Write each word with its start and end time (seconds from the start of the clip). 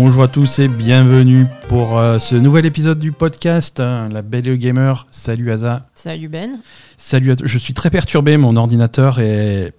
Bonjour 0.00 0.22
à 0.22 0.28
tous 0.28 0.60
et 0.60 0.68
bienvenue 0.68 1.46
pour 1.68 1.98
euh, 1.98 2.20
ce 2.20 2.36
nouvel 2.36 2.64
épisode 2.66 3.00
du 3.00 3.10
podcast 3.10 3.80
hein, 3.80 4.08
La 4.12 4.22
Belle 4.22 4.56
Gamer. 4.56 5.04
Salut 5.10 5.50
Aza. 5.50 5.88
Salut 5.96 6.28
Ben. 6.28 6.60
Salut 6.96 7.32
à 7.32 7.36
tous. 7.36 7.48
Je 7.48 7.58
suis 7.58 7.74
très 7.74 7.90
perturbé, 7.90 8.36
mon 8.36 8.54
ordinateur 8.54 9.18
est 9.18 9.72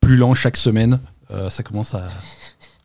plus 0.00 0.16
lent 0.16 0.34
chaque 0.34 0.56
semaine. 0.56 0.98
Euh, 1.30 1.48
ça 1.48 1.62
commence 1.62 1.94
à. 1.94 2.08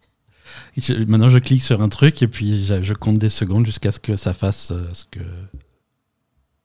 Je- 0.78 0.94
maintenant, 1.06 1.30
je 1.30 1.40
clique 1.40 1.64
sur 1.64 1.82
un 1.82 1.90
truc 1.90 2.22
et 2.22 2.28
puis 2.28 2.64
je, 2.64 2.84
je 2.84 2.94
compte 2.94 3.18
des 3.18 3.30
secondes 3.30 3.66
jusqu'à 3.66 3.90
ce 3.90 4.00
que 4.00 4.16
ça 4.16 4.36
fasse 4.36 4.70
euh, 4.70 4.88
ce 4.94 5.06
que. 5.06 5.22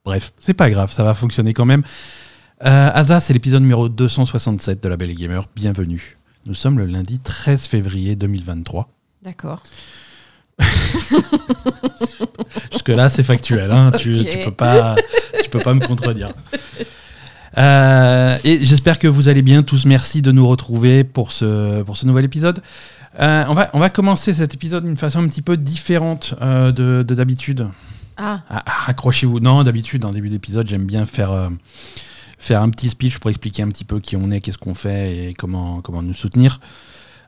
Bref, 0.05 0.35
c'est 0.41 0.53
pas 0.53 0.69
grave, 0.69 0.93
ça 0.93 1.05
va 1.05 1.15
fonctionner 1.15 1.55
quand 1.55 1.65
même. 1.65 1.85
Asa, 2.61 3.19
c'est 3.21 3.33
l'épisode 3.33 3.63
numéro 3.63 3.89
267 3.89 4.83
de 4.83 4.89
La 4.91 4.99
Belle 4.99 5.15
Gamer. 5.15 5.49
Bienvenue. 5.57 6.19
Nous 6.45 6.53
sommes 6.55 6.79
le 6.79 6.85
lundi 6.85 7.19
13 7.19 7.63
février 7.63 8.15
2023. 8.15 8.91
D'accord. 9.25 9.63
Jusque-là, 12.73 13.09
c'est 13.09 13.23
factuel. 13.23 13.71
Hein. 13.71 13.91
Tu, 13.99 14.13
tu 14.13 14.39
peux 14.45 14.51
pas, 14.51 14.97
tu 15.43 15.49
peux 15.49 15.61
pas 15.61 15.73
me 15.73 15.81
contredire. 15.81 16.35
Euh, 17.57 18.37
et 18.45 18.63
j'espère 18.65 18.99
que 18.99 19.09
vous 19.09 19.29
allez 19.29 19.41
bien 19.41 19.63
tous. 19.63 19.87
Merci 19.87 20.21
de 20.21 20.31
nous 20.31 20.47
retrouver 20.47 21.05
pour 21.05 21.33
ce, 21.33 21.83
pour 21.83 21.97
ce 21.97 22.07
nouvel 22.07 22.27
épisode. 22.27 22.63
Euh, 23.19 23.45
on, 23.49 23.55
va, 23.55 23.71
on 23.73 23.79
va 23.79 23.89
commencer 23.89 24.35
cet 24.35 24.53
épisode 24.53 24.85
d'une 24.85 24.97
façon 24.97 25.21
un 25.21 25.29
petit 25.29 25.43
peu 25.43 25.57
différente 25.57 26.35
euh, 26.43 26.71
de 26.71 27.03
de 27.03 27.15
d'habitude. 27.15 27.69
Ah, 28.19 28.43
Ah, 28.51 28.63
ah, 28.67 28.91
Accrochez-vous. 28.91 29.41
Non, 29.41 29.63
d'habitude, 29.63 30.05
en 30.05 30.11
début 30.11 30.29
d'épisode, 30.29 30.69
j'aime 30.69 30.85
bien 30.85 31.07
faire, 31.07 31.51
faire 32.39 32.61
un 32.61 32.69
petit 32.69 32.91
speech 32.91 33.19
pour 33.19 33.31
expliquer 33.31 33.63
un 33.63 33.69
petit 33.69 33.85
peu 33.85 34.01
qui 34.01 34.17
on 34.17 34.31
est, 34.31 34.43
qu'est-ce 34.43 34.59
qu'on 34.59 34.75
fait 34.75 35.17
et 35.17 35.35
comment, 35.35 35.81
comment 35.81 36.03
nous 36.03 36.13
soutenir. 36.15 36.61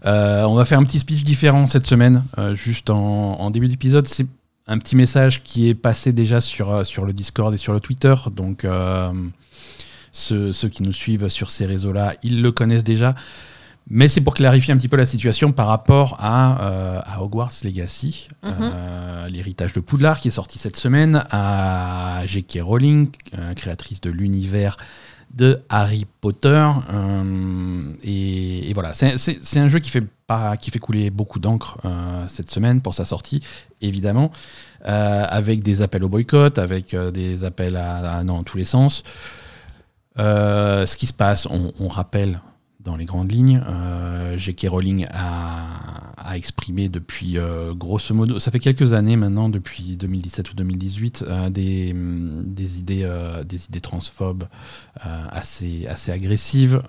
Euh, 0.06 0.44
on 0.44 0.54
va 0.54 0.64
faire 0.64 0.78
un 0.78 0.84
petit 0.84 0.98
speech 1.00 1.24
différent 1.24 1.66
cette 1.66 1.86
semaine, 1.86 2.22
euh, 2.38 2.54
juste 2.54 2.90
en, 2.90 3.40
en 3.40 3.50
début 3.50 3.68
d'épisode. 3.68 4.06
C'est 4.06 4.26
un 4.68 4.78
petit 4.78 4.96
message 4.96 5.42
qui 5.42 5.68
est 5.68 5.74
passé 5.74 6.12
déjà 6.12 6.40
sur, 6.40 6.70
euh, 6.72 6.84
sur 6.84 7.04
le 7.04 7.12
Discord 7.12 7.52
et 7.52 7.56
sur 7.56 7.72
le 7.72 7.80
Twitter. 7.80 8.14
Donc, 8.34 8.64
euh, 8.64 9.12
ceux, 10.12 10.52
ceux 10.52 10.68
qui 10.68 10.82
nous 10.82 10.92
suivent 10.92 11.28
sur 11.28 11.50
ces 11.50 11.66
réseaux-là, 11.66 12.14
ils 12.22 12.40
le 12.42 12.52
connaissent 12.52 12.84
déjà. 12.84 13.14
Mais 13.88 14.08
c'est 14.08 14.20
pour 14.20 14.34
clarifier 14.34 14.74
un 14.74 14.76
petit 14.76 14.88
peu 14.88 14.96
la 14.96 15.06
situation 15.06 15.52
par 15.52 15.68
rapport 15.68 16.16
à, 16.18 16.98
à 16.98 17.22
Hogwarts 17.22 17.52
Legacy, 17.62 18.26
Mhm. 18.42 18.72
l'héritage 19.30 19.72
de 19.74 19.78
Poudlard 19.80 20.20
qui 20.20 20.26
est 20.26 20.32
sorti 20.32 20.58
cette 20.58 20.76
semaine, 20.76 21.22
à 21.30 22.20
J.K. 22.26 22.58
Rowling, 22.62 23.10
créatrice 23.54 24.00
de 24.00 24.10
l'univers 24.10 24.76
de 25.36 25.58
Harry 25.68 26.06
Potter. 26.20 26.68
euh, 26.92 27.92
et, 28.02 28.72
voilà, 28.74 28.92
c'est 28.94 29.58
un 29.58 29.68
jeu 29.68 29.78
qui 29.78 29.90
fait, 29.90 30.02
pas, 30.26 30.56
qui 30.56 30.70
fait 30.70 30.78
couler 30.78 31.10
beaucoup 31.10 31.38
d'encre 31.38 31.78
euh, 31.84 32.24
cette 32.26 32.50
semaine 32.50 32.80
pour 32.80 32.94
sa 32.94 33.04
sortie, 33.04 33.40
évidemment, 33.80 34.32
euh, 34.86 35.24
avec 35.28 35.62
des 35.62 35.82
appels 35.82 36.02
au 36.04 36.08
boycott, 36.08 36.58
avec 36.58 36.96
des 36.96 37.44
appels 37.44 37.76
à, 37.76 38.18
à- 38.18 38.24
dans 38.24 38.42
tous 38.42 38.56
les 38.56 38.64
sens. 38.64 39.02
Ce 40.16 40.96
qui 40.96 41.06
se 41.06 41.12
passe, 41.14 41.46
on 41.46 41.88
rappelle 41.88 42.40
dans 42.86 42.96
les 42.96 43.04
grandes 43.04 43.30
lignes, 43.30 43.60
euh, 43.66 44.38
J.K. 44.38 44.68
Rowling 44.70 45.06
a, 45.10 46.12
a 46.16 46.36
exprimé 46.36 46.88
depuis, 46.88 47.36
euh, 47.36 47.74
grosso 47.74 48.14
modo, 48.14 48.38
ça 48.38 48.50
fait 48.52 48.60
quelques 48.60 48.92
années 48.92 49.16
maintenant, 49.16 49.48
depuis 49.48 49.96
2017 49.96 50.52
ou 50.52 50.54
2018, 50.54 51.24
euh, 51.28 51.50
des, 51.50 51.90
hum, 51.92 52.44
des, 52.46 52.78
idées, 52.78 53.10
des 53.44 53.66
idées 53.66 53.80
transphobes 53.80 54.44
assez, 55.00 55.86
assez 55.88 56.12
agressives. 56.12 56.80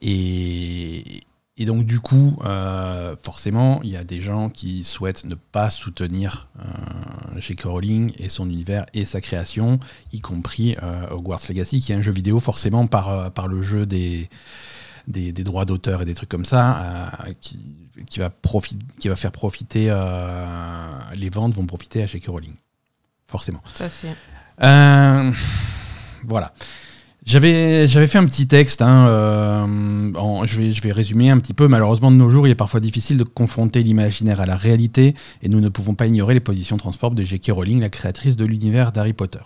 et, 0.00 1.22
et 1.60 1.64
donc 1.64 1.84
du 1.84 1.98
coup, 1.98 2.38
euh, 2.44 3.16
forcément, 3.20 3.80
il 3.82 3.90
y 3.90 3.96
a 3.96 4.04
des 4.04 4.20
gens 4.20 4.48
qui 4.48 4.84
souhaitent 4.84 5.24
ne 5.24 5.34
pas 5.34 5.70
soutenir 5.70 6.48
euh, 6.60 7.40
J.K. 7.40 7.64
Rowling 7.64 8.12
et 8.16 8.28
son 8.28 8.48
univers 8.48 8.86
et 8.94 9.04
sa 9.04 9.20
création, 9.20 9.80
y 10.12 10.20
compris 10.20 10.76
euh, 10.84 11.08
Hogwarts 11.10 11.40
Legacy, 11.48 11.80
qui 11.80 11.90
est 11.90 11.96
un 11.96 12.00
jeu 12.00 12.12
vidéo 12.12 12.38
forcément 12.38 12.86
par, 12.86 13.08
euh, 13.08 13.28
par 13.28 13.48
le 13.48 13.60
jeu 13.60 13.86
des, 13.86 14.30
des, 15.08 15.32
des 15.32 15.42
droits 15.42 15.64
d'auteur 15.64 16.02
et 16.02 16.04
des 16.04 16.14
trucs 16.14 16.28
comme 16.28 16.44
ça, 16.44 17.10
qui, 17.40 17.58
qui, 18.08 18.20
va 18.20 18.32
qui 19.00 19.08
va 19.08 19.16
faire 19.16 19.32
profiter, 19.32 19.86
les 21.14 21.28
ventes 21.28 21.54
vont 21.54 21.66
profiter 21.66 22.04
à 22.04 22.06
J.K. 22.06 22.26
Rowling, 22.28 22.54
forcément. 23.26 23.62
tout 23.74 23.82
à 23.82 23.88
fait. 23.88 24.14
Voilà. 26.24 26.52
J'avais, 27.28 27.86
fait 27.86 28.16
un 28.16 28.24
petit 28.24 28.46
texte, 28.46 28.80
hein, 28.80 29.06
euh, 29.06 30.46
je, 30.46 30.58
vais, 30.58 30.70
je 30.70 30.82
vais 30.82 30.92
résumer 30.92 31.28
un 31.28 31.36
petit 31.36 31.52
peu. 31.52 31.68
Malheureusement, 31.68 32.10
de 32.10 32.16
nos 32.16 32.30
jours, 32.30 32.46
il 32.46 32.50
est 32.50 32.54
parfois 32.54 32.80
difficile 32.80 33.18
de 33.18 33.24
confronter 33.24 33.82
l'imaginaire 33.82 34.40
à 34.40 34.46
la 34.46 34.56
réalité, 34.56 35.14
et 35.42 35.50
nous 35.50 35.60
ne 35.60 35.68
pouvons 35.68 35.94
pas 35.94 36.06
ignorer 36.06 36.32
les 36.32 36.40
positions 36.40 36.78
transphobes 36.78 37.14
de 37.14 37.22
J.K. 37.24 37.50
Rowling, 37.50 37.80
la 37.80 37.90
créatrice 37.90 38.34
de 38.34 38.46
l'univers 38.46 38.92
d'Harry 38.92 39.12
Potter. 39.12 39.40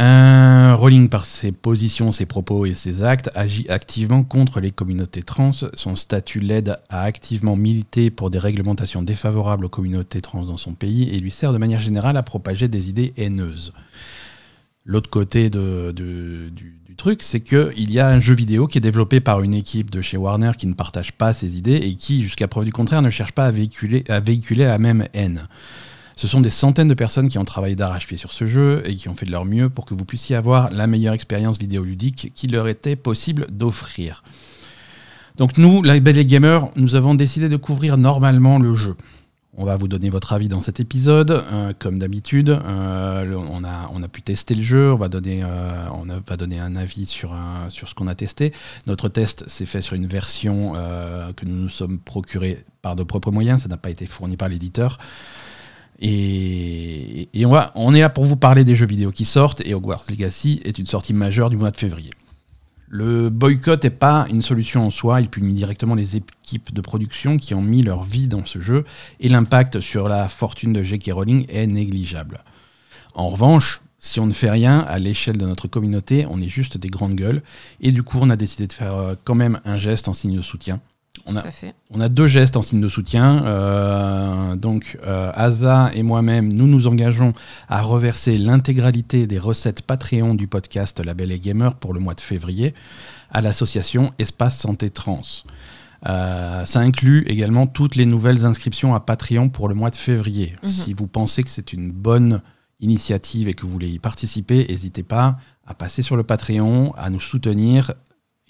Euh, 0.00 0.74
Rowling, 0.74 1.08
par 1.08 1.26
ses 1.26 1.52
positions, 1.52 2.10
ses 2.10 2.26
propos 2.26 2.66
et 2.66 2.74
ses 2.74 3.04
actes, 3.04 3.30
agit 3.36 3.68
activement 3.68 4.24
contre 4.24 4.58
les 4.58 4.72
communautés 4.72 5.22
trans. 5.22 5.52
Son 5.52 5.94
statut 5.94 6.40
l'aide 6.40 6.76
à 6.88 7.02
activement 7.02 7.54
militer 7.54 8.10
pour 8.10 8.30
des 8.30 8.40
réglementations 8.40 9.02
défavorables 9.02 9.66
aux 9.66 9.68
communautés 9.68 10.22
trans 10.22 10.42
dans 10.44 10.56
son 10.56 10.74
pays 10.74 11.08
et 11.08 11.20
lui 11.20 11.30
sert 11.30 11.52
de 11.52 11.58
manière 11.58 11.80
générale 11.80 12.16
à 12.16 12.24
propager 12.24 12.66
des 12.66 12.88
idées 12.88 13.12
haineuses. 13.16 13.72
L'autre 14.86 15.10
côté 15.10 15.50
du, 15.50 16.52
truc, 16.96 17.24
c'est 17.24 17.40
qu'il 17.40 17.90
y 17.90 17.98
a 17.98 18.08
un 18.08 18.20
jeu 18.20 18.34
vidéo 18.34 18.68
qui 18.68 18.78
est 18.78 18.80
développé 18.80 19.20
par 19.20 19.42
une 19.42 19.52
équipe 19.52 19.90
de 19.90 20.00
chez 20.00 20.16
Warner 20.16 20.52
qui 20.56 20.68
ne 20.68 20.74
partage 20.74 21.12
pas 21.12 21.32
ses 21.32 21.58
idées 21.58 21.74
et 21.74 21.94
qui, 21.94 22.22
jusqu'à 22.22 22.46
preuve 22.46 22.64
du 22.64 22.72
contraire, 22.72 23.02
ne 23.02 23.10
cherche 23.10 23.32
pas 23.32 23.46
à 23.46 23.50
véhiculer, 23.50 24.04
à 24.08 24.68
la 24.68 24.78
même 24.78 25.08
haine. 25.12 25.48
Ce 26.14 26.28
sont 26.28 26.40
des 26.40 26.50
centaines 26.50 26.88
de 26.88 26.94
personnes 26.94 27.28
qui 27.28 27.36
ont 27.36 27.44
travaillé 27.44 27.74
d'arrache-pied 27.74 28.16
sur 28.16 28.32
ce 28.32 28.46
jeu 28.46 28.82
et 28.86 28.94
qui 28.94 29.08
ont 29.08 29.14
fait 29.16 29.26
de 29.26 29.32
leur 29.32 29.44
mieux 29.44 29.68
pour 29.68 29.84
que 29.86 29.92
vous 29.92 30.04
puissiez 30.04 30.36
avoir 30.36 30.70
la 30.70 30.86
meilleure 30.86 31.14
expérience 31.14 31.58
vidéoludique 31.58 32.32
qu'il 32.34 32.52
leur 32.52 32.68
était 32.68 32.96
possible 32.96 33.48
d'offrir. 33.50 34.22
Donc 35.36 35.58
nous, 35.58 35.82
la 35.82 35.98
Gamer, 35.98 36.68
nous 36.76 36.94
avons 36.94 37.14
décidé 37.14 37.48
de 37.48 37.56
couvrir 37.56 37.98
normalement 37.98 38.58
le 38.58 38.72
jeu. 38.72 38.94
On 39.58 39.64
va 39.64 39.76
vous 39.76 39.88
donner 39.88 40.10
votre 40.10 40.34
avis 40.34 40.48
dans 40.48 40.60
cet 40.60 40.80
épisode, 40.80 41.30
euh, 41.30 41.72
comme 41.78 41.98
d'habitude. 41.98 42.50
Euh, 42.50 43.34
on, 43.34 43.64
a, 43.64 44.08
pu 44.08 44.20
tester 44.20 44.52
le 44.54 44.62
jeu, 44.62 44.92
on 44.92 44.96
va 44.96 45.08
donner, 45.08 45.42
euh, 45.42 45.88
va 46.26 46.36
donner 46.36 46.60
un 46.60 46.76
avis 46.76 47.06
sur, 47.06 47.32
un- 47.32 47.70
sur 47.70 47.88
ce 47.88 47.94
qu'on 47.94 48.06
a 48.06 48.14
testé. 48.14 48.52
Notre 48.86 49.08
test 49.08 49.48
s'est 49.48 49.64
fait 49.64 49.80
sur 49.80 49.94
une 49.94 50.06
version 50.06 50.74
que 51.36 51.46
nous 51.46 51.56
nous 51.56 51.68
sommes 51.70 51.98
procurés 51.98 52.64
par 52.82 52.96
de 52.96 53.02
propres 53.02 53.30
moyens, 53.30 53.62
ça 53.62 53.68
n'a 53.68 53.78
pas 53.78 53.90
été 53.90 54.04
fourni 54.04 54.36
par 54.36 54.48
l'éditeur. 54.50 54.98
Et, 56.00 57.30
et 57.32 57.46
on, 57.46 57.50
va, 57.50 57.72
on 57.74 57.94
est 57.94 58.00
là 58.00 58.10
pour 58.10 58.24
vous 58.24 58.36
parler 58.36 58.64
des 58.64 58.74
jeux 58.74 58.86
vidéo 58.86 59.10
qui 59.10 59.24
sortent, 59.24 59.62
et 59.64 59.72
Hogwarts 59.74 60.04
Legacy 60.10 60.60
est 60.64 60.78
une 60.78 60.86
sortie 60.86 61.14
majeure 61.14 61.48
du 61.48 61.56
mois 61.56 61.70
de 61.70 61.76
février. 61.76 62.10
Le 62.88 63.30
boycott 63.30 63.82
n'est 63.82 63.90
pas 63.90 64.26
une 64.30 64.42
solution 64.42 64.86
en 64.86 64.90
soi, 64.90 65.20
il 65.20 65.28
punit 65.28 65.54
directement 65.54 65.94
les 65.94 66.16
équipes 66.16 66.72
de 66.72 66.80
production 66.80 67.36
qui 67.36 67.54
ont 67.54 67.62
mis 67.62 67.82
leur 67.82 68.04
vie 68.04 68.28
dans 68.28 68.44
ce 68.44 68.60
jeu, 68.60 68.84
et 69.18 69.28
l'impact 69.28 69.80
sur 69.80 70.08
la 70.08 70.28
fortune 70.28 70.72
de 70.72 70.82
J.K. 70.82 71.10
Rowling 71.12 71.46
est 71.48 71.66
négligeable. 71.66 72.44
En 73.14 73.28
revanche, 73.28 73.80
si 73.98 74.20
on 74.20 74.26
ne 74.26 74.32
fait 74.32 74.50
rien 74.50 74.80
à 74.80 74.98
l'échelle 74.98 75.36
de 75.36 75.46
notre 75.46 75.66
communauté, 75.66 76.26
on 76.30 76.40
est 76.40 76.48
juste 76.48 76.78
des 76.78 76.88
grandes 76.88 77.16
gueules, 77.16 77.42
et 77.80 77.90
du 77.90 78.02
coup 78.04 78.18
on 78.20 78.30
a 78.30 78.36
décidé 78.36 78.68
de 78.68 78.72
faire 78.72 78.94
euh, 78.94 79.14
quand 79.24 79.34
même 79.34 79.60
un 79.64 79.78
geste 79.78 80.06
en 80.06 80.12
signe 80.12 80.36
de 80.36 80.42
soutien. 80.42 80.80
On 81.26 81.36
a, 81.36 81.42
on 81.90 82.08
deux 82.08 82.26
gestes 82.26 82.56
en 82.56 82.62
signe 82.62 82.80
de 82.80 82.88
soutien. 82.88 83.44
Euh, 83.46 84.56
donc, 84.56 84.98
euh, 85.06 85.30
Asa 85.34 85.90
et 85.94 86.02
moi-même, 86.02 86.52
nous 86.52 86.66
nous 86.66 86.86
engageons 86.86 87.32
à 87.68 87.80
reverser 87.80 88.38
l'intégralité 88.38 89.26
des 89.26 89.38
recettes 89.38 89.82
Patreon 89.82 90.34
du 90.34 90.46
podcast 90.46 91.04
La 91.04 91.14
Belle 91.14 91.32
et 91.32 91.40
Gamer 91.40 91.74
pour 91.74 91.94
le 91.94 92.00
mois 92.00 92.14
de 92.14 92.20
février 92.20 92.74
à 93.30 93.40
l'association 93.40 94.10
Espace 94.18 94.58
Santé 94.58 94.90
Trans. 94.90 95.20
Euh, 96.06 96.64
ça 96.64 96.80
inclut 96.80 97.24
également 97.26 97.66
toutes 97.66 97.96
les 97.96 98.06
nouvelles 98.06 98.44
inscriptions 98.44 98.94
à 98.94 99.00
Patreon 99.00 99.48
pour 99.48 99.68
le 99.68 99.74
mois 99.74 99.90
de 99.90 99.96
février. 99.96 100.54
Mhm. 100.62 100.68
Si 100.68 100.92
vous 100.92 101.06
pensez 101.06 101.42
que 101.42 101.50
c'est 101.50 101.72
une 101.72 101.90
bonne 101.90 102.42
initiative 102.80 103.48
et 103.48 103.54
que 103.54 103.62
vous 103.62 103.70
voulez 103.70 103.88
y 103.88 103.98
participer, 103.98 104.66
n'hésitez 104.68 105.02
pas 105.02 105.38
à 105.66 105.74
passer 105.74 106.02
sur 106.02 106.16
le 106.16 106.22
Patreon, 106.22 106.92
à 106.96 107.10
nous 107.10 107.20
soutenir 107.20 107.92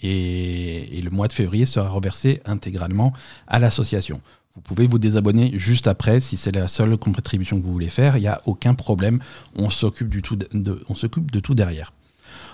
et, 0.01 0.97
et 0.97 1.01
le 1.01 1.09
mois 1.09 1.27
de 1.27 1.33
février 1.33 1.65
sera 1.65 1.89
reversé 1.89 2.41
intégralement 2.45 3.13
à 3.47 3.59
l'association. 3.59 4.21
Vous 4.55 4.61
pouvez 4.61 4.87
vous 4.87 4.97
désabonner 4.99 5.51
juste 5.55 5.87
après 5.87 6.19
si 6.19 6.35
c'est 6.35 6.55
la 6.55 6.67
seule 6.67 6.97
contribution 6.97 7.57
que 7.59 7.63
vous 7.63 7.71
voulez 7.71 7.89
faire. 7.89 8.17
Il 8.17 8.21
n'y 8.21 8.27
a 8.27 8.41
aucun 8.45 8.73
problème. 8.73 9.19
On 9.55 9.69
s'occupe 9.69 10.09
du 10.09 10.21
tout 10.23 10.35
de, 10.35 10.47
de- 10.53 10.83
on 10.89 10.95
s'occupe 10.95 11.29
de 11.31 11.39
tout 11.39 11.53
derrière. 11.53 11.93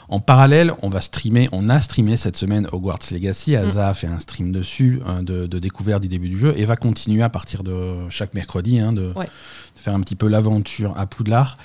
En 0.10 0.19
parallèle, 0.19 0.74
on 0.81 0.90
va 0.90 1.00
streamer, 1.00 1.48
on 1.54 1.69
a 1.69 1.80
streamé 1.80 2.18
cette 2.18 2.36
semaine 2.36 2.68
Hogwarts 2.74 3.00
Legacy. 3.12 3.56
Asa 3.56 3.88
a 3.88 3.94
fait 3.94 4.07
un 4.07 4.19
stream 4.19 4.51
dessus 4.51 5.00
hein, 5.06 5.24
de, 5.24 5.48
de 5.48 5.60
découverte 5.60 6.01
du 6.01 6.10
début 6.10 6.28
du 6.28 6.38
jeu 6.38 6.54
et 6.57 6.66
va 6.66 6.75
continuer 6.75 7.24
à 7.24 7.30
partir 7.30 7.63
de 7.63 8.10
chaque 8.10 8.34
mercredi 8.34 8.80
hein, 8.80 8.92
de, 8.92 9.13
Ouais. 9.16 9.25
de 9.25 9.80
faire 9.80 9.96
un 9.96 10.01
petit 10.01 10.16
peu 10.18 10.28
l'aventure 10.28 10.94
à 10.98 11.06
Poudlard. 11.06 11.57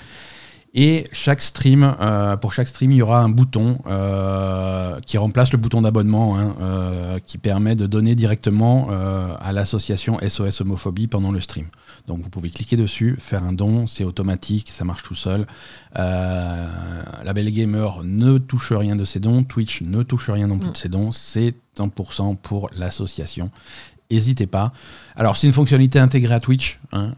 Et 0.75 1.05
chaque 1.11 1.41
stream, 1.41 1.95
euh, 1.99 2.37
pour 2.37 2.53
chaque 2.53 2.67
stream, 2.67 2.91
il 2.91 2.97
y 2.97 3.01
aura 3.01 3.21
un 3.21 3.29
bouton 3.29 3.79
euh, 3.87 4.99
qui 5.01 5.17
remplace 5.17 5.51
le 5.51 5.57
bouton 5.57 5.81
d'abonnement, 5.81 6.37
hein, 6.37 6.55
euh, 6.61 7.19
qui 7.25 7.39
permet 7.39 7.75
de 7.75 7.87
donner 7.87 8.13
directement 8.13 8.89
à 9.41 9.51
l'association 9.51 10.19
SOS 10.27 10.61
Homophobie 10.61 11.07
pendant 11.07 11.31
le 11.31 11.41
stream. 11.41 11.65
Donc 12.07 12.21
vous 12.21 12.29
pouvez 12.29 12.49
cliquer 12.51 12.75
dessus, 12.75 13.15
faire 13.19 13.43
un 13.43 13.53
don, 13.53 13.87
c'est 13.87 14.03
automatique, 14.03 14.69
ça 14.69 14.85
marche 14.85 15.01
tout 15.03 15.15
seul. 15.15 15.47
La 15.95 17.33
Belle 17.33 17.51
Gamer 17.51 18.01
ne 18.03 18.37
touche 18.37 18.71
rien 18.71 18.95
de 18.95 19.03
ses 19.05 19.19
dons, 19.19 19.43
Twitch 19.43 19.81
ne 19.81 20.03
touche 20.03 20.29
rien 20.29 20.47
non 20.47 20.59
plus 20.59 20.69
Mm. 20.69 20.73
de 20.73 20.77
ses 20.77 20.89
dons, 20.89 21.11
c'est 21.11 21.55
100% 21.77 22.35
pour 22.35 22.69
l'association. 22.77 23.49
N'hésitez 24.11 24.47
pas. 24.47 24.71
Alors 25.15 25.35
c'est 25.37 25.47
une 25.47 25.53
fonctionnalité 25.53 25.99
intégrée 25.99 26.35
à 26.35 26.39
Twitch. 26.39 26.79
hein, 26.93 27.13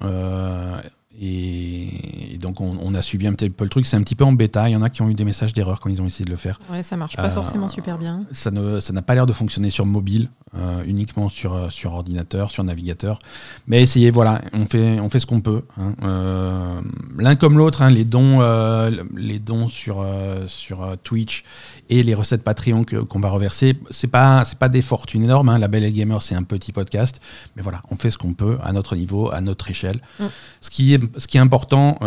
et, 1.20 2.34
et 2.34 2.38
donc 2.38 2.62
on, 2.62 2.78
on 2.82 2.94
a 2.96 3.02
suivi 3.02 3.28
un 3.28 3.34
petit 3.34 3.50
peu 3.50 3.64
le 3.64 3.70
truc. 3.70 3.86
C'est 3.86 3.98
un 3.98 4.02
petit 4.02 4.16
peu 4.16 4.24
en 4.24 4.34
bêta. 4.34 4.70
Il 4.70 4.74
y 4.74 4.76
en 4.76 4.82
a 4.82 4.90
qui 4.90 5.02
ont 5.02 5.10
eu 5.10 5.14
des 5.14 5.26
messages 5.26 5.54
d'erreur 5.54 5.80
quand 5.80 5.90
ils 5.90 6.02
ont 6.02 6.06
essayé 6.06 6.26
de 6.26 6.32
le 6.32 6.38
faire. 6.38 6.60
Ouais, 6.70 6.84
ça 6.84 6.98
marche 6.98 7.16
pas 7.16 7.26
Euh, 7.28 7.32
forcément 7.32 7.70
super 7.70 7.98
bien. 7.98 8.26
Ça 8.32 8.52
n'a 8.52 9.02
pas 9.02 9.16
l'air 9.16 9.26
de 9.26 9.34
fonctionner 9.34 9.70
sur 9.70 9.86
mobile, 9.86 10.30
euh, 10.56 10.84
uniquement 10.86 11.30
sur, 11.30 11.54
euh, 11.54 11.70
sur 11.70 11.94
ordinateur, 11.94 12.52
sur 12.52 12.64
navigateur. 12.64 13.20
Mais 13.68 13.82
essayez, 13.82 14.12
voilà, 14.12 14.42
on 14.54 14.66
fait, 14.66 15.00
on 15.00 15.10
fait 15.10 15.20
ce 15.20 15.26
qu'on 15.26 15.42
peut. 15.42 15.64
hein. 15.80 15.94
Euh, 16.04 16.82
L'un 17.18 17.36
comme 17.36 17.58
l'autre, 17.58 17.82
hein, 17.82 17.90
les 17.90 18.04
dons, 18.04 18.40
euh, 18.42 19.04
les 19.16 19.40
dons 19.40 19.68
sur, 19.68 20.06
sur 20.48 20.98
Twitch 21.04 21.44
et 21.90 22.04
les 22.04 22.14
recettes 22.14 22.44
Patreon 22.44 22.84
qu'on 22.84 23.20
va 23.20 23.30
reverser, 23.30 23.78
c'est 23.90 24.08
pas, 24.08 24.44
pas 24.60 24.70
des 24.70 24.82
fortunes 24.82 25.24
énormes. 25.24 25.50
Hein. 25.50 25.58
La 25.58 25.68
Belle 25.68 25.84
et 25.84 25.92
Gamer, 25.92 26.22
c'est 26.22 26.36
un 26.36 26.44
petit 26.44 26.74
podcast, 26.74 27.22
mais 27.56 27.62
voilà, 27.62 27.82
on 27.90 27.96
fait 27.96 28.10
ce 28.10 28.18
qu'on 28.18 28.34
peut 28.34 28.58
à 28.64 28.72
notre 28.74 28.96
niveau, 28.96 29.32
à 29.32 29.42
notre 29.42 29.70
échelle. 29.70 30.02
Mm. 30.20 30.26
Ce 30.60 30.70
qui 30.70 30.94
est, 30.94 31.20
ce 31.20 31.28
qui 31.28 31.38
est 31.38 31.42
important, 31.42 31.98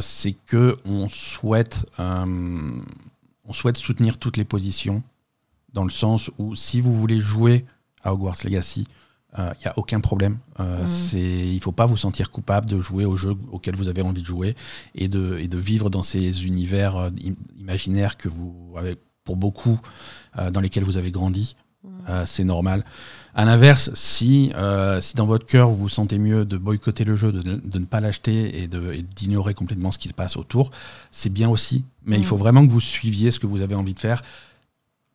c'est 0.00 0.34
que 0.46 0.76
on 0.84 1.08
souhaite, 1.08 1.84
on 1.98 3.52
souhaite 3.52 3.76
soutenir 3.76 4.18
toutes 4.18 4.36
les 4.36 4.44
positions 4.44 5.02
dans 5.72 5.84
le 5.84 5.90
sens 5.90 6.30
où 6.38 6.54
si 6.54 6.80
vous 6.80 6.94
voulez 6.94 7.18
jouer 7.18 7.64
à 8.02 8.12
Hogwarts 8.12 8.36
Legacy, 8.44 8.86
il 9.38 9.42
n'y 9.60 9.66
a 9.66 9.72
aucun 9.78 10.00
problème. 10.00 10.36
Euh, 10.60 10.86
c'est- 10.86 11.18
Il 11.48 11.54
ne 11.54 11.60
faut 11.60 11.72
pas 11.72 11.86
vous 11.86 11.96
sentir 11.96 12.30
coupable 12.30 12.68
de 12.68 12.78
jouer 12.80 13.06
au 13.06 13.16
jeu 13.16 13.34
auquel 13.50 13.74
vous 13.76 13.88
avez 13.88 14.02
envie 14.02 14.20
de 14.20 14.26
jouer 14.26 14.54
et 14.94 15.08
de, 15.08 15.38
et 15.38 15.48
de 15.48 15.56
vivre 15.56 15.88
dans 15.88 16.02
ces 16.02 16.44
univers 16.44 16.96
euh, 16.96 17.08
im- 17.24 17.34
imaginaires 17.58 18.18
que 18.18 18.28
vous 18.28 18.74
avez, 18.76 18.96
pour 19.24 19.36
beaucoup, 19.36 19.80
euh, 20.38 20.50
dans 20.50 20.60
lesquels 20.60 20.84
vous 20.84 20.98
avez 20.98 21.10
grandi. 21.10 21.56
Euh, 22.10 22.24
c'est 22.26 22.44
normal. 22.44 22.84
À 23.34 23.44
l'inverse, 23.46 23.90
si, 23.94 24.52
euh, 24.54 25.00
si 25.00 25.14
dans 25.16 25.24
votre 25.26 25.46
cœur 25.46 25.70
vous 25.70 25.76
vous 25.78 25.88
sentez 25.88 26.18
mieux 26.18 26.44
de 26.44 26.58
boycotter 26.58 27.02
le 27.04 27.14
jeu, 27.14 27.32
de, 27.32 27.40
de 27.40 27.78
ne 27.78 27.84
pas 27.86 28.00
l'acheter 28.00 28.62
et 28.62 28.68
de- 28.68 28.92
et 28.92 29.00
d'ignorer 29.02 29.54
complètement 29.54 29.90
ce 29.92 29.98
qui 29.98 30.08
se 30.08 30.14
passe 30.14 30.36
autour, 30.36 30.70
c'est 31.10 31.32
bien 31.32 31.48
aussi. 31.48 31.84
Mais 32.04 32.16
il 32.16 32.20
Mhm. 32.20 32.26
faut 32.26 32.36
vraiment 32.36 32.66
que 32.66 32.70
vous 32.70 32.80
suiviez 32.80 33.30
ce 33.30 33.38
que 33.40 33.46
vous 33.46 33.62
avez 33.62 33.74
envie 33.74 33.94
de 33.94 33.98
faire. 34.00 34.22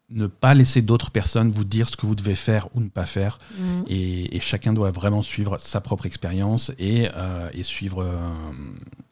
Ne 0.10 0.28
pas 0.28 0.54
laisser 0.54 0.82
d'autres 0.82 1.12
personnes 1.12 1.50
vous 1.52 1.66
dire 1.66 1.90
ce 1.90 1.98
que 1.98 2.06
vous 2.06 2.16
devez 2.16 2.36
faire 2.36 2.68
ou 2.74 2.80
ne 2.80 2.88
pas 2.88 3.06
faire. 3.06 3.40
Mm. 3.60 3.82
Et, 3.88 4.38
et 4.38 4.40
chacun 4.40 4.72
doit 4.72 4.92
vraiment 4.92 5.22
suivre 5.22 5.58
sa 5.58 5.82
propre 5.82 6.06
expérience 6.06 6.72
et, 6.80 7.10
euh, 7.16 7.50
et 7.54 7.64
suivre, 7.64 8.04
euh, 8.04 8.18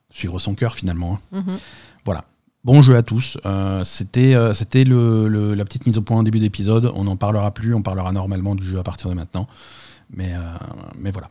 suivre 0.10 0.40
son 0.40 0.56
cœur 0.56 0.74
finalement. 0.74 1.20
hein. 1.34 1.44
Mhm. 1.48 1.58
Bon 2.64 2.82
jeu 2.82 2.96
à 2.96 3.04
tous. 3.04 3.38
Euh, 3.46 3.84
C'était 3.84 4.36
c'était 4.56 4.86
le, 4.86 5.28
le- 5.28 5.54
la 5.54 5.66
petite 5.66 5.86
mise 5.86 6.00
au 6.00 6.02
point 6.02 6.18
en 6.18 6.24
début 6.24 6.40
d'épisode. 6.40 6.92
On 6.96 7.04
n'en 7.04 7.16
parlera 7.16 7.52
plus. 7.54 7.76
On 7.76 7.84
parlera 7.84 8.12
normalement 8.12 8.56
du 8.56 8.66
jeu 8.66 8.80
à 8.80 8.84
partir 8.84 9.08
de 9.10 9.14
maintenant. 9.14 9.48
Mais, 10.10 10.34
mais 10.98 11.12
voilà. 11.12 11.30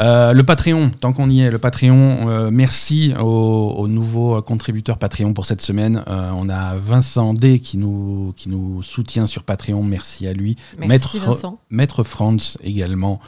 Euh, 0.00 0.32
le 0.32 0.42
Patreon, 0.42 0.90
tant 1.00 1.12
qu'on 1.12 1.30
y 1.30 1.40
est, 1.40 1.50
le 1.52 1.58
Patreon, 1.58 2.28
euh, 2.28 2.50
merci 2.50 3.14
aux, 3.20 3.74
aux 3.78 3.86
nouveaux 3.86 4.42
contributeurs 4.42 4.98
Patreon 4.98 5.32
pour 5.34 5.46
cette 5.46 5.60
semaine. 5.62 6.02
Euh, 6.08 6.30
on 6.34 6.48
a 6.48 6.74
Vincent 6.74 7.32
D 7.32 7.60
qui 7.60 7.78
nous, 7.78 8.32
qui 8.36 8.48
nous 8.48 8.82
soutient 8.82 9.26
sur 9.26 9.44
Patreon, 9.44 9.84
merci 9.84 10.26
à 10.26 10.32
lui. 10.32 10.56
Merci 10.78 10.88
Maître, 10.88 11.16
Vincent. 11.26 11.58
Maître 11.70 12.02
Franz 12.02 12.58
également 12.64 13.20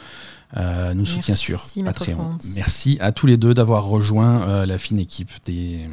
euh, 0.56 0.92
nous 0.94 1.04
soutient 1.06 1.34
sur 1.36 1.58
Patreon. 1.84 2.16
Merci 2.56 2.98
à 3.00 3.12
tous 3.12 3.26
les 3.26 3.36
deux 3.36 3.54
d'avoir 3.54 3.84
rejoint 3.84 4.42
euh, 4.48 4.66
la 4.66 4.78
fine 4.78 4.98
équipe 4.98 5.30
des, 5.44 5.88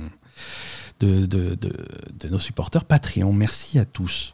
de, 1.02 1.26
de- 1.28 1.54
de- 1.56 1.86
de 2.20 2.28
nos 2.30 2.40
supporters 2.40 2.86
Patreon. 2.86 3.32
Merci 3.32 3.78
à 3.78 3.86
tous. 3.86 4.34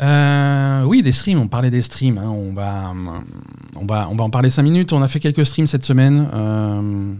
Euh, 0.00 0.82
oui, 0.84 1.02
des 1.02 1.12
streams, 1.12 1.38
on 1.40 1.48
parlait 1.48 1.70
des 1.70 1.82
streams. 1.82 2.18
hein, 2.18 2.28
on, 2.28 2.52
va, 2.52 2.92
on, 3.76 3.84
va, 3.86 4.08
on 4.10 4.14
va 4.16 4.24
en 4.24 4.30
parler 4.30 4.50
5 4.50 4.62
minutes. 4.62 4.92
On 4.92 5.02
a 5.02 5.08
fait 5.08 5.20
quelques 5.20 5.44
streams 5.46 5.66
cette 5.66 5.84
semaine. 5.84 6.28
Euh, 6.32 7.14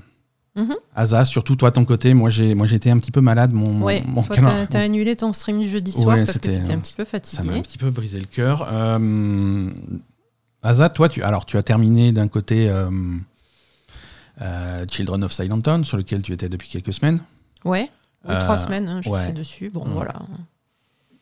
Mhm. 0.56 0.74
Asa, 0.96 1.24
surtout 1.24 1.54
toi, 1.54 1.70
ton 1.70 1.84
côté. 1.84 2.14
Moi, 2.14 2.30
j'ai 2.30 2.50
été 2.74 2.90
un 2.90 2.98
petit 2.98 3.12
peu 3.12 3.20
malade. 3.20 3.52
Mon, 3.52 3.80
Ouais, 3.82 4.02
mon 4.08 4.22
toi, 4.24 4.34
calendrier- 4.34 4.66
t'as 4.68 4.80
annulé 4.80 5.14
ton 5.14 5.32
stream 5.32 5.60
du 5.60 5.68
jeudi 5.68 5.92
soir 5.92 6.16
Ouais, 6.16 6.24
parce 6.24 6.38
que 6.38 6.46
c'était- 6.50 6.60
t'étais 6.62 6.72
un 6.72 6.80
petit 6.80 6.94
peu 6.96 7.04
ça 7.04 7.10
m'a 7.12 7.18
un 7.18 7.20
fatigué. 7.20 7.62
petit 7.62 7.78
peu 7.78 7.90
brisé 7.90 8.18
le 8.18 8.26
cœur. 8.26 8.66
Euh, 8.72 9.70
Asa, 10.64 10.88
toi, 10.88 11.08
tu, 11.08 11.22
alors, 11.22 11.46
tu 11.46 11.56
as 11.58 11.62
terminé 11.62 12.10
d'un 12.10 12.26
côté 12.26 12.68
euh, 12.68 12.90
euh, 14.42 14.84
Children 14.90 15.22
of 15.22 15.32
Silent 15.32 15.60
Town, 15.60 15.84
sur 15.84 15.96
lequel 15.96 16.22
tu 16.22 16.32
étais 16.32 16.48
depuis 16.48 16.68
quelques 16.68 16.92
semaines. 16.92 17.18
Ouais, 17.64 17.88
oui, 18.28 18.34
trois 18.40 18.58
semaines, 18.58 18.88
hein, 18.88 19.00
ouais. 19.06 19.26
fait 19.26 19.32
dessus. 19.32 19.70
Bon, 19.72 19.82
Ouais. 19.84 19.92
voilà. 19.92 20.14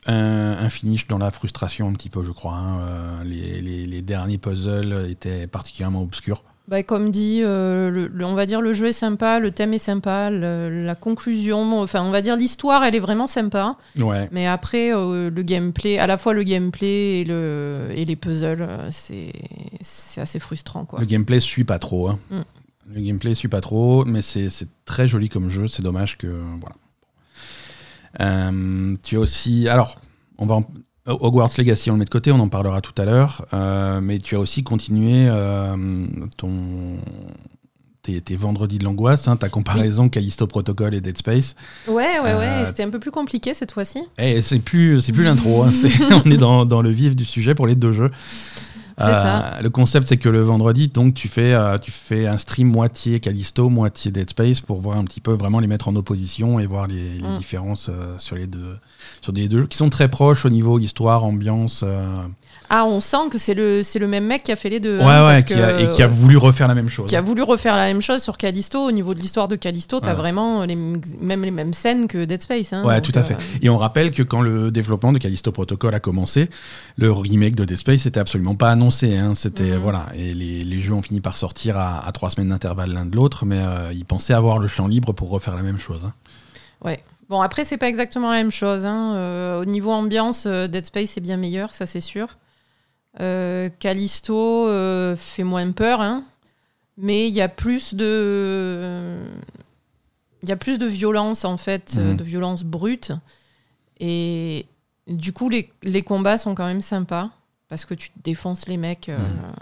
Un, 0.07 0.57
un 0.59 0.69
finish 0.69 1.07
dans 1.07 1.17
la 1.17 1.31
frustration 1.31 1.87
un 1.89 1.93
petit 1.93 2.09
peu, 2.09 2.23
je 2.23 2.31
crois. 2.31 2.53
hein. 2.55 2.79
Euh, 2.79 3.23
les, 3.25 3.61
les- 3.61 3.85
les 3.85 4.01
derniers 4.01 4.37
puzzles 4.37 5.07
étaient 5.09 5.47
particulièrement 5.47 6.01
obscurs. 6.01 6.43
Bah, 6.69 6.83
comme 6.83 7.11
dit, 7.11 7.41
euh, 7.43 7.89
le- 7.89 8.07
le- 8.07 8.25
on 8.25 8.33
va 8.33 8.45
dire 8.45 8.59
le 8.59 8.73
jeu 8.73 8.87
est 8.87 8.91
sympa, 8.93 9.39
le 9.39 9.51
thème 9.51 9.73
est 9.73 9.77
sympa, 9.77 10.29
le- 10.29 10.83
la 10.85 10.95
conclusion, 10.95 11.79
enfin 11.79 12.01
on 12.03 12.11
va 12.11 12.21
dire 12.21 12.35
l'histoire, 12.35 12.83
elle 12.83 12.93
est 12.93 12.99
vraiment 12.99 13.25
sympa. 13.27 13.77
Ouais. 13.97 14.27
Mais 14.33 14.47
après, 14.47 14.93
euh, 14.93 15.29
le 15.29 15.43
gameplay, 15.43 15.97
à 15.97 16.07
la 16.07 16.17
fois 16.17 16.33
le 16.33 16.43
gameplay 16.43 17.21
et, 17.21 17.23
le, 17.23 17.87
et 17.95 18.03
les 18.03 18.15
puzzles, 18.17 18.67
c'est 18.91 19.31
c'est 19.79 20.19
assez 20.19 20.39
frustrant. 20.39 20.83
Quoi. 20.83 20.99
Le 20.99 21.05
gameplay 21.05 21.39
suit 21.39 21.63
pas 21.63 21.79
trop. 21.79 22.09
hein. 22.09 22.19
Mm. 22.31 22.41
Le 22.95 23.01
gameplay 23.01 23.33
suit 23.35 23.47
pas 23.49 23.61
trop, 23.61 24.03
mais 24.03 24.21
c'est 24.21 24.49
c'est 24.49 24.67
très 24.85 25.07
joli 25.07 25.29
comme 25.29 25.49
jeu. 25.49 25.67
C'est 25.69 25.83
dommage 25.83 26.17
que. 26.17 26.27
Voilà. 26.59 26.75
Euh, 28.21 28.95
tu 29.03 29.17
as 29.17 29.19
aussi. 29.19 29.67
Alors, 29.67 29.99
on 30.37 30.45
va 30.45 30.55
en- 30.55 30.65
Hogwarts 31.05 31.51
Legacy, 31.57 31.89
on 31.89 31.93
le 31.93 31.99
met 31.99 32.05
de 32.05 32.09
côté, 32.09 32.31
on 32.33 32.39
en 32.39 32.49
parlera 32.49 32.81
tout 32.81 32.99
à 33.01 33.05
l'heure. 33.05 33.45
euh, 33.53 34.01
mais 34.01 34.19
tu 34.19 34.35
as 34.35 34.39
aussi 34.39 34.63
continué 34.63 35.27
euh, 35.29 36.05
ton. 36.35 36.97
Tes, 38.03 38.21
tes 38.21 38.37
vendredis 38.37 38.77
de 38.77 38.85
l'angoisse, 38.85 39.27
hein, 39.27 39.35
ta 39.35 39.49
comparaison 39.49 40.07
Callisto 40.07 40.47
Protocol 40.47 40.93
et 40.93 41.01
Dead 41.01 41.17
Space. 41.17 41.55
Ouais, 41.89 42.19
ouais, 42.23 42.33
ouais, 42.35 42.65
c'était 42.65 42.83
un 42.83 42.89
peu 42.89 42.99
plus 42.99 43.11
compliqué 43.11 43.53
cette 43.53 43.73
fois-ci. 43.73 43.99
Et 44.17 44.41
c'est 44.41 44.59
plus, 44.59 45.01
c'est 45.01 45.11
plus 45.11 45.25
l'intro, 45.25 45.63
hein, 45.63 45.71
on 46.25 46.31
est 46.31 46.37
dans, 46.37 46.65
dans 46.65 46.81
le 46.81 46.89
vif 46.89 47.17
du 47.17 47.25
sujet 47.25 47.53
pour 47.53 47.67
les 47.67 47.75
deux 47.75 47.91
jeux. 47.91 48.09
Ça. 48.97 49.61
Le 49.61 49.69
concept, 49.69 50.07
c'est 50.07 50.17
que 50.17 50.27
le 50.29 50.41
vendredi, 50.41 50.87
donc 50.87 51.13
tu 51.13 51.27
fais, 51.27 51.53
euh, 51.53 51.77
tu 51.77 51.91
fais 51.91 52.25
un 52.25 52.37
stream 52.37 52.67
moitié 52.69 53.19
Callisto, 53.19 53.69
moitié 53.69 54.11
Dead 54.11 54.29
Space 54.29 54.59
pour 54.59 54.81
voir 54.81 54.97
un 54.97 55.03
petit 55.03 55.21
peu 55.21 55.33
vraiment 55.33 55.59
les 55.59 55.67
mettre 55.67 55.87
en 55.87 55.95
opposition 55.95 56.59
et 56.59 56.65
voir 56.65 56.87
les, 56.87 57.19
les 57.19 57.27
Mm. 57.27 57.33
différences 57.35 57.89
euh, 57.93 58.17
sur 58.17 58.35
les 58.35 58.47
deux, 58.47 58.77
sur 59.21 59.33
des 59.33 59.47
deux 59.47 59.59
jeux 59.61 59.67
qui 59.67 59.77
sont 59.77 59.89
très 59.89 60.07
proches 60.09 60.45
au 60.45 60.49
niveau 60.49 60.79
histoire, 60.79 61.25
ambiance. 61.25 61.83
Ah, 62.69 62.85
on 62.85 62.99
sent 62.99 63.29
que 63.31 63.37
c'est 63.37 63.53
le, 63.53 63.81
c'est 63.81 63.97
le 63.99 64.07
même 64.07 64.25
mec 64.25 64.43
qui 64.43 64.51
a 64.51 64.55
fait 64.57 64.69
les 64.69 64.79
deux. 64.81 64.97
ouais, 64.97 65.03
hein, 65.05 65.25
ouais, 65.27 65.31
parce 65.33 65.43
qui 65.45 65.53
que- 65.53 65.59
a- 65.59 65.81
et 65.81 65.89
qui 65.89 66.03
a 66.03 66.07
voulu 66.07 66.35
refaire 66.35 66.67
la 66.67 66.75
même 66.75 66.89
chose. 66.89 67.07
qui 67.09 67.15
a 67.15 67.21
voulu 67.21 67.41
refaire 67.41 67.75
la 67.77 67.85
même 67.85 68.01
chose 68.01 68.21
sur 68.21 68.35
Callisto. 68.37 68.79
Au 68.85 68.91
niveau 68.91 69.13
de 69.13 69.19
l'histoire 69.19 69.47
de 69.47 69.55
Callisto, 69.55 69.99
t'as 70.01 70.09
Ouais. 70.11 70.15
vraiment 70.17 70.63
les, 70.65 70.75
même 70.75 71.43
les 71.43 71.51
mêmes 71.51 71.73
scènes 71.73 72.07
que 72.07 72.25
Dead 72.25 72.41
Space. 72.41 72.73
hein, 72.73 72.83
Ouais, 72.83 72.99
tout 73.01 73.13
à 73.15 73.23
fait. 73.23 73.35
euh, 73.35 73.59
Et 73.61 73.69
on 73.69 73.77
rappelle 73.77 74.11
que 74.11 74.21
quand 74.23 74.41
le 74.41 74.69
développement 74.71 75.13
de 75.13 75.17
Callisto 75.17 75.51
Protocol 75.51 75.95
a 75.95 75.99
commencé, 76.01 76.49
le 76.97 77.11
remake 77.11 77.55
de 77.55 77.63
Dead 77.63 77.77
Space 77.77 78.03
n'était 78.05 78.19
absolument 78.19 78.55
pas 78.55 78.69
annoncé. 78.71 79.15
hein. 79.15 79.33
C'était 79.33 79.63
Mhm. 79.71 79.77
voilà, 79.77 80.05
et 80.15 80.33
les, 80.33 80.59
les 80.59 80.79
jeux 80.81 80.93
ont 80.93 81.01
fini 81.01 81.21
par 81.21 81.37
sortir 81.37 81.77
à, 81.77 82.05
à 82.05 82.11
trois 82.11 82.29
semaines 82.29 82.49
d'intervalle 82.49 82.91
l'un 82.91 83.05
de 83.05 83.15
l'autre, 83.15 83.45
mais 83.45 83.59
euh, 83.59 83.93
ils 83.93 84.05
pensaient 84.05 84.33
avoir 84.33 84.59
le 84.59 84.67
champ 84.67 84.87
libre 84.87 85.13
pour 85.13 85.29
refaire 85.29 85.55
la 85.55 85.63
même 85.63 85.77
chose. 85.79 86.01
hein. 86.05 86.13
Ouais. 86.83 86.99
Bon, 87.29 87.41
après, 87.41 87.63
c'est 87.65 87.77
pas 87.77 87.87
exactement 87.89 88.29
la 88.29 88.37
même 88.37 88.51
chose. 88.51 88.85
hein. 88.85 89.13
Euh, 89.15 89.61
au 89.61 89.65
niveau 89.65 89.91
ambiance, 89.91 90.45
Dead 90.47 90.85
Space 90.85 91.17
est 91.17 91.21
bien 91.21 91.37
meilleur, 91.37 91.73
ça 91.73 91.85
c'est 91.85 92.01
sûr. 92.01 92.27
Euh, 93.19 93.69
Callisto 93.79 94.67
euh, 94.67 95.15
fait 95.15 95.43
moins 95.43 95.71
peur, 95.71 96.01
hein. 96.01 96.23
mais 96.97 97.27
il 97.27 97.33
y 97.33 97.41
a 97.41 97.49
plus 97.49 97.95
de. 97.95 99.17
Il 100.43 100.49
y 100.49 100.51
a 100.51 100.57
plus 100.57 100.77
de 100.77 100.85
violence 100.85 101.43
en 101.45 101.57
fait, 101.57 101.95
euh, 101.97 102.11
Mhm. 102.11 102.17
de 102.17 102.23
violence 102.23 102.63
brute. 102.63 103.11
Et 103.99 104.67
du 105.07 105.33
coup, 105.33 105.49
les, 105.49 105.69
les 105.81 106.03
combats 106.03 106.37
sont 106.37 106.53
quand 106.53 106.67
même 106.67 106.81
sympas 106.81 107.31
parce 107.69 107.85
que 107.85 107.95
tu 107.95 108.11
défonces 108.23 108.67
les 108.67 108.77
mecs 108.77 109.09
Mhm. 109.09 109.53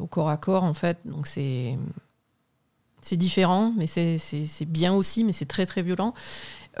au 0.00 0.06
corps 0.06 0.28
à 0.28 0.36
corps 0.36 0.64
en 0.64 0.74
fait. 0.74 0.98
Donc 1.04 1.26
c'est 1.26 1.76
c'est 3.00 3.16
différent, 3.16 3.72
mais 3.76 3.86
c'est 3.86 4.64
bien 4.66 4.92
aussi, 4.92 5.24
mais 5.24 5.32
c'est 5.32 5.46
très 5.46 5.64
très 5.66 5.82
violent. 5.82 6.12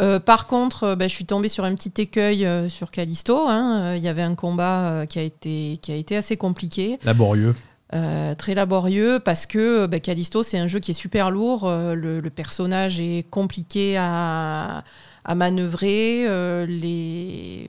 Euh, 0.00 0.20
par 0.20 0.46
contre, 0.46 0.84
euh, 0.84 0.96
bah, 0.96 1.08
je 1.08 1.14
suis 1.14 1.26
tombée 1.26 1.48
sur 1.48 1.64
un 1.64 1.74
petit 1.74 2.00
écueil 2.00 2.46
euh, 2.46 2.68
sur 2.68 2.90
Callisto. 2.90 3.48
hein. 3.48 3.94
Il 3.96 4.02
y 4.02 4.08
avait 4.08 4.22
un 4.22 4.34
combat 4.34 5.06
qui, 5.08 5.18
a 5.18 5.22
été, 5.22 5.78
qui 5.82 5.92
a 5.92 5.96
été 5.96 6.16
assez 6.16 6.36
compliqué. 6.36 6.98
Laborieux. 7.04 7.54
Euh, 7.94 8.34
très 8.34 8.54
laborieux 8.54 9.18
parce 9.18 9.46
que 9.46 9.86
bah, 9.86 9.98
Callisto 9.98 10.42
c'est 10.42 10.58
un 10.58 10.68
jeu 10.68 10.78
qui 10.78 10.90
est 10.90 10.94
super 10.94 11.30
lourd, 11.30 11.66
euh, 11.66 11.94
le, 11.94 12.20
le, 12.20 12.28
personnage 12.28 13.00
est 13.00 13.24
compliqué 13.30 13.96
à, 13.96 14.84
à 15.24 15.34
manœuvrer, 15.34 16.26
euh, 16.26 16.66
les 16.66 17.66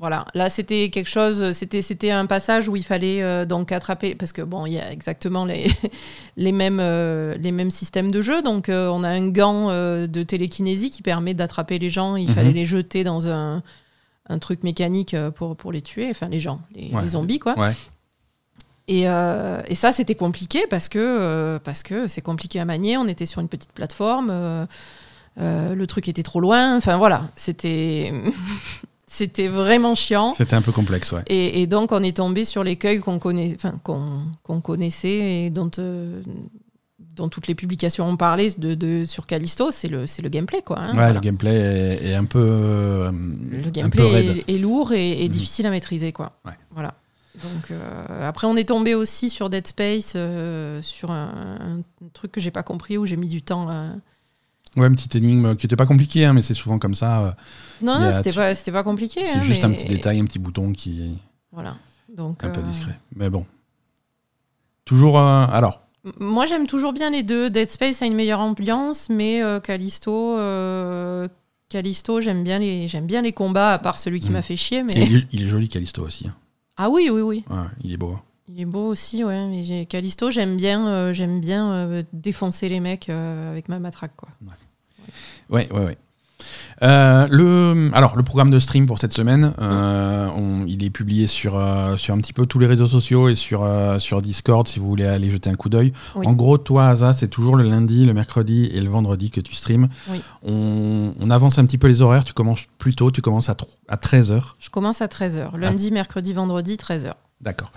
voilà, 0.00 0.26
là 0.34 0.48
c'était 0.48 0.90
quelque 0.90 1.08
chose, 1.08 1.50
c'était 1.52 1.82
c'était 1.82 2.12
un 2.12 2.26
passage 2.26 2.68
où 2.68 2.76
il 2.76 2.84
fallait 2.84 3.20
euh, 3.22 3.44
donc 3.44 3.72
attraper 3.72 4.14
parce 4.14 4.32
que 4.32 4.42
bon, 4.42 4.64
il 4.64 4.74
y 4.74 4.78
a 4.78 4.92
exactement 4.92 5.44
les 5.44 5.66
les 6.36 6.52
mêmes 6.52 6.78
euh, 6.80 7.36
les 7.38 7.50
mêmes 7.50 7.70
systèmes 7.72 8.12
de 8.12 8.22
jeu. 8.22 8.40
Donc 8.42 8.68
euh, 8.68 8.88
on 8.88 9.02
a 9.02 9.08
un 9.08 9.28
gant 9.28 9.68
de 9.70 10.22
télékinésie 10.22 10.90
qui 10.90 11.02
permet 11.02 11.34
d'attraper 11.34 11.78
les 11.80 11.90
gens. 11.90 12.14
Il 12.16 12.28
Mhm. 12.28 12.34
fallait 12.34 12.52
les 12.52 12.64
jeter 12.64 13.02
dans 13.02 13.26
un, 13.26 13.62
un 14.28 14.38
truc 14.38 14.62
mécanique 14.62 15.16
pour 15.34 15.56
pour 15.56 15.72
les 15.72 15.82
tuer, 15.82 16.08
enfin 16.10 16.28
les 16.28 16.38
gens, 16.40 16.60
les, 16.74 16.90
Ouais. 16.94 17.02
les 17.02 17.08
zombies 17.08 17.40
quoi. 17.40 17.58
Ouais. 17.58 17.72
Et, 18.86 19.02
et 19.02 19.74
ça 19.74 19.90
c'était 19.92 20.14
compliqué 20.14 20.60
parce 20.70 20.88
que 20.88 21.58
parce 21.64 21.82
que 21.82 22.06
c'est 22.06 22.22
compliqué 22.22 22.60
à 22.60 22.64
manier. 22.64 22.96
On 22.96 23.08
était 23.08 23.26
sur 23.26 23.40
une 23.40 23.48
petite 23.48 23.72
plateforme. 23.72 24.30
le 25.38 25.84
truc 25.86 26.08
était 26.08 26.22
trop 26.22 26.40
loin. 26.40 26.76
Enfin 26.76 26.96
voilà, 26.98 27.28
c'était 27.36 28.12
c'était 29.10 29.48
vraiment 29.48 29.94
chiant. 29.94 30.34
C'était 30.34 30.54
un 30.54 30.62
peu 30.62 30.70
complexe, 30.72 31.12
ouais. 31.12 31.22
Et, 31.28 31.62
et 31.62 31.66
donc, 31.66 31.92
on 31.92 32.02
est 32.02 32.16
tombé 32.16 32.44
sur 32.44 32.62
l'écueil 32.62 33.00
qu'on 33.00 33.18
connaît, 33.18 33.56
connaissait 34.62 35.44
et 35.46 35.50
dont, 35.50 35.70
euh, 35.78 36.22
dont 37.16 37.28
toutes 37.28 37.46
les 37.46 37.54
publications 37.54 38.06
ont 38.06 38.16
parlé 38.16 38.50
de, 38.58 38.74
de- 38.74 39.04
sur 39.04 39.26
Callisto, 39.26 39.70
c'est 39.72 39.88
le, 39.88 40.06
c'est 40.06 40.22
le 40.22 40.28
gameplay. 40.28 40.62
Quoi, 40.62 40.78
hein, 40.78 40.88
ouais, 40.88 40.94
voilà. 40.94 41.12
le 41.14 41.20
gameplay 41.20 41.54
est, 41.54 42.08
est 42.10 42.14
un 42.14 42.24
peu, 42.24 42.38
euh, 42.40 43.10
Le 43.50 43.62
peu 43.62 43.70
gameplay 43.70 44.10
raide. 44.10 44.44
est, 44.46 44.54
est 44.54 44.58
lourd 44.58 44.92
et, 44.92 45.22
et 45.22 45.24
Mhm. 45.24 45.30
difficile 45.32 45.66
à 45.66 45.70
maîtriser. 45.70 46.12
Quoi. 46.12 46.32
Ouais. 46.44 46.52
Voilà. 46.72 46.94
Donc, 47.42 47.70
euh, 47.70 48.28
après, 48.28 48.46
on 48.46 48.56
est 48.56 48.68
tombé 48.68 48.94
aussi 48.94 49.30
sur 49.30 49.48
Dead 49.48 49.66
Space, 49.66 50.16
sur 50.82 51.10
un, 51.10 51.58
un 51.60 52.08
truc 52.12 52.32
que 52.32 52.40
j'ai 52.40 52.50
pas 52.50 52.62
compris, 52.64 52.98
où 52.98 53.06
j'ai 53.06 53.16
mis 53.16 53.28
du 53.28 53.42
temps 53.42 53.68
à... 53.68 53.90
Ouais, 54.76 54.86
une 54.86 54.94
petite 54.94 55.16
énigme 55.16 55.56
qui 55.56 55.66
n'était 55.66 55.76
pas 55.76 55.86
compliquée, 55.86 56.24
hein, 56.24 56.32
mais 56.34 56.42
c'est 56.42 56.54
souvent 56.54 56.78
comme 56.78 56.94
ça. 56.94 57.20
euh, 57.20 57.30
Non, 57.82 57.98
non, 57.98 58.12
c'était 58.12 58.32
pas, 58.32 58.54
pas 58.54 58.82
compliqué. 58.82 59.24
C'est 59.24 59.38
hein, 59.38 59.42
juste 59.42 59.64
un 59.64 59.70
petit 59.72 59.86
détail, 59.86 60.20
un 60.20 60.24
petit 60.24 60.38
bouton 60.38 60.72
qui 60.72 61.16
Voilà. 61.52 61.76
Donc, 62.14 62.44
un 62.44 62.50
peu 62.50 62.60
euh, 62.60 62.64
discret. 62.64 62.98
Mais 63.16 63.30
bon. 63.30 63.44
Toujours. 64.84 65.18
euh, 65.18 65.46
alors, 65.50 65.82
Moi, 66.20 66.46
j'aime 66.46 66.66
toujours 66.66 66.92
bien 66.92 67.10
les 67.10 67.22
deux. 67.22 67.50
Dead 67.50 67.68
Space 67.68 68.02
a 68.02 68.06
une 68.06 68.14
meilleure 68.14 68.40
ambiance, 68.40 69.08
mais 69.10 69.40
Callisto, 69.62 70.36
Callisto, 71.68 72.20
j'aime 72.20 72.44
bien 72.44 72.58
les, 72.58 72.88
j'aime 72.88 73.06
bien 73.06 73.20
les 73.22 73.32
combats, 73.32 73.72
à 73.72 73.78
part 73.78 73.98
celui 73.98 74.20
qui 74.20 74.30
Mm. 74.30 74.32
m'a 74.32 74.42
fait 74.42 74.56
chier. 74.56 74.82
Mais 74.84 74.92
il, 74.96 75.16
est- 75.16 75.26
il 75.32 75.42
est 75.44 75.48
joli, 75.48 75.68
Callisto 75.68 76.02
aussi. 76.02 76.28
hein. 76.28 76.34
ah 76.76 76.88
oui, 76.88 77.10
oui, 77.12 77.20
oui, 77.20 77.44
Ouais, 77.50 77.56
il 77.84 77.92
est 77.92 77.96
beau. 77.98 78.18
Il 78.48 78.60
est 78.60 78.64
beau 78.64 78.86
aussi, 78.86 79.24
ouais. 79.24 79.46
Mais 79.48 79.64
j'ai- 79.64 79.86
Callisto, 79.86 80.30
j'aime 80.30 80.56
bien, 80.56 80.86
euh, 80.88 81.12
j'aime 81.12 81.40
bien 81.40 81.70
euh, 81.72 82.02
défoncer 82.12 82.68
les 82.68 82.80
mecs 82.80 83.08
euh, 83.08 83.50
avec 83.50 83.68
ma 83.68 83.78
matraque, 83.78 84.12
quoi. 84.16 84.28
Ouais, 85.50 85.68
ouais, 85.72 85.84
ouais. 85.84 85.98
Le, 86.82 87.90
alors, 87.94 88.16
le 88.16 88.22
programme 88.22 88.50
de 88.50 88.58
stream 88.58 88.86
pour 88.86 88.98
cette 88.98 89.12
semaine, 89.12 89.52
on- 89.58 90.64
il 90.66 90.84
est 90.84 90.90
publié 90.90 91.26
sur, 91.26 91.52
sur 91.96 92.14
un 92.14 92.18
petit 92.18 92.32
peu 92.32 92.46
tous 92.46 92.58
les 92.58 92.66
réseaux 92.66 92.86
sociaux 92.86 93.28
et 93.28 93.34
sur, 93.34 93.66
sur 93.98 94.22
Discord 94.22 94.66
si 94.68 94.78
vous 94.78 94.86
voulez 94.88 95.04
aller 95.06 95.30
jeter 95.30 95.50
un 95.50 95.54
coup 95.54 95.68
d'œil. 95.68 95.92
Oui. 96.14 96.26
En 96.26 96.32
gros, 96.34 96.58
toi, 96.58 96.88
Asa, 96.88 97.12
c'est 97.12 97.28
toujours 97.28 97.56
le 97.56 97.64
lundi, 97.68 98.04
le 98.04 98.14
mercredi 98.14 98.66
et 98.72 98.80
le 98.80 98.88
vendredi 98.88 99.30
que 99.30 99.40
tu 99.40 99.54
streams. 99.54 99.88
Oui. 100.10 100.20
On, 100.44 101.12
on 101.18 101.30
avance 101.30 101.58
un 101.58 101.64
petit 101.64 101.78
peu 101.78 101.88
les 101.88 102.02
horaires. 102.02 102.24
Tu 102.24 102.34
commences 102.34 102.66
plus 102.78 102.94
tôt, 102.94 103.10
tu 103.10 103.20
commences 103.22 103.48
à, 103.48 103.56
à 103.88 103.96
13h. 103.96 104.54
Je 104.60 104.70
commence 104.70 105.02
à 105.02 105.06
13h. 105.06 105.56
Lundi, 105.58 105.90
mercredi, 105.90 106.32
vendredi, 106.32 106.76
13h. 106.76 107.14
D'accord. 107.40 107.70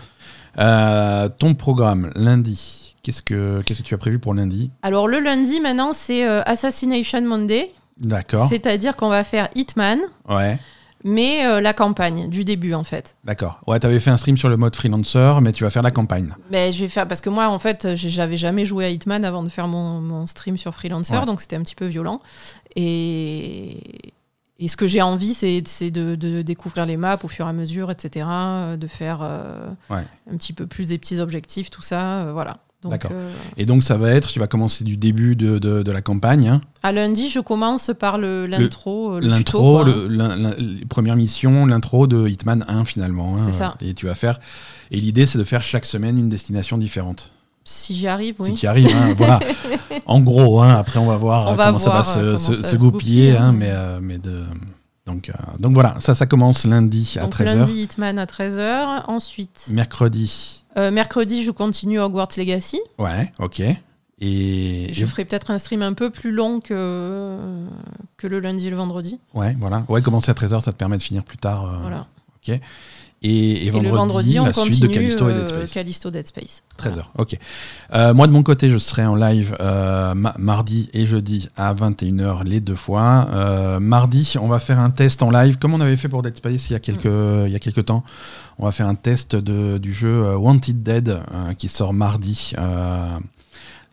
Euh, 0.60 1.30
ton 1.30 1.54
programme, 1.56 2.12
lundi, 2.16 2.96
qu'est-ce 3.04 3.22
que, 3.22 3.62
qu'est-ce 3.66 3.80
que 3.82 3.88
tu 3.88 3.94
as 3.94 3.98
prévu 3.98 4.20
pour 4.20 4.34
lundi 4.34 4.72
Alors, 4.82 5.08
le 5.08 5.20
lundi, 5.20 5.60
maintenant, 5.60 5.94
c'est 5.94 6.28
euh, 6.28 6.42
Assassination 6.46 7.22
Monday. 7.22 7.72
D'accord. 7.98 8.48
C'est-à-dire 8.50 8.96
qu'on 8.96 9.10
va 9.10 9.24
faire 9.24 9.48
Hitman, 9.56 10.00
Ouais. 10.28 10.58
mais 11.04 11.46
euh, 11.46 11.62
la 11.62 11.74
campagne, 11.74 12.30
du 12.30 12.44
début, 12.44 12.74
en 12.74 12.84
fait. 12.84 13.16
D'accord. 13.24 13.62
Ouais, 13.68 13.80
tu 13.80 13.86
avais 13.86 14.00
fait 14.00 14.10
un 14.10 14.18
stream 14.18 14.38
sur 14.38 14.50
le 14.50 14.58
mode 14.58 14.76
freelancer, 14.76 15.40
mais 15.42 15.52
tu 15.52 15.64
vas 15.64 15.70
faire 15.70 15.84
la 15.84 15.92
campagne. 15.92 16.34
Mais 16.50 16.72
je 16.72 16.82
vais 16.82 16.88
faire 16.90 17.08
parce 17.08 17.22
que 17.22 17.30
moi 17.30 17.48
en 17.48 17.60
fait 17.60 17.96
j'avais 17.96 18.38
jamais 18.38 18.66
joué 18.66 18.86
à 18.86 18.90
Hitman 18.90 19.24
avant 19.24 19.44
de 19.44 19.50
faire 19.50 19.68
mon, 19.68 20.02
mon 20.02 20.26
stream 20.28 20.58
sur 20.58 20.74
Freelancer 20.74 21.14
Ouais. 21.20 21.26
donc 21.26 21.42
c'était 21.42 21.56
un 21.56 21.62
petit 21.62 21.76
peu 21.76 21.86
violent 21.86 22.20
et, 22.76 23.78
et 24.62 24.68
ce 24.70 24.78
que 24.78 24.88
j'ai 24.88 25.02
envie 25.02 25.34
c'est 25.34 25.62
de, 25.92 26.16
de 26.16 26.42
découvrir 26.42 26.86
les 26.86 26.96
maps 26.96 27.18
au 27.24 27.28
fur 27.28 27.46
et 27.48 27.50
à 27.50 27.54
mesure 27.54 27.92
etc 27.92 28.26
euh, 28.30 28.78
de 28.78 28.88
faire 28.88 29.20
euh, 29.22 29.68
Ouais. 29.90 30.06
un 30.32 30.38
petit 30.38 30.54
peu 30.54 30.66
plus 30.68 30.88
des 30.88 30.98
petits 30.98 31.20
objectifs 31.20 31.70
tout 31.70 31.82
ça 31.82 32.22
euh, 32.28 32.32
voilà 32.34 32.58
D'accord. 32.84 33.12
euh, 33.14 33.32
Et 33.58 33.68
donc, 33.68 33.84
ça 33.84 33.96
va 33.96 34.10
être, 34.10 34.30
tu 34.30 34.40
vas 34.40 34.48
commencer 34.48 34.84
du 34.84 34.98
début 34.98 35.36
de, 35.36 35.60
de, 35.60 35.84
de 35.84 35.92
la 35.92 36.02
campagne. 36.02 36.48
hein. 36.48 36.62
à 36.82 36.92
lundi 36.92 37.30
je 37.30 37.40
commence 37.40 37.92
par 38.00 38.18
l'intro 38.18 39.20
le, 39.20 39.28
L'intro, 39.28 39.84
le- 39.84 40.56
les 40.58 40.86
premières 40.86 41.16
missions, 41.16 41.68
l'intro 41.68 42.08
de 42.08 42.28
Hitman 42.28 42.66
1 42.68 42.84
finalement. 42.86 43.36
hein. 43.36 43.38
C'est 43.38 43.52
ça. 43.52 43.76
Et 43.82 43.94
tu 43.94 44.08
vas 44.08 44.16
faire. 44.16 44.40
Et 44.90 44.98
l'idée, 45.00 45.28
c'est 45.28 45.38
de 45.38 45.44
faire 45.44 45.62
chaque 45.62 45.86
semaine 45.86 46.18
une 46.18 46.28
destination 46.30 46.80
différente. 46.80 47.32
Si 47.64 47.96
j'y 47.96 48.08
arrive 48.08 48.36
Si 48.38 48.42
oui 48.44 48.54
tu 48.54 48.66
y 48.66 48.68
arrives, 48.68 48.88
hein, 48.96 49.14
voilà. 49.18 49.40
En 50.06 50.20
gros, 50.22 50.62
hein, 50.62 50.76
après, 50.76 51.00
on 51.00 51.06
va 51.06 51.16
voir 51.18 51.48
On 51.48 51.52
euh, 51.54 51.56
va 51.56 51.66
comment 51.68 51.80
ça 51.80 51.90
va 51.92 52.02
voir, 52.02 52.18
euh, 52.18 52.38
se, 52.38 52.56
se 52.56 52.76
goupiller. 52.76 53.32
goupille, 53.32 53.38
hein, 53.38 53.52
mais, 53.52 53.70
euh, 53.70 54.00
mais 54.02 54.18
de. 54.18 54.44
Donc, 55.06 55.30
euh, 55.30 55.34
donc 55.60 55.74
voilà, 55.74 55.96
ça, 56.00 56.14
ça 56.16 56.26
commence 56.26 56.66
lundi 56.66 57.16
à 57.18 57.24
donc 57.24 57.36
13h. 57.36 57.44
lundi 57.44 57.82
Hitman 57.84 58.20
à 58.20 58.26
13h 58.26 59.06
ensuite 59.08 59.68
Mercredi, 59.72 60.64
euh, 60.78 60.92
mercredi 60.92 61.44
je 61.44 61.50
continue 61.52 62.00
Hogwarts 62.00 62.30
Legacy 62.38 62.80
ouais, 63.00 63.32
ok. 63.40 63.62
Et, 64.24 64.90
Je 64.94 65.06
ferai 65.08 65.26
peut-être 65.26 65.50
un 65.50 65.58
stream 65.58 65.82
un 65.82 65.94
peu 65.94 66.12
plus 66.12 66.32
long 66.32 66.60
que, 66.60 67.38
que 68.18 68.28
le 68.28 68.40
lundi 68.40 68.68
et 68.68 68.70
le 68.70 68.76
vendredi. 68.78 69.20
ouais, 69.34 69.56
voilà. 69.60 69.84
Ouais, 69.90 70.02
commencer 70.04 70.30
à 70.30 70.36
13h, 70.36 70.62
ça 70.62 70.72
te 70.72 70.78
permet 70.78 70.98
de 70.98 71.02
finir 71.02 71.24
plus 71.24 71.38
tard. 71.38 71.66
euh, 71.66 71.78
Voilà. 71.82 72.06
Et, 72.48 72.62
et, 73.24 73.68
Et, 73.68 73.70
vendredi, 73.70 73.90
le 73.92 73.96
vendredi, 73.96 74.40
on 74.40 74.46
la 74.46 74.52
continue 74.52 74.76
suite 74.76 74.84
de 74.84 74.94
Callisto 74.94 75.30
et 75.30 75.34
euh, 75.34 75.40
Dead 75.40 75.48
Space. 75.50 75.72
Callisto 75.72 76.12
Dead 76.12 76.26
Space. 76.28 76.64
13h, 76.80 77.02
ok. 77.18 77.38
Euh, 77.94 78.14
moi, 78.16 78.26
de 78.26 78.32
mon 78.32 78.42
côté, 78.42 78.70
je 78.70 78.78
serai 78.80 79.06
en 79.06 79.16
live 79.16 79.56
euh, 79.60 80.16
ma- 80.16 80.34
mardi 80.40 80.90
et 80.94 81.06
jeudi 81.06 81.48
à 81.56 81.74
21h 81.74 82.44
les 82.44 82.60
deux 82.60 82.76
fois. 82.76 83.28
Euh, 83.32 83.80
mardi, 83.80 84.34
on 84.42 84.48
va 84.48 84.58
faire 84.60 84.80
un 84.80 84.90
test 84.90 85.22
en 85.22 85.30
live, 85.30 85.58
comme 85.60 85.74
on 85.76 85.82
avait 85.82 85.98
fait 85.98 86.10
pour 86.10 86.24
Dead 86.24 86.36
Space 86.36 86.70
il 86.70 86.74
y 86.74 86.76
a 86.76 86.80
quelques, 86.80 87.06
il 87.06 87.52
y 87.52 87.56
a 87.56 87.60
quelques 87.60 87.86
temps. 87.86 88.04
On 88.58 88.66
va 88.66 88.72
faire 88.72 88.88
un 88.88 88.96
test 88.96 89.36
de, 89.36 89.78
du 89.78 89.94
jeu 89.94 90.24
euh, 90.26 90.36
Wanted 90.38 90.82
Dead 90.82 91.10
euh, 91.10 91.54
qui 91.54 91.68
sort 91.68 91.94
mardi. 91.94 92.54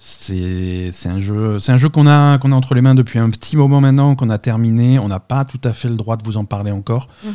C'est 0.01 0.91
un 1.07 1.19
jeu, 1.19 1.59
c'est 1.59 1.73
un 1.73 1.77
jeu 1.77 1.89
qu'on 1.89 2.07
a, 2.07 2.39
qu'on 2.39 2.53
a 2.53 2.55
entre 2.55 2.75
les 2.75 2.83
mains 2.83 2.95
depuis 2.95 3.19
un 3.19 3.31
petit 3.31 3.57
moment 3.57 3.81
maintenant, 3.81 4.15
qu'on 4.15 4.31
a 4.31 4.39
terminé. 4.39 4.99
On 5.01 5.09
n'a 5.09 5.19
pas 5.19 5.45
tout 5.45 5.61
à 5.65 5.73
fait 5.73 5.89
le 5.89 5.97
droit 5.97 6.17
de 6.17 6.23
vous 6.23 6.37
en 6.37 6.45
parler 6.45 6.71
encore. 6.71 7.09
Mhm. 7.25 7.33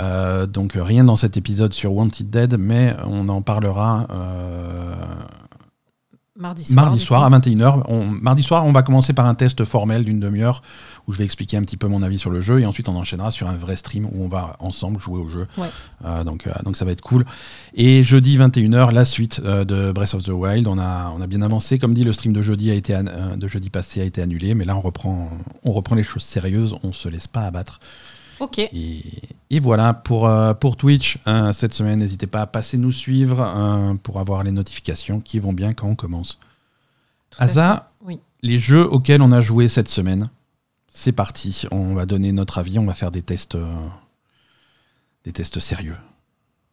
Euh, 0.00 0.46
donc 0.46 0.72
rien 0.76 1.04
dans 1.04 1.16
cet 1.16 1.36
épisode 1.38 1.72
sur 1.72 1.94
Wanted 1.94 2.28
Dead, 2.28 2.56
mais 2.58 2.94
on 3.06 3.28
en 3.30 3.40
parlera 3.40 4.06
euh, 4.10 4.94
Mardi 6.42 6.98
soir. 6.98 7.30
mardi 7.30 7.50
à 7.50 7.54
21h. 7.54 7.82
On, 7.88 8.04
mardi 8.06 8.42
soir, 8.42 8.66
on 8.66 8.72
va 8.72 8.82
commencer 8.82 9.12
par 9.12 9.26
un 9.26 9.34
test 9.34 9.64
formel 9.64 10.04
d'une 10.04 10.20
demi-heure 10.20 10.62
où 11.06 11.12
je 11.12 11.18
vais 11.18 11.24
expliquer 11.24 11.56
un 11.56 11.62
petit 11.62 11.76
peu 11.76 11.88
mon 11.88 12.02
avis 12.02 12.18
sur 12.18 12.30
le 12.30 12.40
jeu 12.40 12.60
et 12.60 12.66
ensuite 12.66 12.88
on 12.88 12.94
enchaînera 12.96 13.30
sur 13.30 13.48
un 13.48 13.54
vrai 13.56 13.76
stream 13.76 14.06
où 14.06 14.24
on 14.24 14.28
va 14.28 14.56
ensemble 14.60 14.98
jouer 15.00 15.18
au 15.20 15.28
jeu. 15.28 15.46
Ouais. 15.58 15.68
Euh, 16.04 16.24
donc, 16.24 16.46
euh, 16.46 16.52
donc 16.64 16.76
ça 16.76 16.84
va 16.84 16.92
être 16.92 17.00
cool. 17.00 17.24
Et 17.74 18.02
jeudi 18.02 18.36
21h, 18.38 18.92
la 18.92 19.04
suite 19.04 19.40
euh, 19.44 19.64
de 19.64 19.92
Breath 19.92 20.14
of 20.14 20.24
the 20.24 20.28
Wild. 20.28 20.66
On 20.66 20.78
a, 20.78 21.12
on 21.16 21.20
a 21.20 21.26
bien 21.26 21.42
avancé. 21.42 21.78
Comme 21.78 21.94
dit, 21.94 22.04
le 22.04 22.12
stream 22.12 22.32
de 22.32 22.42
jeudi, 22.42 22.70
a 22.70 22.74
été 22.74 22.94
an- 22.96 23.36
de 23.36 23.48
jeudi 23.48 23.70
passé 23.70 24.00
a 24.00 24.04
été 24.04 24.20
annulé, 24.22 24.54
mais 24.54 24.64
là 24.64 24.76
on 24.76 24.80
reprend, 24.80 25.30
on 25.64 25.72
reprend 25.72 25.94
les 25.94 26.02
choses 26.02 26.24
sérieuses. 26.24 26.74
On 26.82 26.92
se 26.92 27.08
laisse 27.08 27.28
pas 27.28 27.42
abattre. 27.42 27.80
Ok. 28.42 28.58
Et, 28.58 29.02
et 29.50 29.60
voilà 29.60 29.94
pour, 29.94 30.26
euh, 30.26 30.52
pour 30.52 30.76
Twitch. 30.76 31.18
euh, 31.28 31.52
cette 31.52 31.72
semaine, 31.72 32.00
n'hésitez 32.00 32.26
pas 32.26 32.40
à 32.42 32.46
passer 32.46 32.76
nous 32.76 32.90
suivre 32.90 33.40
euh, 33.40 33.94
pour 34.02 34.18
avoir 34.18 34.42
les 34.42 34.50
notifications 34.50 35.20
qui 35.20 35.38
vont 35.38 35.52
bien 35.52 35.74
quand 35.74 35.86
on 35.86 35.94
commence. 35.94 36.38
Asa. 37.38 37.92
Oui. 38.04 38.20
les 38.42 38.58
jeux 38.58 38.84
auxquels 38.84 39.22
on 39.22 39.30
a 39.30 39.40
joué 39.40 39.68
cette 39.68 39.88
semaine, 39.88 40.24
c'est 40.88 41.12
parti. 41.12 41.66
On 41.70 41.94
va 41.94 42.04
donner 42.04 42.32
notre 42.32 42.58
avis, 42.58 42.78
on 42.80 42.84
va 42.84 42.94
faire 42.94 43.12
des 43.12 43.22
tests, 43.22 43.54
euh, 43.54 43.86
des 45.24 45.32
tests 45.32 45.60
sérieux. 45.60 45.96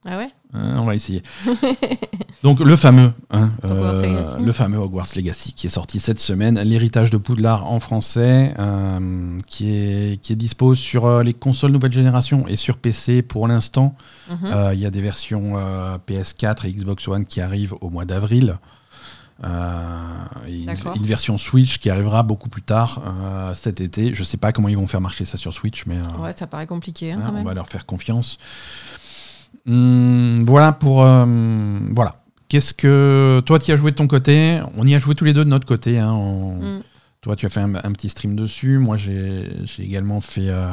Ah 0.06 0.18
ouais? 0.18 0.30
Hein, 0.54 0.78
on 0.80 0.86
va 0.86 0.96
essayer. 0.96 1.22
Donc 2.44 2.62
le 2.62 2.76
fameux, 2.78 3.12
hein, 3.32 3.52
Hogwarts 3.64 3.96
euh, 3.96 4.02
Legacy. 4.02 4.44
le 4.46 4.52
fameux 4.54 4.78
Hogwarts 4.78 5.08
Legacy 5.18 5.54
qui 5.54 5.68
est 5.68 5.70
sorti 5.70 6.00
cette 6.00 6.20
semaine, 6.20 6.58
l'héritage 6.62 7.10
de 7.12 7.18
Poudlard 7.18 7.70
en 7.70 7.80
français, 7.82 8.54
euh, 8.60 9.38
qui 9.46 9.70
est 9.70 10.22
qui 10.22 10.34
est 10.34 10.36
dispo 10.38 10.74
sur 10.74 11.06
euh, 11.06 11.22
les 11.22 11.34
consoles 11.34 11.72
nouvelle 11.72 11.92
génération 11.92 12.48
et 12.48 12.56
sur 12.56 12.78
PC 12.78 13.22
pour 13.24 13.48
l'instant. 13.48 13.94
Mhm. 14.30 14.38
Euh, 14.46 14.74
Il 14.74 14.80
y 14.80 14.86
a 14.86 14.90
des 14.90 15.02
versions 15.02 15.54
euh, 15.58 15.98
PS4 16.08 16.66
et 16.66 16.72
Xbox 16.72 17.08
One 17.10 17.26
qui 17.26 17.42
arrivent 17.42 17.76
au 17.82 17.90
mois 17.90 18.06
d'avril. 18.06 18.58
Euh, 19.44 20.26
une, 20.48 20.70
une 20.96 21.04
version 21.06 21.38
Switch 21.38 21.78
qui 21.78 21.90
arrivera 21.90 22.24
beaucoup 22.24 22.50
plus 22.50 22.62
tard 22.62 23.02
euh, 23.06 23.54
cet 23.54 23.80
été. 23.82 24.14
Je 24.14 24.24
sais 24.24 24.38
pas 24.38 24.52
comment 24.52 24.68
ils 24.70 24.76
vont 24.78 24.88
faire 24.88 25.00
marcher 25.02 25.24
ça 25.26 25.38
sur 25.38 25.54
Switch, 25.54 25.86
mais 25.86 25.98
euh, 25.98 26.22
Ouais, 26.24 26.34
ça 26.38 26.46
paraît 26.48 26.68
compliqué 26.68 27.12
hein, 27.12 27.18
hein, 27.20 27.24
quand 27.26 27.32
on 27.32 27.36
même. 27.36 27.46
va 27.46 27.54
leur 27.54 27.68
faire 27.68 27.86
confiance. 27.86 28.38
Hum, 29.68 30.46
voilà 30.46 30.72
pour 30.72 31.04
euh, 31.04 31.26
voilà. 31.92 32.16
Qu'est-ce 32.48 32.74
que. 32.74 33.42
Toi, 33.46 33.60
tu 33.60 33.72
as 33.72 33.76
joué 33.76 33.92
de 33.92 33.96
ton 33.96 34.08
côté? 34.08 34.60
On 34.78 34.86
y 34.86 34.96
a 34.96 35.00
joué 35.00 35.14
tous 35.16 35.26
les 35.26 35.34
deux 35.34 35.46
de 35.46 35.50
notre 35.50 35.68
côté. 35.68 36.00
Hein, 36.00 36.12
on- 36.14 36.60
Mm. 36.80 36.82
Toi, 37.22 37.36
tu 37.36 37.46
as 37.46 37.50
fait 37.50 37.60
un, 37.60 37.76
un 37.76 37.92
petit 37.92 38.08
stream 38.10 38.36
dessus. 38.36 38.78
Moi, 38.78 38.96
j'ai 38.96 39.46
également 39.78 40.22
fait, 40.22 40.48
euh, 40.48 40.66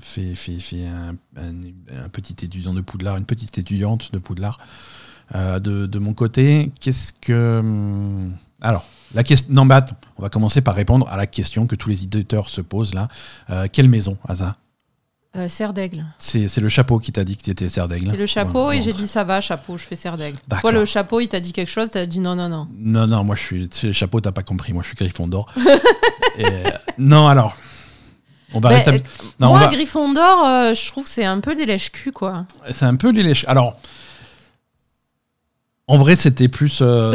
fait, 0.00 0.34
fait, 0.34 0.58
fait 0.58 0.86
un, 0.86 1.14
un- 1.36 2.04
un 2.04 2.08
petit 2.08 2.34
étudiant 2.44 2.74
de 2.74 2.80
Poudlard, 2.80 3.16
une 3.16 3.24
petite 3.24 3.56
étudiante 3.58 4.12
de 4.12 4.18
Poudlard. 4.18 4.58
Euh, 5.34 5.58
de, 5.58 5.86
de 5.86 5.98
mon 5.98 6.12
côté, 6.14 6.70
qu'est-ce 6.80 7.12
que. 7.12 7.58
hum, 7.60 8.32
Alors, 8.60 8.84
la 9.14 9.22
question. 9.22 9.52
Non, 9.54 9.68
attends, 9.70 9.96
on 10.18 10.22
va 10.22 10.28
commencer 10.28 10.60
par 10.60 10.74
répondre 10.74 11.08
à 11.08 11.16
la 11.16 11.26
question 11.26 11.66
que 11.66 11.74
tous 11.76 11.88
les 11.88 12.04
éditeurs 12.04 12.48
se 12.48 12.60
posent 12.60 12.92
là. 12.94 13.08
Quelle 13.72 13.88
maison, 13.88 14.18
Asa 14.28 14.56
Euh, 15.36 15.48
serre 15.48 15.74
d'aigle. 15.74 16.04
C'est 16.18 16.56
le 16.58 16.68
chapeau 16.68 16.98
qui 16.98 17.12
t'a 17.12 17.22
dit 17.22 17.36
que 17.36 17.42
tu 17.42 17.50
étais 17.50 17.68
serre 17.68 17.88
d'aigle 17.88 18.08
C'est 18.10 18.16
le 18.16 18.24
chapeau 18.26 18.68
Ouais, 18.68 18.78
et 18.78 18.82
j'ai 18.82 18.94
dit 18.94 19.06
ça 19.06 19.22
va, 19.22 19.40
chapeau, 19.42 19.76
je 19.76 19.82
fais 19.84 19.94
serre 19.96 20.16
d'aigle. 20.16 20.38
Toi, 20.60 20.72
le 20.72 20.84
chapeau, 20.86 21.20
il 21.20 21.28
t'a 21.28 21.40
dit 21.40 21.52
quelque 21.52 21.70
chose, 21.70 21.90
t'as 21.90 22.06
dit 22.06 22.20
non, 22.20 22.34
non, 22.34 22.48
non. 22.48 22.68
Non, 22.78 23.06
non, 23.06 23.22
moi 23.22 23.36
je 23.36 23.42
suis. 23.42 23.68
tu 23.68 23.78
sais, 23.88 23.92
Chapeau, 23.92 24.20
t'as 24.20 24.32
pas 24.32 24.42
compris. 24.42 24.72
Moi 24.72 24.82
je 24.82 24.88
suis 24.88 24.96
Gryffondor. 24.96 25.52
Et, 26.38 26.44
euh, 26.46 26.64
non, 26.98 27.28
alors. 27.28 27.56
On 28.54 28.60
va 28.60 28.70
rétablir- 28.70 29.00
euh, 29.00 29.26
on 29.40 29.48
Moi, 29.48 29.58
va- 29.60 29.66
Gryffondor, 29.66 30.46
euh, 30.46 30.72
je 30.74 30.86
trouve 30.86 31.04
que 31.04 31.10
c'est 31.10 31.24
un 31.24 31.40
peu 31.40 31.54
des 31.54 31.66
lèches-culs, 31.66 32.12
quoi. 32.12 32.46
C'est 32.70 32.86
un 32.86 32.96
peu 32.96 33.10
les 33.10 33.22
lèches. 33.22 33.44
Alors. 33.48 33.76
En 35.88 35.98
vrai, 35.98 36.16
c'était 36.16 36.48
plus 36.48 36.80
euh, 36.82 37.14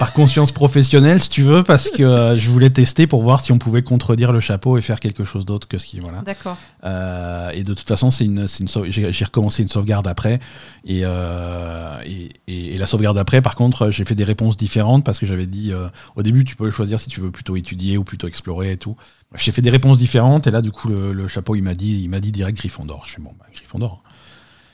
par 0.00 0.12
conscience 0.12 0.50
professionnelle, 0.50 1.20
si 1.20 1.28
tu 1.28 1.42
veux, 1.44 1.62
parce 1.62 1.88
que 1.88 2.02
euh, 2.02 2.34
je 2.34 2.50
voulais 2.50 2.70
tester 2.70 3.06
pour 3.06 3.22
voir 3.22 3.38
si 3.40 3.52
on 3.52 3.58
pouvait 3.58 3.82
contredire 3.82 4.32
le 4.32 4.40
chapeau 4.40 4.76
et 4.76 4.80
faire 4.80 4.98
quelque 4.98 5.22
chose 5.22 5.46
d'autre 5.46 5.68
que 5.68 5.78
ce 5.78 5.86
qui. 5.86 6.00
Voilà. 6.00 6.22
D'accord. 6.22 6.56
Euh, 6.82 7.50
et 7.50 7.62
de 7.62 7.74
toute 7.74 7.86
façon, 7.86 8.10
c'est 8.10 8.24
une, 8.24 8.48
c'est 8.48 8.64
une 8.64 8.90
j'ai 8.90 9.24
recommencé 9.24 9.62
une 9.62 9.68
sauvegarde 9.68 10.08
après. 10.08 10.40
Et, 10.84 11.02
euh, 11.04 11.96
et, 12.04 12.30
et- 12.48 12.74
et 12.74 12.76
la 12.76 12.86
sauvegarde 12.86 13.18
après, 13.18 13.40
par 13.40 13.54
contre, 13.54 13.90
j'ai 13.90 14.04
fait 14.04 14.16
des 14.16 14.24
réponses 14.24 14.56
différentes 14.56 15.04
parce 15.04 15.20
que 15.20 15.26
j'avais 15.26 15.46
dit 15.46 15.70
euh, 15.72 15.88
au 16.16 16.24
début, 16.24 16.42
tu 16.42 16.56
peux 16.56 16.70
choisir 16.70 16.98
si 16.98 17.08
tu 17.08 17.20
veux 17.20 17.30
plutôt 17.30 17.54
étudier 17.54 17.98
ou 17.98 18.02
plutôt 18.02 18.26
explorer 18.26 18.72
et 18.72 18.76
tout. 18.78 18.96
J'ai 19.36 19.52
fait 19.52 19.62
des 19.62 19.70
réponses 19.70 19.96
différentes 19.98 20.48
et 20.48 20.50
là, 20.50 20.60
du 20.60 20.72
coup, 20.72 20.88
le, 20.88 21.12
le 21.12 21.28
chapeau, 21.28 21.54
il 21.54 21.62
m'a 21.62 21.74
dit, 21.74 22.00
il 22.02 22.08
m'a 22.10 22.18
dit 22.18 22.32
direct 22.32 22.58
Gryffondor. 22.58 23.04
Je 23.06 23.12
fais 23.12 23.22
bon, 23.22 23.30
bah, 23.38 23.46
Gryffondor. 23.54 24.02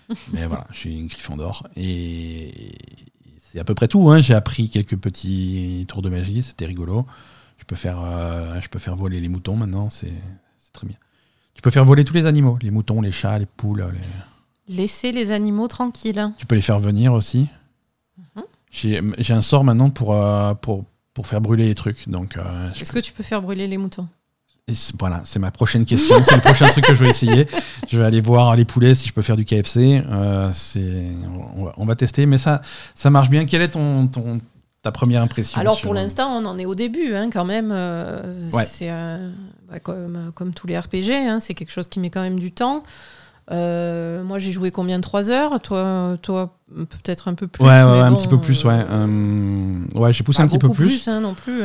Mais 0.32 0.46
voilà, 0.46 0.66
je 0.72 0.78
suis 0.78 0.94
une 0.98 1.08
Gryffondor. 1.08 1.66
Et 1.76 2.72
c'est 3.54 3.60
à 3.60 3.64
peu 3.64 3.74
près 3.74 3.86
tout. 3.88 4.10
hein. 4.10 4.20
J'ai 4.20 4.34
appris 4.34 4.68
quelques 4.68 4.96
petits 4.96 5.84
tours 5.88 6.02
de 6.02 6.08
magie, 6.08 6.42
c'était 6.42 6.66
rigolo. 6.66 7.06
Je 7.58 7.64
peux 7.64 7.76
faire, 7.76 8.00
euh, 8.02 8.60
je 8.60 8.68
peux 8.68 8.78
faire 8.80 8.96
voler 8.96 9.20
les 9.20 9.28
moutons 9.28 9.56
maintenant, 9.56 9.88
c'est 9.90 10.12
très 10.72 10.86
bien. 10.86 10.96
Tu 11.54 11.62
peux 11.62 11.70
faire 11.70 11.84
voler 11.84 12.02
tous 12.04 12.14
les 12.14 12.26
animaux, 12.26 12.58
les 12.62 12.72
moutons, 12.72 13.00
les 13.00 13.12
chats, 13.12 13.38
les 13.38 13.46
poules. 13.46 13.86
les- 13.94 14.74
Laissez 14.76 15.12
les 15.12 15.30
animaux 15.30 15.68
tranquilles. 15.68 16.18
hein. 16.18 16.34
Tu 16.38 16.46
peux 16.46 16.56
les 16.56 16.60
faire 16.62 16.78
venir 16.80 17.12
aussi. 17.12 17.48
Mhm. 18.18 18.42
J'ai 18.70 19.00
j'ai 19.18 19.34
un 19.34 19.40
sort 19.42 19.62
maintenant 19.62 19.90
pour, 19.90 20.14
euh, 20.14 20.54
pour, 20.54 20.84
pour 21.12 21.26
faire 21.28 21.40
brûler 21.40 21.66
les 21.68 21.74
trucs. 21.76 22.08
Donc, 22.08 22.36
euh, 22.36 22.72
Est-ce 22.72 22.92
que 22.92 22.98
tu 22.98 23.12
peux 23.12 23.22
faire 23.22 23.40
brûler 23.40 23.68
les 23.68 23.78
moutons? 23.78 24.08
Voilà, 24.98 25.20
c'est 25.24 25.38
ma 25.38 25.50
prochaine 25.50 25.84
question. 25.84 26.16
c'est 26.22 26.36
le 26.36 26.40
prochain 26.40 26.66
truc 26.68 26.86
que 26.86 26.94
je 26.94 27.04
vais 27.04 27.10
essayer. 27.10 27.46
Je 27.90 27.98
vais 27.98 28.04
aller 28.06 28.20
voir 28.22 28.56
les 28.56 28.64
poulets 28.64 28.94
si 28.94 29.06
je 29.08 29.12
peux 29.12 29.20
faire 29.20 29.36
du 29.36 29.44
KFC. 29.44 30.02
Euh, 30.10 30.48
c'est, 30.54 31.04
on, 31.56 31.64
va, 31.64 31.74
on 31.76 31.84
va 31.84 31.94
tester, 31.94 32.24
mais 32.24 32.38
ça, 32.38 32.62
ça 32.94 33.10
marche 33.10 33.28
bien. 33.28 33.44
Quelle 33.44 33.60
est 33.60 33.68
ton, 33.68 34.06
ton, 34.06 34.38
ta 34.82 34.90
première 34.90 35.20
impression 35.22 35.60
Alors 35.60 35.76
sur- 35.76 35.84
pour 35.84 35.94
l'instant, 35.94 36.28
on 36.30 36.46
en 36.46 36.58
est 36.58 36.64
au 36.64 36.74
début, 36.74 37.14
hein, 37.14 37.28
quand 37.30 37.44
même. 37.44 37.70
euh, 37.72 38.48
Ouais. 38.52 38.64
C'est 38.64 38.90
euh, 38.90 39.30
bah, 39.70 39.80
comme, 39.80 40.32
comme 40.34 40.54
tous 40.54 40.66
les 40.66 40.78
RPG, 40.78 41.10
hein, 41.12 41.40
c'est 41.40 41.52
quelque 41.52 41.72
chose 41.72 41.88
qui 41.88 42.00
met 42.00 42.08
quand 42.08 42.22
même 42.22 42.38
du 42.40 42.50
temps. 42.50 42.84
Euh, 43.50 44.24
moi, 44.24 44.38
j'ai 44.38 44.50
joué 44.52 44.70
combien 44.70 44.96
de 44.96 45.02
3 45.02 45.28
heures? 45.30 45.60
Toi, 45.60 46.16
toi 46.22 46.56
peut-être 46.74 47.28
un 47.28 47.34
peu 47.34 47.46
plus. 47.48 47.62
Ouais, 47.62 47.70
un 47.70 48.14
petit 48.14 48.28
peu 48.28 48.40
plus, 48.40 48.64
ouais. 48.64 48.82
ouais, 49.94 50.12
j'ai 50.14 50.24
poussé 50.24 50.40
un 50.40 50.46
petit 50.46 50.56
peu 50.58 50.68
beaucoup 50.68 50.78
plus. 50.80 51.06
hein, 51.06 51.20
non 51.20 51.34
plus. 51.34 51.60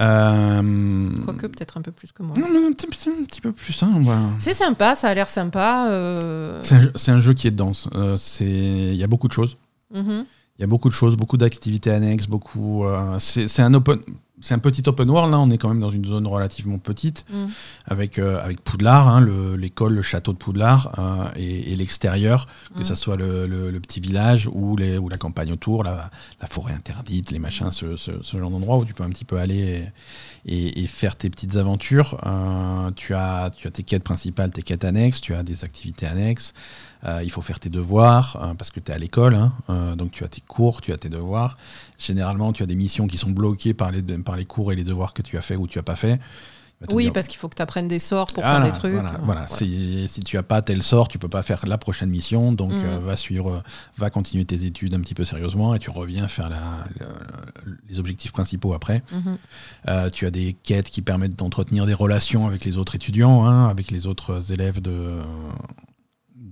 Euh, 0.00 1.10
Quoique, 1.24 1.46
peut-être 1.46 1.76
un 1.76 1.82
peu 1.82 1.92
plus 1.92 2.12
que 2.12 2.22
moi. 2.22 2.36
non, 2.38 2.48
non, 2.52 2.68
un 2.68 2.72
petit, 2.72 2.86
un 3.10 3.24
petit 3.24 3.40
peu 3.40 3.52
plus. 3.52 3.82
Hein, 3.82 4.00
C'est 4.38 4.54
sympa, 4.54 4.94
ça 4.94 5.08
a 5.08 5.14
l'air 5.14 5.28
sympa. 5.28 5.86
euh, 5.90 6.58
C'est 6.62 6.76
un, 6.76 6.80
jeu- 6.80 6.92
c'est 6.94 7.10
un 7.12 7.20
jeu 7.20 7.34
qui 7.34 7.46
est 7.46 7.50
dense. 7.52 7.88
Euh, 7.94 8.16
c'est- 8.16 8.44
Il 8.46 8.94
y 8.96 9.04
a 9.04 9.06
beaucoup 9.06 9.28
de 9.28 9.32
choses. 9.32 9.56
mhm. 9.94 10.24
Il 10.58 10.60
y 10.60 10.64
a 10.64 10.66
beaucoup 10.66 10.88
de 10.90 10.94
choses, 10.94 11.16
beaucoup 11.16 11.38
d'activités 11.38 11.90
annexes, 11.90 12.26
beaucoup. 12.26 12.84
euh, 12.84 13.18
c'est 13.18 13.60
un 13.62 13.72
open. 13.74 13.98
C'est 14.42 14.54
un 14.54 14.58
petit 14.58 14.82
open 14.86 15.08
world, 15.08 15.32
là, 15.32 15.38
on 15.38 15.48
est 15.50 15.56
quand 15.56 15.68
même 15.68 15.80
dans 15.80 15.88
une 15.90 16.04
zone 16.04 16.26
relativement 16.26 16.78
petite, 16.78 17.24
Mm. 17.32 17.46
avec, 17.86 18.18
euh, 18.18 18.42
avec 18.44 18.60
Poudlard, 18.62 19.08
hein, 19.08 19.20
le- 19.20 19.56
l'école, 19.56 19.94
le, 19.94 20.02
château 20.02 20.32
de 20.32 20.38
Poudlard, 20.38 20.92
euh, 20.98 21.24
et, 21.36 21.72
et 21.72 21.76
l'extérieur, 21.76 22.46
que 22.74 22.80
Mm. 22.80 22.84
ce 22.84 22.94
soit 22.94 23.16
le, 23.16 23.46
le- 23.46 23.70
le 23.70 23.80
petit 23.80 24.00
village 24.00 24.48
ou, 24.52 24.76
les, 24.76 24.98
ou 24.98 25.08
la 25.08 25.16
campagne 25.16 25.52
autour, 25.52 25.84
la, 25.84 26.10
la 26.40 26.46
forêt 26.48 26.74
interdite, 26.74 27.30
les 27.30 27.38
machins, 27.38 27.70
ce, 27.72 27.96
ce- 27.96 28.20
ce 28.20 28.36
genre 28.36 28.50
d'endroit 28.50 28.76
où 28.78 28.84
tu 28.84 28.92
peux 28.94 29.04
un 29.04 29.10
petit 29.10 29.24
peu 29.24 29.38
aller 29.38 29.92
et, 30.44 30.52
et- 30.54 30.82
et 30.82 30.86
faire 30.86 31.16
tes 31.16 31.30
petites 31.30 31.56
aventures. 31.56 32.18
Euh, 32.26 32.90
tu, 32.96 33.14
as, 33.14 33.50
tu 33.56 33.68
as 33.68 33.70
tes 33.70 33.84
quêtes 33.84 34.02
principales, 34.04 34.50
tes 34.50 34.62
quêtes 34.62 34.84
annexes, 34.84 35.20
tu 35.20 35.34
as 35.34 35.42
des 35.44 35.64
activités 35.64 36.06
annexes. 36.06 36.52
Euh, 37.04 37.20
il 37.24 37.30
faut 37.30 37.42
faire 37.42 37.58
tes 37.58 37.68
devoirs 37.68 38.38
euh, 38.40 38.54
parce 38.54 38.70
que 38.70 38.78
tu 38.80 38.92
es 38.92 38.94
à 38.94 38.98
l'école, 38.98 39.34
hein, 39.34 39.52
euh, 39.70 39.96
donc 39.96 40.12
tu 40.12 40.22
as 40.24 40.28
tes 40.28 40.40
cours, 40.40 40.80
tu 40.80 40.92
as 40.92 40.96
tes 40.96 41.08
devoirs. 41.08 41.56
Généralement, 41.98 42.52
tu 42.52 42.62
as 42.62 42.66
des 42.66 42.76
missions 42.76 43.06
qui 43.08 43.18
sont 43.18 43.30
bloquées 43.30 43.74
par 43.74 43.90
les, 43.90 44.02
par 44.02 44.36
les 44.36 44.44
cours 44.44 44.72
et 44.72 44.76
les 44.76 44.84
devoirs 44.84 45.12
que 45.12 45.22
tu 45.22 45.36
as 45.36 45.40
fait 45.40 45.56
ou 45.56 45.66
tu 45.66 45.78
as 45.78 45.82
pas 45.82 45.96
fait. 45.96 46.20
Te 46.88 46.92
Oui, 46.94 47.04
dire, 47.04 47.12
parce 47.12 47.28
qu'il 47.28 47.38
faut 47.38 47.48
que 47.48 47.54
tu 47.54 47.62
apprennes 47.62 47.86
des 47.86 48.00
sorts 48.00 48.26
pour 48.34 48.42
faire 48.42 48.60
des 48.64 48.72
trucs. 48.72 48.92
Voilà, 48.92 49.12
voilà. 49.22 49.46
Si, 49.46 50.08
si 50.08 50.20
tu 50.20 50.36
as 50.36 50.42
pas 50.42 50.62
tel 50.62 50.82
sort, 50.82 51.06
tu 51.06 51.16
peux 51.16 51.28
pas 51.28 51.42
faire 51.42 51.64
la 51.66 51.78
prochaine 51.78 52.08
mission, 52.10 52.50
donc 52.52 52.72
euh, 52.72 52.98
va 52.98 53.14
suivre, 53.14 53.62
va 53.98 54.10
continuer 54.10 54.44
tes 54.44 54.64
études 54.64 54.92
un 54.94 55.00
petit 55.00 55.14
peu 55.14 55.24
sérieusement 55.24 55.76
et 55.76 55.78
tu 55.78 55.90
reviens 55.90 56.26
faire 56.26 56.50
la- 56.50 56.84
les 57.88 58.00
objectifs 58.00 58.32
principaux 58.32 58.74
après. 58.74 59.04
Mhm. 59.12 59.38
Euh, 59.88 60.10
tu 60.10 60.26
as 60.26 60.32
des 60.32 60.54
quêtes 60.54 60.90
qui 60.90 61.02
permettent 61.02 61.36
d'entretenir 61.38 61.86
des 61.86 61.94
relations 61.94 62.48
avec 62.48 62.64
les 62.64 62.76
autres 62.78 62.96
étudiants, 62.96 63.44
hein, 63.46 63.68
avec 63.68 63.92
les 63.92 64.08
autres 64.08 64.52
élèves 64.52 64.80
de, 64.82 65.20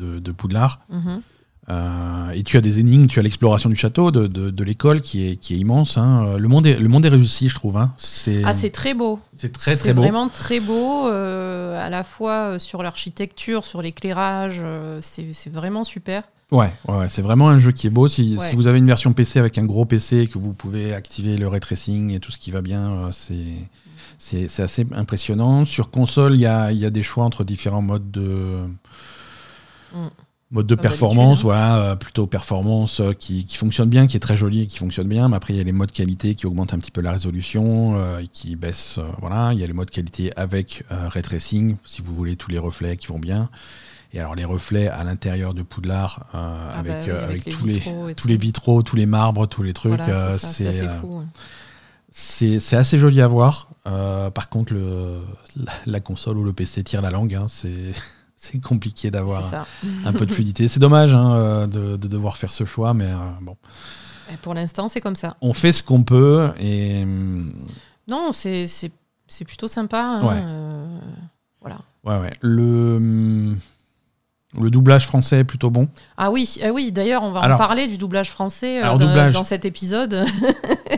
de, 0.01 0.19
de 0.19 0.33
Poudlard. 0.33 0.81
Mhm. 0.91 1.21
Euh, 1.69 2.31
et 2.31 2.43
tu 2.43 2.57
as 2.57 2.61
des 2.61 2.81
énigmes, 2.81 3.07
tu 3.07 3.21
as 3.21 3.23
l'exploration 3.23 3.69
du 3.69 3.77
château, 3.77 4.11
de, 4.11 4.27
de- 4.27 4.51
de 4.51 4.65
l'école 4.65 5.03
qui 5.03 5.25
est, 5.29 5.37
qui 5.37 5.55
est 5.55 5.59
immense. 5.59 5.99
hein. 5.99 6.37
Le, 6.37 6.49
monde 6.49 6.67
est, 6.67 6.77
le 6.77 6.89
monde 6.89 7.05
est 7.05 7.09
réussi, 7.11 7.49
je 7.49 7.55
trouve. 7.55 7.77
hein. 7.77 7.93
C'est 7.97 8.43
Ah, 8.45 8.53
c'est 8.53 8.71
très 8.71 8.93
beau. 8.95 9.21
c'est 9.37 9.53
très 9.53 9.77
très 9.77 9.93
beau. 9.93 10.03
vraiment 10.03 10.29
très 10.29 10.59
beau, 10.59 11.07
euh, 11.07 11.79
à 11.81 11.89
la 11.91 12.03
fois 12.03 12.55
euh, 12.55 12.59
sur 12.59 12.83
l'architecture, 12.83 13.63
sur 13.65 13.83
l'éclairage. 13.83 14.57
euh, 14.61 14.99
c'est 15.01 15.33
c'est 15.33 15.53
vraiment 15.53 15.85
super. 15.85 16.25
Ouais, 16.51 16.73
ouais, 16.89 17.07
c'est 17.07 17.23
vraiment 17.23 17.49
un 17.51 17.61
jeu 17.61 17.71
qui 17.71 17.87
est 17.87 17.91
beau. 17.91 18.09
Si, 18.09 18.37
Ouais. 18.37 18.51
si 18.51 18.57
vous 18.57 18.67
avez 18.67 18.79
une 18.79 18.87
version 18.89 19.13
PC 19.13 19.39
avec 19.39 19.57
un 19.57 19.65
gros 19.65 19.85
PC 19.85 20.27
que 20.27 20.39
vous 20.39 20.53
pouvez 20.53 20.93
activer 20.93 21.37
le 21.37 21.47
ray 21.47 21.61
tracing 21.61 22.11
et 22.11 22.19
tout 22.19 22.33
ce 22.33 22.39
qui 22.39 22.51
va 22.51 22.63
bien, 22.63 23.11
c'est 23.13 23.37
c'est 24.19 24.49
c'est 24.49 24.65
assez 24.65 24.85
impressionnant. 24.93 25.65
Sur 25.65 25.91
console, 25.93 26.35
il 26.35 26.41
y 26.41 26.47
a, 26.47 26.73
il 26.73 26.79
y 26.79 26.85
a 26.87 26.91
des 26.91 27.05
choix 27.05 27.23
entre 27.25 27.45
différents 27.45 27.83
modes 27.83 28.11
de 28.11 28.57
Mode 30.53 30.67
de 30.67 30.75
Comme 30.75 30.83
performance, 30.83 31.27
d'habitude, 31.29 31.45
voilà, 31.45 31.77
euh, 31.77 31.95
plutôt 31.95 32.27
performance 32.27 32.99
euh, 32.99 33.13
qui, 33.13 33.45
qui 33.47 33.57
fonctionne 33.57 33.89
bien, 33.89 34.09
qui 34.09 34.17
est 34.17 34.21
très 34.21 34.37
joli 34.37 34.63
et 34.63 34.67
qui 34.67 34.79
fonctionne 34.79 35.07
bien. 35.07 35.29
Mais 35.29 35.37
après, 35.37 35.55
il 35.55 35.59
y 35.59 35.61
a 35.61 35.65
les 35.65 35.71
modes 35.71 35.93
qualité 35.93 36.35
qui 36.35 36.47
augmentent 36.47 36.75
un 36.75 36.79
petit 36.81 36.91
peu 36.91 37.01
la 37.01 37.13
résolution 37.13 37.95
euh, 37.95 38.19
et 38.19 38.27
qui 38.27 38.57
baissent. 38.57 38.99
voilà, 39.21 39.53
il 39.53 39.61
y 39.61 39.63
a 39.65 39.67
les 39.69 39.73
modes 39.73 39.91
qualité 39.91 40.33
avec 40.37 40.83
ray 40.91 41.23
tracing, 41.23 41.77
si 41.85 42.03
vous 42.03 42.15
voulez 42.17 42.35
tous 42.35 42.51
les 42.51 42.59
reflets 42.59 42.97
qui 42.97 43.07
vont 43.07 43.21
bien. 43.21 43.49
Et 44.13 44.19
alors 44.19 44.35
les 44.35 44.45
reflets 44.45 44.89
à 44.89 45.05
l'intérieur 45.05 45.55
de 45.55 45.63
Poudlard 45.63 46.25
euh, 46.35 46.69
Ah 46.77 46.83
bah 46.83 46.95
avec, 46.95 47.07
oui, 47.07 47.11
euh, 47.13 47.25
avec 47.25 47.47
avec 47.47 47.47
les 47.47 47.53
tous 47.53 47.67
les 47.67 47.73
vitraux 47.75 48.13
tous 48.13 48.27
les 48.27 48.37
vitraux, 48.37 48.83
tous 48.83 48.97
les 48.97 49.07
marbres, 49.07 49.47
tous 49.47 49.63
les 49.63 49.73
trucs. 49.73 49.95
Voilà, 49.95 50.37
c'est 50.37 50.67
assez 50.67 50.89
fou. 50.89 51.19
ouais. 51.19 51.25
c'est 52.11 52.59
c'est 52.59 52.77
assez 52.77 52.99
joli 52.99 53.21
à 53.21 53.29
voir. 53.29 53.69
Par 53.85 54.49
contre, 54.49 54.73
le, 54.73 55.21
la, 55.57 55.73
la 55.87 56.01
console 56.01 56.39
ou 56.39 56.45
le 56.45 56.53
PC 56.53 56.83
tire 56.83 57.03
la 57.03 57.11
langue. 57.11 57.35
hein. 57.37 57.47
c'est 57.47 57.93
c'est 58.43 58.59
compliqué 58.59 59.11
d'avoir 59.11 59.53
un 60.07 60.13
peu 60.15 60.25
de 60.25 60.33
fluidité. 60.33 60.67
C'est 60.67 60.81
dommage 60.81 61.15
hein, 61.15 61.35
euh, 61.35 61.67
de, 61.67 61.97
de 61.99 62.09
devoir 62.09 62.39
faire 62.39 62.51
ce 62.51 62.65
choix, 62.65 62.95
mais 62.95 63.11
euh, 63.13 63.17
bon, 63.43 63.55
Et 64.33 64.37
pour 64.39 64.55
l'instant, 64.55 64.89
c'est 64.89 65.03
comme 65.03 65.15
ça. 65.15 65.37
on 65.43 65.53
fait 65.53 65.73
ce 65.73 65.83
qu'on 65.83 66.05
peut 66.05 66.51
et 66.59 67.03
hum, 67.03 67.53
Non, 68.09 68.33
c'est 68.33 68.67
plutôt 69.45 69.69
sympa. 69.69 70.01
hein, 70.03 70.27
Ouais. 70.27 70.41
euh, 70.43 70.99
voilà. 71.61 71.79
ouais, 72.05 72.19
ouais. 72.19 72.33
Le 72.41 72.97
hum, 72.97 73.59
le 74.59 74.71
doublage 74.71 75.07
français 75.07 75.41
est 75.41 75.45
plutôt 75.45 75.71
bon. 75.71 75.87
Ah 76.17 76.31
oui, 76.31 76.59
ah 76.65 76.71
oui 76.73 76.91
d'ailleurs, 76.91 77.23
on 77.23 77.31
va 77.31 77.41
Alors- 77.41 77.55
en 77.55 77.59
parler 77.59 77.87
du 77.87 77.99
doublage 77.99 78.31
français 78.31 78.81
euh, 78.81 78.85
Alors, 78.85 78.97
dans, 78.97 79.07
doublage. 79.07 79.33
dans 79.35 79.45
cet 79.45 79.65
épisode. 79.65 80.25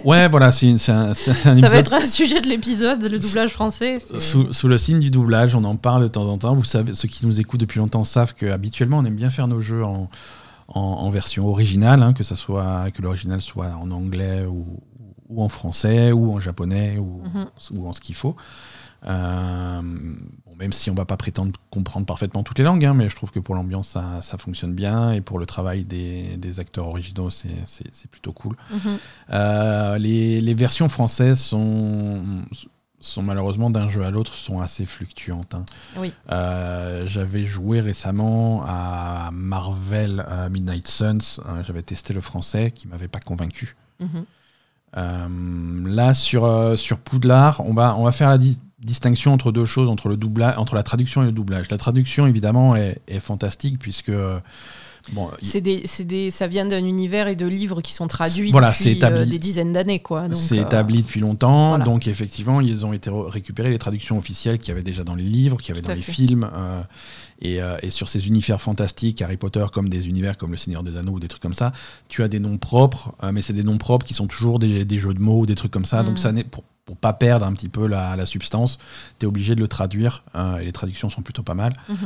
Ouais, 0.04 0.26
voilà, 0.28 0.50
c'est 0.50 0.68
un, 0.90 1.10
un 1.10 1.14
Ça 1.14 1.30
épisode 1.52 1.70
va 1.70 1.76
être 1.76 1.92
un 1.94 2.04
sujet 2.04 2.40
de 2.40 2.48
l'épisode, 2.48 3.02
le 3.04 3.18
doublage 3.20 3.50
français. 3.50 3.98
Sous, 4.18 4.52
sous 4.52 4.66
le 4.66 4.76
signe 4.78 4.98
du 4.98 5.10
doublage, 5.12 5.54
on 5.54 5.62
en 5.62 5.76
parle 5.76 6.02
de 6.02 6.08
temps 6.08 6.24
en 6.26 6.38
temps. 6.38 6.54
Vous 6.54 6.64
savez, 6.64 6.92
ceux 6.94 7.06
qui 7.08 7.24
nous 7.24 7.38
écoutent 7.38 7.60
depuis 7.60 7.78
longtemps 7.78 8.02
savent 8.02 8.34
que 8.34 8.46
habituellement 8.46 8.98
on 8.98 9.04
aime 9.04 9.14
bien 9.14 9.30
faire 9.30 9.46
nos 9.46 9.60
jeux 9.60 9.84
en, 9.84 10.08
en, 10.68 10.80
en 10.80 11.10
version 11.10 11.46
originale, 11.46 12.02
hein, 12.02 12.14
que 12.14 12.24
ça 12.24 12.34
soit 12.34 12.90
que 12.92 13.00
l'original 13.02 13.40
soit 13.40 13.68
en 13.80 13.90
anglais 13.92 14.44
ou, 14.44 14.66
ou 15.28 15.42
en 15.44 15.48
français, 15.48 16.10
ou 16.10 16.32
en 16.34 16.40
japonais, 16.40 16.96
ou, 16.98 17.20
Mhm. 17.24 17.46
ou 17.78 17.86
en 17.88 17.92
ce 17.92 18.00
qu'il 18.00 18.16
faut. 18.16 18.34
Euh, 19.04 19.80
bon, 19.82 20.54
même 20.58 20.72
si 20.72 20.90
on 20.90 20.94
va 20.94 21.04
pas 21.04 21.16
prétendre 21.16 21.52
comprendre 21.70 22.06
parfaitement 22.06 22.42
toutes 22.42 22.58
les 22.58 22.64
langues, 22.64 22.84
hein, 22.84 22.94
mais 22.94 23.08
je 23.08 23.16
trouve 23.16 23.30
que 23.32 23.40
pour 23.40 23.54
l'ambiance, 23.54 23.88
ça, 23.88 24.20
ça 24.22 24.38
fonctionne 24.38 24.74
bien, 24.74 25.12
et 25.12 25.20
pour 25.20 25.38
le 25.38 25.46
travail 25.46 25.84
des, 25.84 26.36
des 26.36 26.60
acteurs 26.60 26.86
originaux, 26.88 27.30
c'est- 27.30 27.48
plutôt 28.10 28.32
cool. 28.32 28.56
Mhm. 28.70 28.98
Euh, 29.30 29.98
les, 29.98 30.40
les 30.40 30.54
versions 30.54 30.88
françaises 30.88 31.40
sont, 31.40 32.22
sont 33.00 33.22
malheureusement 33.22 33.70
d'un 33.70 33.88
jeu 33.88 34.04
à 34.04 34.10
l'autre 34.12 34.34
sont 34.34 34.60
assez 34.60 34.86
fluctuantes. 34.86 35.54
hein. 35.54 35.64
Oui. 35.96 36.12
Euh, 36.30 37.04
J'avais 37.06 37.44
joué 37.46 37.80
récemment 37.80 38.62
à 38.66 39.30
Marvel 39.32 40.24
Midnight 40.50 40.86
Suns. 40.86 41.40
Euh, 41.46 41.62
J'avais 41.64 41.82
testé 41.82 42.12
le 42.14 42.20
français 42.20 42.70
qui 42.70 42.86
m'avait 42.86 43.08
pas 43.08 43.18
convaincu. 43.20 43.74
Mhm. 43.98 44.24
Euh, 44.98 45.26
là 45.86 46.12
sur 46.12 46.76
sur 46.76 46.98
Poudlard, 46.98 47.62
on 47.66 47.72
va 47.72 47.96
on 47.96 48.04
va 48.04 48.12
faire 48.12 48.28
la 48.28 48.36
di- 48.36 48.60
distinction 48.82 49.32
entre 49.32 49.52
deux 49.52 49.64
choses, 49.64 49.88
entre 49.88 50.08
le 50.08 50.16
entre 50.58 50.74
la 50.74 50.82
traduction 50.82 51.22
et 51.22 51.26
le 51.26 51.32
doublage. 51.32 51.70
La 51.70 51.78
traduction 51.78 52.26
évidemment 52.26 52.74
est, 52.76 53.00
est 53.08 53.20
fantastique 53.20 53.78
puisque 53.78 54.08
euh, 54.08 54.38
bon, 55.12 55.30
C'est 55.42 55.60
des, 55.60 55.84
des, 56.04 56.30
ça 56.30 56.46
vient 56.48 56.64
d'un 56.66 56.84
univers 56.84 57.28
et 57.28 57.36
de 57.36 57.46
livres 57.46 57.80
qui 57.80 57.92
sont 57.92 58.06
traduits 58.08 58.50
Voilà, 58.50 58.68
depuis 58.70 58.82
c'est 58.84 58.92
établi. 58.92 59.20
euh, 59.20 59.24
des 59.26 59.38
dizaines 59.38 59.72
d'années. 59.72 60.00
quoi. 60.00 60.24
C'est 60.32 60.58
euh, 60.58 60.62
établi 60.62 61.02
depuis 61.02 61.20
longtemps, 61.20 61.70
voilà. 61.70 61.84
donc 61.84 62.06
effectivement, 62.06 62.60
ils 62.60 62.84
ont 62.84 62.92
été 62.92 63.10
récupérés 63.12 63.70
les 63.70 63.78
traductions 63.78 64.18
officielles 64.18 64.58
qu'il 64.58 64.68
y 64.68 64.72
avait 64.72 64.82
déjà 64.82 65.04
dans 65.04 65.14
les 65.14 65.24
livres, 65.24 65.58
qu'il 65.58 65.68
y 65.68 65.72
avait 65.72 65.80
Tout 65.82 65.88
dans 65.88 65.94
les 65.94 66.00
fait. 66.00 66.12
films, 66.12 66.48
euh, 66.54 66.82
et, 67.42 67.60
euh, 67.60 67.76
et 67.82 67.90
sur 67.90 68.08
ces 68.08 68.26
univers 68.26 68.60
fantastiques, 68.62 69.20
Harry 69.20 69.36
Potter, 69.36 69.64
comme 69.72 69.88
des 69.90 70.08
univers 70.08 70.38
comme 70.38 70.52
Le 70.52 70.56
Seigneur 70.56 70.82
des 70.82 70.96
Anneaux 70.96 71.12
ou 71.12 71.20
des 71.20 71.28
trucs 71.28 71.42
comme 71.42 71.52
ça, 71.54 71.72
tu 72.08 72.22
as 72.22 72.28
des 72.28 72.40
noms 72.40 72.56
propres, 72.56 73.14
euh, 73.22 73.32
mais 73.32 73.42
c'est 73.42 73.52
des 73.52 73.64
noms 73.64 73.78
propres 73.78 74.06
qui 74.06 74.14
sont 74.14 74.26
toujours 74.28 74.58
des, 74.58 74.84
des 74.86 74.98
jeux 74.98 75.12
de 75.12 75.20
mots 75.20 75.40
ou 75.40 75.46
des 75.46 75.54
trucs 75.56 75.72
comme 75.72 75.84
ça, 75.84 76.02
donc 76.02 76.12
Mhm. 76.12 76.16
ça 76.18 76.32
n'est 76.32 76.44
pour 76.44 76.64
pour 76.84 76.96
pas 76.96 77.12
perdre 77.12 77.46
un 77.46 77.52
petit 77.52 77.68
peu 77.68 77.86
la, 77.86 78.16
la 78.16 78.26
substance, 78.26 78.76
tu 79.20 79.24
es 79.24 79.28
obligé 79.28 79.54
de 79.54 79.60
le 79.60 79.68
traduire, 79.68 80.24
euh, 80.34 80.58
et 80.58 80.64
les 80.64 80.72
traductions 80.72 81.08
sont 81.08 81.22
plutôt 81.22 81.44
pas 81.44 81.54
mal. 81.54 81.72
mhm. 81.88 81.96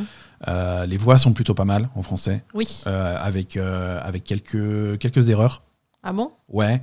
Euh, 0.48 0.84
les 0.84 0.98
voix 0.98 1.16
sont 1.16 1.32
plutôt 1.32 1.54
pas 1.54 1.64
mal 1.64 1.88
en 1.94 2.02
français, 2.02 2.44
Oui. 2.52 2.82
euh, 2.86 3.16
avec, 3.18 3.56
euh, 3.56 3.98
avec 4.04 4.22
quelques, 4.24 4.98
quelques 4.98 5.30
erreurs. 5.30 5.62
Ah 6.02 6.12
bon? 6.12 6.30
Ouais. 6.50 6.82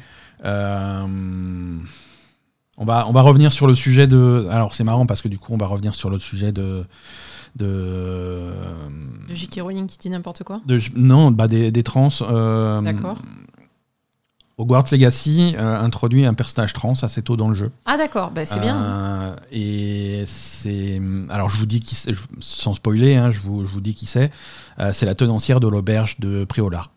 On, 2.78 2.86
va, 2.86 3.08
on 3.08 3.12
va 3.12 3.22
revenir 3.22 3.52
sur 3.52 3.68
le 3.68 3.76
sujet 3.76 4.08
de. 4.08 4.48
Alors, 4.50 4.74
c'est 4.74 4.84
marrant 4.84 5.06
parce 5.06 5.22
que 5.22 5.28
du 5.28 5.38
coup, 5.38 5.54
on 5.54 5.58
va 5.58 5.68
revenir 5.68 5.94
sur 5.94 6.10
le 6.10 6.18
sujet 6.18 6.52
de. 6.52 6.86
De. 7.56 8.52
De 9.30 9.34
J.K. 9.34 9.60
Rowling 9.62 9.88
qui 9.88 9.98
dit 9.98 10.10
n'importe 10.10 10.44
quoi 10.44 10.62
de- 10.66 10.80
non, 10.96 11.32
bah, 11.32 11.48
des, 11.48 11.72
des 11.72 11.84
trans. 11.84 12.10
euh, 12.22 12.82
D'accord. 12.82 13.20
Hogwarts 14.58 14.86
Legacy 14.92 15.56
euh, 15.58 15.80
introduit 15.82 16.26
un 16.28 16.36
personnage 16.36 16.74
trans 16.74 16.94
assez 17.02 17.24
tôt 17.24 17.36
dans 17.36 17.48
le 17.50 17.56
jeu. 17.56 17.72
Ah 17.86 17.98
d'accord, 17.98 18.30
bah, 18.32 18.46
c'est 18.46 18.60
bien. 18.60 18.82
Euh, 18.84 19.36
et 19.52 20.24
c'est. 20.28 21.02
Alors, 21.32 21.50
je 21.50 21.58
vous 21.58 21.66
dis 21.66 21.80
qui 21.80 21.96
sans 22.40 22.74
spoiler, 22.76 23.16
hein, 23.16 23.32
je, 23.32 23.40
vous, 23.40 23.66
je 23.66 23.72
vous 23.72 23.82
dis 23.82 23.96
qui 23.96 24.06
c'est. 24.06 24.32
C'est 24.92 25.06
la 25.08 25.16
tenancière 25.16 25.60
de 25.60 25.68
l'auberge 25.68 26.20
de 26.20 26.44
Préolard. 26.46 26.92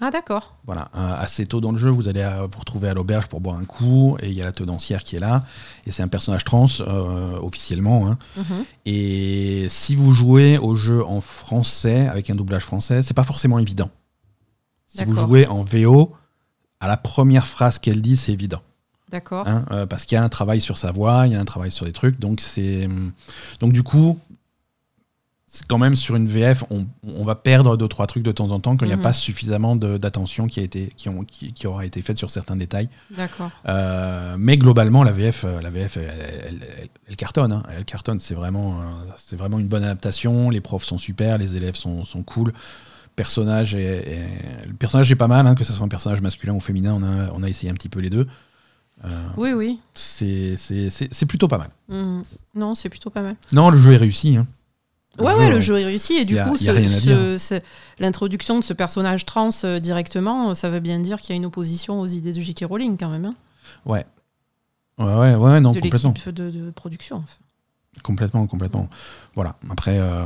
Ah 0.00 0.10
d'accord. 0.10 0.54
Voilà, 0.64 0.90
euh, 0.94 1.16
assez 1.20 1.44
tôt 1.46 1.60
dans 1.60 1.72
le 1.72 1.78
jeu, 1.78 1.90
vous 1.90 2.08
allez 2.08 2.20
euh, 2.22 2.46
vous 2.50 2.58
retrouver 2.60 2.88
à 2.88 2.94
l'auberge 2.94 3.26
pour 3.26 3.40
boire 3.40 3.56
un 3.56 3.64
coup, 3.64 4.16
et 4.20 4.28
il 4.28 4.34
y 4.34 4.40
a 4.42 4.44
la 4.44 4.52
tenancière 4.52 5.02
qui 5.02 5.16
est 5.16 5.18
là, 5.18 5.44
et 5.86 5.90
c'est 5.90 6.02
un 6.02 6.08
personnage 6.08 6.44
trans, 6.44 6.66
euh, 6.80 7.36
officiellement. 7.40 8.08
hein. 8.08 8.18
Mhm. 8.36 8.64
Et 8.86 9.66
si 9.68 9.96
vous 9.96 10.12
jouez 10.12 10.56
au 10.58 10.74
jeu 10.76 11.04
en 11.04 11.20
français, 11.20 12.06
avec 12.06 12.30
un 12.30 12.34
doublage 12.36 12.62
français, 12.64 13.02
c'est 13.02 13.14
pas 13.14 13.24
forcément 13.24 13.58
évident. 13.58 13.90
Si 14.86 15.04
vous 15.04 15.14
jouez 15.26 15.46
en 15.48 15.62
VO, 15.62 16.12
à 16.80 16.86
la 16.86 16.96
première 16.96 17.46
phrase 17.48 17.78
qu'elle 17.78 18.00
dit, 18.00 18.16
c'est 18.16 18.32
évident. 18.32 18.62
D'accord. 19.10 19.48
hein, 19.48 19.64
euh, 19.70 19.86
parce 19.86 20.04
qu'il 20.04 20.16
y 20.16 20.18
a 20.18 20.22
un 20.22 20.28
travail 20.28 20.60
sur 20.60 20.76
sa 20.76 20.92
voix, 20.92 21.26
il 21.26 21.32
y 21.32 21.36
a 21.36 21.40
un 21.40 21.44
travail 21.44 21.70
sur 21.70 21.86
des 21.86 21.92
trucs, 21.92 22.20
donc 22.20 22.40
c'est. 22.40 22.88
Donc 23.58 23.72
du 23.72 23.82
coup. 23.82 24.18
C'est 25.50 25.66
Quand 25.66 25.78
même 25.78 25.96
sur 25.96 26.14
une 26.14 26.26
VF, 26.26 26.62
on, 26.68 26.86
on 27.06 27.24
va 27.24 27.34
perdre 27.34 27.76
deux 27.78 27.88
trois 27.88 28.06
trucs 28.06 28.22
de 28.22 28.32
temps 28.32 28.50
en 28.50 28.60
temps 28.60 28.76
quand 28.76 28.84
il 28.84 28.88
n'y 28.88 28.92
a 28.94 28.98
Mhm. 28.98 29.02
pas 29.02 29.14
suffisamment 29.14 29.76
d'attention 29.76 30.46
qui 30.46 30.60
a 30.60 30.62
été 30.62 30.90
qui, 30.96 31.08
ont, 31.08 31.24
qui, 31.24 31.54
qui 31.54 31.66
aura 31.66 31.86
été 31.86 32.02
faite 32.02 32.18
sur 32.18 32.28
certains 32.30 32.54
détails. 32.54 32.90
D'accord. 33.16 33.50
Euh, 33.66 34.36
mais 34.38 34.58
globalement, 34.58 35.02
la 35.04 35.12
VF, 35.12 35.44
euh, 35.46 35.60
la 35.62 35.70
VF, 35.70 35.96
elle, 35.96 36.04
elle- 36.04 36.68
elle- 36.80 36.88
elle 37.08 37.16
cartonne. 37.16 37.50
hein. 37.52 37.62
Elle 37.74 37.86
cartonne. 37.86 38.20
C'est 38.20 38.34
vraiment, 38.34 38.80
euh, 38.80 38.84
c'est 39.16 39.36
vraiment 39.36 39.58
une 39.58 39.68
bonne 39.68 39.84
adaptation. 39.84 40.50
Les 40.50 40.60
profs 40.60 40.84
sont 40.84 40.98
super, 40.98 41.38
les 41.38 41.56
élèves 41.56 41.76
sont, 41.76 42.04
sont 42.04 42.22
cool. 42.22 42.52
Personnage 43.16 43.74
est, 43.74 43.80
est- 43.82 44.66
le 44.66 44.74
personnage 44.74 45.10
est 45.10 45.16
pas 45.16 45.28
mal, 45.28 45.46
hein, 45.46 45.54
que 45.54 45.64
ce 45.64 45.72
soit 45.72 45.84
un 45.84 45.88
personnage 45.88 46.20
masculin 46.20 46.52
ou 46.52 46.60
féminin. 46.60 46.92
On 46.94 47.02
a, 47.02 47.32
on 47.32 47.42
a 47.42 47.48
essayé 47.48 47.70
un 47.70 47.74
petit 47.74 47.88
peu 47.88 48.00
les 48.00 48.10
deux. 48.10 48.26
Euh, 49.04 49.08
Oui, 49.36 49.52
oui. 49.54 49.80
c'est 49.94 51.26
plutôt 51.26 51.48
pas 51.48 51.58
mal. 51.58 51.68
Mhm. 51.88 52.24
Non, 52.54 52.74
c'est 52.74 52.88
plutôt 52.90 53.10
pas 53.10 53.22
mal. 53.22 53.36
Non, 53.52 53.70
le 53.70 53.78
jeu 53.78 53.92
est 53.92 53.96
réussi. 53.96 54.36
hein. 54.36 54.46
Ouais, 55.18 55.34
ouais, 55.34 55.48
le 55.50 55.60
jeu 55.60 55.78
est 55.78 55.84
réussi 55.84 56.14
et 56.14 56.24
du 56.24 56.38
a- 56.38 56.44
coup, 56.48 56.56
l'introduction 57.98 58.58
de 58.58 58.64
ce 58.64 58.72
personnage 58.72 59.24
trans 59.24 59.50
euh, 59.64 59.80
directement, 59.80 60.54
ça 60.54 60.70
veut 60.70 60.80
bien 60.80 60.98
dire 61.00 61.18
qu'il 61.20 61.30
y 61.30 61.32
a 61.32 61.36
une 61.36 61.46
opposition 61.46 62.00
aux 62.00 62.06
idées 62.06 62.32
de 62.32 62.40
J.K. 62.40 62.64
Rowling 62.68 62.96
quand 62.98 63.08
même, 63.10 63.24
hein, 63.26 63.34
Ouais. 63.84 64.06
Ouais, 64.98 65.14
ouais, 65.14 65.34
ouais, 65.36 65.60
non, 65.60 65.72
de 65.72 65.80
complètement. 65.80 66.12
de, 66.26 66.50
de 66.50 66.70
production. 66.70 67.16
enfin. 67.18 67.36
Complètement, 68.02 68.46
complètement. 68.46 68.88
Voilà. 69.34 69.56
Après, 69.70 69.96
euh, 69.98 70.24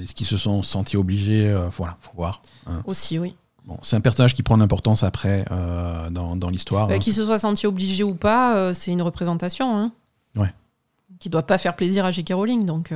est-ce 0.00 0.14
qu'ils 0.14 0.26
se 0.26 0.36
sont 0.36 0.62
sentis 0.62 0.96
obligés 0.96 1.48
euh, 1.48 1.68
Voilà, 1.76 1.96
faut 2.00 2.12
voir. 2.16 2.42
hein. 2.66 2.82
Aussi, 2.84 3.18
oui. 3.18 3.34
Bon, 3.64 3.78
c'est 3.82 3.94
un 3.96 4.00
personnage 4.00 4.34
qui 4.34 4.42
prend 4.42 4.56
l'importance 4.56 5.02
après 5.04 5.44
euh, 5.50 6.08
dans, 6.10 6.34
dans 6.36 6.50
l'histoire. 6.50 6.88
Euh, 6.88 6.94
hein. 6.94 6.98
Qu'il 6.98 7.12
se 7.14 7.24
soit 7.24 7.38
senti 7.38 7.66
obligé 7.66 8.02
ou 8.04 8.14
pas, 8.14 8.72
c'est 8.74 8.90
une 8.92 9.02
représentation. 9.02 9.76
Hein, 9.76 9.92
Ouais. 10.36 10.52
Qui 11.18 11.28
doit 11.28 11.42
pas 11.46 11.58
faire 11.58 11.74
plaisir 11.76 12.04
à 12.04 12.10
J.K. 12.12 12.32
Rowling, 12.34 12.64
donc 12.66 12.92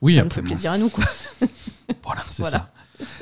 Oui, 0.00 0.14
ça 0.16 0.24
nous 0.24 0.30
fait 0.30 0.42
plaisir 0.42 0.72
à 0.72 0.78
nous. 0.78 0.88
Quoi. 0.88 1.04
Voilà, 2.04 2.22
c'est 2.30 2.42
Voilà. 2.42 2.58
ça. 2.58 2.70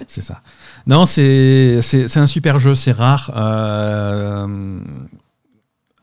C'est 0.07 0.21
ça. 0.21 0.43
Non, 0.87 1.07
c'est 1.07 1.81
c'est 1.83 2.09
c'est 2.09 2.21
un 2.21 2.27
super 2.27 2.59
jeu, 2.59 2.75
c'est 2.75 2.93
rare. 2.93 3.31
Euh, 3.37 4.81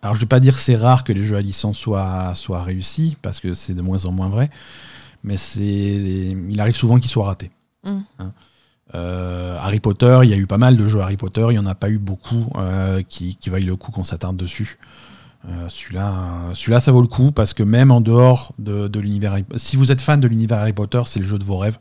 alors, 0.02 0.16
je 0.16 0.20
vais 0.20 0.26
pas 0.28 0.40
dire 0.40 0.58
c'est 0.58 0.76
rare 0.76 1.04
que 1.04 1.14
les 1.14 1.24
jeux 1.24 1.38
à 1.38 1.42
licence 1.42 1.78
soient, 1.78 2.34
soient 2.36 2.62
réussis, 2.62 3.18
parce 3.22 3.40
que 3.40 3.54
c'est 3.54 3.74
de 3.74 3.82
moins 3.82 4.06
en 4.06 4.12
moins 4.12 4.30
vrai, 4.30 4.50
mais 5.24 5.38
c'est 5.38 5.64
il 5.64 6.60
arrive 6.60 6.76
souvent 6.76 7.00
qu'ils 7.00 7.10
soient 7.10 7.26
ratés. 7.26 7.52
Mm. 7.84 8.00
Hein. 8.20 8.34
Euh, 8.96 9.58
Harry 9.60 9.80
Potter, 9.80 10.20
il 10.24 10.30
y 10.30 10.34
a 10.34 10.38
eu 10.38 10.46
pas 10.46 10.58
mal 10.58 10.78
de 10.78 10.88
jeux 10.88 11.00
Harry 11.02 11.18
Potter, 11.18 11.48
il 11.50 11.56
y 11.56 11.60
en 11.60 11.66
a 11.66 11.74
pas 11.76 11.90
eu 11.90 11.98
beaucoup 11.98 12.52
euh, 12.58 13.02
qui, 13.02 13.38
qui 13.38 13.50
vaillent 13.50 13.64
le 13.64 13.76
coup 13.76 13.92
qu'on 13.92 14.04
s'attarde 14.04 14.38
dessus. 14.38 14.78
Euh, 15.50 15.68
celui-là, 15.68 16.08
euh, 16.50 16.54
celui-là, 16.54 16.80
ça 16.80 16.92
vaut 16.94 17.02
le 17.02 17.08
coup 17.08 17.32
parce 17.34 17.54
que 17.54 17.64
même 17.64 17.92
en 17.92 18.00
dehors 18.00 18.54
de, 18.60 18.88
de 18.88 19.00
l'univers, 19.02 19.34
Harry- 19.34 19.46
si 19.58 19.76
vous 19.76 19.92
êtes 19.92 20.00
fan 20.00 20.20
de 20.22 20.28
l'univers 20.30 20.60
Harry 20.60 20.72
Potter, 20.72 21.02
c'est 21.06 21.20
le 21.20 21.26
jeu 21.26 21.38
de 21.38 21.44
vos 21.44 21.58
rêves. 21.58 21.78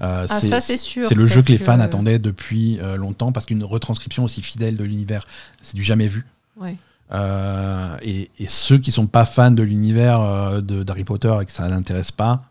Euh, 0.00 0.26
Ah, 0.28 0.40
ça, 0.40 0.60
c'est 0.60 0.76
sûr. 0.76 1.06
c'est 1.06 1.14
le 1.14 1.24
jeu 1.26 1.40
que 1.42 1.52
les 1.52 1.58
fans 1.58 1.78
attendaient 1.78 2.18
depuis 2.18 2.80
euh, 2.80 2.96
longtemps 2.96 3.30
parce 3.30 3.46
qu'une 3.46 3.62
retranscription 3.62 4.24
aussi 4.24 4.42
fidèle 4.42 4.76
de 4.76 4.82
l'univers, 4.82 5.24
c'est 5.60 5.76
du 5.76 5.84
jamais 5.84 6.08
vu. 6.08 6.26
Ouais. 6.56 6.76
Et, 8.02 8.30
et 8.40 8.46
ceux 8.48 8.78
qui 8.78 8.90
sont 8.90 9.06
pas 9.06 9.24
fans 9.24 9.52
de 9.52 9.62
l'univers 9.62 10.60
de- 10.62 10.82
d'Harry 10.82 11.04
Potter 11.04 11.32
et 11.40 11.44
que 11.44 11.52
ça 11.52 11.68
n'intéresse 11.68 12.10
pas, 12.10 12.42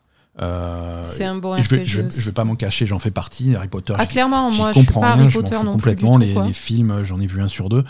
euh, 0.41 1.03
C'est 1.03 1.25
un 1.25 1.35
bon 1.35 1.61
je, 1.61 1.69
vais, 1.69 1.85
je, 1.85 2.01
vais- 2.01 2.07
aussi. 2.07 2.21
je 2.21 2.25
vais 2.25 2.31
pas 2.31 2.45
m'en 2.45 2.55
cacher, 2.55 2.85
j'en 2.85 2.99
fais 2.99 3.11
partie. 3.11 3.55
Harry 3.55 3.67
Potter, 3.67 3.93
Ah, 3.97 4.05
clairement, 4.05 4.49
moi, 4.51 4.69
je 4.73 4.79
comprends 4.79 5.01
pas 5.01 5.13
rien, 5.13 5.21
Harry 5.23 5.29
je 5.29 5.37
m'en 5.37 5.43
Potter 5.43 5.55
fous 5.57 5.63
non 5.65 5.77
plus 5.77 5.95
du 5.95 6.01
complètement. 6.03 6.13
tout, 6.13 6.19
les, 6.25 6.33
quoi. 6.33 6.45
les 6.47 6.53
films, 6.53 7.03
j'en 7.03 7.19
ai 7.19 7.27
vu 7.27 7.41
un 7.41 7.49
sur 7.49 7.67
deux. 7.67 7.83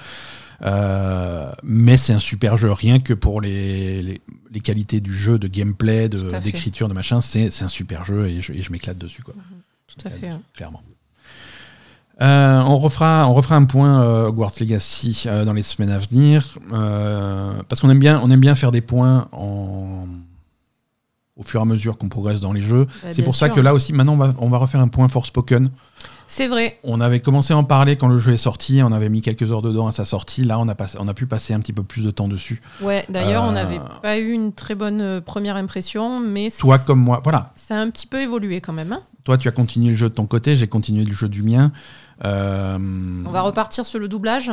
Euh, 0.62 1.52
mais 1.64 1.98
c'est 1.98 2.14
un 2.14 2.20
super 2.20 2.58
jeu, 2.58 2.72
rien 2.72 3.00
que 3.00 3.14
pour 3.14 3.42
les, 3.42 4.02
les, 4.02 4.22
les 4.52 4.60
qualités 4.60 5.02
du 5.02 5.14
jeu, 5.14 5.40
de 5.40 5.48
gameplay, 5.48 6.10
d'écriture, 6.10 6.88
de 6.88 6.94
machin, 6.94 7.20
c'est 7.20 7.50
un 7.62 7.68
super 7.68 8.06
jeu 8.06 8.28
et 8.28 8.42
je, 8.42 8.72
m'éclate 8.72 8.98
dessus. 8.98 9.24
Quoi. 9.24 9.34
Tout 9.88 10.08
à 10.08 10.10
fait. 10.10 10.30
hein. 10.30 10.42
Clairement. 10.54 10.82
Euh, 12.22 12.62
on, 12.62 12.78
refera, 12.78 13.28
on 13.28 13.34
refera 13.34 13.56
un 13.56 13.66
point 13.66 14.02
euh, 14.04 14.28
Hogwarts 14.28 14.54
Legacy 14.60 15.24
euh, 15.26 15.46
dans 15.46 15.54
les 15.54 15.64
semaines 15.64 15.90
à 15.90 15.98
venir 15.98 16.58
parce 17.68 17.82
qu'on 17.82 17.90
aime 17.90 18.00
bien, 18.00 18.22
on 18.24 18.30
aime 18.30 18.40
bien 18.40 18.54
faire 18.54 18.72
des 18.72 18.82
points 18.82 19.28
en, 19.32 20.06
au 21.36 21.44
fur 21.44 21.60
et 21.60 21.64
à 21.64 21.66
mesure 21.66 21.98
qu'on 21.98 22.10
progresse 22.10 22.40
dans 22.40 22.54
les 22.54 22.62
jeux. 22.62 22.86
Bah, 22.86 23.10
c'est 23.12 23.24
pour 23.24 23.36
ça 23.36 23.50
que 23.50 23.60
là 23.60 23.74
aussi, 23.74 23.94
maintenant, 23.94 24.14
on 24.14 24.18
va, 24.18 24.34
on 24.38 24.50
va 24.50 24.58
refaire 24.60 24.80
un 24.80 24.88
point 24.88 25.08
Forspoken. 25.08 25.70
C'est 26.28 26.48
vrai. 26.48 26.80
On 26.84 27.00
avait 27.02 27.20
commencé 27.20 27.54
à 27.54 27.58
en 27.58 27.64
parler 27.64 27.96
quand 27.96 28.08
le 28.08 28.18
jeu 28.18 28.34
est 28.34 28.38
sorti, 28.38 28.82
on 28.84 28.92
avait 28.92 29.10
mis 29.10 29.22
quelques 29.22 29.52
heures 29.52 29.62
dedans 29.62 29.88
à 29.88 29.92
sa 29.92 30.04
sortie. 30.06 30.44
Là, 30.44 30.58
on 30.60 30.68
a, 30.68 30.76
passé, 30.76 30.98
on 31.00 31.08
a 31.08 31.14
pu 31.14 31.26
passer 31.28 31.54
un 31.54 31.60
petit 31.60 31.74
peu 31.74 31.84
plus 31.84 32.04
de 32.04 32.12
temps 32.12 32.28
dessus. 32.28 32.62
Ouais, 32.82 33.06
d'ailleurs, 33.10 33.44
on 33.44 33.50
Euh, 33.50 33.52
n'avait 33.52 33.80
pas 34.02 34.18
eu 34.18 34.32
une 34.32 34.52
très 34.54 34.76
bonne 34.76 35.02
euh, 35.02 35.22
première 35.22 35.56
impression, 35.56 36.20
mais 36.20 36.50
Toi 36.58 36.80
comme 36.80 37.00
moi, 37.00 37.20
voilà. 37.24 37.52
ça 37.56 37.76
a 37.76 37.80
un 37.80 37.90
petit 37.90 38.08
peu 38.08 38.22
évolué 38.22 38.62
quand 38.62 38.74
même. 38.74 38.92
hein. 38.94 39.02
Toi, 39.24 39.38
tu 39.38 39.48
as 39.48 39.52
continué 39.52 39.92
le 39.92 39.96
jeu 39.98 40.10
de 40.10 40.14
ton 40.16 40.26
côté, 40.26 40.56
j'ai 40.58 40.68
continué 40.68 41.06
le 41.06 41.14
jeu 41.14 41.30
du 41.30 41.44
mien. 41.44 41.72
Euh, 42.26 42.78
On 43.26 43.32
va 43.32 43.42
repartir 43.42 43.86
sur 43.86 44.00
le 44.00 44.08
doublage. 44.08 44.52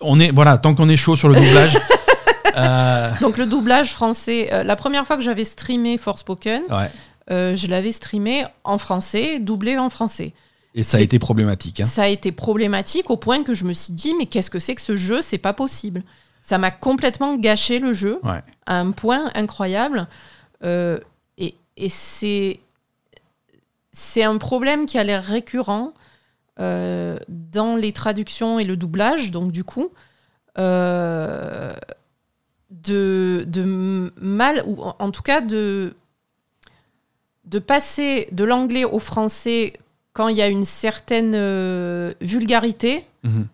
on 0.00 0.18
est 0.20 0.30
voilà, 0.32 0.58
tant 0.58 0.74
qu'on 0.74 0.88
est 0.88 0.96
chaud 0.96 1.16
sur 1.16 1.28
le 1.28 1.34
doublage. 1.34 1.76
euh, 2.56 3.10
Donc 3.20 3.36
le 3.38 3.46
doublage 3.46 3.92
français, 3.92 4.48
la 4.64 4.76
première 4.76 5.06
fois 5.06 5.16
que 5.16 5.22
j'avais 5.22 5.44
streamé 5.44 5.98
Forspoken, 5.98 6.62
ouais. 6.70 6.90
euh, 7.30 7.56
je 7.56 7.66
l'avais 7.68 7.92
streamé 7.92 8.44
en 8.64 8.78
français, 8.78 9.38
doublé 9.40 9.78
en 9.78 9.90
français. 9.90 10.32
Et 10.78 10.84
ça 10.84 10.98
a 10.98 11.00
été 11.00 11.18
problématique. 11.18 11.80
hein. 11.80 11.86
Ça 11.86 12.02
a 12.04 12.08
été 12.08 12.30
problématique 12.32 13.10
au 13.10 13.16
point 13.16 13.42
que 13.42 13.52
je 13.52 13.64
me 13.64 13.72
suis 13.72 13.92
dit 13.92 14.14
mais 14.14 14.26
qu'est-ce 14.26 14.50
que 14.50 14.58
c'est 14.58 14.74
que 14.74 14.80
ce 14.80 14.96
jeu? 14.96 15.20
C'est 15.22 15.38
pas 15.38 15.52
possible. 15.52 16.02
ça 16.42 16.56
m'a 16.56 16.70
complètement 16.70 17.36
gâché 17.36 17.78
le 17.80 17.92
jeu 17.92 18.20
Ouais. 18.22 18.42
à 18.66 18.78
un 18.80 18.92
point 18.92 19.30
incroyable. 19.34 20.06
Euh, 20.64 20.98
et 21.36 21.54
et 21.76 21.88
c'est 21.88 22.60
c'est 23.92 24.22
un 24.22 24.38
problème 24.38 24.86
qui 24.86 24.96
a 24.98 25.04
l'air 25.04 25.22
récurrent 25.24 25.92
euh, 26.60 27.18
dans 27.28 27.76
les 27.76 27.92
traductions 27.92 28.58
et 28.58 28.64
le 28.64 28.76
doublage, 28.76 29.30
donc 29.30 29.50
du 29.52 29.64
coup, 29.64 29.90
euh, 30.58 31.72
de, 32.70 33.44
de 33.46 34.12
mal, 34.20 34.62
ou 34.66 34.80
en- 34.82 34.96
en 34.98 35.10
tout 35.10 35.22
cas 35.22 35.40
de, 35.40 35.94
de 37.44 37.58
passer 37.58 38.28
de 38.32 38.44
l'anglais 38.44 38.84
au 38.84 38.98
français 38.98 39.72
quand 40.18 40.28
il 40.28 40.36
y 40.36 40.42
a 40.42 40.48
une 40.48 40.64
certaine 40.64 41.32
euh, 41.34 42.12
vulgarité. 42.20 43.06
Mhm. 43.22 43.46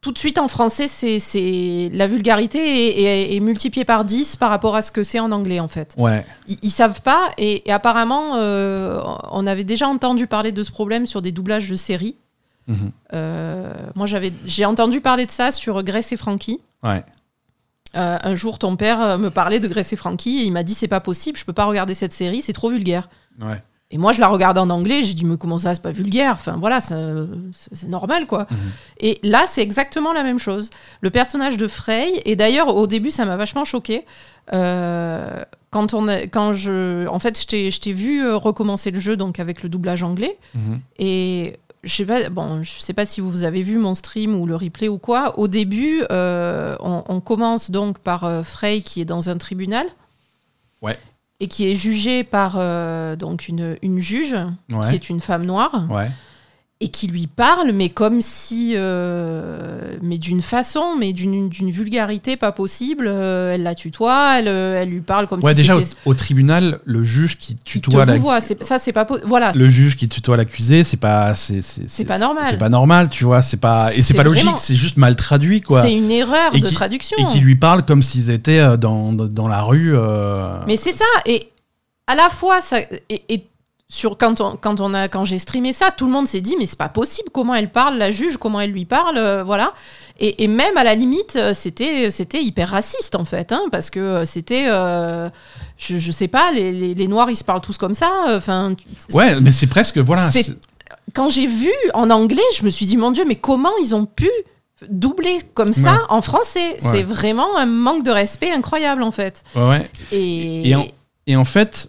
Tout 0.00 0.12
de 0.12 0.18
suite 0.18 0.38
en 0.38 0.48
français, 0.48 0.88
c'est 0.88 1.90
la 1.92 2.06
vulgarité 2.06 2.58
est, 2.58 3.02
est- 3.02 3.36
est 3.36 3.40
multipliée 3.40 3.84
par 3.84 4.06
10 4.06 4.36
par 4.36 4.48
rapport 4.48 4.74
à 4.74 4.80
ce 4.80 4.90
que 4.90 5.02
c'est 5.04 5.20
en 5.20 5.30
anglais 5.30 5.60
en 5.60 5.68
fait. 5.68 5.94
Ouais. 5.98 6.24
Ils, 6.46 6.56
ils 6.62 6.70
savent 6.70 7.02
pas 7.02 7.20
et, 7.36 7.68
et 7.68 7.72
apparemment 7.72 8.36
euh, 8.36 9.02
on 9.30 9.46
avait 9.46 9.64
déjà 9.64 9.88
entendu 9.88 10.26
parler 10.26 10.52
de 10.52 10.62
ce 10.62 10.70
problème 10.70 11.06
sur 11.06 11.20
des 11.20 11.32
doublages 11.32 11.68
de 11.68 11.76
séries. 11.76 12.16
Mhm. 12.66 12.92
Euh, 13.12 13.74
moi 13.94 14.06
j'avais 14.06 14.32
j'ai 14.46 14.64
entendu 14.64 15.02
parler 15.02 15.26
de 15.26 15.30
ça 15.32 15.52
sur 15.52 15.82
Grace 15.82 16.12
et 16.12 16.16
Frankie. 16.16 16.60
Ouais. 16.82 17.04
Euh, 17.96 18.16
un 18.22 18.36
jour 18.36 18.58
ton 18.58 18.76
père 18.76 19.18
me 19.18 19.28
parlait 19.30 19.60
de 19.60 19.68
Grace 19.68 19.92
et 19.92 19.96
Frankie 19.96 20.38
et 20.40 20.44
il 20.44 20.52
m'a 20.52 20.62
dit 20.62 20.72
c'est 20.74 20.88
pas 20.88 21.00
possible, 21.00 21.36
je 21.36 21.44
peux 21.44 21.52
pas 21.52 21.66
regarder 21.66 21.92
cette 21.92 22.12
série, 22.14 22.40
c'est 22.40 22.52
trop 22.54 22.70
vulgaire. 22.70 23.10
Ouais. 23.42 23.60
Et 23.92 23.98
moi, 23.98 24.12
je 24.12 24.20
la 24.20 24.28
regardais 24.28 24.60
en 24.60 24.70
anglais, 24.70 25.02
j'ai 25.02 25.14
dit, 25.14 25.24
mais 25.24 25.36
comment 25.36 25.58
ça, 25.58 25.74
c'est 25.74 25.82
pas 25.82 25.90
vulgaire? 25.90 26.34
Enfin, 26.34 26.56
voilà, 26.60 26.80
c'est 26.80 27.88
normal, 27.88 28.26
quoi. 28.26 28.46
Mhm. 28.50 28.56
Et 29.00 29.18
là, 29.24 29.44
c'est 29.48 29.62
exactement 29.62 30.12
la 30.12 30.22
même 30.22 30.38
chose. 30.38 30.70
Le 31.00 31.10
personnage 31.10 31.56
de 31.56 31.66
Frey, 31.66 32.22
et 32.24 32.36
d'ailleurs, 32.36 32.74
au 32.76 32.86
début, 32.86 33.10
ça 33.10 33.24
m'a 33.24 33.36
vachement 33.36 33.64
choqué. 33.64 34.04
Euh, 34.52 35.42
quand, 35.70 35.92
on 35.94 36.06
a- 36.08 36.22
quand 36.28 36.52
je. 36.52 37.06
En 37.08 37.18
fait, 37.18 37.40
je 37.40 37.46
t'ai- 37.46 37.70
je 37.70 37.90
vu 37.92 38.24
euh, 38.24 38.36
recommencer 38.36 38.90
le 38.92 39.00
jeu, 39.00 39.16
donc 39.16 39.40
avec 39.40 39.62
le 39.62 39.68
doublage 39.68 40.02
anglais. 40.04 40.36
Mhm. 40.54 40.80
Et 40.98 41.56
je 41.82 41.92
sais 41.94 42.04
pas, 42.06 42.28
bon, 42.28 42.62
je 42.62 42.78
sais 42.78 42.92
pas 42.92 43.06
si 43.06 43.20
vous 43.20 43.42
avez 43.44 43.62
vu 43.62 43.78
mon 43.78 43.94
stream 43.96 44.38
ou 44.38 44.46
le 44.46 44.54
replay 44.54 44.88
ou 44.88 44.98
quoi. 44.98 45.38
Au 45.38 45.48
début, 45.48 46.02
euh, 46.12 46.76
on, 46.80 47.02
on 47.08 47.20
commence 47.20 47.70
donc 47.70 47.98
par 47.98 48.24
euh, 48.24 48.42
Frey 48.42 48.82
qui 48.82 49.00
est 49.00 49.04
dans 49.04 49.30
un 49.30 49.36
tribunal. 49.36 49.86
Ouais. 50.82 50.98
Et 51.40 51.48
qui 51.48 51.70
est 51.70 51.74
jugé 51.76 52.22
par 52.22 52.56
euh, 52.58 53.16
donc 53.16 53.48
une, 53.48 53.76
une 53.82 53.98
juge 53.98 54.36
qui 54.88 54.94
est 54.94 55.08
une 55.10 55.20
femme 55.20 55.44
noire 55.46 55.86
Ouais. 55.90 56.10
Et 56.82 56.88
qui 56.88 57.08
lui 57.08 57.26
parle, 57.26 57.72
mais 57.72 57.90
comme 57.90 58.22
si, 58.22 58.72
euh, 58.74 59.96
mais 60.00 60.16
d'une 60.16 60.40
façon, 60.40 60.96
mais 60.98 61.12
d'une 61.12 61.50
vulgarité 61.70 62.38
pas 62.38 62.52
possible. 62.52 63.04
Euh, 63.06 63.52
elle 63.54 63.62
la 63.64 63.74
tutoie, 63.74 64.38
elle, 64.38 64.48
euh, 64.48 64.80
elle 64.82 64.88
lui 64.88 65.02
parle 65.02 65.26
comme 65.26 65.40
Ouais, 65.44 65.52
si 65.52 65.56
déjà 65.60 65.74
au, 66.06 66.14
tribunal, 66.14 66.80
le 66.86 67.04
juge 67.04 67.36
qui 67.36 67.54
te 67.54 67.62
tutoie 67.64 68.06
la, 68.06 68.40
Ça, 68.40 68.78
c'est 68.78 68.92
pas 68.94 69.06
voilà. 69.26 69.52
le 69.54 69.68
juge 69.68 69.94
qui 69.94 70.08
tutoie 70.08 70.38
l'accusé, 70.38 70.82
c'est 70.82 70.96
pas 70.96 71.34
c'est 71.34 72.04
pas 72.06 72.16
normal. 72.18 72.46
C'est 72.48 72.56
pas 72.58 72.70
normal, 72.70 73.10
tu 73.10 73.24
vois, 73.24 73.42
c'est 73.42 73.58
pas 73.58 73.94
et 73.94 74.02
c'est 74.02 74.14
pas 74.14 74.22
logique, 74.24 74.56
c'est 74.56 74.76
juste 74.76 74.96
mal 74.96 75.16
traduit 75.16 75.60
quoi. 75.60 75.82
C'est 75.82 75.92
une 75.92 76.10
erreur 76.10 76.54
Et 76.54 76.60
de 76.60 76.66
qui- 76.66 76.74
traduction. 76.74 77.16
Et 77.18 77.26
qui 77.26 77.40
lui 77.40 77.56
parle 77.56 77.84
comme 77.84 78.02
s'ils 78.02 78.30
étaient 78.30 78.78
dans, 78.78 79.12
dans, 79.12 79.26
dans 79.26 79.48
la 79.48 79.60
rue. 79.60 79.92
euh, 79.94 80.58
Mais 80.66 80.76
c'est 80.78 80.92
ça. 80.92 81.04
Et 81.26 81.48
à 82.06 82.14
la 82.14 82.30
fois, 82.30 82.60
ça, 82.62 82.78
et, 82.80 83.22
et 83.28 83.44
sur, 83.92 84.16
quand, 84.16 84.40
on, 84.40 84.56
quand, 84.56 84.80
on 84.80 84.94
a, 84.94 85.08
quand 85.08 85.24
j'ai 85.24 85.38
streamé 85.38 85.72
ça, 85.72 85.90
tout 85.90 86.06
le 86.06 86.12
monde 86.12 86.28
s'est 86.28 86.40
dit 86.40 86.54
mais 86.56 86.66
c'est 86.66 86.78
pas 86.78 86.88
possible. 86.88 87.28
Comment 87.32 87.56
elle 87.56 87.70
parle, 87.72 87.98
la 87.98 88.12
juge, 88.12 88.36
comment 88.36 88.60
elle 88.60 88.70
lui 88.70 88.84
parle, 88.84 89.16
euh, 89.18 89.42
voilà. 89.42 89.74
Et, 90.20 90.44
et 90.44 90.48
même 90.48 90.76
à 90.76 90.84
la 90.84 90.94
limite, 90.94 91.34
euh, 91.34 91.54
c'était 91.54 92.10
c'était 92.12 92.40
hyper 92.40 92.68
raciste 92.68 93.16
en 93.16 93.24
fait, 93.24 93.50
hein, 93.50 93.62
parce 93.72 93.90
que 93.90 93.98
euh, 93.98 94.24
c'était, 94.24 94.66
euh, 94.68 95.28
je, 95.76 95.98
je 95.98 96.12
sais 96.12 96.28
pas, 96.28 96.52
les, 96.52 96.70
les, 96.70 96.94
les 96.94 97.08
noirs 97.08 97.30
ils 97.30 97.36
se 97.36 97.42
parlent 97.42 97.60
tous 97.62 97.78
comme 97.78 97.94
ça. 97.94 98.10
euh, 98.28 98.36
Enfin, 98.38 98.74
Ouais, 99.12 99.40
mais 99.40 99.50
c'est 99.50 99.66
presque 99.66 99.98
voilà. 99.98 100.30
Quand 101.12 101.28
j'ai 101.28 101.48
vu 101.48 101.72
en 101.92 102.10
anglais, 102.10 102.42
je 102.56 102.62
me 102.64 102.70
suis 102.70 102.86
dit 102.86 102.96
mon 102.96 103.10
dieu, 103.10 103.24
mais 103.26 103.34
comment 103.34 103.72
ils 103.82 103.92
ont 103.96 104.06
pu 104.06 104.30
doubler 104.88 105.38
comme 105.54 105.72
ça 105.72 105.92
Ouais. 105.92 105.98
en 106.10 106.22
français? 106.22 106.76
Ouais. 106.82 106.90
C'est 106.92 107.02
vraiment 107.02 107.56
un 107.58 107.66
manque 107.66 108.04
de 108.04 108.10
respect 108.12 108.52
incroyable 108.52 109.02
en 109.02 109.10
fait. 109.10 109.42
Ouais, 109.56 109.68
ouais. 109.68 109.90
Et, 110.12 110.70
Et 110.70 110.74
en, 110.76 110.86
et 111.26 111.34
en 111.36 111.44
fait, 111.44 111.88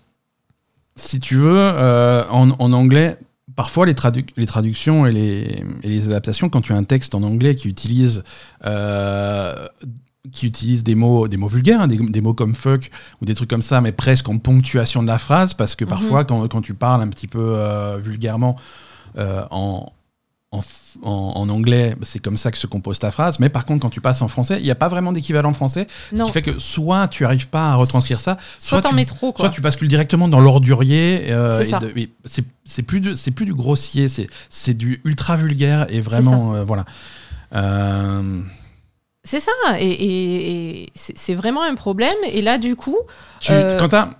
si 1.01 1.19
tu 1.19 1.35
veux, 1.35 1.57
euh, 1.57 2.23
en, 2.29 2.51
en 2.51 2.73
anglais, 2.73 3.17
parfois 3.55 3.85
les, 3.85 3.93
tradu- 3.93 4.27
les 4.37 4.45
traductions 4.45 5.05
et 5.05 5.11
les, 5.11 5.63
et 5.83 5.87
les 5.89 6.07
adaptations, 6.07 6.49
quand 6.49 6.61
tu 6.61 6.73
as 6.73 6.77
un 6.77 6.83
texte 6.83 7.15
en 7.15 7.23
anglais 7.23 7.55
qui 7.55 7.67
utilise, 7.67 8.23
euh, 8.65 9.67
qui 10.31 10.45
utilise 10.45 10.83
des 10.83 10.95
mots, 10.95 11.27
des 11.27 11.37
mots 11.37 11.47
vulgaires, 11.47 11.81
hein, 11.81 11.87
des, 11.87 11.97
des 11.97 12.21
mots 12.21 12.33
comme 12.33 12.53
fuck 12.55 12.91
ou 13.21 13.25
des 13.25 13.33
trucs 13.35 13.49
comme 13.49 13.61
ça, 13.63 13.81
mais 13.81 13.91
presque 13.91 14.29
en 14.29 14.37
ponctuation 14.37 15.01
de 15.01 15.07
la 15.07 15.17
phrase, 15.17 15.53
parce 15.53 15.75
que 15.75 15.83
parfois, 15.89 16.23
quand, 16.23 16.47
quand 16.47 16.61
tu 16.61 16.73
parles 16.75 17.01
un 17.01 17.09
petit 17.09 17.27
peu 17.27 17.39
euh, 17.57 17.97
vulgairement 17.97 18.55
en, 19.17 19.91
en, 20.53 20.59
f- 20.59 20.97
en- 21.01 21.33
en 21.37 21.47
anglais, 21.49 21.95
c'est 22.01 22.19
comme 22.19 22.35
ça 22.35 22.51
que 22.51 22.57
se 22.57 22.67
compose 22.67 22.99
ta 22.99 23.09
phrase. 23.09 23.39
Mais 23.39 23.47
par 23.47 23.65
contre, 23.65 23.81
quand 23.83 23.89
tu 23.89 24.01
passes 24.01 24.21
en 24.21 24.27
français, 24.27 24.57
il 24.59 24.63
n'y 24.63 24.71
a 24.71 24.75
pas 24.75 24.89
vraiment 24.89 25.13
d'équivalent 25.13 25.53
français. 25.53 25.87
Ce 26.11 26.15
non, 26.17 26.25
qui 26.25 26.31
fait 26.31 26.41
que 26.41 26.59
soit 26.59 27.07
tu 27.07 27.23
arrives 27.25 27.47
pas 27.47 27.69
à 27.71 27.75
retranscrire 27.75 28.19
ça, 28.19 28.35
soit 28.59 28.81
t'en 28.81 28.89
tu, 28.89 28.95
mets 28.95 29.05
trop 29.05 29.31
quoi. 29.31 29.45
soit 29.45 29.53
tu 29.55 29.61
bascules 29.61 29.87
directement 29.87 30.27
dans 30.27 30.41
l'ordurier. 30.41 31.27
euh, 31.31 31.63
C'est 32.65 32.83
plus, 32.83 32.99
de- 32.99 33.13
c'est 33.15 33.31
plus 33.31 33.45
du 33.45 33.53
grossier, 33.53 34.09
c'est 34.09 34.27
c'est 34.49 34.73
du 34.73 34.99
ultra 35.05 35.37
vulgaire 35.37 35.87
et 35.89 36.01
vraiment. 36.01 36.53
euh, 36.53 36.63
voilà. 36.65 36.83
Euh, 37.53 38.41
C'est 39.23 39.39
ça, 39.39 39.51
et, 39.79 39.85
et- 39.85 40.81
et 40.83 40.89
c'est 40.95 41.35
vraiment 41.35 41.61
un 41.61 41.75
problème. 41.75 42.15
Et 42.31 42.41
là, 42.41 42.57
du 42.57 42.75
coup, 42.75 42.97
tu, 43.39 43.51
Euh, 43.51 43.77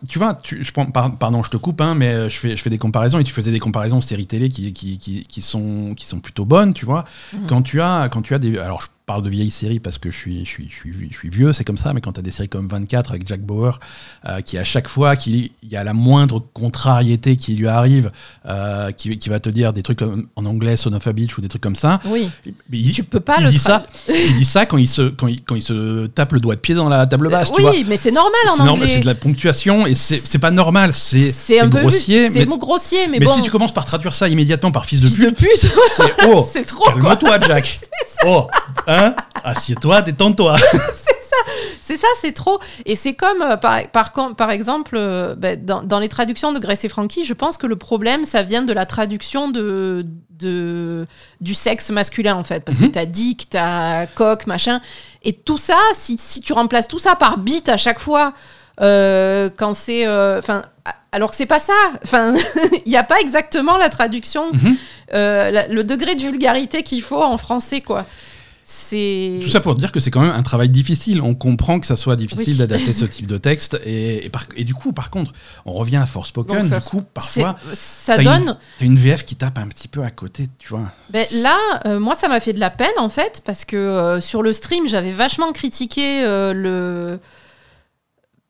tu 0.08 0.20
vois, 0.20 0.36
tu, 0.36 0.64
je 0.64 0.72
prends, 0.72 0.86
par- 0.86 1.18
pardon, 1.18 1.42
je 1.42 1.50
te 1.50 1.58
coupe, 1.58 1.82
hein, 1.82 1.96
mais 1.96 2.14
euh, 2.14 2.30
je 2.30 2.38
fais, 2.38 2.56
je 2.56 2.62
fais 2.62 2.70
des 2.70 2.78
comparaisons 2.78 3.18
et 3.18 3.24
tu 3.24 3.34
faisais 3.34 3.52
des 3.52 3.60
comparaisons 3.60 4.00
séries 4.00 4.28
télé 4.28 4.50
qui, 4.50 4.74
qui, 4.74 5.00
qui, 5.00 5.24
qui 5.24 5.42
sont, 5.42 5.96
qui 5.98 6.06
sont 6.06 6.20
plutôt 6.20 6.46
bonnes, 6.46 6.74
tu 6.76 6.86
vois. 6.86 7.06
Mhm. 7.34 7.48
Quand 7.48 7.62
tu 7.64 7.82
as, 7.82 8.10
quand 8.12 8.22
tu 8.22 8.36
as 8.36 8.40
des, 8.40 8.58
alors 8.60 8.82
je 8.84 8.88
parle 9.12 9.24
de 9.24 9.30
vieilles 9.30 9.52
séries 9.52 9.82
parce 9.82 9.98
que 9.98 10.10
je 10.10 10.18
suis, 10.18 10.46
je 10.46 10.50
suis, 10.50 10.70
je 10.70 10.76
suis, 10.76 11.10
je 11.12 11.18
suis 11.18 11.30
vieux, 11.30 11.52
c'est 11.52 11.66
comme 11.66 11.76
ça, 11.76 11.94
mais 11.94 12.00
quand 12.00 12.14
tu 12.14 12.22
as 12.22 12.24
des 12.24 12.32
séries 12.32 12.48
comme 12.48 12.70
24 12.70 13.12
avec 13.12 13.28
Jack 13.28 13.42
Bauer, 13.42 13.78
euh, 14.26 14.40
qui 14.40 14.58
à 14.58 14.64
chaque 14.64 14.88
fois 14.88 15.18
qu'il 15.18 15.50
il 15.64 15.70
y 15.70 15.76
a 15.76 15.84
la 15.84 15.92
moindre 15.92 16.42
contrariété 16.54 17.36
qui 17.36 17.56
lui 17.56 17.68
arrive, 17.68 18.10
euh, 18.46 18.94
qui, 18.94 19.18
qui 19.18 19.28
va 19.28 19.42
te 19.42 19.50
dire 19.50 19.74
des 19.74 19.84
trucs 19.84 20.00
comme, 20.00 20.28
en 20.38 20.46
anglais, 20.46 20.78
son 20.78 20.94
of 20.94 21.06
a 21.06 21.12
bitch 21.12 21.38
ou 21.38 21.42
des 21.42 21.50
trucs 21.50 21.62
comme 21.62 21.76
ça, 21.76 22.00
oui, 22.06 22.30
mais 22.46 22.78
il, 22.78 22.94
tu 22.94 23.04
peux 23.04 23.20
pas 23.20 23.36
il 23.40 23.44
le 23.44 23.50
dit 23.50 23.60
ça, 23.60 23.86
il 24.08 24.38
dit 24.38 24.46
ça 24.46 24.66
quand 24.66 24.78
il 24.78 24.88
se, 24.88 25.10
quand 25.10 25.28
il, 25.28 25.44
quand 25.44 25.56
il 25.56 25.62
se 25.62 26.08
tape 26.08 26.32
le 26.32 26.40
doigt 26.40 26.56
de 26.56 26.62
pied 26.62 26.74
dans 26.74 26.88
la 26.88 27.06
table 27.06 27.30
basse, 27.30 27.52
tu 27.52 27.62
vois. 27.62 27.72
oui, 27.72 27.86
mais 27.86 27.98
c'est 27.98 28.12
normal 28.12 28.42
en 28.48 28.66
anglais. 28.66 28.88
C'est 28.88 29.02
de 29.02 29.06
la 29.08 29.16
ponctuation 29.16 29.86
et 29.88 29.96
c'est 29.96 30.40
pas 30.40 30.52
normal, 30.52 30.94
c'est 30.94 31.60
un 31.60 31.68
peu 31.68 31.82
grossier. 31.82 32.30
C'est 32.30 32.46
grossier, 32.46 33.08
mais, 33.10 33.20
mais 33.20 33.26
bon. 33.26 33.34
si 33.34 33.42
tu 33.42 33.52
commences 33.52 33.74
par 33.74 33.84
traduire 33.84 34.16
ça 34.16 34.30
immédiatement 34.30 34.72
par 34.72 34.86
fils 34.86 35.02
de 35.02 35.08
fils 35.08 35.20
de 35.20 35.32
pute, 35.32 35.36
pute, 35.36 35.58
c'est 35.58 36.14
oh, 36.28 36.48
trop 36.66 36.92
calme-toi 36.94 37.40
Jack. 37.42 37.82
Oh, 38.24 38.48
hein, 38.86 39.01
assieds-toi, 39.44 40.02
détends-toi. 40.02 40.58
C'est 41.84 41.98
ça, 41.98 42.08
c'est 42.22 42.32
trop. 42.32 42.60
Et 42.86 42.96
c'est 42.96 43.14
comme, 43.16 43.42
euh, 43.42 43.58
par, 43.58 43.82
par, 44.38 44.52
exemple, 44.52 44.96
euh, 44.98 45.36
ben, 45.36 45.60
dans, 45.66 45.82
dans 45.84 46.00
les 46.00 46.08
traductions 46.08 46.54
de 46.54 46.60
Grace 46.60 46.86
et 46.86 46.90
Frankie, 46.90 47.26
je 47.26 47.34
pense 47.34 47.58
que 47.58 47.68
le 47.68 47.76
problème, 47.76 48.24
ça 48.24 48.44
vient 48.44 48.62
de 48.62 48.72
la 48.72 48.86
traduction 48.86 49.50
de, 49.50 50.06
de, 50.30 51.06
du 51.42 51.54
sexe 51.54 51.90
masculin, 51.90 52.36
en 52.36 52.44
fait. 52.44 52.64
Parce 52.64 52.78
que 52.78 52.84
Mhm. 52.86 52.92
t'as 52.92 53.06
dick, 53.06 53.48
t'as 53.50 54.06
coq, 54.06 54.46
machin. 54.48 54.80
Et 55.24 55.34
tout 55.34 55.58
ça, 55.58 55.76
si, 55.94 56.18
si 56.18 56.40
tu 56.40 56.54
remplaces 56.54 56.88
tout 56.88 57.00
ça 57.00 57.16
par 57.16 57.38
bite 57.40 57.68
à 57.68 57.78
chaque 57.78 58.00
fois, 58.00 58.32
euh, 58.80 59.50
quand 59.58 59.74
c'est. 59.74 60.08
euh, 60.08 60.40
Enfin. 60.40 60.64
alors 61.12 61.32
que 61.32 61.36
c'est 61.36 61.46
pas 61.46 61.60
ça. 61.60 61.74
Enfin, 62.04 62.36
il 62.86 62.90
n'y 62.90 62.98
a 62.98 63.04
pas 63.04 63.20
exactement 63.20 63.78
la 63.78 63.90
traduction, 63.90 64.52
Mhm. 64.54 64.76
euh, 65.14 65.52
la- 65.52 65.68
le 65.68 65.84
degré 65.84 66.16
de 66.16 66.22
vulgarité 66.22 66.84
qu'il 66.84 67.02
faut 67.02 67.22
en 67.22 67.38
français, 67.38 67.82
quoi. 67.82 68.06
C'est. 68.74 69.40
Tout 69.44 69.50
ça 69.50 69.60
pour 69.60 69.76
dire 69.76 69.92
que 69.92 70.00
c'est 70.00 70.12
quand 70.12 70.22
même 70.22 70.32
un 70.32 70.44
travail 70.44 70.70
difficile. 70.70 71.22
On 71.22 71.36
comprend 71.36 71.82
que 71.82 71.86
ça 71.86 71.98
soit 71.98 72.16
difficile 72.16 72.54
Oui. 72.54 72.58
d'adapter 72.58 72.94
ce 72.94 73.04
type 73.16 73.28
de 73.28 73.38
texte. 73.38 73.78
Et, 73.84 74.26
et, 74.26 74.30
par- 74.30 74.46
et 74.56 74.64
du 74.64 74.74
coup, 74.74 74.94
par 74.94 75.10
contre, 75.10 75.34
on 75.66 75.74
revient 75.74 75.98
à 75.98 76.06
Forspoken. 76.06 76.70
Bon, 76.70 76.76
du 76.78 76.82
coup, 76.84 77.02
parfois, 77.02 77.58
ça 77.74 78.16
t'as 78.16 78.24
donne. 78.24 78.58
t'as 78.80 78.86
une 78.86 78.96
VF 78.96 79.26
qui 79.26 79.36
tape 79.36 79.58
un 79.58 79.68
petit 79.68 79.90
peu 79.90 80.04
à 80.04 80.10
côté, 80.10 80.48
tu 80.58 80.70
vois. 80.70 80.90
Ben, 81.10 81.26
là, 81.44 81.58
euh, 81.86 82.00
moi, 82.00 82.16
ça 82.16 82.30
m'a 82.30 82.40
fait 82.40 82.54
de 82.54 82.62
la 82.62 82.70
peine, 82.70 82.88
en 82.98 83.10
fait, 83.10 83.42
parce 83.46 83.66
que 83.66 83.76
euh, 83.76 84.22
sur 84.22 84.42
le 84.42 84.54
stream, 84.54 84.88
j'avais 84.88 85.12
vachement 85.12 85.52
critiqué 85.52 86.24
euh, 86.24 86.54
le. 86.54 87.20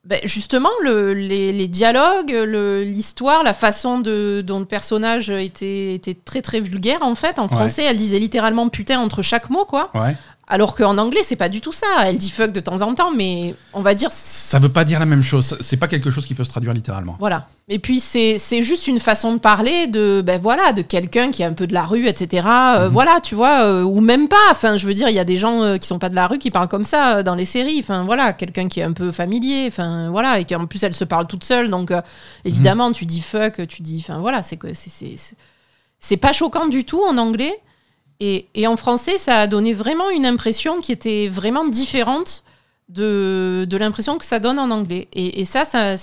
Ben, 0.03 0.19
justement, 0.23 0.71
le, 0.83 1.13
les, 1.13 1.51
les 1.51 1.67
dialogues, 1.67 2.31
le- 2.31 2.81
l'histoire, 2.83 3.43
la 3.43 3.53
façon 3.53 3.99
de, 3.99 4.41
dont 4.43 4.57
le 4.59 4.65
personnage 4.65 5.29
était, 5.29 5.93
était 5.93 6.15
très 6.15 6.41
très 6.41 6.59
vulgaire, 6.59 7.03
en 7.03 7.13
fait. 7.13 7.37
En 7.37 7.43
Ouais. 7.43 7.49
français, 7.49 7.83
elle 7.83 7.97
disait 7.97 8.17
littéralement 8.17 8.67
putain 8.69 8.99
entre 8.99 9.21
chaque 9.21 9.51
mot, 9.51 9.63
quoi. 9.63 9.91
Ouais. 9.93 10.15
Alors 10.51 10.75
qu'en 10.75 10.97
anglais, 10.97 11.21
c'est 11.23 11.37
pas 11.37 11.47
du 11.47 11.61
tout 11.61 11.71
ça. 11.71 11.87
Elle 12.03 12.17
dit 12.17 12.29
fuck 12.29 12.51
de 12.51 12.59
temps 12.59 12.81
en 12.81 12.93
temps, 12.93 13.09
mais 13.15 13.55
on 13.71 13.81
va 13.81 13.95
dire. 13.95 14.09
Ça 14.11 14.59
veut 14.59 14.67
pas 14.67 14.83
dire 14.83 14.99
la 14.99 15.05
même 15.05 15.21
chose. 15.21 15.55
C'est 15.61 15.77
pas 15.77 15.87
quelque 15.87 16.11
chose 16.11 16.25
qui 16.25 16.35
peut 16.35 16.43
se 16.43 16.49
traduire 16.49 16.73
littéralement. 16.73 17.15
Voilà. 17.21 17.47
Et 17.69 17.79
puis, 17.79 18.01
c'est 18.01 18.61
juste 18.61 18.87
une 18.87 18.99
façon 18.99 19.31
de 19.31 19.37
parler 19.37 19.87
de, 19.87 20.21
ben 20.21 20.41
voilà, 20.41 20.73
de 20.73 20.81
quelqu'un 20.81 21.31
qui 21.31 21.41
est 21.41 21.45
un 21.45 21.53
peu 21.53 21.67
de 21.67 21.73
la 21.73 21.83
rue, 21.83 22.05
etc. 22.05 22.45
Euh, 22.49 22.87
mhm. 22.87 22.91
Voilà, 22.91 23.21
tu 23.21 23.33
vois, 23.33 23.63
euh, 23.63 23.83
ou 23.83 24.01
même 24.01 24.27
pas. 24.27 24.35
Enfin, 24.51 24.75
je 24.75 24.85
veux 24.85 24.93
dire, 24.93 25.07
il 25.07 25.15
y 25.15 25.19
a 25.19 25.23
des 25.23 25.37
gens 25.37 25.63
euh, 25.63 25.77
qui 25.77 25.87
sont 25.87 25.99
pas 25.99 26.09
de 26.09 26.15
la 26.15 26.27
rue 26.27 26.37
qui 26.37 26.51
parlent 26.51 26.67
comme 26.67 26.83
ça 26.83 27.23
dans 27.23 27.35
les 27.35 27.45
séries. 27.45 27.79
Enfin, 27.79 28.03
voilà, 28.03 28.33
quelqu'un 28.33 28.67
qui 28.67 28.81
est 28.81 28.83
un 28.83 28.91
peu 28.91 29.13
familier. 29.13 29.67
Enfin, 29.67 30.09
voilà, 30.09 30.37
et 30.37 30.43
qu'en 30.43 30.65
plus, 30.65 30.83
elle 30.83 30.93
se 30.93 31.05
parle 31.05 31.27
toute 31.27 31.45
seule. 31.45 31.69
Donc, 31.69 31.93
évidemment, 32.43 32.89
mhm. 32.89 32.93
tu 32.93 33.05
dis 33.05 33.21
fuck, 33.21 33.65
tu 33.69 33.83
dis. 33.83 34.03
Enfin, 34.05 34.19
voilà, 34.19 34.43
c'est 34.43 34.57
que 34.57 34.67
c'est 34.73 36.17
pas 36.17 36.33
choquant 36.33 36.67
du 36.67 36.83
tout 36.83 37.01
en 37.07 37.17
anglais. 37.17 37.57
Et, 38.23 38.67
en 38.67 38.77
français, 38.77 39.17
ça 39.17 39.39
a 39.39 39.47
donné 39.47 39.73
vraiment 39.73 40.11
une 40.11 40.27
impression 40.27 40.79
qui 40.79 40.91
était 40.91 41.27
vraiment 41.27 41.65
différente 41.65 42.43
de, 42.87 43.67
l'impression 43.79 44.19
que 44.19 44.25
ça 44.25 44.37
donne 44.37 44.59
en 44.59 44.69
anglais. 44.69 45.07
Et, 45.13 45.43
ça, 45.43 45.65
ça 45.65 45.95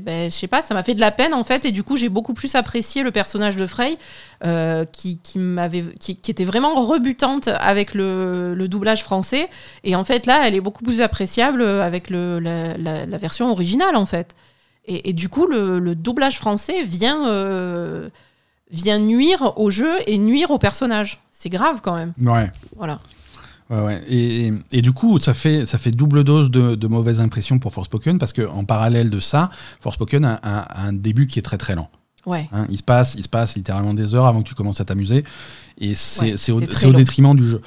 ben, 0.00 0.30
je 0.30 0.34
sais 0.34 0.46
pas, 0.46 0.62
ça 0.62 0.74
m'a 0.74 0.84
fait 0.84 0.94
de 0.94 1.00
la 1.00 1.10
peine 1.10 1.34
en 1.34 1.42
fait. 1.42 1.64
Et 1.64 1.72
du 1.72 1.82
coup, 1.82 1.96
j'ai 1.96 2.08
beaucoup 2.08 2.34
plus 2.34 2.54
apprécié 2.54 3.02
le 3.02 3.10
personnage 3.10 3.56
de 3.56 3.66
Frey, 3.66 3.98
euh, 4.44 4.84
qui, 4.84 5.18
était 6.06 6.44
vraiment 6.44 6.86
rebutante 6.86 7.48
avec 7.48 7.94
le, 7.94 8.66
doublage 8.68 9.02
français. 9.02 9.48
Et 9.82 9.96
en 9.96 10.04
fait, 10.04 10.26
là, 10.26 10.46
elle 10.46 10.54
est 10.54 10.60
beaucoup 10.60 10.84
plus 10.84 11.00
appréciable 11.00 11.62
avec 11.62 12.10
la, 12.10 13.18
version 13.18 13.50
originale 13.50 13.96
en 13.96 14.06
fait. 14.06 14.36
Et, 14.86 15.12
du 15.12 15.28
coup, 15.28 15.46
le, 15.46 15.96
doublage 15.96 16.38
français 16.38 16.84
vient, 16.84 17.26
euh, 17.26 18.08
vient 18.72 18.98
nuire 18.98 19.52
au 19.56 19.70
jeu 19.70 19.90
et 20.06 20.18
nuire 20.18 20.50
au 20.50 20.58
personnage 20.58 21.20
c'est 21.40 21.48
grave 21.48 21.80
quand 21.82 21.96
même. 21.96 22.12
Ouais. 22.20 22.50
Voilà. 22.76 23.00
Ouais, 23.70 23.80
ouais. 23.80 24.02
Et, 24.08 24.52
et, 24.72 24.82
du 24.82 24.92
coup, 24.92 25.18
ça 25.18 25.32
fait, 25.32 25.64
ça 25.64 25.78
fait 25.78 25.90
double 25.90 26.22
dose 26.22 26.50
de, 26.50 26.74
de 26.74 26.86
mauvaises 26.86 27.20
impressions 27.20 27.58
pour 27.58 27.72
Forspoken 27.72 28.18
parce 28.18 28.34
qu'en 28.34 28.64
parallèle 28.64 29.10
de 29.10 29.20
ça, 29.20 29.48
Forspoken 29.80 30.24
a, 30.24 30.34
a, 30.42 30.82
un 30.86 30.92
début 30.92 31.26
qui 31.26 31.38
est 31.38 31.42
très 31.42 31.56
très 31.56 31.74
lent. 31.74 31.88
Ouais. 32.26 32.46
Hein, 32.52 32.66
il, 32.68 32.76
se 32.76 32.82
passe, 32.82 33.14
il 33.14 33.22
se 33.22 33.28
passe 33.28 33.56
littéralement 33.56 33.94
des 33.94 34.14
heures 34.14 34.26
avant 34.26 34.42
que 34.42 34.48
tu 34.48 34.54
commences 34.54 34.82
à 34.82 34.84
t'amuser. 34.84 35.24
Et 35.80 35.94
c'est 35.94 36.52
au, 36.52 36.60
détriment 36.60 37.34
du 37.34 37.48
jeu. 37.48 37.62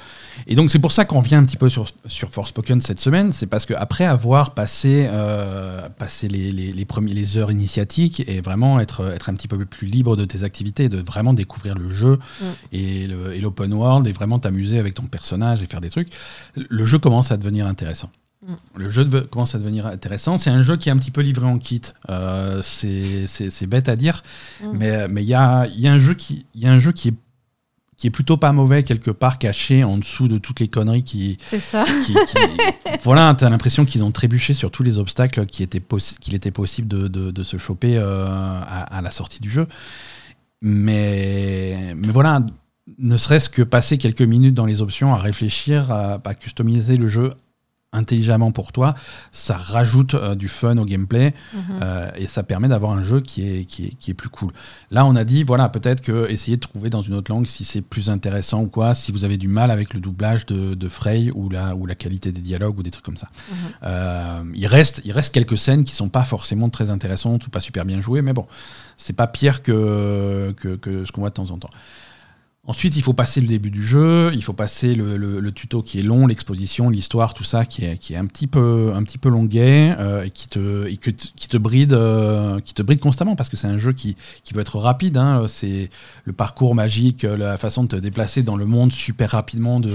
Et 0.46 0.54
donc 0.54 0.70
c'est 0.70 0.78
pour 0.78 0.92
ça 0.92 1.04
qu'on 1.04 1.20
vient 1.20 1.38
un 1.38 1.44
petit 1.44 1.56
peu 1.56 1.68
sur, 1.68 1.88
sur 2.06 2.30
Forspoken 2.30 2.80
cette 2.80 3.00
semaine, 3.00 3.32
c'est 3.32 3.46
parce 3.46 3.66
qu'après 3.66 4.04
avoir 4.04 4.54
passé, 4.54 5.06
euh, 5.08 5.88
passé 5.88 6.28
les, 6.28 6.52
les, 6.52 6.70
les, 6.70 6.84
premiers, 6.84 7.12
les 7.12 7.38
heures 7.38 7.50
initiatiques 7.50 8.22
et 8.28 8.40
vraiment 8.40 8.78
être, 8.78 9.12
être 9.12 9.30
un 9.30 9.34
petit 9.34 9.48
peu 9.48 9.64
plus 9.64 9.88
libre 9.88 10.16
de 10.16 10.24
tes 10.24 10.44
activités, 10.44 10.88
de 10.88 10.98
vraiment 10.98 11.34
découvrir 11.34 11.76
le 11.76 11.88
jeu 11.88 12.18
mm. 12.40 12.44
et 12.72 13.06
l'open 13.40 13.74
world 13.74 14.06
et 14.06 14.12
vraiment 14.12 14.38
t'amuser 14.38 14.78
avec 14.78 14.94
ton 14.94 15.04
personnage 15.04 15.62
et 15.62 15.66
faire 15.66 15.80
des 15.80 15.90
trucs, 15.90 16.08
le 16.56 16.84
jeu 16.84 16.98
commence 16.98 17.32
à 17.32 17.36
devenir 17.36 17.66
intéressant. 17.66 18.10
Mm. 18.46 18.52
Le 18.76 18.88
jeu 18.88 19.04
commence 19.30 19.54
à 19.56 19.58
devenir 19.58 19.86
intéressant. 19.86 20.38
C'est 20.38 20.50
un 20.50 20.62
jeu 20.62 20.76
qui 20.76 20.88
est 20.88 20.92
un 20.92 20.98
petit 20.98 21.10
peu 21.10 21.22
livré 21.22 21.46
en 21.46 21.58
kit. 21.58 21.82
Euh, 22.10 22.60
c'est 22.62 23.66
bête 23.66 23.88
à 23.88 23.96
dire, 23.96 24.22
mm. 24.62 25.06
mais 25.10 25.22
il 25.22 25.28
y, 25.28 25.34
a, 25.34 25.66
y, 25.66 25.88
a 25.88 25.92
un 25.92 25.98
jeu 25.98 26.14
qui, 26.14 26.46
y 26.54 26.66
a 26.66 26.72
un 26.72 26.78
jeu 26.78 26.92
qui 26.92 27.08
est 27.08 27.14
qui 28.04 28.08
est 28.08 28.10
plutôt 28.10 28.36
pas 28.36 28.52
mauvais 28.52 28.82
quelque 28.82 29.10
part 29.10 29.38
caché 29.38 29.82
en 29.82 29.96
dessous 29.96 30.28
de 30.28 30.36
toutes 30.36 30.60
les 30.60 30.68
conneries 30.68 31.04
qui 31.04 31.38
c'est 31.46 31.58
ça. 31.58 31.86
voilà 33.02 33.34
t'as 33.34 33.48
l'impression 33.48 33.86
qu'ils 33.86 34.04
ont 34.04 34.10
trébuché 34.10 34.52
sur 34.52 34.70
tous 34.70 34.82
les 34.82 34.98
obstacles 34.98 35.46
qui 35.46 35.62
étaient 35.62 35.82
qu'il 36.20 36.34
était 36.34 36.50
possible 36.50 36.86
de, 36.86 37.08
de, 37.08 37.42
se 37.42 37.56
choper 37.56 37.96
euh, 37.96 38.26
à, 38.60 39.00
la 39.00 39.10
sortie 39.10 39.40
du 39.40 39.48
jeu. 39.48 39.66
Mais 40.60 41.94
mais 41.96 42.12
voilà 42.12 42.44
ne 42.98 43.16
serait-ce 43.16 43.48
que 43.48 43.62
passer 43.62 43.96
quelques 43.96 44.20
minutes 44.20 44.52
dans 44.52 44.66
les 44.66 44.82
options 44.82 45.14
à 45.14 45.18
réfléchir 45.18 45.90
à, 45.90 46.20
à 46.22 46.34
customiser 46.34 46.98
le 46.98 47.08
jeu 47.08 47.32
intelligemment 47.94 48.52
pour 48.52 48.72
toi, 48.72 48.94
ça 49.32 49.56
rajoute 49.56 50.14
euh, 50.14 50.34
du 50.34 50.48
fun 50.48 50.76
au 50.76 50.84
gameplay 50.84 51.34
mhm. 51.52 51.60
euh, 51.82 52.10
et 52.16 52.26
ça 52.26 52.42
permet 52.42 52.68
d'avoir 52.68 52.92
un 52.92 53.02
jeu 53.02 53.20
qui 53.20 53.48
est, 53.48 53.64
qui, 53.64 53.86
est, 53.86 53.94
qui, 53.94 54.10
est, 54.10 54.14
plus 54.14 54.28
cool. 54.28 54.52
Là, 54.90 55.06
on 55.06 55.16
a 55.16 55.24
dit, 55.24 55.44
voilà, 55.44 55.68
peut-être 55.68 56.00
que 56.00 56.28
essayer 56.30 56.56
de 56.56 56.60
trouver 56.60 56.90
dans 56.90 57.00
une 57.00 57.14
autre 57.14 57.30
langue 57.30 57.46
si 57.46 57.64
c'est 57.64 57.80
plus 57.80 58.10
intéressant 58.10 58.62
ou 58.62 58.66
quoi, 58.66 58.94
si 58.94 59.12
vous 59.12 59.24
avez 59.24 59.36
du 59.36 59.48
mal 59.48 59.70
avec 59.70 59.94
le 59.94 60.00
doublage 60.00 60.46
de, 60.46 60.74
de 60.74 60.88
Frey 60.88 61.30
ou 61.34 61.48
la, 61.48 61.74
ou 61.74 61.86
la 61.86 61.94
qualité 61.94 62.32
des 62.32 62.40
dialogues 62.40 62.78
ou 62.78 62.82
des 62.82 62.90
trucs 62.90 63.04
comme 63.04 63.16
ça. 63.16 63.28
Mhm. 63.50 63.56
Euh, 63.84 64.42
il, 64.54 64.66
reste, 64.66 65.00
il 65.04 65.12
reste 65.12 65.32
quelques 65.32 65.58
scènes 65.58 65.84
qui 65.84 65.94
sont 65.94 66.08
pas 66.08 66.24
forcément 66.24 66.68
très 66.68 66.90
intéressantes 66.90 67.46
ou 67.46 67.50
pas 67.50 67.60
super 67.60 67.84
bien 67.84 68.00
jouées, 68.00 68.22
mais 68.22 68.32
bon, 68.32 68.46
c'est 68.96 69.14
pas 69.14 69.26
pire 69.26 69.62
que, 69.62 70.54
que, 70.56 70.76
que 70.76 71.04
ce 71.04 71.12
qu'on 71.12 71.20
voit 71.20 71.30
de 71.30 71.34
temps 71.34 71.50
en 71.50 71.58
temps. 71.58 71.70
Ensuite, 72.66 72.96
il 72.96 73.02
faut 73.02 73.12
passer 73.12 73.42
le 73.42 73.46
début 73.46 73.70
du 73.70 73.84
jeu, 73.84 74.30
il 74.32 74.42
faut 74.42 74.54
passer 74.54 74.94
le, 74.94 75.52
tuto 75.52 75.82
qui 75.82 75.98
est 75.98 76.02
long, 76.02 76.26
l'exposition, 76.26 76.88
l'histoire, 76.88 77.34
tout 77.34 77.44
ça 77.44 77.66
qui 77.66 77.84
est, 77.84 77.98
qui 77.98 78.14
est 78.14 78.16
un 78.16 78.24
petit 78.24 78.46
peu, 78.46 78.92
un 78.94 79.02
petit 79.02 79.18
peu 79.18 79.28
longuet 79.28 79.94
euh, 79.98 80.24
et 80.24 80.30
qui 80.30 80.48
te, 80.48 80.88
qui 80.88 81.48
te 81.48 81.58
bride, 81.58 81.92
euh, 81.92 82.60
qui 82.60 82.72
te 82.72 82.80
bride 82.80 83.00
constamment 83.00 83.36
parce 83.36 83.50
que 83.50 83.58
c'est 83.58 83.66
un 83.66 83.76
jeu 83.76 83.92
qui, 83.92 84.16
qui 84.44 84.54
veut 84.54 84.62
être 84.62 84.78
rapide. 84.78 85.18
Hein. 85.18 85.44
c'est 85.46 85.90
le 86.24 86.32
parcours 86.32 86.74
magique, 86.74 87.24
la 87.24 87.58
façon 87.58 87.82
de 87.82 87.88
te 87.88 87.96
déplacer 87.96 88.42
dans 88.42 88.56
le 88.56 88.64
monde 88.64 88.92
super 88.92 89.32
rapidement, 89.32 89.78
de, 89.78 89.90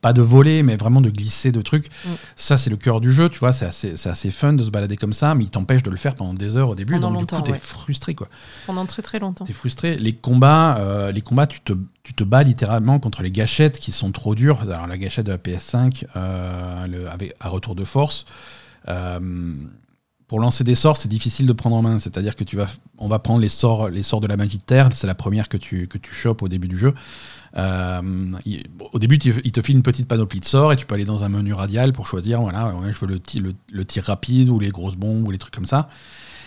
pas 0.00 0.12
de 0.12 0.22
voler, 0.22 0.62
mais 0.62 0.76
vraiment 0.76 1.00
de 1.00 1.10
glisser 1.10 1.52
de 1.52 1.60
trucs. 1.62 1.88
Mm. 1.88 2.08
Ça, 2.36 2.56
c'est 2.56 2.70
le 2.70 2.76
cœur 2.76 3.00
du 3.00 3.12
jeu, 3.12 3.28
tu 3.28 3.38
vois. 3.38 3.52
C'est 3.52 3.66
assez, 3.66 4.08
assez, 4.08 4.30
fun 4.30 4.54
de 4.54 4.64
se 4.64 4.70
balader 4.70 4.96
comme 4.96 5.12
ça, 5.12 5.34
mais 5.34 5.44
il 5.44 5.50
t'empêche 5.50 5.82
de 5.82 5.90
le 5.90 5.96
faire 5.96 6.14
pendant 6.14 6.34
des 6.34 6.56
heures 6.56 6.70
au 6.70 6.74
début. 6.74 6.94
Pendant 6.94 7.10
donc, 7.10 7.20
longtemps, 7.20 7.40
du 7.40 7.52
coup, 7.52 7.58
t'es 7.58 7.64
frustré, 7.64 8.14
quoi. 8.14 8.28
Pendant 8.66 8.86
très 8.86 9.02
très 9.02 9.18
longtemps. 9.18 9.44
T'es 9.44 9.52
frustré. 9.52 9.96
Les 9.96 10.14
combats, 10.14 10.78
euh, 10.78 11.12
les 11.12 11.20
combats, 11.20 11.46
tu 11.46 11.60
te, 11.60 11.74
tu 12.02 12.14
te 12.14 12.24
bats 12.24 12.42
littéralement 12.42 12.98
contre 12.98 13.22
les 13.22 13.30
gâchettes 13.30 13.78
qui 13.78 13.92
sont 13.92 14.12
trop 14.12 14.34
dures. 14.34 14.62
Alors, 14.62 14.86
la 14.86 14.98
gâchette 14.98 15.26
de 15.26 15.32
la 15.32 15.38
PS5, 15.38 16.04
euh, 16.16 16.86
le, 16.86 17.10
avec, 17.10 17.34
à 17.40 17.48
retour 17.48 17.74
de 17.74 17.84
force. 17.84 18.24
Euh, 18.88 19.54
pour 20.30 20.38
lancer 20.38 20.62
des 20.62 20.76
sorts, 20.76 20.96
c'est 20.96 21.08
difficile 21.08 21.48
de 21.48 21.52
prendre 21.52 21.74
en 21.74 21.82
main. 21.82 21.98
C'est-à-dire 21.98 22.36
que 22.36 22.44
tu 22.44 22.56
vas, 22.56 22.66
on 22.98 23.08
va 23.08 23.18
prendre 23.18 23.40
les 23.40 23.48
sorts, 23.48 23.88
les 23.88 24.04
sorts 24.04 24.20
de 24.20 24.28
la 24.28 24.36
magie 24.36 24.58
de 24.58 24.62
terre. 24.62 24.88
C'est 24.92 25.08
la 25.08 25.16
première 25.16 25.48
que 25.48 25.56
tu, 25.56 25.88
que 25.88 25.98
tu 25.98 26.14
chopes 26.14 26.42
au 26.42 26.48
début 26.48 26.68
du 26.68 26.78
jeu. 26.78 26.94
Euh, 27.56 28.32
au 28.92 28.98
début, 28.98 29.16
il 29.16 29.52
te 29.52 29.62
file 29.62 29.76
une 29.76 29.82
petite 29.82 30.06
panoplie 30.06 30.40
de 30.40 30.44
sorts 30.44 30.72
et 30.72 30.76
tu 30.76 30.86
peux 30.86 30.94
aller 30.94 31.04
dans 31.04 31.24
un 31.24 31.28
menu 31.28 31.52
radial 31.52 31.92
pour 31.92 32.06
choisir, 32.06 32.40
voilà, 32.40 32.72
je 32.88 32.98
veux 32.98 33.06
le, 33.06 33.54
le, 33.72 33.84
tir 33.84 34.04
rapide 34.04 34.48
ou 34.48 34.58
les 34.60 34.70
grosses 34.70 34.96
bombes 34.96 35.26
ou 35.26 35.30
les 35.30 35.38
trucs 35.38 35.54
comme 35.54 35.66
ça. 35.66 35.88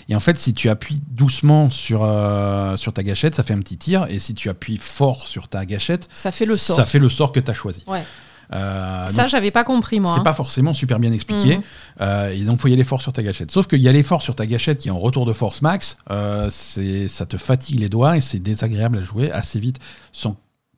Et 0.09 0.15
en 0.15 0.19
fait, 0.19 0.37
si 0.37 0.53
tu 0.53 0.69
appuies 0.69 1.01
doucement 1.07 1.69
sur, 1.69 2.03
euh, 2.03 2.75
sur 2.77 2.93
ta 2.93 3.03
gâchette, 3.03 3.35
ça 3.35 3.43
fait 3.43 3.53
un 3.53 3.59
petit 3.59 3.77
tir. 3.77 4.05
Et 4.09 4.19
si 4.19 4.33
tu 4.33 4.49
appuies 4.49 4.77
fort 4.77 5.27
sur 5.27 5.47
ta 5.47 5.65
gâchette, 5.65 6.07
ça 6.11 6.31
fait 6.31 6.45
le 6.45 6.57
sort. 6.57 6.75
Ça 6.75 6.85
fait 6.85 6.99
le 6.99 7.09
sort 7.09 7.31
que 7.31 7.39
tu 7.39 7.49
as 7.49 7.53
choisi. 7.53 7.83
Ouais. 7.87 8.03
Euh, 8.51 9.07
ça, 9.07 9.27
j'avais 9.27 9.51
pas 9.51 9.63
compris, 9.63 10.01
moi. 10.01 10.13
C'est 10.13 10.19
hein. 10.19 10.23
pas 10.23 10.33
forcément 10.33 10.73
super 10.73 10.99
bien 10.99 11.13
expliqué. 11.13 11.57
Mhm. 11.99 12.31
et 12.33 12.43
donc, 12.43 12.59
faut 12.59 12.67
y 12.67 12.73
aller 12.73 12.83
fort 12.83 13.01
sur 13.01 13.13
ta 13.13 13.23
gâchette. 13.23 13.49
Sauf 13.49 13.67
qu'il 13.67 13.81
y 13.81 13.87
a 13.87 13.91
l'effort 13.91 14.21
sur 14.21 14.35
ta 14.35 14.45
gâchette 14.45 14.79
qui 14.79 14.89
est 14.89 14.91
en 14.91 14.99
retour 14.99 15.25
de 15.25 15.33
force 15.33 15.61
max. 15.61 15.97
ça 16.07 17.25
te 17.25 17.37
fatigue 17.37 17.79
les 17.79 17.89
doigts 17.89 18.17
et 18.17 18.21
c'est 18.21 18.39
désagréable 18.39 18.97
à 18.97 19.01
jouer 19.01 19.31
assez 19.31 19.59
vite 19.59 19.79
sans 20.11 20.35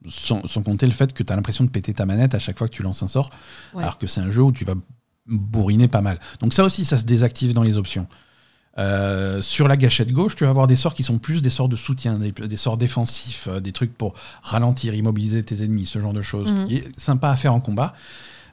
sans, 0.07 0.41
compter 0.63 0.85
le 0.85 0.91
fait 0.91 1.13
que 1.13 1.23
tu 1.23 1.31
as 1.31 1.35
l'impression 1.35 1.63
de 1.63 1.69
péter 1.69 1.93
ta 1.93 2.05
manette 2.05 2.35
à 2.35 2.39
chaque 2.39 2.57
fois 2.57 2.67
que 2.67 2.73
tu 2.73 2.83
lances 2.83 3.03
un 3.03 3.07
sort, 3.07 3.29
alors 3.77 3.97
que 3.97 4.07
c'est 4.07 4.21
un 4.21 4.29
jeu 4.29 4.43
où 4.43 4.51
tu 4.51 4.65
vas 4.65 4.75
bourriner 5.27 5.87
pas 5.87 6.01
mal. 6.01 6.19
Donc 6.39 6.53
ça 6.53 6.63
aussi, 6.63 6.85
ça 6.85 6.97
se 6.97 7.05
désactive 7.05 7.53
dans 7.53 7.63
les 7.63 7.77
options. 7.77 8.07
Euh, 8.77 9.41
sur 9.41 9.67
la 9.67 9.77
gâchette 9.77 10.11
gauche, 10.11 10.35
tu 10.35 10.43
vas 10.43 10.49
avoir 10.49 10.67
des 10.67 10.75
sorts 10.75 10.93
qui 10.93 11.03
sont 11.03 11.17
plus 11.17 11.41
des 11.41 11.49
sorts 11.49 11.69
de 11.69 11.77
soutien, 11.77 12.19
des, 12.19 12.57
sorts 12.57 12.77
défensifs, 12.77 13.47
euh, 13.47 13.61
des 13.61 13.71
trucs 13.71 13.97
pour 13.97 14.13
ralentir, 14.43 14.93
immobiliser 14.93 15.43
tes 15.43 15.63
ennemis, 15.63 15.85
ce 15.85 15.99
genre 15.99 16.11
de 16.11 16.21
choses, 16.21 16.51
mhm. 16.51 16.67
qui 16.67 16.75
est 16.77 16.99
sympa 16.99 17.29
à 17.29 17.35
faire 17.37 17.53
en 17.53 17.61
combat. 17.61 17.93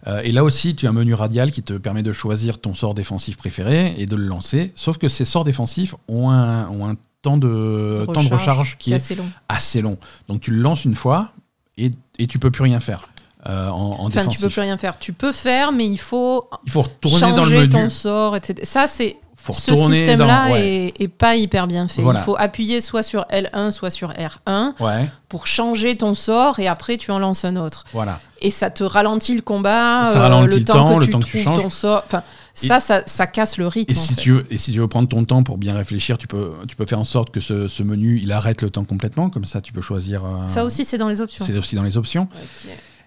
Euh, 0.06 0.20
et 0.22 0.32
là 0.32 0.44
aussi, 0.44 0.76
tu 0.76 0.86
as 0.86 0.90
un 0.90 0.92
menu 0.92 1.14
radial 1.14 1.50
qui 1.50 1.62
te 1.62 1.74
permet 1.74 2.02
de 2.02 2.12
choisir 2.12 2.60
ton 2.60 2.74
sort 2.74 2.94
défensif 2.94 3.36
préféré 3.36 3.94
et 3.98 4.06
de 4.06 4.16
le 4.16 4.26
lancer. 4.26 4.72
Sauf 4.76 4.98
que 4.98 5.08
ces 5.08 5.24
sorts 5.24 5.44
défensifs 5.44 5.94
ont 6.08 6.30
un, 6.30 6.68
ont 6.68 6.88
un 6.88 6.96
temps 7.22 7.36
de, 7.36 8.04
temps 8.12 8.22
de 8.22 8.28
recharge 8.28 8.76
qui, 8.78 8.92
est, 8.92 8.96
assez 8.96 9.14
long. 9.14 9.30
assez 9.48 9.80
long. 9.80 9.96
Donc 10.28 10.40
tu 10.40 10.50
le 10.50 10.60
lances 10.60 10.84
une 10.84 10.96
fois, 10.96 11.32
et, 11.78 11.90
et 12.18 12.26
tu 12.26 12.38
peux 12.38 12.50
plus 12.50 12.62
rien 12.62 12.80
faire. 12.80 13.08
Euh, 13.48 13.68
en, 13.68 14.00
en 14.00 14.06
enfin, 14.06 14.26
tu 14.26 14.38
peux 14.38 14.48
plus 14.48 14.60
rien 14.60 14.78
faire. 14.78 14.98
Tu 14.98 15.12
peux 15.12 15.32
faire, 15.32 15.72
mais 15.72 15.86
il 15.88 15.98
faut, 15.98 16.48
il 16.64 16.70
faut 16.70 16.82
retourner 16.82 17.18
changer 17.18 17.36
dans 17.36 17.44
le 17.44 17.50
menu. 17.50 17.68
ton 17.70 17.88
sort, 17.88 18.36
etc. 18.36 18.60
Ça, 18.64 18.86
c'est 18.86 19.16
ce 19.50 19.74
système-là 19.74 20.50
est, 20.56 21.08
pas 21.08 21.34
hyper 21.34 21.66
bien 21.66 21.88
fait. 21.88 22.02
Il 22.02 22.18
faut 22.18 22.36
appuyer 22.38 22.80
soit 22.80 23.02
sur 23.02 23.22
L1, 23.22 23.70
soit 23.72 23.90
sur 23.90 24.12
R1 24.12 24.74
ouais. 24.80 25.10
pour 25.28 25.46
changer 25.46 25.96
ton 25.96 26.14
sort 26.14 26.60
et 26.60 26.68
après 26.68 26.96
tu 26.96 27.10
en 27.10 27.18
lances 27.18 27.44
un 27.44 27.56
autre. 27.56 27.84
Voilà. 27.92 28.20
Et 28.40 28.50
ça 28.50 28.70
te 28.70 28.84
ralentit 28.84 29.34
le 29.34 29.42
combat, 29.42 30.10
euh, 30.10 30.46
le, 30.46 30.64
temps, 30.64 30.98
que 30.98 31.04
tu 31.04 31.44
trouves 31.44 31.60
ton 31.60 31.70
sort. 31.70 32.02
Enfin, 32.04 32.22
ça, 32.54 32.80
ça, 32.80 33.02
ça, 33.06 33.26
casse 33.26 33.58
le 33.58 33.66
rythme. 33.66 33.92
Et 33.92 33.94
si, 33.94 34.16
tu 34.16 34.32
veux, 34.32 34.46
et 34.50 34.56
si 34.56 34.72
tu 34.72 34.78
veux 34.78 34.88
prendre 34.88 35.08
ton 35.08 35.24
temps 35.24 35.42
pour 35.42 35.58
bien 35.58 35.74
réfléchir, 35.74 36.18
tu 36.18 36.26
peux, 36.26 36.52
tu 36.68 36.76
peux 36.76 36.86
faire 36.86 36.98
en 36.98 37.04
sorte 37.04 37.30
que 37.30 37.40
ce, 37.40 37.68
ce 37.68 37.82
menu 37.82 38.20
il 38.22 38.32
arrête 38.32 38.62
le 38.62 38.70
temps 38.70 38.84
complètement. 38.84 39.30
Comme 39.30 39.44
ça, 39.44 39.60
tu 39.60 39.72
peux 39.72 39.80
choisir. 39.80 40.24
ça 40.46 40.64
aussi, 40.64 40.84
c'est 40.84 40.98
dans 40.98 41.08
les 41.08 41.20
options. 41.20 41.44
C'est 41.44 41.56
aussi 41.56 41.76
dans 41.76 41.82
les 41.82 41.96
options. 41.96 42.28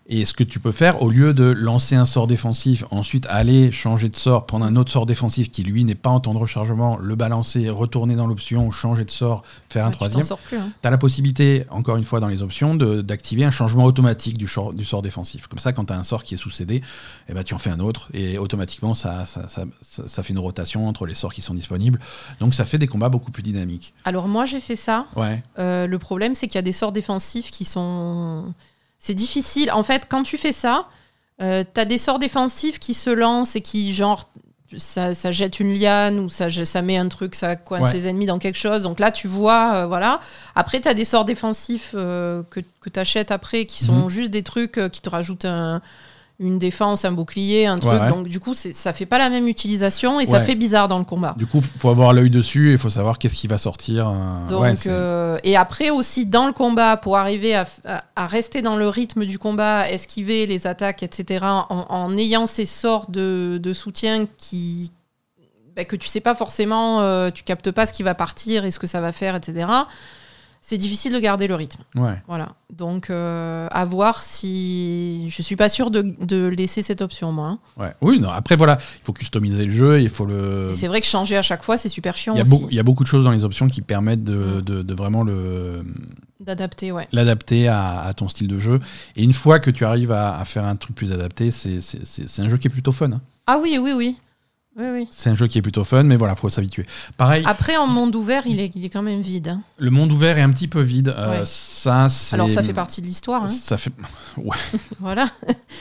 Et 0.08 0.24
ce 0.26 0.36
que 0.36 0.44
tu 0.44 0.60
peux 0.60 0.72
faire, 0.72 1.02
au 1.02 1.10
lieu 1.10 1.34
de 1.34 1.46
lancer 1.46 1.96
un 1.96 2.06
sort 2.06 2.28
défensif, 2.28 2.84
ensuite 2.92 3.26
aller 3.28 3.72
changer 3.72 4.08
de 4.08 4.16
sort, 4.16 4.46
prendre 4.46 4.64
un 4.64 4.76
autre 4.76 4.92
sort 4.92 5.08
défensif 5.08 5.50
qui 5.52 5.64
lui 5.64 5.84
n'est 5.84 5.96
pas 5.96 6.12
en 6.12 6.20
temps 6.20 6.36
de 6.36 6.38
rechargement, 6.38 6.98
le 6.98 7.16
balancer, 7.16 7.70
retourner 7.70 8.16
dans 8.16 8.28
l'option, 8.28 8.70
changer 8.70 9.04
de 9.04 9.10
sort, 9.10 9.42
faire 9.68 9.84
un 9.84 9.88
Ouais, 9.88 9.94
troisième, 9.96 10.22
hein. 10.54 10.70
tu 10.80 10.88
as 10.88 10.92
la 10.92 11.00
possibilité, 11.00 11.64
encore 11.72 11.98
une 11.98 12.04
fois 12.04 12.20
dans 12.20 12.28
les 12.28 12.44
options, 12.44 12.76
d'activer 12.76 13.46
un 13.46 13.50
changement 13.52 13.84
automatique 13.86 14.38
du, 14.38 14.48
sor- 14.48 14.74
du 14.74 14.86
sort 14.86 15.02
défensif. 15.02 15.48
Comme 15.48 15.58
ça, 15.58 15.74
quand 15.74 15.86
tu 15.86 15.94
as 15.94 15.98
un 15.98 16.04
sort 16.04 16.24
qui 16.24 16.36
est 16.36 16.38
sous 16.38 16.52
CD, 16.52 16.84
eh 17.28 17.34
ben, 17.34 17.42
tu 17.44 17.56
en 17.56 17.58
fais 17.58 17.72
un 17.72 17.80
autre 17.80 18.10
et 18.14 18.38
automatiquement, 18.38 18.94
ça, 18.94 19.26
ça, 19.26 19.48
ça- 19.48 19.66
ça- 19.82 20.08
ça 20.08 20.22
fait 20.22 20.34
une 20.34 20.40
rotation 20.40 20.88
entre 20.88 21.08
les 21.08 21.16
sorts 21.16 21.34
qui 21.34 21.42
sont 21.42 21.56
disponibles. 21.56 22.00
Donc 22.40 22.54
ça 22.54 22.66
fait 22.66 22.78
des 22.78 22.86
combats 22.88 23.10
beaucoup 23.10 23.32
plus 23.32 23.42
dynamiques. 23.42 23.96
Alors 24.04 24.28
moi 24.28 24.46
j'ai 24.46 24.60
fait 24.60 24.76
ça. 24.76 25.08
Ouais, 25.16 25.42
Euh, 25.58 25.88
le 25.88 25.98
problème, 25.98 26.36
c'est 26.36 26.46
qu'il 26.46 26.56
y 26.56 26.60
a 26.60 26.62
des 26.62 26.74
sorts 26.74 26.92
défensifs 26.92 27.50
qui 27.50 27.66
sont. 27.66 28.54
C'est 29.06 29.14
difficile. 29.14 29.70
En 29.72 29.84
fait, 29.84 30.08
quand 30.10 30.24
tu 30.24 30.36
fais 30.36 30.52
ça, 30.52 30.88
euh, 31.40 31.64
t'as 31.76 31.86
des 31.86 32.00
sorts 32.00 32.18
défensifs 32.18 32.80
qui 32.80 32.96
se 32.96 33.12
lancent 33.12 33.56
et 33.56 33.62
qui, 33.62 33.94
genre, 33.94 34.28
ça, 34.78 35.14
ça 35.14 35.32
jette 35.32 35.60
une 35.60 35.72
liane 35.78 36.18
ou 36.20 36.28
ça, 36.30 36.50
ça 36.50 36.82
met 36.82 36.98
un 36.98 37.08
truc, 37.08 37.36
ça 37.36 37.56
coince 37.56 37.90
Ouais. 37.90 37.94
les 37.94 38.08
ennemis 38.08 38.26
dans 38.26 38.40
quelque 38.40 38.58
chose. 38.58 38.82
Donc 38.82 39.00
là, 39.00 39.12
tu 39.12 39.28
vois, 39.28 39.76
euh, 39.76 39.86
voilà. 39.86 40.20
Après, 40.56 40.80
t'as 40.80 40.96
des 40.96 41.06
sorts 41.06 41.24
défensifs 41.24 41.92
euh, 41.94 42.42
que, 42.50 42.62
que 42.82 42.90
t'achètes 42.90 43.30
après 43.30 43.66
qui 43.66 43.84
sont 43.84 44.06
Mhm. 44.06 44.10
juste 44.10 44.32
des 44.32 44.42
trucs 44.42 44.80
euh, 44.80 44.90
qui 44.90 45.02
te 45.02 45.10
rajoutent 45.10 45.46
un- 45.46 45.84
une 46.40 46.60
défense, 46.60 47.06
un 47.06 47.14
bouclier, 47.14 47.66
un 47.66 47.78
truc. 47.78 47.94
Ouais, 47.94 48.00
ouais. 48.02 48.10
Donc 48.10 48.28
du 48.28 48.40
coup, 48.42 48.54
ça 48.54 48.92
fait 48.94 49.06
pas 49.06 49.18
la 49.18 49.30
même 49.30 49.48
utilisation 49.48 50.20
et 50.20 50.26
ça 50.26 50.40
fait 50.42 50.56
bizarre 50.56 50.88
dans 50.90 50.98
le 51.00 51.06
combat. 51.06 51.34
du 51.38 51.46
coup, 51.46 51.62
faut 51.80 51.90
avoir 51.90 52.12
l'œil 52.14 52.30
dessus 52.30 52.70
et 52.70 52.74
il 52.74 52.78
faut 52.78 52.90
savoir 52.90 53.18
qu'est-ce 53.20 53.36
qui 53.36 53.48
va 53.48 53.56
sortir. 53.58 54.10
euh, 54.10 54.48
Donc, 54.48 54.60
euh, 54.92 55.38
et 55.44 55.56
après 55.56 55.92
aussi 55.92 56.26
dans 56.26 56.46
le 56.46 56.52
combat, 56.54 56.98
pour 56.98 57.16
arriver 57.18 57.56
à, 57.56 57.66
à- 57.86 58.04
à 58.18 58.28
rester 58.28 58.62
dans 58.62 58.76
le 58.76 58.90
rythme 58.90 59.26
du 59.26 59.40
combat, 59.40 59.90
esquiver 59.90 60.46
les 60.46 60.68
attaques, 60.68 61.04
etc., 61.04 61.46
en, 61.46 61.66
en 61.90 62.18
ayant 62.18 62.48
ces 62.48 62.66
sorts 62.66 63.10
de, 63.10 63.58
de 63.62 63.72
soutien 63.74 64.26
qui 64.38 64.92
bah, 65.76 65.84
que 65.86 65.96
tu 65.98 66.08
sais 66.08 66.22
pas 66.22 66.36
forcément, 66.36 67.02
euh, 67.02 67.30
tu 67.32 67.44
captes 67.44 67.70
pas 67.72 67.86
ce 67.86 67.92
qui 67.94 68.02
va 68.04 68.14
partir 68.16 68.64
et 68.66 68.72
ce 68.72 68.80
que 68.80 68.88
ça 68.88 69.02
va 69.02 69.12
faire, 69.12 69.36
etc. 69.36 69.68
C'est 70.68 70.80
difficile 70.80 71.14
de 71.14 71.20
garder 71.20 71.46
le 71.48 71.54
rythme. 71.54 71.84
ouais. 71.96 72.20
Voilà. 72.28 72.50
Donc 72.76 73.12
euh, 73.12 73.68
à 73.70 73.86
voir 73.86 74.24
si 74.24 75.28
je 75.30 75.42
suis 75.44 75.56
pas 75.56 75.70
sûre 75.70 75.92
de, 75.92 76.02
de 76.26 76.48
laisser 76.48 76.82
cette 76.82 77.02
option 77.02 77.32
moi. 77.32 77.50
hein. 77.50 77.60
Ouais. 77.78 77.94
Oui, 78.02 78.20
non, 78.20 78.30
après 78.30 78.56
voilà, 78.56 78.80
il 79.00 79.06
faut 79.06 79.14
customiser 79.14 79.64
le 79.66 79.72
jeu, 79.72 80.02
il 80.02 80.10
faut 80.10 80.26
le. 80.26 80.70
Et 80.72 80.74
c'est 80.74 80.88
vrai 80.88 81.02
que 81.02 81.08
changer 81.08 81.38
à 81.38 81.44
chaque 81.44 81.62
fois, 81.64 81.78
c'est 81.78 81.88
super 81.90 82.16
chiant 82.18 82.34
Il 82.34 82.38
y, 82.38 82.42
a 82.42 82.44
aussi 82.44 82.66
il 82.72 82.76
y 82.76 82.80
a 82.80 82.84
beaucoup 82.84 83.04
de 83.04 83.08
choses 83.08 83.26
dans 83.26 83.32
les 83.32 83.46
options 83.46 83.68
qui 83.68 83.82
permettent 83.82 84.24
de, 84.24 84.34
Mm. 84.36 84.62
de- 84.64 84.82
de 84.82 84.94
vraiment 84.96 85.22
le, 85.24 85.84
d'adapter. 86.40 86.92
Ouais. 86.92 87.08
l'adapter 87.12 87.68
à, 87.68 88.02
à 88.02 88.14
ton 88.14 88.28
style 88.28 88.48
de 88.48 88.58
jeu. 88.58 88.80
Et 89.16 89.24
une 89.24 89.34
fois 89.34 89.60
que 89.60 89.70
tu 89.70 89.86
arrives 89.86 90.12
à, 90.12 90.38
à 90.40 90.46
faire 90.46 90.66
un 90.66 90.76
truc 90.76 90.96
plus 90.96 91.12
adapté, 91.12 91.52
c'est, 91.52 91.80
c'est, 91.80 92.06
c'est- 92.06 92.28
c'est 92.28 92.42
un 92.42 92.50
jeu 92.50 92.58
qui 92.58 92.68
est 92.68 92.72
plutôt 92.72 92.92
fun. 92.92 93.12
hein. 93.12 93.22
Ah 93.48 93.60
oui, 93.62 93.78
oui, 93.80 93.92
oui. 93.96 94.16
Oui, 94.78 94.86
oui. 94.92 95.08
C'est 95.12 95.30
un 95.30 95.36
jeu 95.36 95.48
qui 95.48 95.58
est 95.58 95.62
plutôt 95.62 95.86
fun, 95.86 96.04
mais 96.04 96.18
voilà, 96.18 96.36
faut 96.36 96.50
s'habituer. 96.50 96.86
Pareil, 97.16 97.44
Après, 97.48 97.78
en 97.78 97.88
monde 97.88 98.14
ouvert, 98.14 98.44
il 98.46 98.60
est, 98.60 98.72
il 98.76 98.84
est 98.84 98.90
quand 98.90 99.02
même 99.02 99.22
vide. 99.22 99.48
hein. 99.48 99.62
le 99.78 99.90
monde 99.90 100.12
ouvert 100.12 100.38
est 100.38 100.42
un 100.42 100.50
petit 100.52 100.68
peu 100.68 100.82
vide. 100.82 101.16
Euh, 101.18 101.40
Ouais. 101.40 101.44
ça. 101.46 102.08
Alors, 102.34 102.50
ça 102.50 102.62
fait 102.62 102.74
partie 102.74 103.02
de 103.02 103.06
l'histoire. 103.08 103.44
hein. 103.44 103.48
Ça 103.48 103.78
fait... 103.78 103.92
Voilà. 105.00 105.30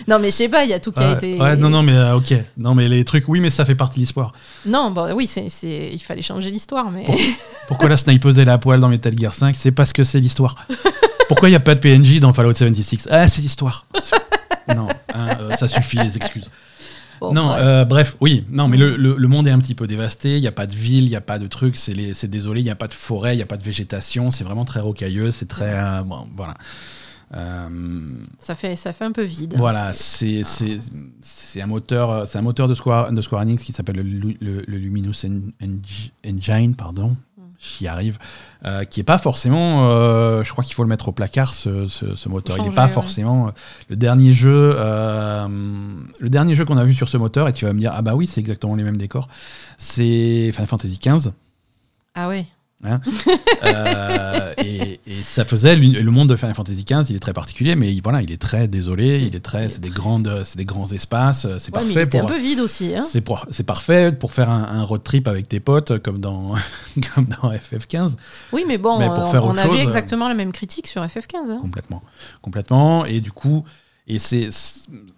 non, 0.07 0.21
mais 0.21 0.27
je 0.31 0.37
sais 0.37 0.49
pas, 0.49 0.63
il 0.63 0.71
y 0.71 0.75
a 0.75 0.79
tout 0.79 0.93
qui 0.93 1.01
a 1.01 1.09
Ouais, 1.09 1.15
été. 1.15 1.41
ouais, 1.41 1.57
non, 1.57 1.71
non, 1.71 1.83
mais 1.83 1.97
euh, 1.97 2.15
ok. 2.17 2.35
Non, 2.57 2.77
mais 2.77 2.89
les 2.89 3.05
trucs, 3.05 3.29
oui, 3.29 3.41
mais 3.41 3.51
ça 3.51 3.65
fait 3.65 3.75
partie 3.75 3.97
de 3.99 4.05
l'histoire. 4.05 4.33
Non, 4.65 4.93
bah 4.93 5.13
oui, 5.15 5.27
c'est, 5.27 5.49
c'est... 5.49 5.91
il 5.93 5.99
fallait 5.99 6.23
changer 6.23 6.53
l'histoire, 6.53 6.91
mais. 6.93 7.05
Pourquoi 7.69 7.89
la 7.89 7.97
snipeuse 7.97 8.39
est 8.39 8.45
la 8.45 8.59
poêle 8.59 8.79
dans 8.79 8.89
Metal 8.89 9.19
Gear 9.19 9.33
5 9.33 9.57
C'est 9.57 9.73
parce 9.73 9.93
que 9.93 10.05
c'est 10.05 10.21
l'histoire. 10.21 10.55
Pourquoi 11.29 11.49
il 11.49 11.53
n'y 11.53 11.57
a 11.57 11.61
pas 11.61 11.75
de 11.75 11.81
PNJ 11.81 12.21
dans 12.21 12.33
Fallout 12.33 12.55
76 12.55 13.09
Ah, 13.11 13.27
c'est 13.27 13.43
l'histoire. 13.43 13.87
non, 14.69 14.87
hein, 15.13 15.27
euh, 15.41 15.51
ça 15.57 15.67
suffit, 15.67 15.97
les 15.97 16.17
excuses. 16.17 16.49
Bon, 17.21 17.33
non, 17.33 17.47
bref. 17.47 17.61
euh, 17.63 17.85
bref, 17.85 18.17
oui, 18.21 18.45
non, 18.51 18.69
mais 18.69 18.77
le, 18.77 18.97
le- 18.97 19.17
le 19.17 19.29
monde 19.29 19.47
est 19.49 19.51
un 19.51 19.59
petit 19.59 19.75
peu 19.75 19.87
dévasté. 19.87 20.37
Il 20.37 20.41
n'y 20.41 20.47
a 20.47 20.53
pas 20.53 20.67
de 20.67 20.75
ville, 20.75 21.05
il 21.05 21.11
n'y 21.11 21.17
a 21.17 21.21
pas 21.21 21.39
de 21.39 21.47
trucs. 21.47 21.77
C'est 21.77 22.27
désolé, 22.29 22.61
il 22.61 22.65
n'y 22.65 22.71
a 22.71 22.75
pas 22.77 22.89
de 22.89 22.95
forêt, 22.95 23.35
il 23.35 23.37
n'y 23.37 23.43
a 23.43 23.47
pas 23.47 23.57
de 23.57 23.63
végétation. 23.63 24.31
C'est 24.31 24.45
vraiment 24.45 24.65
très 24.65 24.81
rocailleux. 24.81 25.31
C'est 25.31 25.47
très. 25.47 25.73
euh, 25.75 26.03
bon, 26.03 26.27
voilà. 26.37 26.55
Euh, 27.35 28.19
ça, 28.39 28.55
fait, 28.55 28.77
ça 28.77 28.93
fait 28.93 29.05
un 29.05 29.11
peu 29.11 29.25
vide. 29.25 29.55
hein, 29.55 29.59
voilà, 29.59 29.93
c'est- 29.93 30.43
c'est 31.21 31.61
un 31.61 31.67
moteur, 31.67 32.27
c'est 32.27 32.39
un 32.39 32.43
moteur 32.43 32.69
de 32.69 32.75
Square, 32.75 33.13
de 33.13 33.23
Square 33.23 33.43
Enix 33.43 33.63
qui 33.65 33.73
s'appelle 33.73 33.97
le, 33.97 34.35
le- 34.41 34.61
Luminous 34.79 35.25
En- 35.25 35.51
Eng- 35.65 36.11
Engine, 36.25 36.75
pardon. 36.77 37.17
J'y 37.65 37.89
arrive, 37.89 38.19
euh, 38.67 38.85
qui 38.85 39.01
est 39.01 39.05
pas 39.05 39.17
forcément. 39.17 39.89
euh, 39.91 40.43
je 40.45 40.51
crois 40.53 40.63
qu'il 40.63 40.75
faut 40.75 40.83
le 40.83 40.89
mettre 40.89 41.09
au 41.09 41.13
placard 41.13 41.49
ce, 41.55 41.87
ce- 41.87 42.15
ce 42.15 42.29
moteur. 42.29 42.59
Il 42.59 42.65
n'est 42.65 42.75
pas 42.75 42.85
ouais. 42.87 42.93
forcément 42.93 43.47
euh, 43.47 43.51
le 43.89 43.97
dernier 43.97 44.35
jeu. 44.35 44.75
euh, 44.77 45.49
le 46.21 46.29
dernier 46.31 46.55
jeu 46.57 46.65
qu'on 46.67 46.77
a 46.77 46.85
vu 46.85 46.93
sur 46.93 47.09
ce 47.09 47.17
moteur 47.17 47.49
et 47.49 47.53
tu 47.55 47.65
vas 47.65 47.73
me 47.73 47.79
dire 47.79 47.93
ah 47.95 48.03
bah 48.03 48.15
oui 48.15 48.27
c'est 48.27 48.41
exactement 48.41 48.75
les 48.77 48.85
mêmes 48.85 48.99
décors. 48.99 49.29
C'est 49.79 50.51
Final 50.53 50.67
Fantasy 50.67 50.99
XV. 51.03 51.31
Ah 52.15 52.29
ouais. 52.85 52.99
Euh, 53.65 54.53
et, 54.59 55.01
et 55.07 55.23
ça 55.23 55.45
faisait 55.45 55.77
le 55.77 56.11
monde 56.11 56.29
de 56.29 56.37
Final 56.37 56.55
Fantasy 56.55 56.85
XV, 56.85 57.11
il 57.11 57.17
est 57.17 57.21
très 57.21 57.33
particulier, 57.33 57.77
mais 57.77 57.93
il- 57.93 58.03
voilà, 58.03 58.23
il 58.23 58.31
est 58.33 58.41
très 58.41 58.69
désolé, 58.69 59.21
il 59.27 59.35
est 59.35 59.41
très, 59.41 59.69
c'est 59.69 59.81
des 59.81 59.91
grandes, 59.91 60.43
c'est 60.45 60.57
des 60.59 60.65
grands 60.65 60.91
espaces, 60.93 61.47
c'est 61.59 61.75
Ouais, 61.75 61.81
mais 61.85 61.91
il 61.91 61.95
parfait 61.95 62.03
était 62.05 62.19
pour, 62.21 62.31
un 62.31 62.33
peu 62.33 62.39
vide 62.41 62.61
aussi. 62.61 62.95
Hein. 62.95 63.01
c'est 63.03 63.21
pour, 63.21 63.47
c'est 63.51 63.65
parfait 63.65 64.13
pour 64.13 64.33
faire 64.33 64.51
un, 64.51 64.63
un 64.65 64.83
road 64.83 65.03
trip 65.03 65.29
avec 65.29 65.49
tes 65.49 65.61
potes 65.61 65.99
comme 66.03 66.21
dans, 66.21 66.55
comme 67.15 67.27
dans 67.27 67.51
FF15, 67.53 68.17
Oui, 68.53 68.65
mais 68.67 68.79
bon, 68.79 68.99
Mais 68.99 69.07
pour 69.07 69.19
euh, 69.27 69.31
faire 69.31 69.45
on 69.45 69.51
autre 69.51 69.61
avait 69.61 69.69
chose, 69.71 69.81
euh, 69.81 69.83
exactement 69.85 70.29
la 70.29 70.35
même 70.35 70.53
critique 70.53 70.87
sur 70.87 71.03
FF15. 71.03 71.51
hein. 71.51 71.59
complètement, 71.61 72.03
complètement, 72.43 73.05
et 73.05 73.21
du 73.21 73.33
coup. 73.33 73.65
Et 74.07 74.19
c'est 74.19 74.49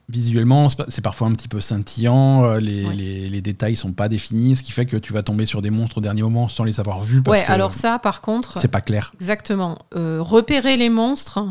visuellement, 0.08 0.68
c'est 0.68 1.00
parfois 1.02 1.26
un 1.26 1.32
petit 1.32 1.48
peu 1.48 1.60
scintillant. 1.60 2.44
euh, 2.44 2.60
Les, 2.60 2.84
Ouais. 2.86 2.94
les, 2.94 3.28
les 3.28 3.40
détails 3.40 3.74
sont 3.76 3.92
pas 3.92 4.08
définis, 4.08 4.54
ce 4.56 4.62
qui 4.62 4.70
fait 4.72 4.86
que 4.86 4.96
tu 4.96 5.12
vas 5.12 5.22
tomber 5.24 5.44
sur 5.46 5.60
des 5.62 5.70
monstres 5.70 5.98
au 5.98 6.00
dernier 6.00 6.22
moment 6.22 6.46
sans 6.48 6.62
les 6.64 6.78
avoir 6.78 7.00
vus 7.00 7.20
parce 7.22 7.36
Ouais, 7.38 7.44
que 7.44 7.50
alors 7.50 7.72
ça, 7.72 7.98
par 7.98 8.20
contre, 8.20 8.58
c'est 8.60 8.68
pas 8.68 8.80
clair. 8.80 9.12
exactement. 9.20 9.78
Euh, 9.96 10.18
repérer 10.22 10.76
les 10.76 10.88
monstres, 10.88 11.44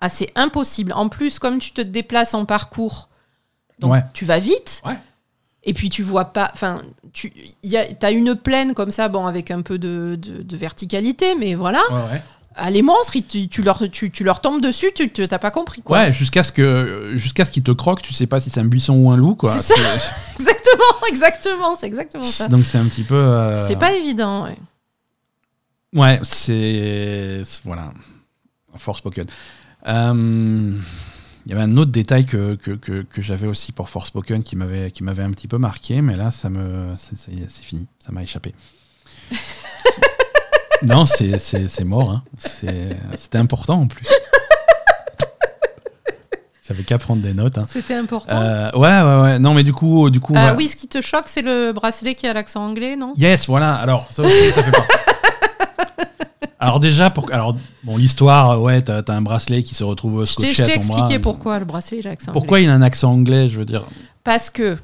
ah, 0.00 0.08
c'est 0.10 0.30
impossible. 0.34 0.92
En 0.92 1.08
plus, 1.08 1.38
comme 1.38 1.58
tu 1.60 1.72
te 1.72 1.80
déplaces 1.80 2.34
en 2.34 2.44
parcours, 2.44 3.08
donc 3.78 3.92
Ouais. 3.92 4.04
tu 4.12 4.26
vas 4.26 4.38
vite. 4.38 4.82
Ouais. 4.84 4.98
Et 5.62 5.72
puis 5.74 5.88
tu 5.90 6.02
vois 6.02 6.26
pas, 6.26 6.50
enfin, 6.54 6.82
tu 7.14 7.32
as 8.02 8.10
une 8.10 8.34
plaine 8.34 8.72
comme 8.74 8.90
ça, 8.90 9.08
bon, 9.08 9.26
avec 9.26 9.50
un 9.50 9.62
peu 9.62 9.78
de, 9.78 10.18
de- 10.20 10.42
de 10.42 10.56
verticalité, 10.56 11.34
mais 11.36 11.54
voilà. 11.54 11.80
Ouais, 11.90 12.02
ouais. 12.12 12.22
Ah, 12.62 12.70
les 12.70 12.82
monstres, 12.82 13.16
tu, 13.26 13.62
leur, 13.62 13.82
tu, 13.90 14.10
tu 14.10 14.22
leur 14.22 14.40
tombes 14.42 14.60
dessus, 14.60 14.90
tu 14.94 15.08
t'as 15.10 15.38
pas 15.38 15.50
compris 15.50 15.80
quoi. 15.80 15.98
Ouais, 15.98 16.12
jusqu'à 16.12 16.42
ce 16.42 16.52
que 16.52 17.12
jusqu'à 17.14 17.44
ce 17.46 17.52
qu'il 17.52 17.62
te 17.62 17.70
croque, 17.70 18.02
tu 18.02 18.12
sais 18.12 18.26
pas 18.26 18.38
si 18.38 18.50
c'est 18.50 18.60
un 18.60 18.64
buisson 18.66 18.94
ou 18.94 19.10
un 19.10 19.16
loup 19.16 19.34
quoi. 19.34 19.56
C'est 19.56 19.72
ça. 19.74 19.80
Exactement, 20.38 21.06
exactement, 21.08 21.74
c'est 21.76 21.86
exactement 21.86 22.22
ça. 22.24 22.48
Donc 22.48 22.64
c'est 22.66 22.78
un 22.78 22.84
petit 22.86 23.02
peu. 23.02 23.14
euh, 23.14 23.66
C'est 23.66 23.76
pas 23.78 23.92
évident. 23.94 24.44
ouais. 24.44 24.56
Ouais, 25.94 26.20
c'est 26.22 27.42
voilà. 27.64 27.92
Forspoken. 28.76 29.24
Euh, 29.88 30.78
Il 31.46 31.50
y 31.50 31.54
avait 31.54 31.62
un 31.62 31.76
autre 31.78 31.90
détail 31.90 32.26
que, 32.26 32.54
que, 32.56 32.72
que, 32.72 33.02
que 33.02 33.22
j'avais 33.22 33.46
aussi 33.48 33.72
pour 33.72 33.88
Forspoken 33.88 34.42
qui 34.42 34.54
m'avait 34.56 34.90
qui 34.90 35.02
m'avait 35.02 35.22
un 35.22 35.30
petit 35.30 35.48
peu 35.48 35.58
marqué, 35.58 36.02
mais 36.02 36.16
là 36.16 36.30
ça 36.30 36.50
me 36.50 36.94
c'est 36.96 37.64
fini, 37.64 37.86
ça 37.98 38.12
m'a 38.12 38.22
échappé. 38.22 38.54
non, 40.86 41.04
c'est 41.06 41.84
mort. 41.84 42.10
Hein. 42.10 42.22
C'était 43.16 43.38
important 43.38 43.80
en 43.82 43.86
plus. 43.86 44.06
J'avais 46.66 46.84
qu'à 46.84 46.98
prendre 46.98 47.20
des 47.20 47.34
notes. 47.34 47.58
hein. 47.58 47.66
C'était 47.68 47.94
important. 47.94 48.40
Euh, 48.40 48.70
ouais, 48.74 49.02
ouais, 49.02 49.22
ouais. 49.22 49.38
Non, 49.40 49.54
mais 49.54 49.64
du 49.64 49.72
coup, 49.72 50.08
du 50.08 50.20
coup. 50.20 50.34
Ah 50.36 50.40
voilà. 50.40 50.56
oui, 50.56 50.68
ce 50.68 50.76
qui 50.76 50.86
te 50.86 51.00
choque, 51.00 51.24
c'est 51.26 51.42
le 51.42 51.72
bracelet 51.72 52.14
qui 52.14 52.28
a 52.28 52.32
l'accent 52.32 52.64
anglais, 52.64 52.94
non? 52.94 53.12
Yes, 53.16 53.46
voilà. 53.48 53.74
Alors, 53.74 54.06
ça 54.12 54.22
aussi, 54.22 54.52
ça 54.52 54.62
fait 54.62 54.70
partie. 54.70 54.88
Alors 56.62 56.78
déjà, 56.78 57.08
pour, 57.08 57.32
alors 57.32 57.56
bon, 57.84 57.96
l'histoire, 57.96 58.60
ouais, 58.60 58.82
t'as 58.82 58.98
as 59.08 59.12
un 59.12 59.22
bracelet 59.22 59.62
qui 59.62 59.74
se 59.74 59.82
retrouve 59.82 60.26
Je 60.26 60.34
t'ai 60.34 60.52
scotché 60.52 60.54
je 60.54 60.62
à 60.62 60.66
t'ai 60.66 60.74
ton 60.80 60.86
bras. 60.88 60.98
expliqué 60.98 61.18
pourquoi 61.18 61.58
le 61.58 61.64
bracelet 61.64 62.00
a 62.04 62.10
l'accent 62.10 62.32
Pourquoi 62.32 62.60
il 62.60 62.68
a 62.68 62.74
un 62.74 62.82
accent 62.82 63.12
anglais, 63.12 63.48
je 63.48 63.58
veux 63.58 63.64
dire? 63.64 63.86
Parce 64.24 64.50
que 64.50 64.76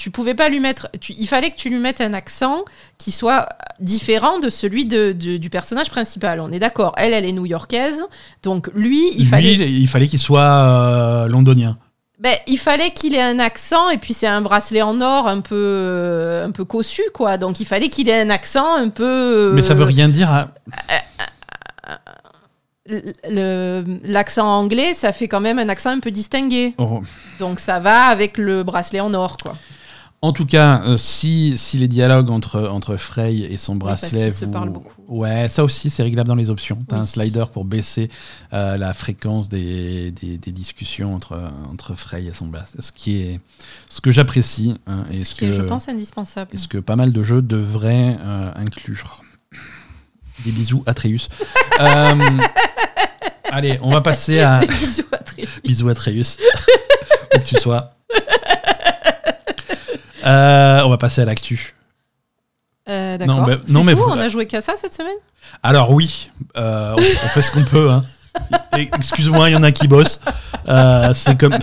tu 0.00 0.10
pouvais 0.10 0.32
pas 0.34 0.48
lui 0.48 0.60
mettre. 0.60 0.88
tu- 0.98 1.12
il 1.12 1.26
fallait 1.26 1.50
que 1.50 1.56
tu 1.56 1.68
lui 1.68 1.76
mettes 1.76 2.00
un 2.00 2.14
accent 2.14 2.64
qui 2.96 3.12
soit 3.12 3.46
différent 3.80 4.38
de 4.40 4.48
celui 4.48 4.86
de, 4.86 5.12
de- 5.12 5.36
du 5.36 5.50
personnage 5.50 5.90
principal. 5.90 6.40
On 6.40 6.50
est 6.50 6.58
d'accord. 6.58 6.94
Elle, 6.96 7.12
elle 7.12 7.26
est 7.26 7.32
new-yorkaise. 7.32 8.02
Donc 8.42 8.70
lui, 8.74 9.10
il 9.12 9.24
Lui, 9.24 9.24
fallait. 9.26 9.52
il 9.54 9.86
fallait 9.88 10.08
qu'il 10.08 10.18
soit 10.18 10.40
euh, 10.40 11.28
londonien. 11.28 11.76
Ben, 12.18 12.34
il 12.46 12.56
fallait 12.58 12.90
qu'il 12.90 13.14
ait 13.14 13.20
un 13.22 13.38
accent 13.38 13.90
et 13.90 13.98
puis 13.98 14.14
c'est 14.14 14.26
un 14.26 14.40
bracelet 14.40 14.80
en 14.82 15.02
or 15.02 15.28
un 15.28 15.40
peu 15.42 15.54
euh, 15.54 16.46
un 16.46 16.50
peu 16.50 16.64
cossu 16.64 17.02
quoi. 17.12 17.36
Donc 17.36 17.60
il 17.60 17.66
fallait 17.66 17.90
qu'il 17.90 18.08
ait 18.08 18.20
un 18.22 18.30
accent 18.30 18.74
un 18.76 18.88
peu. 18.88 19.52
Mais 19.54 19.60
ça 19.62 19.74
veut 19.74 19.82
euh, 19.82 19.86
rien 19.86 20.08
dire. 20.08 20.30
hein. 20.30 20.50
L'accent 24.04 24.46
anglais, 24.46 24.94
ça 24.94 25.12
fait 25.12 25.28
quand 25.28 25.40
même 25.40 25.58
un 25.58 25.68
accent 25.68 25.90
un 25.90 26.00
peu 26.00 26.10
distingué. 26.10 26.74
Oh. 26.78 27.02
Donc 27.38 27.60
ça 27.60 27.78
va 27.80 28.04
avec 28.06 28.38
le 28.38 28.62
bracelet 28.62 29.00
en 29.00 29.12
or 29.14 29.36
quoi. 29.36 29.56
En 30.22 30.32
tout 30.34 30.44
cas, 30.44 30.82
euh, 30.84 30.98
si, 30.98 31.56
si 31.56 31.78
les 31.78 31.88
dialogues 31.88 32.28
entre, 32.28 32.60
entre 32.68 32.96
Frey 32.96 33.36
et 33.36 33.56
son 33.56 33.74
bracelet. 33.74 34.24
qu'ils 34.24 34.32
se 34.34 34.44
vous- 34.44 34.50
parlent 34.50 34.68
beaucoup. 34.68 34.92
Ouais, 35.08 35.48
ça 35.48 35.64
aussi, 35.64 35.88
c'est 35.88 36.02
réglable 36.02 36.28
dans 36.28 36.34
les 36.34 36.50
options. 36.50 36.76
Tu 36.86 36.94
as 36.94 36.98
un 36.98 37.02
Oui. 37.02 37.06
slider 37.06 37.44
pour 37.50 37.64
baisser 37.64 38.10
euh, 38.52 38.76
la 38.76 38.92
fréquence 38.92 39.48
des, 39.48 40.10
des, 40.10 40.36
des 40.36 40.52
discussions 40.52 41.14
entre, 41.14 41.50
entre 41.70 41.94
Frey 41.94 42.24
et 42.26 42.34
son 42.34 42.48
bracelet. 42.48 42.82
Ce, 42.82 42.92
qui 42.92 43.16
est, 43.22 43.40
ce 43.88 44.02
que 44.02 44.12
j'apprécie. 44.12 44.78
hein, 44.86 45.04
et 45.10 45.16
Ce 45.16 45.24
ce 45.30 45.34
qui 45.36 45.46
est, 45.46 45.52
je 45.52 45.62
pense, 45.62 45.88
indispensable. 45.88 46.50
et 46.52 46.58
ce 46.58 46.68
que 46.68 46.76
pas 46.76 46.96
mal 46.96 47.14
de 47.14 47.22
jeux 47.22 47.40
devraient 47.40 48.18
euh, 48.20 48.52
inclure. 48.56 49.22
Des 50.44 50.52
bisous, 50.52 50.82
Atreus. 50.86 51.28
Allez, 53.52 53.78
on 53.82 53.90
va 53.90 54.00
passer 54.02 54.40
à. 54.40 54.60
Bisous 54.60 55.02
à 55.12 55.16
très 55.18 55.42
vite. 55.42 55.60
Bisous 55.64 55.88
Atreus. 55.88 56.36
Où 57.34 57.38
que 57.38 57.44
tu 57.44 57.56
sois. 57.56 57.94
Euh, 60.24 60.82
on 60.84 60.88
va 60.90 60.98
passer 60.98 61.20
à 61.22 61.24
l'actu. 61.24 61.74
Euh, 62.88 63.16
D'accord. 63.18 63.36
Non, 63.36 63.46
mais- 63.46 63.58
non, 63.84 63.94
tout 63.94 64.02
On 64.08 64.18
a 64.18 64.28
joué 64.28 64.46
qu'à 64.46 64.60
ça 64.60 64.72
cette 64.76 64.94
semaine? 64.94 65.16
Alors 65.62 65.90
oui, 65.92 66.30
euh, 66.56 66.94
on, 66.96 67.00
on 67.00 67.28
fait 67.28 67.42
ce 67.42 67.50
qu'on 67.52 67.64
peut. 67.64 67.90
hein. 67.90 68.04
Excuse-moi, 68.76 69.50
il 69.50 69.52
y 69.52 69.56
en 69.56 69.62
a 69.62 69.72
qui 69.72 69.88
bossent. 69.88 70.20
C'est 71.14 71.38
comme. 71.38 71.56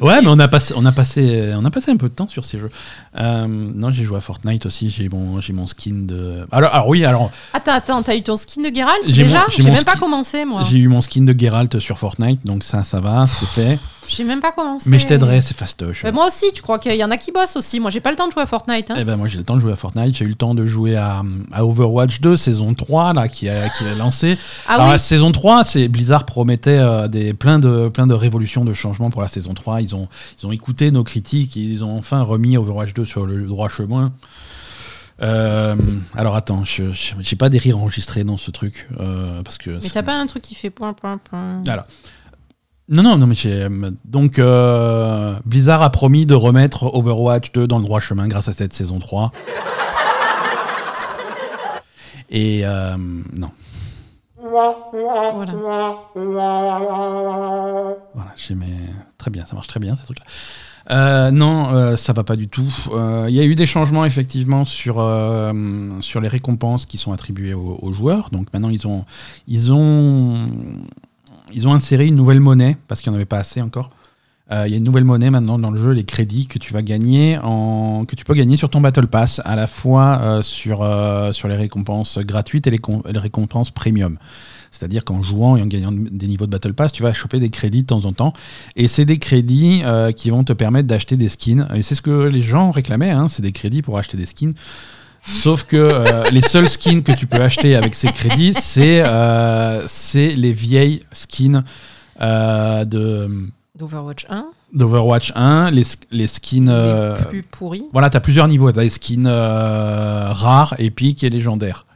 Ouais, 0.00 0.22
mais 0.22 0.28
on 0.28 0.38
a 0.38 0.48
passé, 0.48 0.72
on 0.74 0.86
a 0.86 0.92
passé, 0.92 1.52
on 1.54 1.64
a 1.66 1.70
passé 1.70 1.90
un 1.90 1.98
peu 1.98 2.08
de 2.08 2.14
temps 2.14 2.26
sur 2.28 2.46
ces 2.46 2.58
jeux. 2.58 2.70
Euh, 3.18 3.46
non, 3.46 3.92
j'ai 3.92 4.04
joué 4.04 4.16
à 4.16 4.20
Fortnite 4.22 4.64
aussi. 4.64 4.88
J'ai 4.88 5.10
mon, 5.10 5.38
j'ai 5.40 5.52
mon 5.52 5.66
skin 5.66 6.04
de. 6.06 6.46
Alors, 6.50 6.74
alors 6.74 6.88
oui, 6.88 7.04
alors 7.04 7.30
Attends, 7.52 7.72
attends, 7.74 8.02
t'as 8.02 8.16
eu 8.16 8.22
ton 8.22 8.36
skin 8.36 8.62
de 8.62 8.74
Geralt 8.74 9.04
déjà? 9.06 9.44
j'ai 9.50 9.70
même 9.70 9.84
pas 9.84 9.96
commencé, 9.96 10.46
moi. 10.46 10.62
j'ai 10.70 10.78
eu 10.78 10.88
mon 10.88 11.02
skin 11.02 11.24
de 11.24 11.38
Geralt 11.38 11.78
sur 11.78 11.98
Fortnite, 11.98 12.40
donc 12.46 12.64
ça, 12.64 12.84
ça 12.84 13.00
va, 13.00 13.26
c'est 13.26 13.44
fait. 13.46 13.78
J'ai 14.08 14.24
même 14.24 14.40
pas 14.40 14.52
commencé. 14.52 14.90
Mais 14.90 14.98
je 14.98 15.06
t'aiderai, 15.06 15.40
c'est 15.40 15.56
fastoche. 15.56 16.02
Bah, 16.02 16.12
moi 16.12 16.26
aussi, 16.28 16.46
tu 16.52 16.60
crois 16.60 16.78
qu'il 16.78 16.94
y 16.94 17.04
en 17.04 17.10
a 17.10 17.16
qui 17.16 17.32
bossent 17.32 17.56
aussi. 17.56 17.80
Moi, 17.80 17.90
j'ai 17.90 18.00
pas 18.00 18.10
le 18.10 18.16
temps 18.16 18.26
de 18.26 18.32
jouer 18.32 18.42
à 18.42 18.46
Fortnite. 18.46 18.90
hein. 18.90 18.94
Eh 18.98 19.04
ben 19.04 19.16
moi 19.16 19.28
j'ai 19.28 19.38
le 19.38 19.44
temps 19.44 19.54
de 19.56 19.60
jouer 19.60 19.72
à 19.72 19.76
Fortnite, 19.76 20.14
j'ai 20.16 20.24
eu 20.24 20.28
le 20.28 20.34
temps 20.34 20.54
de 20.54 20.64
jouer 20.66 20.96
à, 20.96 21.22
à 21.52 21.64
Overwatch 21.64 22.20
2 22.20 22.36
saison 22.36 22.74
3 22.74 23.12
là 23.14 23.28
qui 23.28 23.48
a, 23.48 23.68
qui 23.68 23.84
a 23.84 23.94
lancé. 23.96 24.36
ah 24.66 24.74
Alors 24.74 24.86
oui, 24.86 24.92
la 24.92 24.98
saison 24.98 25.30
3, 25.32 25.64
c'est 25.64 25.88
Blizzard 25.88 26.26
promettait 26.26 26.78
euh, 26.78 27.08
des 27.08 27.32
plein 27.32 27.58
de 27.58 27.88
plein 27.88 28.06
de 28.06 28.14
révolutions 28.14 28.64
de 28.64 28.72
changements 28.72 29.10
pour 29.10 29.22
la 29.22 29.28
saison 29.28 29.54
3, 29.54 29.80
ils 29.80 29.94
ont 29.94 30.08
ils 30.40 30.46
ont 30.46 30.52
écouté 30.52 30.90
nos 30.90 31.04
critiques, 31.04 31.56
ils 31.56 31.82
ont 31.84 31.96
enfin 31.96 32.22
remis 32.22 32.56
Overwatch 32.56 32.92
2 32.94 33.04
sur 33.04 33.24
le 33.24 33.42
droit 33.46 33.68
chemin. 33.68 34.12
Euh, 35.22 35.76
alors 36.16 36.34
attends, 36.34 36.64
je 36.64 36.90
je- 36.90 37.14
j'ai 37.20 37.36
pas 37.36 37.48
des 37.48 37.58
rires 37.58 37.78
enregistrés 37.78 38.24
dans 38.24 38.36
ce 38.36 38.50
truc 38.50 38.88
euh, 38.98 39.42
parce 39.42 39.58
que 39.58 39.70
mais 39.70 39.80
c'est- 39.80 39.90
t'as 39.90 40.02
pas 40.02 40.16
un 40.18 40.26
truc 40.26 40.42
qui 40.42 40.54
fait 40.54 40.70
point, 40.70 40.92
point, 40.94 41.18
point. 41.18 41.62
Alors, 41.68 41.84
non, 42.88 43.02
non, 43.02 43.16
non, 43.16 43.26
mais 43.26 43.34
j'ai. 43.34 43.66
Donc, 44.04 44.38
euh, 44.38 45.34
Blizzard 45.44 45.82
a 45.82 45.90
promis 45.90 46.26
de 46.26 46.34
remettre 46.34 46.84
Overwatch 46.94 47.52
2 47.52 47.66
dans 47.66 47.78
le 47.78 47.84
droit 47.84 48.00
chemin 48.00 48.28
grâce 48.28 48.48
à 48.48 48.52
cette 48.52 48.72
saison 48.72 48.98
3. 48.98 49.32
Et 52.30 52.62
euh, 52.64 52.96
non, 53.36 53.50
Voilà. 54.36 55.98
voilà, 58.14 58.32
j'ai 58.36 58.54
mes... 58.54 58.66
très 59.18 59.30
bien, 59.30 59.44
ça 59.44 59.54
marche 59.54 59.68
très 59.68 59.80
bien 59.80 59.94
ces 59.94 60.04
trucs-là. 60.04 60.24
Euh, 60.90 61.30
non, 61.30 61.72
euh, 61.74 61.94
ça 61.96 62.12
va 62.12 62.24
pas 62.24 62.36
du 62.36 62.48
tout. 62.48 62.72
Euh, 62.90 63.26
Il 63.28 63.34
y 63.34 63.40
a 63.40 63.44
eu 63.44 63.54
des 63.54 63.66
changements 63.66 64.04
effectivement 64.04 64.64
sur, 64.64 64.96
euh, 64.98 65.52
sur 66.00 66.20
les 66.20 66.28
récompenses 66.28 66.86
qui 66.86 66.98
sont 66.98 67.12
attribuées 67.12 67.54
aux, 67.54 67.78
aux 67.80 67.92
joueurs. 67.92 68.30
Donc 68.30 68.48
maintenant 68.52 68.70
ils 68.70 68.86
ont, 68.88 69.04
ils 69.46 69.72
ont, 69.72 70.48
ils 71.54 71.68
ont 71.68 71.72
inséré 71.72 72.06
une 72.06 72.14
nouvelle 72.16 72.40
monnaie 72.40 72.76
parce 72.88 73.00
qu'il 73.00 73.10
n'y 73.10 73.16
en 73.16 73.18
avait 73.18 73.26
pas 73.26 73.38
assez 73.38 73.60
encore. 73.60 73.90
Euh, 74.50 74.64
Il 74.66 74.72
y 74.72 74.74
a 74.74 74.78
une 74.78 74.84
nouvelle 74.84 75.04
monnaie 75.04 75.30
maintenant 75.30 75.58
dans 75.58 75.70
le 75.70 75.80
jeu, 75.80 75.92
les 75.92 76.04
crédits 76.04 76.46
que 76.46 76.58
tu 76.58 76.72
vas 76.72 76.82
gagner 76.82 77.38
que 78.06 78.16
tu 78.16 78.24
peux 78.24 78.34
gagner 78.34 78.56
sur 78.56 78.68
ton 78.68 78.80
Battle 78.80 79.06
Pass, 79.06 79.40
à 79.44 79.56
la 79.56 79.66
fois 79.66 80.20
euh, 80.22 80.42
sur, 80.42 80.82
euh, 80.82 81.32
sur 81.32 81.48
les 81.48 81.56
récompenses 81.56 82.18
gratuites 82.18 82.66
et 82.66 82.70
les, 82.70 82.80
récompenses 83.18 83.70
premium. 83.70 84.18
C'est-à-dire 84.70 85.04
qu'en 85.04 85.22
jouant 85.22 85.56
et 85.56 85.62
en 85.62 85.66
gagnant 85.66 85.92
des 85.92 86.26
niveaux 86.26 86.46
de 86.46 86.50
Battle 86.50 86.72
Pass, 86.72 86.92
tu 86.92 87.02
vas 87.02 87.12
choper 87.12 87.38
des 87.38 87.50
crédits 87.50 87.82
de 87.82 87.86
temps 87.86 88.04
en 88.04 88.12
temps. 88.12 88.32
Et 88.74 88.88
c'est 88.88 89.04
des 89.04 89.18
crédits 89.18 89.82
qui 90.16 90.30
vont 90.30 90.44
te 90.44 90.54
permettre 90.54 90.88
d'acheter 90.88 91.16
des 91.16 91.28
skins. 91.28 91.68
Et 91.74 91.82
c'est 91.82 91.94
ce 91.94 92.00
que 92.00 92.26
les 92.26 92.40
gens 92.40 92.70
réclamaient, 92.70 93.10
hein, 93.10 93.28
c'est 93.28 93.42
des 93.42 93.52
crédits 93.52 93.82
pour 93.82 93.98
acheter 93.98 94.16
des 94.16 94.24
skins. 94.24 94.54
Sauf 95.26 95.64
que 95.64 95.76
euh, 95.76 96.28
les 96.30 96.40
seuls 96.40 96.68
skins 96.68 97.02
que 97.02 97.12
tu 97.12 97.26
peux 97.26 97.40
acheter 97.40 97.76
avec 97.76 97.94
ces 97.94 98.08
crédits, 98.08 98.54
c'est 98.54 99.02
euh, 99.06 99.86
les 100.14 100.52
vieilles 100.52 101.02
skins 101.12 101.64
euh, 102.20 102.84
de 102.84 103.48
D'Overwatch 103.76 104.26
1, 104.28 104.46
d'Overwatch 104.74 105.32
1, 105.34 105.70
les, 105.70 105.82
les 106.10 106.26
skins... 106.26 106.68
euh, 106.68 107.16
les 107.16 107.24
plus 107.24 107.42
pourris. 107.42 107.84
voilà, 107.92 108.10
tu 108.10 108.16
as 108.16 108.20
plusieurs 108.20 108.46
niveaux. 108.48 108.70
Tu 108.70 108.78
as 108.78 108.82
les 108.82 108.90
skins 108.90 109.26
euh, 109.26 110.28
rares, 110.30 110.74
épiques 110.78 111.24
et 111.24 111.30
légendaires. 111.30 111.86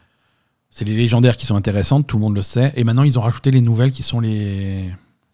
C'est 0.71 0.85
les 0.85 0.97
légendaires 0.97 1.37
qui 1.37 1.47
sont 1.47 1.57
intéressantes, 1.57 2.07
tout 2.07 2.17
le 2.17 2.23
monde 2.23 2.35
le 2.35 2.43
sait. 2.43 2.73
Et 2.77 2.85
maintenant, 2.85 3.03
ils 3.03 3.19
ont 3.19 3.23
rajouté 3.23 3.51
les 3.51 3.61
nouvelles 3.61 3.93
qui 3.93 4.03
sont 4.03 4.21
les... 4.21 4.91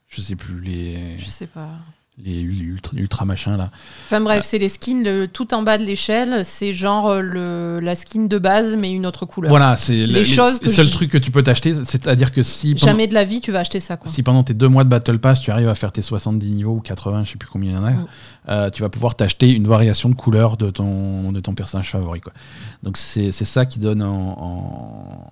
Je 0.09 0.21
sais 0.21 0.37
plus, 0.37 0.61
les, 0.61 1.19
Je 1.19 1.25
sais 1.27 1.47
pas. 1.47 1.71
Les 2.19 2.43
ultra, 2.43 2.93
ultra 2.97 3.25
machins 3.25 3.57
là. 3.57 3.71
Enfin 4.05 4.21
bref, 4.21 4.45
c'est 4.45 4.59
les 4.59 4.69
skins 4.69 5.03
le, 5.03 5.27
tout 5.27 5.55
en 5.55 5.63
bas 5.63 5.79
de 5.79 5.83
l'échelle. 5.83 6.45
C'est 6.45 6.75
genre 6.75 7.09
euh, 7.09 7.21
le, 7.23 7.81
la 7.81 7.95
skin 7.95 8.25
de 8.27 8.39
base, 8.39 8.77
mais 8.77 8.93
une 8.93 9.07
autre 9.07 9.25
couleur. 9.25 9.49
Voilà, 9.49 9.77
c'est 9.77 10.07
les, 10.07 10.25
choses 10.27 10.59
que 10.59 10.67
les 10.67 10.73
seuls 10.73 10.91
trucs 10.91 11.11
que 11.11 11.17
tu 11.19 11.31
peux 11.31 11.43
t'acheter. 11.43 11.73
C'est-à-dire 11.75 12.31
que 12.31 12.43
si 12.43 12.75
pendant, 12.75 12.87
Jamais 12.93 13.07
de 13.07 13.15
la 13.15 13.25
vie, 13.25 13.41
tu 13.41 13.51
vas 13.51 13.61
acheter 13.61 13.81
ça. 13.81 13.97
Quoi. 13.97 14.11
si 14.11 14.23
pendant 14.23 14.43
tes 14.43 14.53
deux 14.55 14.69
mois 14.69 14.85
de 14.85 14.91
Battle 14.91 15.19
Pass, 15.19 15.41
tu 15.41 15.51
arrives 15.51 15.69
à 15.71 15.75
faire 15.75 15.91
tes 15.91 16.03
70 16.03 16.51
niveaux 16.51 16.75
ou 16.77 16.81
80, 16.81 17.25
je 17.25 17.33
sais 17.33 17.39
plus 17.39 17.49
combien 17.49 17.73
il 17.73 17.79
y 17.79 17.81
en 17.81 17.85
a, 17.87 17.91
Mm. 17.93 18.07
euh, 18.51 18.71
tu 18.71 18.83
vas 18.83 18.89
pouvoir 18.91 19.15
t'acheter 19.17 19.51
une 19.51 19.67
variation 19.67 20.09
de 20.11 20.15
couleur 20.15 20.57
de 20.59 20.69
ton, 20.71 21.33
de 21.33 21.41
ton 21.41 21.55
personnage 21.55 21.91
favori. 21.91 22.21
Quoi. 22.21 22.35
Donc 22.83 22.99
c'est 22.99 23.33
ça 23.33 23.65
qui 23.65 23.79
donne 23.79 24.03
en, 24.03 24.37
en- 24.39 25.31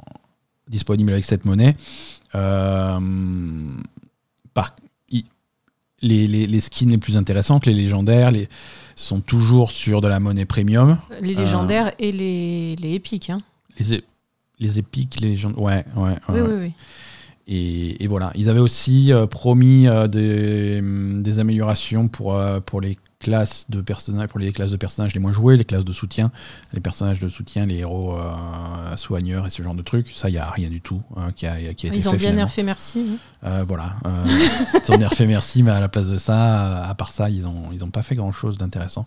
disponible 0.69 1.13
avec 1.13 1.25
cette 1.27 1.45
monnaie. 1.45 1.77
Euh, 2.35 2.99
par, 4.55 4.75
les, 6.03 6.27
les- 6.27 6.47
les 6.47 6.61
skins 6.61 6.91
les 6.91 6.99
plus 6.99 7.17
intéressantes, 7.17 7.67
les 7.67 7.75
légendaires, 7.75 8.31
les, 8.31 8.49
sont 8.95 9.21
toujours 9.21 9.71
sur 9.71 10.01
de 10.01 10.09
la 10.09 10.21
monnaie 10.21 10.47
premium. 10.47 10.99
Les 11.21 11.35
Euh. 11.35 11.41
légendaires 11.41 11.93
et 11.99 12.13
les, 12.13 12.77
les 12.77 12.95
épiques. 12.95 13.31
Hein. 13.31 13.41
Les, 13.79 14.03
les 14.59 14.79
épiques, 14.79 15.21
les 15.21 15.29
légendaires. 15.31 15.61
Ouais, 15.63 15.85
ouais. 15.97 16.03
ouais, 16.03 16.17
Oui, 16.29 16.41
ouais. 16.41 16.47
oui, 16.49 16.55
oui. 16.67 16.73
Et, 17.53 18.05
et 18.05 18.07
voilà, 18.07 18.31
ils 18.37 18.49
avaient 18.49 18.61
aussi 18.61 19.13
euh, 19.13 19.27
promis 19.27 19.89
euh, 19.89 20.07
des, 20.07 20.81
des 21.23 21.39
améliorations 21.41 22.07
pour, 22.09 22.41
pour 22.65 22.81
les 22.81 22.97
classes 23.21 23.67
de 23.69 23.83
personnages, 23.83 24.29
pour 24.29 24.39
les 24.39 24.51
classes 24.51 24.71
de 24.71 24.77
personnages 24.77 25.13
les 25.13 25.21
moins 25.21 25.33
joués, 25.33 25.57
les 25.59 25.65
classes 25.65 25.85
de 25.85 25.93
soutien, 25.93 26.33
les 26.73 26.81
personnages 26.81 27.21
de 27.21 27.29
soutien, 27.29 27.67
les 27.67 27.77
héros 27.77 28.17
euh, 28.17 28.97
soigneurs 28.97 29.47
et 29.47 29.51
ce 29.51 29.63
genre 29.63 29.75
de 29.75 29.83
trucs. 29.83 30.09
Ça, 30.09 30.31
il 30.31 30.33
n'y 30.33 30.39
a 30.39 30.51
rien 30.51 30.71
du 30.71 30.81
tout 30.81 31.03
hein, 31.17 31.31
qui, 31.37 31.47
a, 31.47 31.57
qui 31.75 31.87
a 31.87 31.91
été 31.91 31.99
Ils 31.99 32.09
ont 32.09 32.15
bien 32.15 32.33
nerfé, 32.33 32.63
merci. 32.63 33.19
Euh, 33.45 33.63
voilà, 33.67 33.97
euh, 34.07 34.25
ils 34.87 34.93
ont 34.93 34.99
nerfé 34.99 35.27
merci, 35.27 35.63
mais 35.63 35.71
à 35.71 35.81
la 35.81 35.89
place 35.89 36.09
de 36.09 36.17
ça, 36.17 36.83
à 36.83 36.95
part 36.95 37.13
ça, 37.13 37.29
ils 37.29 37.43
n'ont 37.43 37.71
ils 37.73 37.85
ont 37.85 37.91
pas 37.91 38.03
fait 38.03 38.15
grand-chose 38.15 38.57
d'intéressant. 38.57 39.07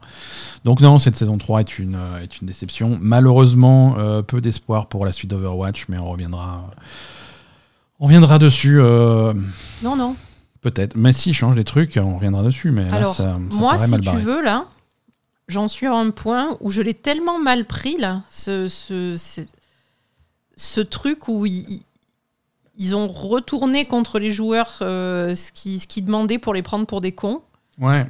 Donc 0.64 0.80
non, 0.80 1.00
cette 1.00 1.16
saison 1.16 1.40
3 1.40 1.62
est 1.62 1.80
une, 1.80 1.98
est 2.22 2.40
une 2.40 2.46
déception. 2.48 3.00
Malheureusement, 3.02 3.96
peu 4.28 4.42
d'espoir 4.42 4.88
pour 4.88 5.06
la 5.06 5.12
suite 5.12 5.32
d'Overwatch, 5.32 5.86
mais 5.90 5.98
on 5.98 6.10
reviendra, 6.10 6.70
on 8.00 8.06
reviendra 8.06 8.38
dessus 8.38 8.78
Non, 8.78 9.96
non. 9.96 10.16
Peut-être. 10.64 10.96
Mais 10.96 11.14
s'ils 11.14 11.34
changent 11.36 11.56
des 11.56 11.64
trucs, 11.64 12.00
on 12.02 12.16
reviendra 12.16 12.42
dessus. 12.44 12.72
Mais 12.72 12.90
là, 12.90 12.96
Alors, 12.96 13.16
ça, 13.16 13.24
ça 13.24 13.38
Moi, 13.38 13.78
si 13.78 13.92
mal 13.92 14.02
tu 14.02 14.18
veux, 14.18 14.42
là, 14.42 14.66
j'en 15.48 15.68
suis 15.68 15.86
à 15.88 15.94
un 15.94 16.10
point 16.10 16.58
où 16.62 16.72
je 16.72 16.82
l'ai 16.82 16.94
tellement 16.96 17.40
mal 17.40 17.66
pris, 17.66 17.98
là, 17.98 18.24
ce, 18.32 18.68
ce, 18.68 19.16
ce, 19.18 19.42
ce 20.56 20.82
truc 20.82 21.28
où 21.28 21.46
ils, 21.46 21.82
ils 22.78 22.96
ont 22.96 23.08
retourné 23.08 23.86
contre 23.86 24.18
les 24.20 24.32
joueurs 24.32 24.80
euh, 24.82 25.36
ce 25.36 25.52
qu'ils 25.52 25.80
ce 25.80 25.88
qu'ils 25.88 26.06
demandaient 26.06 26.40
pour 26.40 26.54
les 26.54 26.64
prendre 26.64 26.86
pour 26.88 27.02
des 27.02 27.12
cons. 27.12 27.42
Ouais. 27.80 28.08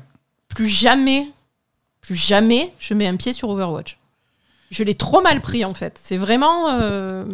Plus 0.47 0.67
jamais, 0.67 1.29
plus 2.01 2.15
jamais, 2.15 2.71
je 2.79 2.93
mets 2.93 3.07
un 3.07 3.15
pied 3.17 3.33
sur 3.33 3.49
Overwatch. 3.49 3.97
Je 4.71 4.83
l'ai 4.83 4.95
trop 4.95 5.21
mal 5.21 5.41
pris, 5.41 5.65
en 5.65 5.73
fait. 5.73 5.99
C'est 6.01 6.17
vraiment... 6.17 6.69
euh, 6.81 7.25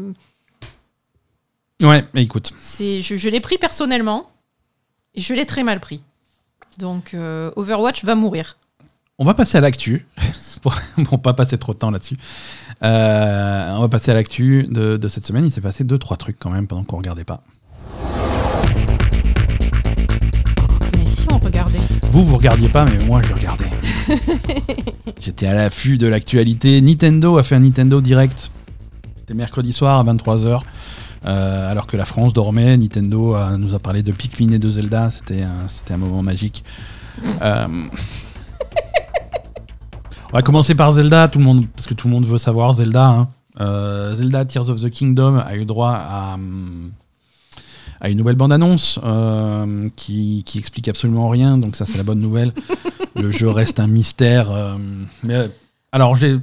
Ouais, 1.81 2.03
mais 2.13 2.23
écoute, 2.23 2.51
je 2.59 2.99
je 3.01 3.29
l'ai 3.29 3.39
pris 3.39 3.57
personnellement 3.57 4.29
et 5.15 5.21
je 5.21 5.33
l'ai 5.33 5.45
très 5.45 5.63
mal 5.63 5.79
pris. 5.79 6.03
Donc, 6.77 7.13
euh, 7.13 7.51
Overwatch 7.55 8.05
va 8.05 8.15
mourir. 8.15 8.57
on 9.17 9.25
va 9.25 9.33
passer 9.33 9.57
à 9.57 9.61
l'actu. 9.61 10.05
pour, 10.61 10.75
pour 11.05 11.21
pas 11.21 11.33
passer 11.33 11.57
trop 11.57 11.73
de 11.73 11.79
temps 11.79 11.91
là-dessus. 11.91 12.17
Euh, 12.83 13.73
on 13.75 13.81
va 13.81 13.89
passer 13.89 14.11
à 14.11 14.13
l'actu 14.13 14.65
de, 14.69 14.97
de 14.97 15.07
cette 15.07 15.25
semaine. 15.25 15.45
Il 15.45 15.51
s'est 15.51 15.61
passé 15.61 15.83
deux 15.83 15.97
trois 15.97 16.17
trucs 16.17 16.37
quand 16.39 16.49
même 16.49 16.67
pendant 16.67 16.83
qu'on 16.83 16.97
regardait 16.97 17.25
pas. 17.25 17.41
Mais 20.97 21.05
si 21.05 21.25
on 21.31 21.37
regardait. 21.37 21.79
Vous, 22.11 22.23
vous 22.23 22.37
regardiez 22.37 22.69
pas, 22.69 22.85
mais 22.85 23.03
moi, 23.03 23.21
je 23.27 23.33
regardais. 23.33 23.69
J'étais 25.19 25.47
à 25.47 25.53
l'affût 25.53 25.97
de 25.97 26.07
l'actualité. 26.07 26.79
Nintendo 26.81 27.37
a 27.37 27.43
fait 27.43 27.55
un 27.55 27.59
Nintendo 27.59 27.99
Direct. 28.01 28.51
C'était 29.17 29.33
mercredi 29.33 29.73
soir 29.73 29.99
à 29.99 30.03
23h. 30.13 30.61
Euh, 31.25 31.69
alors 31.69 31.87
que 31.87 31.97
la 31.97 32.05
France 32.05 32.33
dormait, 32.33 32.77
Nintendo 32.77 33.35
euh, 33.35 33.57
nous 33.57 33.73
a 33.75 33.79
parlé 33.79 34.03
de 34.03 34.11
Pikmin 34.11 34.51
et 34.51 34.59
de 34.59 34.69
Zelda. 34.69 35.09
C'était 35.09 35.43
un, 35.43 35.97
moment 35.97 36.21
magique. 36.23 36.63
Euh, 37.41 37.67
On 40.31 40.33
va 40.33 40.41
commencer 40.43 40.75
par 40.75 40.91
Zelda, 40.91 41.27
parce 41.27 41.87
que 41.87 41.95
tout 41.95 42.07
le 42.07 42.13
monde 42.13 42.25
veut 42.25 42.37
savoir 42.37 42.73
Zelda. 42.73 43.07
hein. 43.07 43.27
Zelda 44.13 44.45
Tears 44.45 44.69
of 44.69 44.81
the 44.81 44.89
Kingdom 44.89 45.39
a 45.39 45.55
eu 45.55 45.65
droit 45.65 45.91
à, 45.91 46.37
une 48.07 48.17
nouvelle 48.17 48.35
bande-annonce 48.35 48.99
qui, 49.95 50.45
explique 50.55 50.87
absolument 50.87 51.29
rien, 51.29 51.57
donc 51.57 51.75
ça 51.75 51.85
c'est 51.85 51.97
la 51.97 52.03
bonne 52.03 52.19
nouvelle. 52.19 52.53
Le 53.15 53.31
jeu 53.31 53.49
reste 53.49 53.79
un 53.79 53.87
mystère. 53.87 54.51
mais, 55.23 55.49
alors, 55.91 56.15
j'ai- 56.15 56.37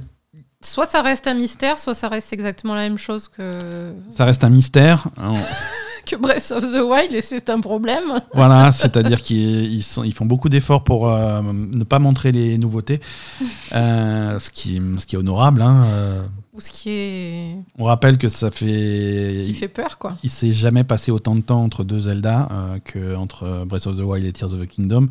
Soit 0.63 0.87
ça 0.89 1.01
reste 1.03 1.27
un 1.27 1.35
mystère, 1.35 1.77
soit 1.77 1.93
ça 1.93 2.07
reste 2.09 2.33
exactement 2.33 2.73
la 2.73 2.81
même 2.81 2.97
chose 2.97 3.27
que, 3.27 3.93
ça 4.09 4.25
reste 4.25 4.43
un 4.43 4.49
mystère. 4.49 5.07
hein. 5.17 5.33
que 6.07 6.15
Breath 6.15 6.51
of 6.51 6.63
the 6.63 6.81
Wild 6.81 7.11
et 7.11 7.21
c'est 7.21 7.49
un 7.49 7.59
problème. 7.59 8.21
Voilà, 8.33 8.71
c'est-à-dire 8.71 9.21
qu'ils 9.21 9.71
ils 9.71 9.83
sont- 9.83 10.03
ils 10.03 10.13
font 10.13 10.25
beaucoup 10.25 10.49
d'efforts 10.49 10.83
pour 10.83 11.09
euh, 11.09 11.41
ne 11.43 11.83
pas 11.83 11.99
montrer 11.99 12.31
les 12.31 12.57
nouveautés, 12.57 13.01
euh, 13.75 14.39
ce, 14.39 14.49
qui, 14.49 14.81
ce 14.97 15.05
qui 15.05 15.15
est 15.15 15.19
honorable. 15.19 15.61
hein, 15.61 15.83
euh. 15.89 16.23
Ou 16.57 16.59
ce 16.59 16.71
qui 16.71 16.89
est. 16.89 17.55
On 17.77 17.83
rappelle 17.83 18.17
que 18.17 18.29
ça 18.29 18.49
fait. 18.49 19.43
qui 19.45 19.53
fait 19.53 19.67
peur, 19.67 19.99
quoi. 19.99 20.17
Il 20.23 20.29
s'est 20.31 20.53
jamais 20.53 20.83
passé 20.83 21.11
autant 21.11 21.35
de 21.35 21.41
temps 21.41 21.63
entre 21.63 21.83
deux 21.83 21.99
Zelda 21.99 22.49
euh, 22.51 22.79
que 22.83 23.15
entre 23.15 23.63
Breath 23.65 23.85
of 23.85 23.95
the 23.97 24.01
Wild 24.01 24.25
et 24.25 24.33
Tears 24.33 24.53
of 24.53 24.61
the 24.61 24.67
Kingdom. 24.67 25.09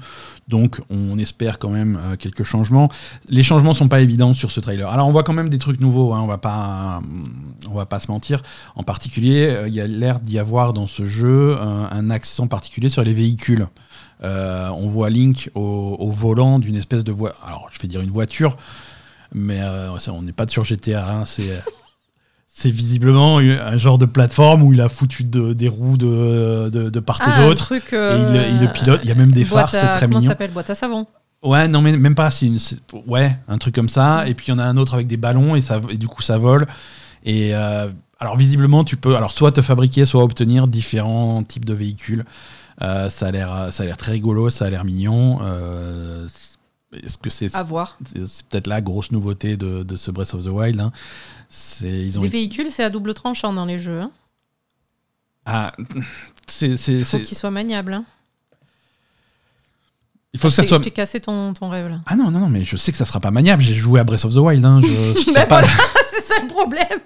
Donc 0.48 0.80
on 0.90 1.16
espère 1.18 1.60
quand 1.60 1.70
même 1.70 2.00
euh, 2.02 2.16
quelques 2.16 2.42
changements. 2.42 2.88
Les 3.28 3.44
changements 3.44 3.74
sont 3.74 3.86
pas 3.88 4.00
évidents 4.00 4.34
sur 4.34 4.50
ce 4.50 4.58
trailer. 4.58 4.90
Alors 4.90 5.06
on 5.06 5.12
voit 5.12 5.22
quand 5.22 5.32
même 5.34 5.48
des 5.48 5.58
trucs 5.58 5.80
nouveaux. 5.80 6.12
hein, 6.14 6.20
on 6.20 6.26
va 6.26 6.38
pas, 6.38 7.00
on 7.70 7.74
va 7.74 7.86
pas 7.86 8.00
se 8.00 8.10
mentir. 8.10 8.42
En 8.74 8.82
particulier, 8.82 9.46
euh, 9.46 9.68
il 9.68 9.74
y 9.74 9.80
a 9.80 9.86
l'air 9.86 10.18
d'y 10.18 10.40
avoir 10.40 10.72
dans 10.72 10.88
ce 10.88 11.06
jeu 11.06 11.56
euh, 11.56 11.86
un 11.90 12.10
accent 12.10 12.48
particulier 12.48 12.88
sur 12.88 13.04
les 13.04 13.14
véhicules. 13.14 13.68
Euh, 14.24 14.68
on 14.70 14.88
voit 14.88 15.10
Link 15.10 15.50
au, 15.54 15.96
au 16.00 16.10
volant 16.10 16.58
d'une 16.58 16.74
espèce 16.76 17.04
de 17.04 17.12
voie. 17.12 17.34
Alors 17.46 17.68
je 17.70 17.78
vais 17.80 17.86
dire 17.86 18.00
une 18.00 18.10
voiture, 18.10 18.56
mais 19.34 19.60
euh, 19.60 19.98
ça, 19.98 20.12
on 20.12 20.22
n'est 20.22 20.32
pas 20.32 20.46
sur 20.48 20.64
GTA. 20.64 21.08
hein, 21.10 21.24
c'est 21.24 21.62
c'est 22.48 22.70
visiblement 22.70 23.36
un 23.38 23.76
genre 23.76 23.98
de 23.98 24.06
plateforme 24.06 24.62
où 24.62 24.72
il 24.72 24.80
a 24.80 24.88
foutu 24.88 25.24
de- 25.24 25.52
des 25.52 25.68
roues 25.68 25.98
de, 25.98 26.70
de, 26.72 26.88
de 26.88 27.00
part 27.00 27.18
Ah, 27.20 27.42
et 27.42 27.46
d'autre. 27.48 27.72
Et 27.74 27.80
il, 27.90 27.94
euh, 27.94 28.48
il 28.50 28.60
le 28.66 28.72
pilote. 28.72 29.00
Il 29.02 29.08
y 29.10 29.12
a 29.12 29.14
même 29.14 29.30
des 29.32 29.44
phares, 29.44 29.68
c'est 29.68 29.86
très 29.86 30.00
comment 30.06 30.20
mignon. 30.20 30.30
s'appelle? 30.30 30.52
Boîte 30.52 30.70
à 30.70 30.74
savon. 30.74 31.06
Ouais, 31.42 31.68
non, 31.68 31.82
mais 31.82 31.94
même 31.98 32.14
pas. 32.14 32.30
c'est 32.30 32.46
une- 32.46 32.58
ouais, 33.06 33.36
un 33.46 33.58
truc 33.58 33.74
comme 33.74 33.90
ça. 33.90 34.26
Et 34.26 34.32
puis 34.34 34.46
il 34.46 34.50
y 34.50 34.52
en 34.54 34.58
a 34.58 34.64
un 34.64 34.78
autre 34.78 34.94
avec 34.94 35.06
des 35.06 35.18
ballons 35.18 35.54
et, 35.54 35.60
ça, 35.60 35.80
et 35.90 35.98
du 35.98 36.08
coup 36.08 36.22
ça 36.22 36.38
vole. 36.38 36.66
Et 37.24 37.54
euh, 37.54 37.90
alors 38.20 38.38
visiblement, 38.38 38.84
tu 38.84 38.96
peux 38.96 39.16
alors 39.16 39.30
soit 39.32 39.52
te 39.52 39.60
fabriquer, 39.60 40.06
soit 40.06 40.22
obtenir 40.24 40.66
différents 40.66 41.42
types 41.42 41.66
de 41.66 41.74
véhicules. 41.74 42.24
Euh, 42.80 43.10
ça 43.10 43.26
a 43.26 43.30
l'air, 43.32 43.66
ça 43.70 43.82
a 43.82 43.86
l'air 43.86 43.98
très 43.98 44.12
rigolo, 44.12 44.48
ça 44.48 44.64
a 44.64 44.70
l'air 44.70 44.84
mignon. 44.86 45.40
Euh, 45.42 46.26
Est-ce 47.02 47.18
que 47.18 47.30
c'est 47.30 47.48
peut-être 47.50 48.66
la 48.66 48.80
grosse 48.80 49.10
nouveauté 49.12 49.56
de, 49.56 49.82
de 49.82 49.96
ce 49.96 50.10
Breath 50.10 50.34
of 50.34 50.44
the 50.44 50.48
Wild 50.48 50.80
hein. 50.80 50.92
C'est 51.48 51.88
ils 51.90 52.18
ont 52.18 52.22
Les 52.22 52.28
véhicules, 52.28 52.68
c'est 52.70 52.82
à 52.84 52.90
double 52.90 53.14
tranchant 53.14 53.52
dans 53.52 53.64
les 53.64 53.78
jeux. 53.78 54.00
hein. 54.00 54.10
ah, 55.46 55.72
c'est 56.46 56.70
Il 56.70 57.04
faut 57.04 57.18
qu'ils 57.18 57.36
soient 57.36 57.50
maniables. 57.50 57.92
hein. 57.94 58.04
il 60.32 60.40
faut 60.40 60.48
que 60.48 60.54
ça 60.54 60.64
soit 60.64 60.78
Je 60.78 60.82
t'ai 60.82 60.90
cassé 60.90 61.20
ton, 61.20 61.52
ton 61.54 61.68
rêve 61.68 61.88
là. 61.88 62.00
ah 62.06 62.16
non 62.16 62.30
non 62.30 62.40
non 62.40 62.48
mais 62.48 62.64
je 62.64 62.76
sais 62.76 62.92
que 62.92 62.98
ça 62.98 63.04
sera 63.04 63.20
pas 63.20 63.30
maniable. 63.30 63.62
J'ai 63.62 63.74
joué 63.74 64.00
à 64.00 64.04
Breath 64.04 64.24
of 64.24 64.34
the 64.34 64.38
Wild. 64.38 64.64
Hein. 64.64 64.80
Je, 64.82 64.88
je 64.88 65.46
pas- 65.48 65.62
c'est 66.10 66.22
ça 66.22 66.42
le 66.42 66.48
problème. 66.48 67.00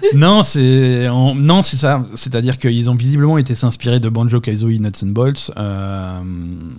non, 0.14 0.42
c'est 0.42 1.08
non, 1.08 1.62
c'est 1.62 1.76
ça. 1.76 2.02
C'est-à-dire 2.14 2.58
qu'ils 2.58 2.90
ont 2.90 2.94
visiblement 2.94 3.38
été 3.38 3.54
s'inspirer 3.54 4.00
de 4.00 4.08
Banjo 4.08 4.40
Kazooie 4.40 4.78
Nuts 4.80 5.02
and 5.04 5.08
Bolts, 5.08 5.50
euh, 5.56 6.20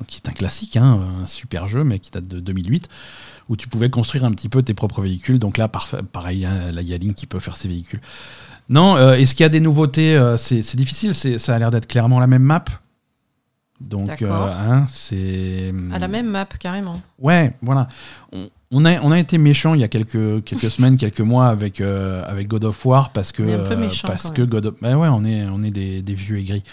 qui 0.07 0.17
est 0.23 0.29
un 0.29 0.33
classique, 0.33 0.77
hein, 0.77 0.99
un 1.23 1.25
super 1.25 1.67
jeu, 1.67 1.83
mais 1.83 1.99
qui 1.99 2.11
date 2.11 2.27
de 2.27 2.39
2008, 2.39 2.87
où 3.49 3.55
tu 3.55 3.67
pouvais 3.67 3.89
construire 3.89 4.25
un 4.25 4.31
petit 4.31 4.49
peu 4.49 4.61
tes 4.63 4.73
propres 4.73 5.01
véhicules. 5.01 5.39
Donc 5.39 5.57
là, 5.57 5.67
parfa- 5.67 6.03
pareil, 6.03 6.45
hein, 6.45 6.71
là, 6.71 6.81
il 6.81 6.87
y 6.87 6.93
a 6.93 6.97
Link 6.97 7.15
qui 7.15 7.27
peut 7.27 7.39
faire 7.39 7.55
ses 7.57 7.67
véhicules. 7.67 8.01
Non, 8.69 8.95
euh, 8.97 9.13
est-ce 9.13 9.33
qu'il 9.33 9.43
y 9.43 9.45
a 9.45 9.49
des 9.49 9.61
nouveautés 9.61 10.15
Euh, 10.15 10.37
C'est 10.37 10.75
difficile. 10.75 11.13
Ça 11.15 11.55
a 11.55 11.59
l'air 11.59 11.71
d'être 11.71 11.87
clairement 11.87 12.19
la 12.19 12.27
même 12.27 12.43
map. 12.43 12.63
Donc, 13.81 14.21
euh, 14.21 14.27
hein, 14.29 14.85
c'est 14.89 15.73
À 15.93 15.99
la 15.99 16.07
même 16.09 16.27
map, 16.27 16.45
carrément. 16.45 17.01
Ouais, 17.17 17.55
voilà. 17.61 17.87
On, 18.33 18.49
on 18.71 18.85
a, 18.85 18.99
on 19.01 19.11
a 19.11 19.19
été 19.19 19.37
méchant 19.37 19.73
il 19.73 19.81
y 19.81 19.83
a 19.83 19.87
quelques, 19.87 20.43
quelques 20.43 20.69
semaines, 20.71 20.97
quelques 20.97 21.21
mois 21.21 21.47
avec, 21.47 21.81
euh, 21.81 22.23
avec 22.27 22.47
God 22.47 22.65
of 22.65 22.85
War 22.85 23.11
parce 23.11 23.31
que. 23.31 23.43
Un 23.43 23.67
peu 23.67 23.75
méchant, 23.75 24.07
parce 24.07 24.29
que. 24.31 24.41
God 24.41 24.65
of, 24.67 24.75
bah 24.81 24.95
ouais, 24.97 25.07
on 25.09 25.23
est, 25.25 25.45
on 25.49 25.61
est 25.61 25.71
des, 25.71 26.01
des 26.01 26.13
vieux 26.13 26.37
aigris. 26.39 26.63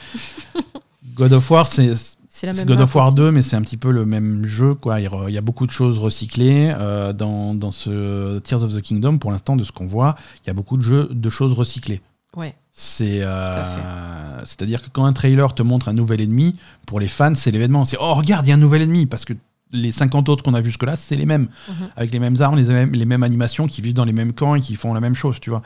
God 1.14 1.32
of 1.32 1.50
War, 1.50 1.66
c'est 1.66 1.94
C'est 2.28 2.46
la 2.46 2.52
c'est 2.52 2.60
même 2.66 2.68
God 2.68 2.80
of 2.82 2.94
War 2.94 3.06
aussi. 3.08 3.16
2, 3.16 3.30
mais 3.30 3.40
c'est 3.42 3.56
un 3.56 3.62
petit 3.62 3.78
peu 3.78 3.90
le 3.90 4.04
même 4.04 4.46
jeu. 4.46 4.74
Quoi. 4.74 5.00
Il, 5.00 5.08
re- 5.08 5.28
il 5.28 5.34
y 5.34 5.38
a 5.38 5.42
beaucoup 5.42 5.66
de 5.66 5.70
choses 5.72 5.98
recyclées. 5.98 6.74
euh, 6.78 7.12
dans, 7.14 7.54
dans 7.54 7.70
ce 7.70 8.38
Tears 8.40 8.62
of 8.62 8.74
the 8.74 8.82
Kingdom, 8.82 9.16
pour 9.18 9.30
l'instant, 9.32 9.56
de 9.56 9.64
ce 9.64 9.72
qu'on 9.72 9.86
voit, 9.86 10.16
il 10.44 10.48
y 10.48 10.50
a 10.50 10.54
beaucoup 10.54 10.76
de, 10.76 10.82
jeux, 10.82 11.08
de 11.10 11.30
choses 11.30 11.54
recyclées. 11.54 12.02
Ouais. 12.36 12.54
C'est, 12.72 13.20
euh, 13.22 13.50
Tout 13.52 13.58
à 13.58 14.44
c'est-à-dire 14.44 14.82
que 14.82 14.88
quand 14.92 15.06
un 15.06 15.14
trailer 15.14 15.54
te 15.54 15.62
montre 15.62 15.88
un 15.88 15.94
nouvel 15.94 16.20
ennemi, 16.20 16.54
pour 16.84 17.00
les 17.00 17.08
fans, 17.08 17.34
c'est 17.34 17.50
l'événement. 17.50 17.86
C'est 17.86 17.96
oh 17.98 18.12
regarde, 18.12 18.44
il 18.46 18.50
y 18.50 18.52
a 18.52 18.56
un 18.56 18.58
nouvel 18.58 18.82
ennemi 18.82 19.06
parce 19.06 19.24
que 19.24 19.32
les 19.72 19.90
50 19.92 20.28
autres 20.28 20.42
qu'on 20.44 20.54
a 20.54 20.60
vus 20.60 20.70
jusque-là, 20.70 20.94
c'est 20.96 21.16
les 21.16 21.26
mêmes, 21.26 21.48
Mhm. 21.68 21.74
avec 21.96 22.12
les 22.12 22.18
mêmes 22.20 22.36
armes, 22.40 22.56
les 22.56 22.64
mêmes, 22.64 22.92
les 22.92 23.04
mêmes 23.04 23.22
animations, 23.22 23.66
qui 23.66 23.80
vivent 23.82 23.94
dans 23.94 24.04
les 24.04 24.12
mêmes 24.12 24.32
camps 24.32 24.54
et 24.54 24.60
qui 24.60 24.74
font 24.76 24.94
la 24.94 25.00
même 25.00 25.14
chose, 25.14 25.40
tu 25.40 25.50
vois. 25.50 25.62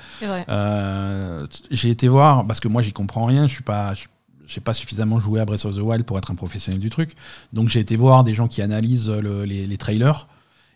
Euh, 0.49 1.47
j'ai 1.71 1.91
été 1.91 2.09
voir 2.09 2.47
parce 2.47 2.61
que 2.61 2.69
moi 2.69 2.83
j'y 2.83 2.93
comprends 2.93 3.25
rien, 3.27 3.47
je 3.47 3.53
suis 3.53 3.63
pas, 3.63 3.93
j'ai 4.47 4.61
pas 4.61 4.75
suffisamment 4.75 5.19
joué 5.21 5.41
à 5.41 5.45
Breath 5.45 5.65
of 5.65 5.77
the 5.77 5.81
Wild 5.81 6.05
pour 6.05 6.19
être 6.19 6.31
un 6.31 6.35
professionnel 6.35 6.81
du 6.81 6.91
truc. 6.91 7.13
Donc 7.53 7.69
j'ai 7.69 7.81
été 7.81 7.97
voir 7.97 8.25
des 8.25 8.35
gens 8.35 8.49
qui 8.49 8.63
analysent 8.63 9.11
le- 9.11 9.45
les, 9.45 9.67
les 9.67 9.77
trailers. 9.79 10.27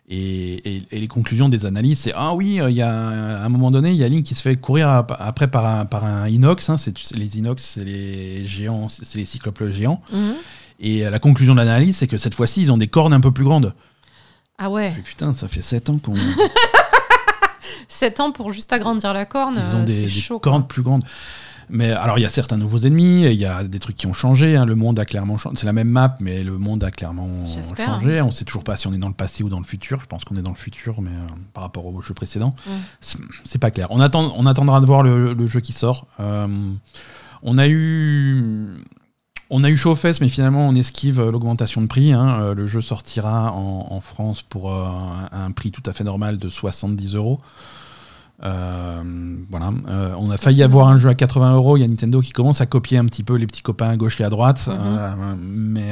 Et, 0.06 0.74
et- 0.76 0.82
et 0.92 1.00
les 1.00 1.08
conclusions 1.08 1.48
des 1.48 1.64
analyses, 1.64 1.98
c'est 2.00 2.12
ah 2.14 2.34
oui, 2.34 2.60
euh, 2.60 2.68
il 2.70 2.76
y 2.76 2.82
a 2.82 2.90
à 2.94 3.42
un 3.46 3.48
moment 3.48 3.70
donné, 3.70 3.90
il 3.90 3.96
y 3.96 4.04
a 4.04 4.08
Link 4.08 4.22
qui 4.26 4.34
se 4.34 4.42
fait 4.42 4.54
courir 4.54 4.86
ap- 4.90 5.16
après 5.18 5.48
par 5.48 5.64
un, 5.64 5.86
par 5.86 6.04
un 6.04 6.28
inox. 6.28 6.68
hein, 6.68 6.76
c'est 6.76 6.94
les 7.16 7.38
inox, 7.38 7.64
c'est 7.64 7.84
les 7.84 8.44
géants, 8.46 8.88
c'est 8.88 9.16
les 9.16 9.24
cyclopes 9.24 9.70
géants. 9.70 10.02
Mhm. 10.12 10.34
Et 10.80 11.06
euh, 11.06 11.10
la 11.10 11.18
conclusion 11.18 11.54
de 11.54 11.58
l'analyse, 11.60 11.96
c'est 11.98 12.06
que 12.06 12.16
cette 12.16 12.34
fois-ci, 12.34 12.62
ils 12.62 12.72
ont 12.72 12.76
des 12.78 12.88
cornes 12.88 13.12
un 13.12 13.20
peu 13.20 13.30
plus 13.30 13.44
grandes. 13.44 13.74
Ah 14.58 14.70
ouais. 14.70 14.92
Putain, 15.04 15.32
ça 15.32 15.48
fait 15.48 15.62
7 15.62 15.90
ans 15.90 15.98
qu'on 15.98 16.14
7 17.88 18.20
ans 18.20 18.32
pour 18.32 18.52
juste 18.52 18.72
agrandir 18.72 19.12
la 19.12 19.24
corne, 19.24 19.62
ils 19.70 19.76
ont 19.76 19.80
euh, 19.80 19.84
des, 19.84 19.94
c'est 19.94 20.02
des 20.02 20.08
chaud. 20.08 20.38
quoi. 20.38 20.52
cornes 20.52 20.66
plus 20.66 20.82
grandes. 20.82 21.04
Mais 21.70 21.92
alors, 21.92 22.18
il 22.18 22.22
y 22.22 22.26
a 22.26 22.28
certains 22.28 22.58
nouveaux 22.58 22.78
ennemis, 22.78 23.22
il 23.24 23.40
y 23.40 23.46
a 23.46 23.64
des 23.64 23.78
trucs 23.78 23.96
qui 23.96 24.06
ont 24.06 24.12
changé. 24.12 24.54
hein, 24.54 24.66
le 24.66 24.74
monde 24.74 24.98
a 24.98 25.06
clairement 25.06 25.38
changé. 25.38 25.56
C'est 25.58 25.64
la 25.66 25.72
même 25.72 25.88
map, 25.88 26.16
mais 26.20 26.44
le 26.44 26.58
monde 26.58 26.84
a 26.84 26.90
clairement 26.90 27.46
changé. 27.86 28.20
On 28.20 28.30
sait 28.30 28.44
toujours 28.44 28.64
pas 28.64 28.76
si 28.76 28.86
on 28.86 28.92
est 28.92 28.98
dans 28.98 29.08
le 29.08 29.14
passé 29.14 29.42
ou 29.42 29.48
dans 29.48 29.58
le 29.60 29.64
futur. 29.64 29.98
Je 30.00 30.06
pense 30.06 30.24
qu'on 30.24 30.34
est 30.36 30.42
dans 30.42 30.50
le 30.50 30.56
futur, 30.56 31.00
mais 31.00 31.10
euh, 31.10 31.26
par 31.54 31.62
rapport 31.62 31.86
au 31.86 32.02
jeu 32.02 32.12
précédent, 32.12 32.54
Mm. 32.66 32.70
c'est- 33.00 33.18
c'est 33.44 33.58
pas 33.58 33.70
clair. 33.70 33.86
On, 33.90 34.00
attend, 34.00 34.34
on 34.36 34.44
attendra 34.44 34.80
de 34.80 34.86
voir 34.86 35.02
le, 35.02 35.32
le 35.32 35.46
jeu 35.46 35.60
qui 35.60 35.72
sort. 35.72 36.06
Euh, 36.20 36.46
on 37.42 37.56
a 37.56 37.66
eu. 37.66 38.66
On 39.56 39.62
a 39.62 39.70
eu 39.70 39.76
chaud 39.76 39.92
aux 39.92 39.96
fesses, 39.96 40.20
mais 40.20 40.28
finalement 40.28 40.66
on 40.68 40.74
esquive 40.74 41.20
euh, 41.20 41.30
l'augmentation 41.30 41.80
de 41.80 41.86
prix. 41.86 42.12
hein. 42.12 42.38
Euh, 42.40 42.54
le 42.54 42.66
jeu 42.66 42.80
sortira 42.80 43.52
en, 43.52 43.86
en 43.90 44.00
France 44.00 44.42
pour 44.42 44.72
euh, 44.72 44.84
un, 45.32 45.44
un 45.46 45.50
prix 45.52 45.70
tout 45.70 45.82
à 45.86 45.92
fait 45.92 46.02
normal 46.02 46.38
de 46.38 46.48
70 46.48 47.14
euros. 47.14 47.40
Euh, 48.42 49.02
voilà. 49.50 49.70
Euh, 49.88 50.14
on 50.18 50.30
a 50.30 50.36
failli 50.36 50.62
avoir 50.62 50.88
un 50.88 50.96
jeu 50.96 51.08
à 51.08 51.14
80 51.14 51.54
euros. 51.54 51.76
Il 51.76 51.80
y 51.80 51.84
a 51.84 51.88
Nintendo 51.88 52.20
qui 52.20 52.32
commence 52.32 52.60
à 52.60 52.66
copier 52.66 52.98
un 52.98 53.04
petit 53.06 53.22
peu 53.22 53.36
les 53.36 53.46
petits 53.46 53.62
copains 53.62 53.90
à 53.90 53.96
gauche 53.96 54.20
et 54.20 54.24
à 54.24 54.28
droite, 54.28 54.68
Mhm. 54.68 54.74
Euh, 54.98 55.34
mais 55.40 55.90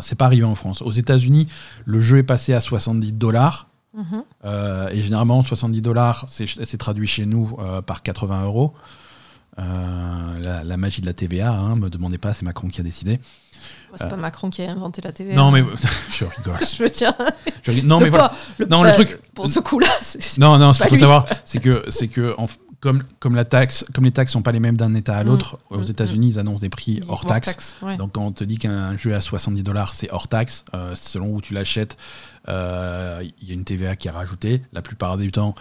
c'est 0.00 0.16
pas 0.16 0.26
arrivé 0.26 0.44
en 0.44 0.54
France. 0.54 0.82
Aux 0.82 0.92
États-Unis, 0.92 1.48
le 1.86 2.00
jeu 2.00 2.18
est 2.18 2.22
passé 2.22 2.52
à 2.52 2.60
70 2.60 3.12
dollars. 3.12 3.68
Mhm. 3.96 4.22
Euh, 4.44 4.88
et 4.90 5.00
généralement, 5.00 5.42
70 5.42 5.80
dollars, 5.82 6.26
c'est 6.28 6.76
traduit 6.78 7.08
chez 7.08 7.26
nous 7.26 7.56
par 7.86 8.02
80 8.02 8.44
euros. 8.44 8.74
Euh, 9.58 10.38
la, 10.40 10.62
la 10.64 10.76
magie 10.76 11.00
de 11.00 11.06
la 11.06 11.12
TVA, 11.12 11.50
hein, 11.50 11.74
me 11.76 11.90
demandez 11.90 12.18
pas, 12.18 12.32
c'est 12.32 12.44
Macron 12.44 12.68
qui 12.68 12.80
a 12.80 12.84
décidé. 12.84 13.18
C'est 13.96 14.08
pas 14.08 14.16
Macron 14.16 14.50
qui 14.50 14.62
a 14.62 14.70
inventé 14.70 15.00
la 15.02 15.12
TV. 15.12 15.32
Euh. 15.32 15.36
Non, 15.36 15.50
mais 15.50 15.62
je 16.10 16.24
rigole. 16.24 16.58
Je 16.76 16.82
veux 16.82 16.88
dire. 16.90 17.12
Je 17.62 17.70
rigole. 17.72 17.88
Non, 17.88 17.98
le 17.98 18.04
mais 18.04 18.10
voilà. 18.10 18.32
le 18.58 18.66
Non, 18.66 18.82
le 18.84 18.92
truc- 18.92 19.18
Pour 19.34 19.48
ce 19.48 19.58
coup-là, 19.60 19.88
c'est. 20.02 20.38
Non, 20.38 20.58
non, 20.58 20.72
ce 20.72 20.78
qu'il 20.80 20.88
faut 20.90 20.94
lui. 20.94 21.00
savoir, 21.00 21.24
c'est 21.44 21.58
que, 21.60 21.84
c'est 21.88 22.08
que 22.08 22.34
en 22.38 22.46
comme, 22.80 23.02
comme, 23.18 23.34
la 23.34 23.44
taxe, 23.44 23.84
comme 23.92 24.04
les 24.04 24.12
taxes 24.12 24.30
sont 24.32 24.42
pas 24.42 24.52
les 24.52 24.60
mêmes 24.60 24.76
d'un 24.76 24.94
État 24.94 25.16
à 25.16 25.24
l'autre, 25.24 25.58
Mm, 25.70 25.74
aux 25.74 25.78
mm, 25.80 25.90
États-Unis, 25.90 26.28
ils 26.28 26.38
annoncent 26.38 26.60
des 26.60 26.68
prix 26.68 27.00
hors 27.08 27.26
taxe. 27.26 27.76
ouais. 27.82 27.96
Donc 27.96 28.12
quand 28.12 28.24
on 28.24 28.30
te 28.30 28.44
dit 28.44 28.56
qu'un 28.58 28.96
jeu 28.96 29.12
à 29.16 29.20
70 29.20 29.64
dollars, 29.64 29.92
c'est 29.94 30.08
hors 30.12 30.28
taxe, 30.28 30.64
euh, 30.74 30.94
selon 30.94 31.34
où 31.34 31.40
tu 31.40 31.54
l'achètes, 31.54 31.96
euh, 32.48 33.20
il 33.42 33.48
y 33.48 33.50
a 33.50 33.54
une 33.54 33.64
TVA 33.64 33.96
qui 33.96 34.06
est 34.06 34.12
rajoutée. 34.12 34.62
La 34.72 34.80
plupart 34.82 35.16
du 35.18 35.32
temps, 35.32 35.56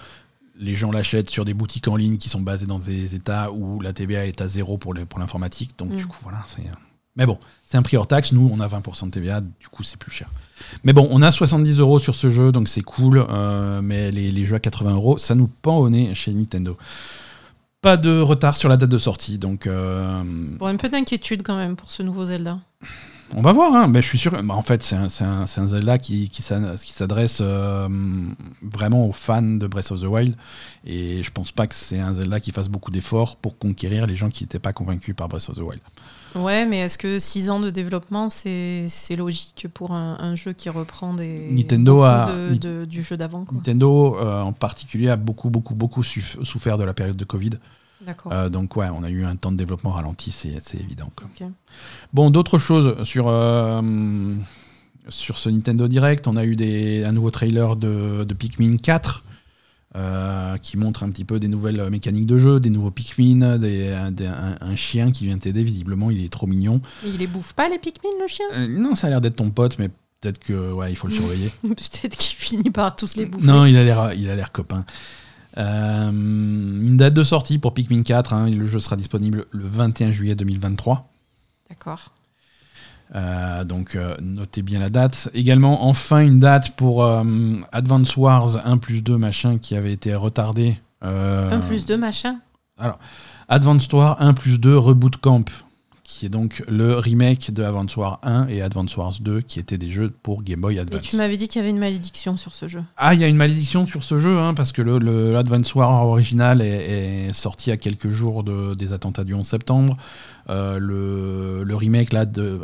les 0.60 0.76
gens 0.76 0.92
l'achètent 0.92 1.30
sur 1.30 1.46
des 1.46 1.54
boutiques 1.54 1.88
en 1.88 1.96
ligne 1.96 2.18
qui 2.18 2.30
sont 2.30 2.42
basées 2.42 2.66
dans 2.66 2.80
des 2.80 3.16
États 3.16 3.52
où 3.52 3.80
la 3.82 3.94
TVA 3.94 4.26
est 4.26 4.42
à 4.42 4.48
zéro 4.48 4.78
pour 4.78 4.94
l'informatique. 4.94 5.72
Donc 5.78 5.92
Mm. 5.92 5.98
du 5.98 6.06
coup, 6.08 6.18
voilà. 6.24 6.44
c'est- 6.48 6.64
Mais 7.16 7.26
bon, 7.26 7.40
c'est 7.66 7.78
un 7.78 7.82
prix 7.82 7.98
hors 7.98 8.06
taxe. 8.08 8.32
Nous, 8.32 8.48
on 8.54 8.60
a 8.60 8.68
20% 8.68 9.08
de 9.08 9.12
TVA, 9.12 9.42
du 9.42 9.68
coup, 9.72 9.82
c'est 9.84 9.98
plus 9.98 10.12
cher. 10.12 10.30
Mais 10.84 10.94
bon, 10.94 11.08
on 11.10 11.22
a 11.24 11.32
70 11.32 11.80
euros 11.80 11.98
sur 11.98 12.14
ce 12.14 12.30
jeu, 12.30 12.52
donc 12.52 12.68
c'est 12.70 12.82
cool. 12.84 13.26
euh, 13.30 13.82
mais 13.82 14.12
les, 14.12 14.32
les 14.32 14.46
jeux 14.46 14.56
à 14.56 14.60
80 14.60 14.92
euros, 14.94 15.18
ça 15.18 15.34
nous 15.34 15.48
pend 15.48 15.78
au 15.80 15.90
nez 15.90 16.14
chez 16.14 16.32
Nintendo. 16.32 16.78
Pas 17.82 17.98
de 17.98 18.20
retard 18.20 18.56
sur 18.56 18.70
la 18.70 18.78
date 18.78 18.90
de 18.90 18.98
sortie, 19.00 19.38
donc 19.40 19.66
euh, 19.68 20.22
Bon, 20.60 20.66
un 20.68 20.76
peu 20.78 20.90
d'inquiétude 20.90 21.42
quand 21.44 21.56
même 21.58 21.76
pour 21.76 21.90
ce 21.92 22.04
nouveau 22.04 22.26
Zelda. 22.26 22.60
On 23.36 23.42
va 23.42 23.52
voir. 23.54 23.74
Hein. 23.74 23.88
Mais 23.88 24.02
je 24.02 24.08
suis 24.08 24.18
sûr. 24.18 24.32
Bah, 24.44 24.54
en 24.54 24.62
fait, 24.62 24.84
c'est 24.84 24.96
un, 24.96 25.08
un, 25.22 25.42
un, 25.44 25.68
Zelda 25.68 25.98
qui, 25.98 26.30
qui 26.30 26.42
s'adresse 26.42 27.40
euh, 27.42 27.88
vraiment 28.62 29.08
aux 29.08 29.12
fans 29.12 29.42
de 29.42 29.68
Breath 29.68 29.92
of 29.92 30.02
the 30.02 30.06
Wild. 30.06 30.36
Et 30.86 31.24
je 31.24 31.32
pense 31.32 31.52
pas 31.52 31.68
que 31.68 31.76
c'est 31.76 32.00
un 32.00 32.14
Zelda 32.14 32.40
qui 32.40 32.52
fasse 32.52 32.70
beaucoup 32.70 32.92
d'efforts 32.92 33.36
pour 33.38 33.58
conquérir 33.58 34.08
les 34.08 34.16
gens 34.16 34.30
qui 34.30 34.44
n'étaient 34.44 34.60
pas 34.60 34.74
convaincus 34.74 35.16
par 35.16 35.28
Breath 35.28 35.50
of 35.50 35.58
the 35.58 35.62
Wild. 35.62 35.82
Ouais, 36.36 36.66
mais 36.66 36.80
est-ce 36.80 36.98
que 36.98 37.20
6 37.20 37.50
ans 37.50 37.60
de 37.60 37.70
développement, 37.70 38.30
c'est 38.30 39.16
logique 39.18 39.68
pour 39.74 39.92
un, 39.92 40.36
jeu 40.36 40.54
qui 40.54 40.70
reprend 40.70 41.14
des 41.14 41.48
Nintendo 41.52 42.04
a, 42.04 42.30
du 42.86 43.02
jeu 43.02 43.18
d'avant 43.18 43.46
Nintendo 43.52 44.18
euh, 44.18 44.42
en 44.42 44.52
particulier 44.52 45.10
a 45.10 45.16
beaucoup, 45.16 45.50
beaucoup, 45.50 45.74
beaucoup 45.74 46.04
souffert 46.04 46.78
de 46.78 46.84
la 46.84 46.94
période 46.94 47.16
de 47.16 47.26
Covid. 47.26 47.52
Euh, 48.32 48.50
donc 48.50 48.76
ouais, 48.76 48.88
on 48.90 49.04
a 49.04 49.10
eu 49.10 49.26
un 49.26 49.36
temps 49.36 49.52
de 49.52 49.58
développement 49.58 49.92
ralenti, 49.92 50.32
c'est 50.32 50.80
évident. 50.80 51.12
Bon, 52.14 52.30
d'autres 52.30 52.58
choses 52.58 53.04
sur, 53.04 53.28
euh, 53.28 53.82
sur 55.10 55.38
ce 55.38 55.50
Nintendo 55.50 55.88
Direct, 55.88 56.28
on 56.28 56.36
a 56.36 56.46
eu 56.46 56.56
des, 56.56 57.04
un 57.06 57.12
nouveau 57.12 57.32
trailer 57.32 57.76
de, 57.76 58.24
de 58.24 58.34
Pikmin 58.34 58.78
4. 58.78 59.24
Euh, 59.96 60.58
qui 60.58 60.78
montre 60.78 61.04
un 61.04 61.10
petit 61.10 61.26
peu 61.26 61.40
des 61.40 61.48
nouvelles 61.48 61.90
mécaniques 61.90 62.28
de 62.28 62.38
jeu, 62.38 62.60
des 62.60 62.70
nouveaux 62.70 62.92
Pikmin, 62.92 63.58
des, 63.58 63.90
un, 63.90 64.76
chien 64.76 65.12
qui 65.12 65.26
vient 65.26 65.38
t'aider. 65.40 65.64
Visiblement, 65.64 66.12
il 66.12 66.24
est 66.24 66.32
trop 66.32 66.46
mignon. 66.46 66.82
il 67.04 67.18
les 67.18 67.26
bouffe 67.26 67.54
pas 67.54 67.68
les 67.68 67.80
Pikmin, 67.80 68.12
le 68.20 68.28
chien? 68.28 68.68
Non, 68.68 68.94
ça 68.94 69.08
a 69.08 69.10
l'air 69.10 69.22
d'être 69.22 69.38
ton 69.38 69.50
pote, 69.50 69.80
mais 69.80 69.90
peut-être 70.22 70.38
que 70.40 70.72
ouais, 70.72 70.92
il 70.92 70.96
faut 70.98 71.08
le 71.08 71.14
surveiller. 71.16 71.52
peut-être 71.64 72.16
qu'il 72.16 72.38
finit 72.38 72.70
par 72.70 72.96
tous 72.96 73.16
les 73.16 73.26
bouffer. 73.26 73.48
Non, 73.48 73.66
il 73.66 73.76
a 73.76 73.84
l'air, 73.84 74.14
il 74.14 74.30
a 74.30 74.36
l'air 74.36 74.52
copain. 74.52 74.86
Euh, 75.58 76.10
une 76.10 76.98
date 76.98 77.14
de 77.14 77.24
sortie 77.24 77.58
pour 77.58 77.74
Pikmin 77.74 78.04
4, 78.04 78.34
hein, 78.34 78.50
le 78.50 78.68
jeu 78.68 78.80
sera 78.80 78.96
disponible 78.96 79.46
le 79.52 79.68
21 79.68 80.12
juillet 80.12 80.36
2023. 80.36 81.10
D'accord. 81.70 82.12
Euh, 83.16 83.64
donc 83.64 83.96
euh, 83.96 84.16
notez 84.22 84.62
bien 84.62 84.80
la 84.80 84.90
date. 84.90 85.30
Également, 85.34 85.88
enfin 85.88 86.20
une 86.20 86.40
date 86.40 86.76
pour 86.76 87.06
Advance 87.72 88.16
Wars 88.18 88.66
1 88.66 88.78
plus 88.78 89.02
2 89.02 89.18
machin 89.18 89.58
qui 89.58 89.76
avait 89.76 89.94
été 89.94 90.14
retardé. 90.14 90.78
1 91.02 91.60
plus 91.68 91.86
2 91.86 91.98
machin? 91.98 92.40
Alors, 92.78 93.00
Advance 93.50 93.92
Wars 93.92 94.18
1 94.20 94.34
plus 94.34 94.60
2 94.60 94.78
Reboot 94.78 95.18
Camp 95.18 95.50
qui 96.08 96.26
est 96.26 96.30
donc 96.30 96.64
le 96.70 96.98
remake 96.98 97.52
de 97.52 97.64
Advance 97.64 97.98
Wars 97.98 98.20
1 98.24 98.48
et 98.48 98.62
Advance 98.62 98.96
Wars 98.96 99.16
2, 99.20 99.42
qui 99.42 99.60
étaient 99.60 99.78
des 99.78 99.90
jeux 99.90 100.10
pour 100.10 100.42
Game 100.42 100.62
Boy 100.62 100.80
Advance. 100.80 101.06
Et 101.06 101.10
tu 101.10 101.18
m'avais 101.18 101.36
dit 101.36 101.50
qu'il 101.50 101.60
y 101.60 101.62
avait 101.62 101.70
une 101.70 101.80
malédiction 101.80 102.38
sur 102.38 102.56
ce 102.56 102.70
jeu. 102.70 102.82
Ah, 102.96 103.14
il 103.14 103.20
y 103.20 103.26
a 103.26 103.28
une 103.28 103.36
malédiction 103.36 103.86
sur 103.86 104.04
ce 104.04 104.18
jeu, 104.18 104.40
hein, 104.40 104.54
parce 104.54 104.72
que 104.72 104.82
le, 104.82 105.00
le 105.00 105.36
Advance 105.36 105.76
Wars 105.76 106.06
original 106.06 106.62
est, 106.62 107.34
sorti 107.34 107.72
à 107.72 107.78
quelques 107.78 108.08
jours 108.08 108.46
de, 108.46 108.74
des 108.74 108.94
attentats 108.94 109.26
du 109.26 109.34
11 109.34 109.46
septembre. 109.46 109.98
Euh, 110.50 110.80
le, 110.80 111.66
le, 111.66 111.76
remake 111.76 112.14
là 112.14 112.26
de, 112.26 112.62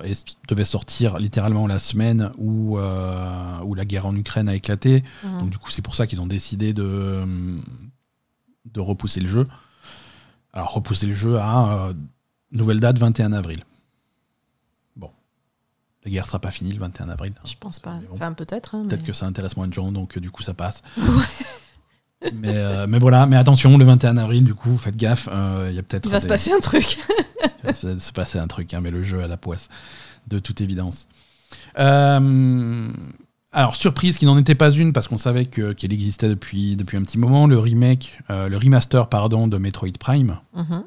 devait 0.47 0.63
sortir 0.63 1.19
littéralement 1.19 1.67
la 1.67 1.79
semaine 1.79 2.31
où, 2.37 2.79
euh, 2.79 3.59
où 3.65 3.75
la 3.75 3.83
guerre 3.83 4.05
en 4.05 4.15
Ukraine 4.15 4.47
a 4.47 4.55
éclaté. 4.55 5.03
Mhm. 5.25 5.39
Donc 5.41 5.49
du 5.49 5.57
coup, 5.57 5.69
c'est 5.69 5.81
pour 5.81 5.97
ça 5.97 6.07
qu'ils 6.07 6.21
ont 6.21 6.27
décidé 6.27 6.71
de, 6.71 7.25
de 8.71 8.79
repousser 8.79 9.19
le 9.19 9.27
jeu. 9.27 9.49
Alors 10.53 10.71
repousser 10.71 11.07
le 11.07 11.13
jeu 11.13 11.39
à 11.39 11.73
euh, 11.73 11.93
Nouvelle 12.53 12.79
date, 12.79 12.99
21 12.99 13.33
avril. 13.33 13.63
Bon. 14.95 15.09
La 16.05 16.11
guerre 16.11 16.25
sera 16.25 16.39
pas 16.39 16.51
finie 16.51 16.71
le 16.71 16.79
21 16.79 17.09
avril. 17.09 17.33
Je 17.45 17.55
pense 17.59 17.79
pas. 17.79 17.99
enfin, 18.11 18.33
peut-être. 18.33 18.75
Hein, 18.75 18.85
peut-être 18.87 19.03
que 19.03 19.13
ça 19.13 19.25
intéresse 19.25 19.57
moins 19.57 19.67
de 19.67 19.73
gens, 19.73 19.91
donc 19.91 20.19
du 20.19 20.29
coup, 20.29 20.43
ça 20.43 20.53
passe. 20.53 20.83
mais, 22.33 22.55
euh, 22.55 22.85
mais 22.87 22.99
voilà, 22.99 23.25
mais 23.25 23.37
attention, 23.37 23.75
le 23.77 23.85
21 23.85 24.17
avril, 24.17 24.43
du 24.43 24.53
coup, 24.53 24.77
faites 24.77 24.95
gaffe. 24.95 25.27
Euh, 25.31 25.67
il 25.71 25.75
y 25.75 25.79
a 25.79 25.83
peut-être. 25.83 26.05
Il 26.05 26.11
va 26.11 26.19
se 26.19 26.27
passer 26.27 26.51
un 26.51 26.59
truc. 26.59 26.99
il 27.63 27.89
va 27.89 27.99
se 27.99 28.11
passer 28.11 28.37
un 28.37 28.47
truc, 28.47 28.71
hein, 28.73 28.81
mais 28.81 28.91
le 28.91 29.01
jeu 29.01 29.23
à 29.23 29.27
la 29.27 29.37
poisse, 29.37 29.69
de 30.27 30.37
toute 30.37 30.61
évidence. 30.61 31.07
Euh, 31.79 32.91
alors, 33.51 33.75
surprise 33.75 34.19
qui 34.19 34.25
n'en 34.25 34.37
était 34.37 34.55
pas 34.55 34.69
une, 34.69 34.93
parce 34.93 35.07
qu'on 35.07 35.17
savait 35.17 35.45
qu'elle 35.45 35.93
existait 35.93 36.29
depuis, 36.29 36.75
depuis 36.75 36.97
un 36.97 37.01
petit 37.01 37.17
moment, 37.17 37.47
le 37.47 37.57
remake, 37.57 38.19
le 38.29 38.57
remaster, 38.57 39.09
pardon, 39.09 39.47
de 39.47 39.57
Metroid 39.57 39.97
Prime. 39.99 40.37
Mm 40.53 40.63
euh, 40.71 40.79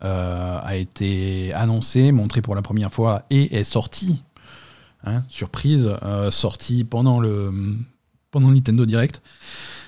a 0.00 0.76
été 0.76 1.52
annoncé, 1.54 2.12
montré 2.12 2.42
pour 2.42 2.54
la 2.54 2.62
première 2.62 2.92
fois 2.92 3.22
et 3.30 3.56
est 3.56 3.64
sorti. 3.64 4.22
Hein, 5.04 5.22
surprise, 5.28 5.90
euh, 6.02 6.30
sorti 6.30 6.84
pendant 6.84 7.20
le, 7.20 7.50
pendant 8.30 8.50
Nintendo 8.50 8.84
Direct. 8.84 9.22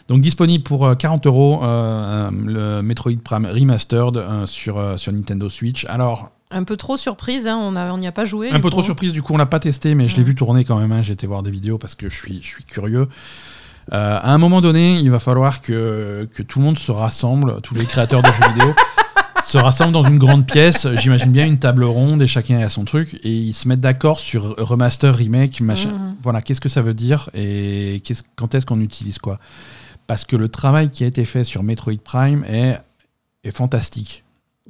Donc 0.08 0.22
disponible 0.22 0.64
pour 0.64 0.96
40 0.96 1.26
euh, 1.26 1.28
euros 1.28 1.60
le 1.62 2.80
Metroid 2.80 3.12
Prime 3.22 3.46
Remastered 3.46 4.46
sur, 4.46 4.98
sur 4.98 5.12
Nintendo 5.12 5.48
Switch. 5.48 5.84
Alors. 5.86 6.30
Un 6.50 6.64
peu 6.64 6.76
trop 6.76 6.98
surprise, 6.98 7.46
hein, 7.46 7.56
on 7.56 7.98
n'y 7.98 8.06
a, 8.06 8.12
pas 8.12 8.26
joué. 8.26 8.50
Un 8.50 8.60
peu 8.60 8.68
trop 8.68 8.82
surprise, 8.82 9.12
du 9.12 9.22
coup 9.22 9.32
on 9.32 9.38
l'a 9.38 9.46
pas 9.46 9.58
testé, 9.58 9.94
mais 9.94 10.06
je 10.06 10.16
l'ai 10.16 10.22
vu 10.22 10.34
tourner 10.34 10.64
quand 10.64 10.78
même. 10.78 10.92
Hein, 10.92 11.00
J'ai 11.00 11.14
été 11.14 11.26
voir 11.26 11.42
des 11.42 11.50
vidéos 11.50 11.78
parce 11.78 11.94
que 11.94 12.10
je 12.10 12.16
suis, 12.16 12.42
je 12.42 12.46
suis 12.46 12.64
curieux. 12.64 13.08
à 13.90 14.32
un 14.32 14.38
moment 14.38 14.60
donné, 14.60 14.98
il 14.98 15.10
va 15.10 15.18
falloir 15.18 15.62
que, 15.62 16.28
que 16.32 16.42
tout 16.42 16.58
le 16.58 16.64
monde 16.66 16.78
se 16.78 16.92
rassemble, 16.92 17.60
tous 17.62 17.74
les 17.74 17.84
créateurs 17.86 18.22
de 18.22 18.28
jeux 18.28 18.52
vidéo, 18.52 18.74
se 19.44 19.58
rassemblent 19.58 19.92
dans 19.92 20.02
une 20.02 20.18
grande 20.18 20.46
pièce, 20.46 20.86
j'imagine 21.00 21.32
bien 21.32 21.46
une 21.46 21.58
table 21.58 21.84
ronde 21.84 22.22
et 22.22 22.26
chacun 22.26 22.58
a 22.58 22.68
son 22.68 22.84
truc, 22.84 23.14
et 23.22 23.30
ils 23.30 23.52
se 23.52 23.68
mettent 23.68 23.80
d'accord 23.80 24.18
sur 24.18 24.54
remaster, 24.56 25.14
remake, 25.14 25.60
machin. 25.60 25.90
Mhm. 25.90 26.16
Voilà, 26.22 26.40
qu'est-ce 26.42 26.60
que 26.60 26.68
ça 26.68 26.82
veut 26.82 26.94
dire 26.94 27.30
et 27.34 28.02
quand 28.36 28.54
est-ce 28.54 28.66
qu'on 28.66 28.80
utilise 28.80 29.18
quoi? 29.18 29.38
Parce 30.06 30.24
que 30.24 30.36
le 30.36 30.48
travail 30.48 30.90
qui 30.90 31.04
a 31.04 31.06
été 31.06 31.24
fait 31.24 31.44
sur 31.44 31.62
Metroid 31.62 31.94
Prime 32.02 32.44
est, 32.44 32.78
est 33.44 33.56
fantastique. 33.56 34.24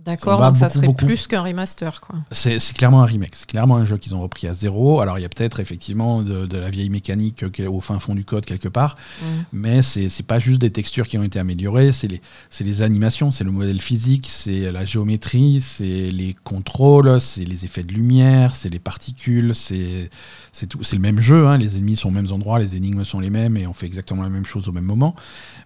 D'accord, 0.05 0.41
donc 0.41 0.57
ça 0.57 0.69
serait 0.69 0.93
plus 0.95 1.27
qu'un 1.27 1.43
remaster. 1.43 2.01
quoi. 2.01 2.17
C'est 2.31 2.59
clairement 2.75 3.03
un 3.03 3.07
remake, 3.07 3.35
c'est 3.35 3.49
clairement 3.49 3.77
un 3.77 3.85
jeu 3.85 3.99
qu'ils 3.99 4.15
ont 4.15 4.21
repris 4.21 4.47
à 4.49 4.53
zéro. 4.53 5.01
Alors 5.01 5.19
il 5.19 5.23
y 5.23 5.25
a 5.25 5.29
peut-être 5.29 5.61
effectivement 5.61 6.23
de, 6.23 6.57
la 6.57 6.71
vieille 6.71 6.91
mécanique 6.91 7.45
au 7.67 7.81
fin 7.81 7.99
fond 7.99 8.15
du 8.15 8.25
code 8.25 8.45
quelque 8.45 8.69
part, 8.69 8.97
mm. 9.21 9.27
mais 9.53 9.83
c'est 9.83 10.27
pas 10.27 10.39
juste 10.39 10.61
des 10.61 10.71
textures 10.71 11.09
qui 11.09 11.19
ont 11.19 11.23
été 11.23 11.39
améliorées, 11.39 11.93
c'est 11.93 12.09
les, 12.09 12.21
les 12.61 12.83
animations, 12.83 13.31
c'est 13.31 13.45
le 13.45 13.51
modèle 13.51 13.81
physique, 13.81 14.29
c'est 14.29 14.71
la 14.71 14.85
géométrie, 14.85 15.61
c'est 15.61 16.09
les 16.09 16.35
contrôles, 16.45 17.21
c'est 17.21 17.45
les 17.45 17.65
effets 17.65 17.83
de 17.83 17.93
lumière, 17.93 18.55
c'est 18.55 18.69
les 18.69 18.79
particules, 18.79 19.55
c'est 19.55 20.11
le 20.55 20.99
même 20.99 21.21
jeu, 21.21 21.47
hein. 21.47 21.59
les 21.59 21.77
ennemis 21.77 21.97
sont 21.97 22.09
aux 22.09 22.13
mêmes 22.13 22.33
endroits, 22.33 22.59
les 22.59 22.77
énigmes 22.77 23.05
sont 23.05 23.21
les 23.21 23.31
mêmes 23.31 23.57
et 23.57 23.67
on 23.67 23.73
fait 23.73 23.87
exactement 23.87 24.23
la 24.23 24.29
même 24.29 24.47
chose 24.47 24.69
au 24.69 24.73
même 24.73 24.85
moment 24.85 25.15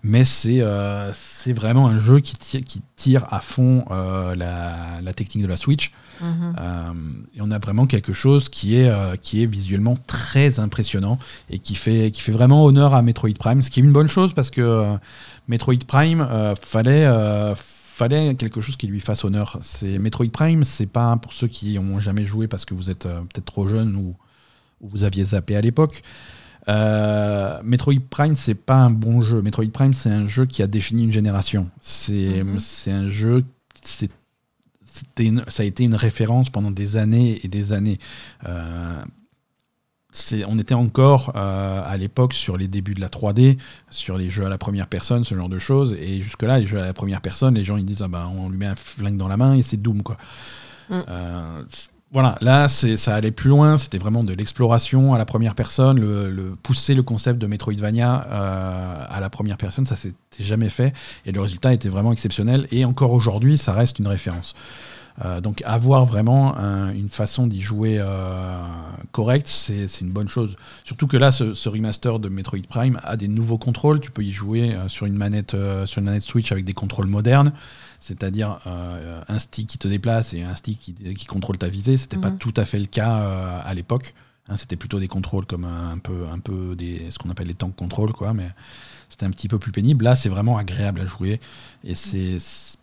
mais 0.06 0.24
c'est 0.24 0.62
euh, 0.62 1.12
c'est 1.14 1.52
vraiment 1.52 1.88
un 1.88 1.98
jeu 1.98 2.20
qui 2.20 2.36
tire, 2.36 2.62
qui 2.64 2.80
tire 2.94 3.26
à 3.30 3.40
fond 3.40 3.84
euh, 3.90 4.25
la, 4.34 5.00
la, 5.02 5.14
technique 5.14 5.42
de 5.42 5.48
la 5.48 5.56
Switch. 5.56 5.92
Mhm. 6.20 6.54
Euh, 6.58 6.92
et 7.36 7.40
on 7.40 7.50
a 7.50 7.58
vraiment 7.58 7.86
quelque 7.86 8.12
chose 8.12 8.48
qui 8.48 8.76
est, 8.76 9.20
qui 9.20 9.42
est 9.42 9.46
visuellement 9.46 9.96
très 10.06 10.60
impressionnant 10.60 11.18
et 11.50 11.58
qui 11.58 11.74
fait, 11.74 12.10
qui 12.10 12.22
fait 12.22 12.32
vraiment 12.32 12.64
honneur 12.64 12.94
à 12.94 13.02
Metroid 13.02 13.34
Prime, 13.38 13.62
ce 13.62 13.70
qui 13.70 13.80
est 13.80 13.82
une 13.82 13.92
bonne 13.92 14.08
chose 14.08 14.32
parce 14.32 14.50
que 14.50 14.96
Metroid 15.48 15.84
Prime, 15.86 16.26
fallait 16.60 17.06
fallait 17.54 18.34
quelque 18.34 18.60
chose 18.60 18.76
qui 18.76 18.86
lui 18.86 19.00
fasse 19.00 19.24
honneur. 19.24 19.56
C'est 19.60 19.98
Metroid 19.98 20.28
Prime, 20.30 20.64
c'est 20.64 20.86
pas 20.86 21.16
pour 21.16 21.32
ceux 21.32 21.48
qui 21.48 21.78
ont 21.78 21.98
jamais 22.00 22.24
joué 22.24 22.46
parce 22.46 22.64
que 22.64 22.74
vous 22.74 22.90
êtes 22.90 23.04
peut-être 23.04 23.46
trop 23.46 23.66
jeune 23.66 23.96
ou, 23.96 24.14
ou, 24.80 24.88
vous 24.88 25.04
aviez 25.04 25.24
zappé 25.24 25.56
à 25.56 25.60
l'époque. 25.60 26.02
Euh, 26.68 27.60
Metroid 27.64 28.00
Prime, 28.10 28.34
c'est 28.34 28.54
pas 28.54 28.76
un 28.76 28.90
bon 28.90 29.22
jeu. 29.22 29.40
Metroid 29.42 29.70
Prime, 29.72 29.94
c'est 29.94 30.10
un 30.10 30.26
jeu 30.26 30.46
qui 30.46 30.62
a 30.62 30.66
défini 30.66 31.04
une 31.04 31.12
génération. 31.12 31.70
C'est 31.80 32.42
mhm. 32.42 32.58
un 32.88 33.08
jeu. 33.08 33.44
Ça 33.86 35.62
a 35.62 35.64
été 35.64 35.84
une 35.84 35.94
référence 35.94 36.50
pendant 36.50 36.70
des 36.70 36.96
années 36.96 37.40
et 37.44 37.48
des 37.48 37.72
années. 37.72 37.98
Euh, 38.46 39.02
on 40.46 40.58
était 40.58 40.74
encore 40.74 41.32
euh, 41.36 41.82
à 41.84 41.96
l'époque 41.98 42.32
sur 42.32 42.56
les 42.56 42.68
débuts 42.68 42.94
de 42.94 43.02
la 43.02 43.08
3D, 43.08 43.58
sur 43.90 44.16
les 44.16 44.30
jeux 44.30 44.46
à 44.46 44.48
la 44.48 44.56
première 44.56 44.86
personne, 44.86 45.24
ce 45.24 45.34
genre 45.34 45.50
de 45.50 45.58
choses. 45.58 45.94
Et 46.00 46.22
jusque-là, 46.22 46.58
les 46.58 46.66
jeux 46.66 46.78
à 46.78 46.86
la 46.86 46.94
première 46.94 47.20
personne, 47.20 47.54
les 47.54 47.64
gens 47.64 47.76
ils 47.76 47.84
disent 47.84 48.02
ah 48.02 48.08
ben, 48.08 48.32
on 48.38 48.48
lui 48.48 48.56
met 48.56 48.66
un 48.66 48.76
flingue 48.76 49.18
dans 49.18 49.28
la 49.28 49.36
main 49.36 49.54
et 49.54 49.62
c'est 49.62 49.76
Doom. 49.76 50.02
Quoi. 50.02 50.16
Mm 50.88 51.02
voilà, 52.16 52.38
là, 52.40 52.66
ça 52.66 53.14
allait 53.14 53.30
plus 53.30 53.50
loin. 53.50 53.76
C'était 53.76 53.98
vraiment 53.98 54.24
de 54.24 54.32
l'exploration 54.32 55.12
à 55.12 55.18
la 55.18 55.26
première 55.26 55.54
personne, 55.54 56.00
le, 56.00 56.56
pousser 56.62 56.94
le 56.94 57.02
concept 57.02 57.38
de 57.38 57.46
Metroidvania 57.46 58.26
euh, 58.30 59.04
à 59.06 59.20
la 59.20 59.28
première 59.28 59.58
personne, 59.58 59.84
ça 59.84 59.96
s'était 59.96 60.16
jamais 60.40 60.70
fait. 60.70 60.94
Et 61.26 61.32
le 61.32 61.42
résultat 61.42 61.74
était 61.74 61.90
vraiment 61.90 62.14
exceptionnel. 62.14 62.68
Et 62.70 62.86
encore 62.86 63.12
aujourd'hui, 63.12 63.58
ça 63.58 63.74
reste 63.74 63.98
une 63.98 64.06
référence. 64.06 64.54
Euh, 65.26 65.42
donc 65.42 65.60
avoir 65.66 66.06
vraiment 66.06 66.54
une 66.94 67.10
façon 67.10 67.46
d'y 67.46 67.60
jouer 67.60 67.98
euh, 67.98 68.62
correcte, 69.12 69.46
c'est 69.46 70.00
une 70.00 70.10
bonne 70.10 70.28
chose. 70.28 70.56
Surtout 70.84 71.08
que 71.08 71.18
là, 71.18 71.30
ce, 71.30 71.68
remaster 71.68 72.18
de 72.18 72.30
Metroid 72.30 72.66
Prime 72.66 72.98
a 73.04 73.18
des 73.18 73.28
nouveaux 73.28 73.58
contrôles. 73.58 74.00
Tu 74.00 74.10
peux 74.10 74.24
y 74.24 74.32
jouer 74.32 74.74
sur 74.86 75.04
une 75.04 75.18
manette, 75.18 75.54
sur 75.84 75.98
une 75.98 76.06
manette 76.06 76.22
Switch 76.22 76.50
avec 76.50 76.64
des 76.64 76.72
contrôles 76.72 77.08
modernes 77.08 77.52
c'est-à-dire 78.00 78.60
euh, 78.66 79.22
un 79.28 79.38
stick 79.38 79.68
qui 79.68 79.78
te 79.78 79.88
déplace 79.88 80.34
et 80.34 80.42
un 80.42 80.54
stick 80.54 80.80
qui, 80.80 81.26
contrôle 81.26 81.58
ta 81.58 81.68
visée. 81.68 81.96
C'était 81.96 82.16
n'était 82.16 82.28
pas 82.28 82.32
mhm. 82.32 82.38
tout 82.38 82.54
à 82.56 82.64
fait 82.64 82.78
le 82.78 82.86
cas 82.86 83.18
euh, 83.18 83.60
à 83.64 83.74
l'époque. 83.74 84.14
Hein, 84.48 84.56
c'était 84.56 84.76
plutôt 84.76 85.00
des 85.00 85.08
contrôles 85.08 85.44
comme 85.46 85.64
un, 85.64 85.98
peu, 85.98 86.26
un 86.32 86.38
peu 86.38 86.76
des, 86.76 87.10
ce 87.10 87.18
qu'on 87.18 87.30
appelle 87.30 87.48
les 87.48 87.54
tank 87.54 87.74
control, 87.74 88.12
quoi. 88.12 88.32
Mais 88.32 88.48
c'était 89.08 89.26
un 89.26 89.30
petit 89.30 89.48
peu 89.48 89.58
plus 89.58 89.72
pénible. 89.72 90.04
Là, 90.04 90.14
c'est 90.14 90.28
vraiment 90.28 90.56
agréable 90.56 91.00
à 91.00 91.06
jouer. 91.06 91.40
Et 91.82 91.94
c'est 91.94 92.36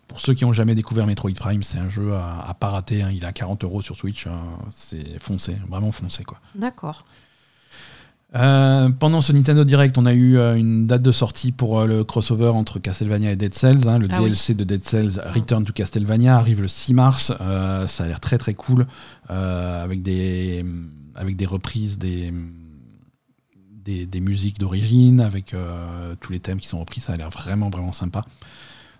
pour 0.08 0.20
ceux 0.20 0.34
qui 0.34 0.44
n'ont 0.44 0.52
jamais 0.52 0.74
découvert 0.74 1.06
Metroid 1.06 1.32
Prime, 1.34 1.62
c'est 1.62 1.78
un 1.78 1.88
jeu 1.88 2.14
à, 2.14 2.44
à 2.46 2.54
pas 2.54 2.68
rater. 2.68 3.02
hein. 3.02 3.10
Il 3.10 3.22
est 3.22 3.26
à 3.26 3.32
40 3.32 3.64
euros 3.64 3.80
sur 3.80 3.96
Switch. 3.96 4.26
hein. 4.26 4.42
C'est 4.70 5.18
foncé, 5.18 5.56
vraiment 5.68 5.92
foncé 5.92 6.24
quoi. 6.24 6.38
D'accord. 6.54 7.04
Euh, 8.36 8.88
pendant 8.90 9.20
ce 9.20 9.32
Nintendo 9.32 9.62
Direct, 9.64 9.96
on 9.96 10.06
a 10.06 10.12
eu 10.12 10.36
euh, 10.38 10.56
une 10.56 10.88
date 10.88 11.02
de 11.02 11.12
sortie 11.12 11.52
pour 11.52 11.78
euh, 11.80 11.86
le 11.86 12.02
crossover 12.04 12.48
entre 12.48 12.80
Castlevania 12.80 13.30
et 13.30 13.36
Dead 13.36 13.54
Cells. 13.54 13.86
hein. 13.88 13.98
le 13.98 14.08
Ah 14.10 14.18
oui. 14.18 14.24
DLC 14.30 14.54
de 14.54 14.64
Dead 14.64 14.82
Cells 14.82 15.20
Return 15.32 15.64
to 15.64 15.72
Castlevania 15.72 16.36
arrive 16.36 16.60
le 16.60 16.66
6 16.68 16.94
mars. 16.94 17.26
Ça 17.38 18.04
a 18.04 18.06
l'air 18.06 18.18
très 18.20 18.38
très 18.38 18.54
cool 18.54 18.86
avec 19.28 20.02
des 20.02 20.64
avec 21.14 21.36
des 21.36 21.46
reprises 21.46 21.98
des 21.98 22.32
des, 23.84 24.06
des 24.06 24.20
musiques 24.20 24.58
d'origine 24.58 25.20
avec 25.20 25.54
tous 26.20 26.32
les 26.32 26.40
thèmes 26.40 26.58
qui 26.58 26.66
sont 26.66 26.80
repris. 26.80 27.00
Ça 27.00 27.12
a 27.12 27.16
l'air 27.16 27.30
vraiment 27.30 27.70
vraiment 27.70 27.92
sympa. 27.92 28.24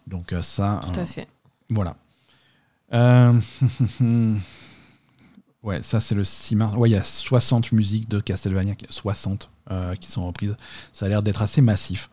Donc 0.07 0.33
ça, 0.43 0.81
Tout 0.93 1.01
à 1.01 1.05
fait. 1.07 1.27
voilà. 1.71 1.97
Ouais, 5.65 5.81
ça 5.81 5.99
c'est 5.99 6.15
le 6.15 6.25
6 6.25 6.57
mars. 6.57 6.77
Ouais, 6.77 6.91
il 6.91 6.93
y 6.93 6.97
a 6.97 7.03
60 7.03 7.73
musiques 7.73 8.09
de 8.09 8.21
Castlevania, 8.21 8.75
60 8.91 9.49
euh, 9.71 9.95
qui 9.97 10.11
sont 10.11 10.27
reprises. 10.27 10.55
Ça 10.93 11.07
a 11.07 11.09
l'air 11.09 11.23
d'être 11.23 11.41
assez 11.41 11.63
massif. 11.63 12.11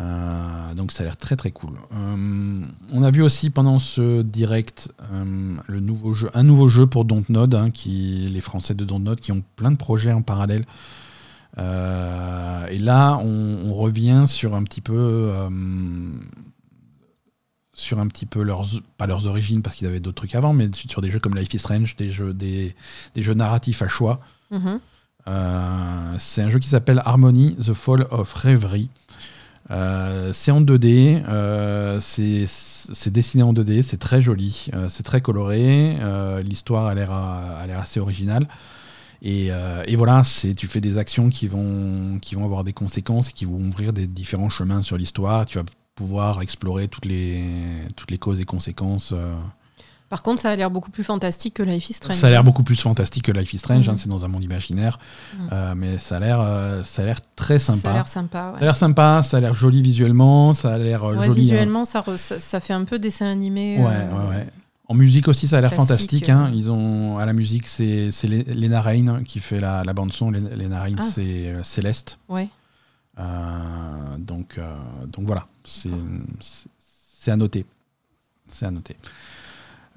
Euh, 0.00 0.74
donc 0.74 0.92
ça 0.92 1.02
a 1.02 1.06
l'air 1.06 1.16
très 1.16 1.34
très 1.34 1.50
cool. 1.50 1.78
Euh, 1.94 2.60
on 2.92 3.02
a 3.02 3.10
vu 3.10 3.22
aussi 3.22 3.48
pendant 3.48 3.78
ce 3.78 4.20
direct 4.20 4.92
le 5.66 5.80
nouveau 5.80 6.12
jeu, 6.12 6.30
un 6.34 6.42
nouveau 6.42 6.68
jeu 6.68 6.86
pour 6.86 7.06
Dontnod, 7.06 7.54
hein, 7.54 7.70
qui 7.70 8.28
les 8.30 8.42
Français 8.42 8.74
de 8.74 8.84
Dontnod 8.84 9.18
qui 9.18 9.32
ont 9.32 9.42
plein 9.56 9.70
de 9.70 9.76
projets 9.76 10.12
en 10.12 10.20
parallèle. 10.22 10.66
Et 11.56 12.78
là, 12.78 13.16
on, 13.16 13.74
revient 13.74 14.24
sur 14.26 14.54
un 14.54 14.62
petit 14.62 14.80
peu 14.80 15.32
sur 17.78 17.98
un 17.98 18.06
petit 18.08 18.26
peu 18.26 18.42
leurs 18.42 18.66
pas 18.96 19.06
leurs 19.06 19.26
origines 19.26 19.62
parce 19.62 19.76
qu'ils 19.76 19.86
avaient 19.86 20.00
d'autres 20.00 20.16
trucs 20.16 20.34
avant, 20.34 20.52
mais 20.52 20.68
sur 20.72 21.00
des 21.00 21.10
jeux 21.10 21.20
comme 21.20 21.36
Life 21.36 21.52
is 21.54 21.58
Strange, 21.58 21.96
des 21.96 22.10
jeux 22.10 22.34
des, 22.34 22.74
des 23.14 23.22
jeux 23.22 23.34
narratifs 23.34 23.82
à 23.82 23.88
choix. 23.88 24.20
Mhm. 24.50 24.80
Euh, 25.28 26.14
c'est 26.18 26.42
un 26.42 26.48
jeu 26.48 26.58
qui 26.58 26.68
s'appelle 26.68 27.02
Harmony, 27.04 27.56
The 27.56 27.74
Fall 27.74 28.06
of 28.10 28.32
Reverie. 28.34 28.88
Euh, 29.70 30.32
c'est 30.32 30.50
en 30.50 30.62
2D, 30.62 31.22
euh, 31.28 32.00
c'est 32.00 33.10
dessiné 33.10 33.42
en 33.42 33.52
2D, 33.52 33.82
c'est 33.82 33.98
très 33.98 34.22
joli, 34.22 34.70
c'est 34.88 35.02
très 35.02 35.20
coloré, 35.20 35.98
l'histoire 36.42 36.86
a 36.86 36.94
l'air 36.94 37.12
assez 37.78 38.00
originale. 38.00 38.48
Et, 39.22 39.48
euh, 39.50 39.82
et 39.86 39.96
voilà, 39.96 40.22
tu 40.56 40.66
fais 40.68 40.80
des 40.80 40.98
actions 40.98 41.28
qui 41.28 41.48
vont, 41.48 42.18
qui 42.20 42.34
vont 42.34 42.44
avoir 42.44 42.62
des 42.64 42.72
conséquences, 42.72 43.32
qui 43.32 43.44
vont 43.44 43.56
ouvrir 43.56 43.92
des 43.92 44.06
différents 44.06 44.48
chemins 44.48 44.80
sur 44.80 44.96
l'histoire. 44.96 45.46
Tu 45.46 45.58
vas 45.58 45.64
pouvoir 45.98 46.40
explorer 46.42 46.86
toutes 46.88 47.04
les, 47.06 47.42
toutes 47.96 48.10
les 48.12 48.18
causes 48.18 48.38
et 48.40 48.44
conséquences. 48.44 49.10
euh, 49.12 49.34
Par 50.08 50.22
contre, 50.22 50.40
ça 50.40 50.50
a 50.50 50.56
l'air 50.56 50.70
beaucoup 50.70 50.90
plus 50.92 51.02
fantastique 51.04 51.54
que 51.54 51.62
Life 51.64 51.90
is 51.90 51.94
Strange. 51.94 52.16
ça 52.16 52.28
a 52.28 52.30
l'air 52.30 52.44
beaucoup 52.44 52.62
plus 52.62 52.80
fantastique 52.80 53.24
que 53.24 53.32
Life 53.32 53.52
is 53.52 53.58
Strange, 53.58 53.86
Mhm. 53.88 53.94
hein, 53.94 53.96
c'est 53.96 54.08
dans 54.08 54.24
un 54.24 54.28
monde 54.28 54.44
imaginaire, 54.44 54.98
Mhm. 55.38 55.48
Euh, 55.52 55.74
mais 55.76 55.98
ça 55.98 56.16
a 56.16 56.20
l'air, 56.20 56.38
euh, 56.40 56.82
l'air 56.98 57.18
très 57.36 57.58
Ça 57.58 57.72
a 57.72 57.76
sympa. 57.76 57.92
l'air 57.92 58.08
sympa. 58.08 58.46
ouais. 58.46 58.52
Ça 58.54 58.60
a 58.60 58.64
l'air 58.64 58.76
sympa, 58.76 59.22
ça 59.22 59.36
a 59.36 59.40
l'air 59.40 59.54
joli 59.54 59.82
visuellement, 59.82 60.52
ça 60.52 60.74
a 60.74 60.78
l'air 60.78 61.02
euh, 61.04 61.16
Ouais, 61.16 61.26
joli. 61.26 61.40
visuellement, 61.40 61.84
ça, 61.84 62.00
re- 62.00 62.16
ça, 62.16 62.38
ça 62.40 62.60
fait 62.60 62.72
un 62.74 62.84
peu 62.84 62.98
dessin 62.98 63.26
animé. 63.26 63.78
euh, 63.78 63.82
Ouais, 63.82 63.88
ouais, 64.24 64.28
ouais. 64.36 64.46
En 64.90 64.94
musique 64.94 65.28
aussi, 65.28 65.46
ça 65.48 65.58
a 65.58 65.60
l'air 65.60 65.74
fantastique. 65.74 66.30
hein. 66.30 66.50
Ils 66.54 66.70
ont 66.70 67.18
à 67.18 67.26
la 67.26 67.34
musique, 67.34 67.66
c'est 67.68 68.08
Lena 68.26 68.80
Rain 68.80 69.22
qui 69.24 69.38
fait 69.40 69.58
la, 69.60 69.82
la 69.84 69.92
bande 69.92 70.12
son. 70.14 70.30
Lé- 70.30 70.40
Lena 70.40 70.80
Rain, 70.80 70.94
Ah. 70.98 71.02
c'est 71.14 71.52
Céleste. 71.62 72.18
ouais. 72.30 72.48
Euh, 73.18 74.16
donc, 74.18 74.58
euh, 74.58 74.74
donc 75.12 75.26
voilà, 75.26 75.46
c'est 75.64 75.90
à 77.30 77.36
noter. 77.36 77.66
C'est 78.48 78.66
à 78.66 78.70
noter. 78.70 78.96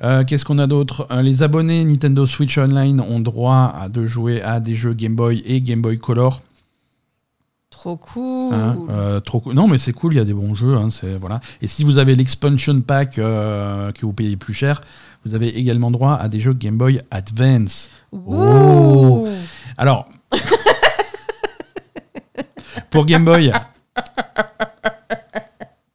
Euh, 0.03 0.23
Qu'est-ce 0.23 0.43
qu'on 0.45 0.57
a 0.57 0.65
d'autre? 0.67 1.07
Euh, 1.11 1.21
Les 1.21 1.43
abonnés 1.43 1.85
Nintendo 1.85 2.25
Switch 2.25 2.57
Online 2.57 2.99
ont 3.01 3.19
droit 3.19 3.73
à 3.79 3.87
de 3.89 4.05
jouer 4.07 4.41
à 4.41 4.59
des 4.59 4.73
jeux 4.73 4.93
Game 4.93 5.15
Boy 5.15 5.43
et 5.45 5.61
Game 5.61 5.81
Boy 5.81 5.99
Color. 5.99 6.41
Trop 7.69 7.95
cool. 7.97 8.53
Hein, 8.53 8.77
euh, 8.89 9.19
trop 9.19 9.39
cool. 9.39 9.53
Non, 9.53 9.67
mais 9.67 9.77
c'est 9.77 9.93
cool, 9.93 10.13
il 10.13 10.17
y 10.17 10.19
a 10.19 10.25
des 10.25 10.33
bons 10.33 10.55
jeux. 10.55 10.75
hein, 10.75 10.89
voilà. 11.19 11.39
Et 11.61 11.67
si 11.67 11.83
vous 11.83 11.99
avez 11.99 12.15
l'expansion 12.15 12.81
pack 12.81 13.11
que 13.15 14.01
vous 14.01 14.13
payez 14.13 14.35
plus 14.37 14.53
cher, 14.53 14.81
vous 15.23 15.35
avez 15.35 15.47
également 15.57 15.91
droit 15.91 16.15
à 16.15 16.27
des 16.27 16.39
jeux 16.39 16.53
Game 16.53 16.77
Boy 16.77 16.99
Advance. 17.11 17.89
Ouh. 18.11 19.27
Alors, 19.77 20.09
pour 22.91 23.05
Game 23.05 23.23
Boy, 23.23 23.51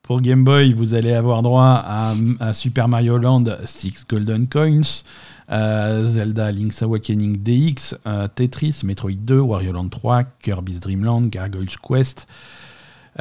pour 0.03 0.23
Game 0.23 0.45
Boy, 0.45 0.73
vous 0.73 0.95
allez 0.95 1.13
avoir 1.13 1.43
droit 1.43 1.83
à, 1.85 2.15
à 2.41 2.53
Super 2.55 2.89
Mario 2.89 3.19
Land 3.19 3.45
6 3.65 4.07
Golden 4.09 4.49
Coins, 4.49 5.03
euh, 5.51 6.05
Zelda 6.05 6.51
Link's 6.51 6.83
Awakening 6.83 7.37
DX, 7.37 7.97
euh, 8.07 8.27
Tetris, 8.29 8.81
Metroid 8.85 9.17
2, 9.23 9.39
Wario 9.39 9.73
Land 9.73 9.91
3, 9.91 10.25
Kirby's 10.41 10.81
Dream 10.81 11.05
Land, 11.05 11.29
Gargoyle's 11.29 11.77
Quest, 11.77 12.27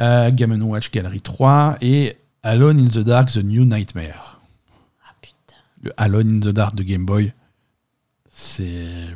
euh, 0.00 0.30
Game 0.30 0.62
Watch 0.62 0.90
Gallery 0.90 1.20
3 1.20 1.76
et 1.82 2.16
Alone 2.42 2.80
in 2.80 2.88
the 2.88 3.04
Dark 3.04 3.30
The 3.30 3.44
New 3.44 3.66
Nightmare. 3.66 4.40
Ah 5.04 5.12
putain. 5.20 5.56
Le 5.82 5.92
Alone 5.98 6.36
in 6.36 6.40
the 6.40 6.54
Dark 6.54 6.74
de 6.74 6.82
Game 6.82 7.04
Boy, 7.04 7.34
c'est 8.30 9.06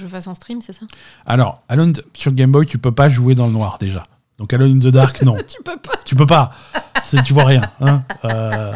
je 0.00 0.08
fasse 0.08 0.26
un 0.26 0.34
stream, 0.34 0.60
c'est 0.60 0.72
ça? 0.72 0.86
Alors, 1.26 1.62
Alone 1.68 1.92
sur 2.14 2.32
Game 2.32 2.50
Boy, 2.52 2.66
tu 2.66 2.78
peux 2.78 2.92
pas 2.92 3.08
jouer 3.08 3.34
dans 3.34 3.46
le 3.46 3.52
noir 3.52 3.76
déjà. 3.78 4.02
Donc 4.38 4.52
Alone 4.52 4.76
in 4.76 4.78
the 4.78 4.88
Dark, 4.92 5.20
non. 5.22 5.36
Tu 5.46 5.62
peux 5.62 5.76
pas. 5.76 5.92
tu 6.04 6.16
peux 6.16 6.26
pas. 6.26 6.50
Tu 7.24 7.32
vois 7.32 7.44
rien. 7.44 7.62
hein. 7.80 8.02
Euh, 8.24 8.72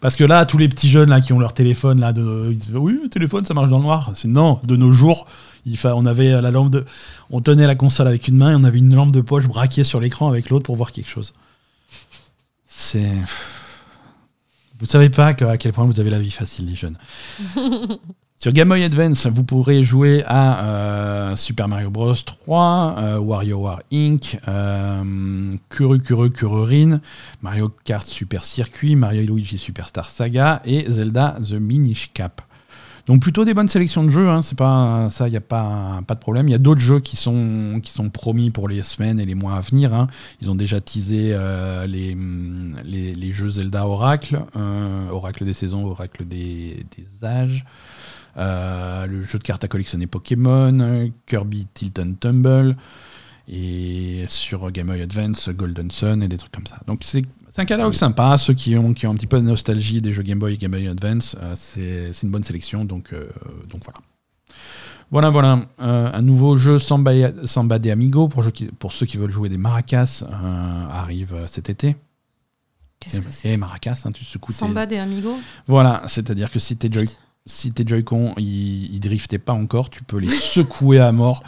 Parce 0.00 0.14
que 0.14 0.22
là, 0.22 0.44
tous 0.44 0.58
les 0.58 0.68
petits 0.68 0.88
jeunes 0.88 1.10
là 1.10 1.20
qui 1.20 1.32
ont 1.32 1.40
leur 1.40 1.52
téléphone 1.54 1.98
là, 2.00 2.12
de, 2.12 2.48
ils 2.52 2.58
disent 2.58 2.70
oui, 2.76 3.00
le 3.02 3.08
téléphone 3.08 3.44
ça 3.44 3.54
marche 3.54 3.68
dans 3.68 3.78
le 3.78 3.82
noir. 3.84 4.12
C'est 4.14 4.28
non. 4.28 4.60
De 4.62 4.76
nos 4.76 4.92
jours, 4.92 5.26
il 5.66 5.76
fa... 5.76 5.96
on 5.96 6.06
avait 6.06 6.40
la 6.40 6.50
lampe 6.52 6.70
de, 6.70 6.84
on 7.30 7.40
tenait 7.40 7.66
la 7.66 7.74
console 7.74 8.06
avec 8.06 8.28
une 8.28 8.36
main 8.36 8.52
et 8.52 8.54
on 8.54 8.62
avait 8.62 8.78
une 8.78 8.94
lampe 8.94 9.10
de 9.10 9.20
poche 9.20 9.48
braquée 9.48 9.82
sur 9.82 9.98
l'écran 9.98 10.28
avec 10.28 10.50
l'autre 10.50 10.64
pour 10.66 10.76
voir 10.76 10.92
quelque 10.92 11.08
chose. 11.10 11.32
C'est. 12.66 13.10
Vous 14.78 14.86
savez 14.86 15.10
pas 15.10 15.34
que- 15.34 15.44
à 15.44 15.56
quel 15.58 15.72
point 15.72 15.84
vous 15.86 15.98
avez 15.98 16.10
la 16.10 16.20
vie 16.20 16.30
facile, 16.30 16.66
les 16.66 16.76
jeunes. 16.76 16.96
Sur 18.40 18.52
Game 18.52 18.68
Boy 18.68 18.84
Advance, 18.84 19.26
vous 19.26 19.42
pourrez 19.42 19.82
jouer 19.82 20.22
à 20.24 20.62
euh, 20.62 21.34
Super 21.34 21.66
Mario 21.66 21.90
Bros 21.90 22.14
3, 22.14 22.94
euh, 22.96 23.18
WarioWare 23.18 23.82
Inc., 23.92 24.38
euh, 24.46 25.50
Kuru 25.68 26.00
Kuru 26.00 26.30
Kururin, 26.30 27.00
Mario 27.42 27.72
Kart 27.82 28.06
Super 28.06 28.44
Circuit, 28.44 28.94
Mario 28.94 29.22
Luigi 29.22 29.58
Superstar 29.58 30.08
Saga 30.08 30.62
et 30.64 30.88
Zelda 30.88 31.34
The 31.42 31.54
Minish 31.54 32.12
Cap. 32.14 32.40
Donc 33.08 33.22
plutôt 33.22 33.44
des 33.44 33.54
bonnes 33.54 33.66
sélections 33.66 34.04
de 34.04 34.10
jeux, 34.10 34.28
hein, 34.28 34.40
c'est 34.40 34.56
pas 34.56 35.08
ça, 35.10 35.26
il 35.26 35.32
n'y 35.32 35.36
a 35.36 35.40
pas, 35.40 36.00
de 36.08 36.14
problème. 36.14 36.46
Il 36.46 36.52
y 36.52 36.54
a 36.54 36.58
d'autres 36.58 36.80
jeux 36.80 37.00
qui 37.00 37.16
sont, 37.16 37.80
promis 38.12 38.50
pour 38.50 38.68
les 38.68 38.82
semaines 38.82 39.18
et 39.18 39.26
les 39.26 39.34
mois 39.34 39.56
à 39.56 39.62
venir. 39.62 39.92
hein. 39.92 40.06
Ils 40.42 40.48
ont 40.48 40.54
déjà 40.54 40.80
teasé 40.80 41.30
euh, 41.32 41.88
les, 41.88 43.32
jeux 43.32 43.50
Zelda 43.50 43.84
Oracle, 43.88 44.44
euh, 44.56 45.08
Oracle 45.10 45.44
des 45.44 45.54
saisons, 45.54 45.84
Oracle 45.86 46.24
des 46.24 46.86
âges. 47.24 47.64
Euh, 48.38 49.06
le 49.06 49.22
jeu 49.22 49.38
de 49.38 49.42
cartes 49.44 49.64
à 49.64 49.68
collectionner 49.68 50.06
Pokémon, 50.06 51.10
Kirby 51.26 51.66
Tilt 51.74 51.98
and 51.98 52.14
Tumble, 52.20 52.76
et 53.48 54.26
sur 54.28 54.70
Game 54.70 54.86
Boy 54.86 55.02
Advance, 55.02 55.48
Golden 55.48 55.90
Sun 55.90 56.22
et 56.22 56.28
des 56.28 56.36
trucs 56.38 56.52
comme 56.52 56.66
ça. 56.66 56.78
Donc 56.86 57.00
c'est 57.02 57.22
un 57.56 57.64
catalogue 57.64 57.94
sympa. 57.94 58.36
Ceux 58.36 58.54
qui 58.54 58.76
ont, 58.76 58.92
qui 58.94 59.06
ont 59.06 59.10
un 59.10 59.14
petit 59.14 59.26
peu 59.26 59.38
de 59.38 59.46
nostalgie 59.46 60.00
des 60.02 60.12
jeux 60.12 60.22
Game 60.22 60.38
Boy 60.38 60.54
et 60.54 60.56
Game 60.56 60.70
Boy 60.70 60.86
Advance, 60.86 61.36
euh, 61.42 61.52
c'est 61.56 62.12
c'est 62.12 62.26
une 62.26 62.30
bonne 62.32 62.44
sélection. 62.44 62.84
Donc, 62.84 63.12
euh, 63.12 63.28
donc 63.70 63.82
voilà. 63.84 63.98
Voilà, 65.10 65.30
voilà. 65.30 65.66
Euh, 65.80 66.10
un 66.12 66.20
nouveau 66.22 66.56
jeu 66.58 66.78
Samba, 66.78 67.12
Samba 67.44 67.78
de 67.78 67.90
Amigo 67.90 68.28
pour, 68.28 68.42
jeux 68.42 68.50
qui- 68.50 68.66
pour 68.66 68.92
ceux 68.92 69.06
qui 69.06 69.16
veulent 69.16 69.30
jouer 69.30 69.48
des 69.48 69.56
maracas 69.56 70.22
euh, 70.30 70.86
arrive 70.90 71.34
cet 71.46 71.70
été. 71.70 71.96
Qu'est-ce 73.00 73.20
que 73.20 73.28
Et 73.28 73.32
c'est 73.32 73.56
maracas, 73.56 74.02
hein, 74.04 74.12
tu 74.12 74.24
secoues 74.24 74.52
tes- 74.52 74.58
Samba 74.58 74.84
des 74.84 74.98
Amigos 74.98 75.38
Voilà, 75.66 76.02
c'est-à-dire 76.08 76.50
que 76.50 76.58
si 76.58 76.76
tes 76.76 76.92
Joy 76.92 77.06
si 77.46 77.72
tes 77.72 77.86
Joy-Con 77.86 78.34
ils, 78.36 78.92
ils 78.94 79.00
driftaient 79.00 79.38
pas 79.38 79.52
encore, 79.54 79.88
tu 79.90 80.02
peux 80.04 80.18
les 80.18 80.28
secouer 80.30 80.98
à 80.98 81.12
mort 81.12 81.42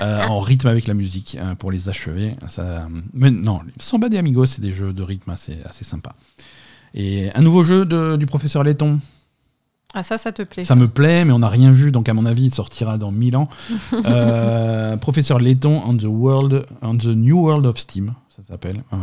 euh, 0.00 0.22
en 0.28 0.40
rythme 0.40 0.68
avec 0.68 0.86
la 0.86 0.94
musique 0.94 1.36
hein, 1.40 1.54
pour 1.56 1.72
les 1.72 1.88
achever. 1.88 2.36
Ça, 2.46 2.86
mais 3.12 3.30
non, 3.30 3.60
Samba 3.78 4.08
des 4.08 4.18
Amigos, 4.18 4.46
c'est 4.46 4.60
des 4.62 4.72
jeux 4.72 4.92
de 4.92 5.02
rythme 5.02 5.30
assez, 5.30 5.58
assez 5.64 5.84
sympas. 5.84 6.14
Et 6.94 7.30
un 7.34 7.40
nouveau 7.42 7.62
jeu 7.62 7.84
de- 7.84 8.16
du 8.16 8.26
professeur 8.26 8.62
Letton. 8.64 8.98
Ah, 9.92 10.04
ça, 10.04 10.18
ça 10.18 10.30
te 10.30 10.42
plaît. 10.42 10.64
Ça 10.64 10.76
me 10.76 10.86
plaît, 10.86 11.24
mais 11.24 11.32
on 11.32 11.40
n'a 11.40 11.48
rien 11.48 11.72
vu, 11.72 11.90
donc 11.90 12.08
à 12.08 12.14
mon 12.14 12.24
avis, 12.24 12.44
il 12.44 12.54
sortira 12.54 12.96
dans 12.96 13.10
1000 13.10 13.36
ans. 13.36 13.48
Euh, 14.06 14.96
professeur 14.96 15.38
Letton 15.40 15.82
on 15.84 15.96
the, 15.96 16.04
world, 16.04 16.64
on 16.82 16.96
the 16.96 17.06
New 17.06 17.38
World 17.40 17.66
of 17.66 17.76
Steam, 17.78 18.14
ça 18.36 18.42
s'appelle. 18.44 18.82
Euh, 18.92 18.96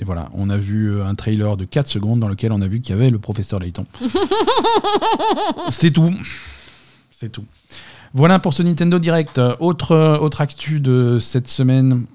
et 0.00 0.04
voilà, 0.04 0.30
on 0.34 0.48
a 0.48 0.56
vu 0.56 0.90
euh, 0.90 1.06
un 1.06 1.14
trailer 1.14 1.56
de 1.56 1.64
4 1.64 1.86
secondes 1.86 2.20
dans 2.20 2.28
lequel 2.28 2.52
on 2.52 2.62
a 2.62 2.66
vu 2.66 2.80
qu'il 2.80 2.96
y 2.96 2.98
avait 2.98 3.10
le 3.10 3.18
professeur 3.18 3.60
Layton. 3.60 3.84
C'est 5.70 5.92
tout. 5.92 6.12
C'est 7.10 7.30
tout. 7.30 7.44
Voilà 8.14 8.38
pour 8.38 8.54
ce 8.54 8.62
Nintendo 8.62 8.98
Direct. 8.98 9.40
Autre, 9.60 9.92
euh, 9.92 10.18
autre 10.18 10.40
actu 10.40 10.80
de 10.80 11.18
cette 11.20 11.46
semaine. 11.46 12.06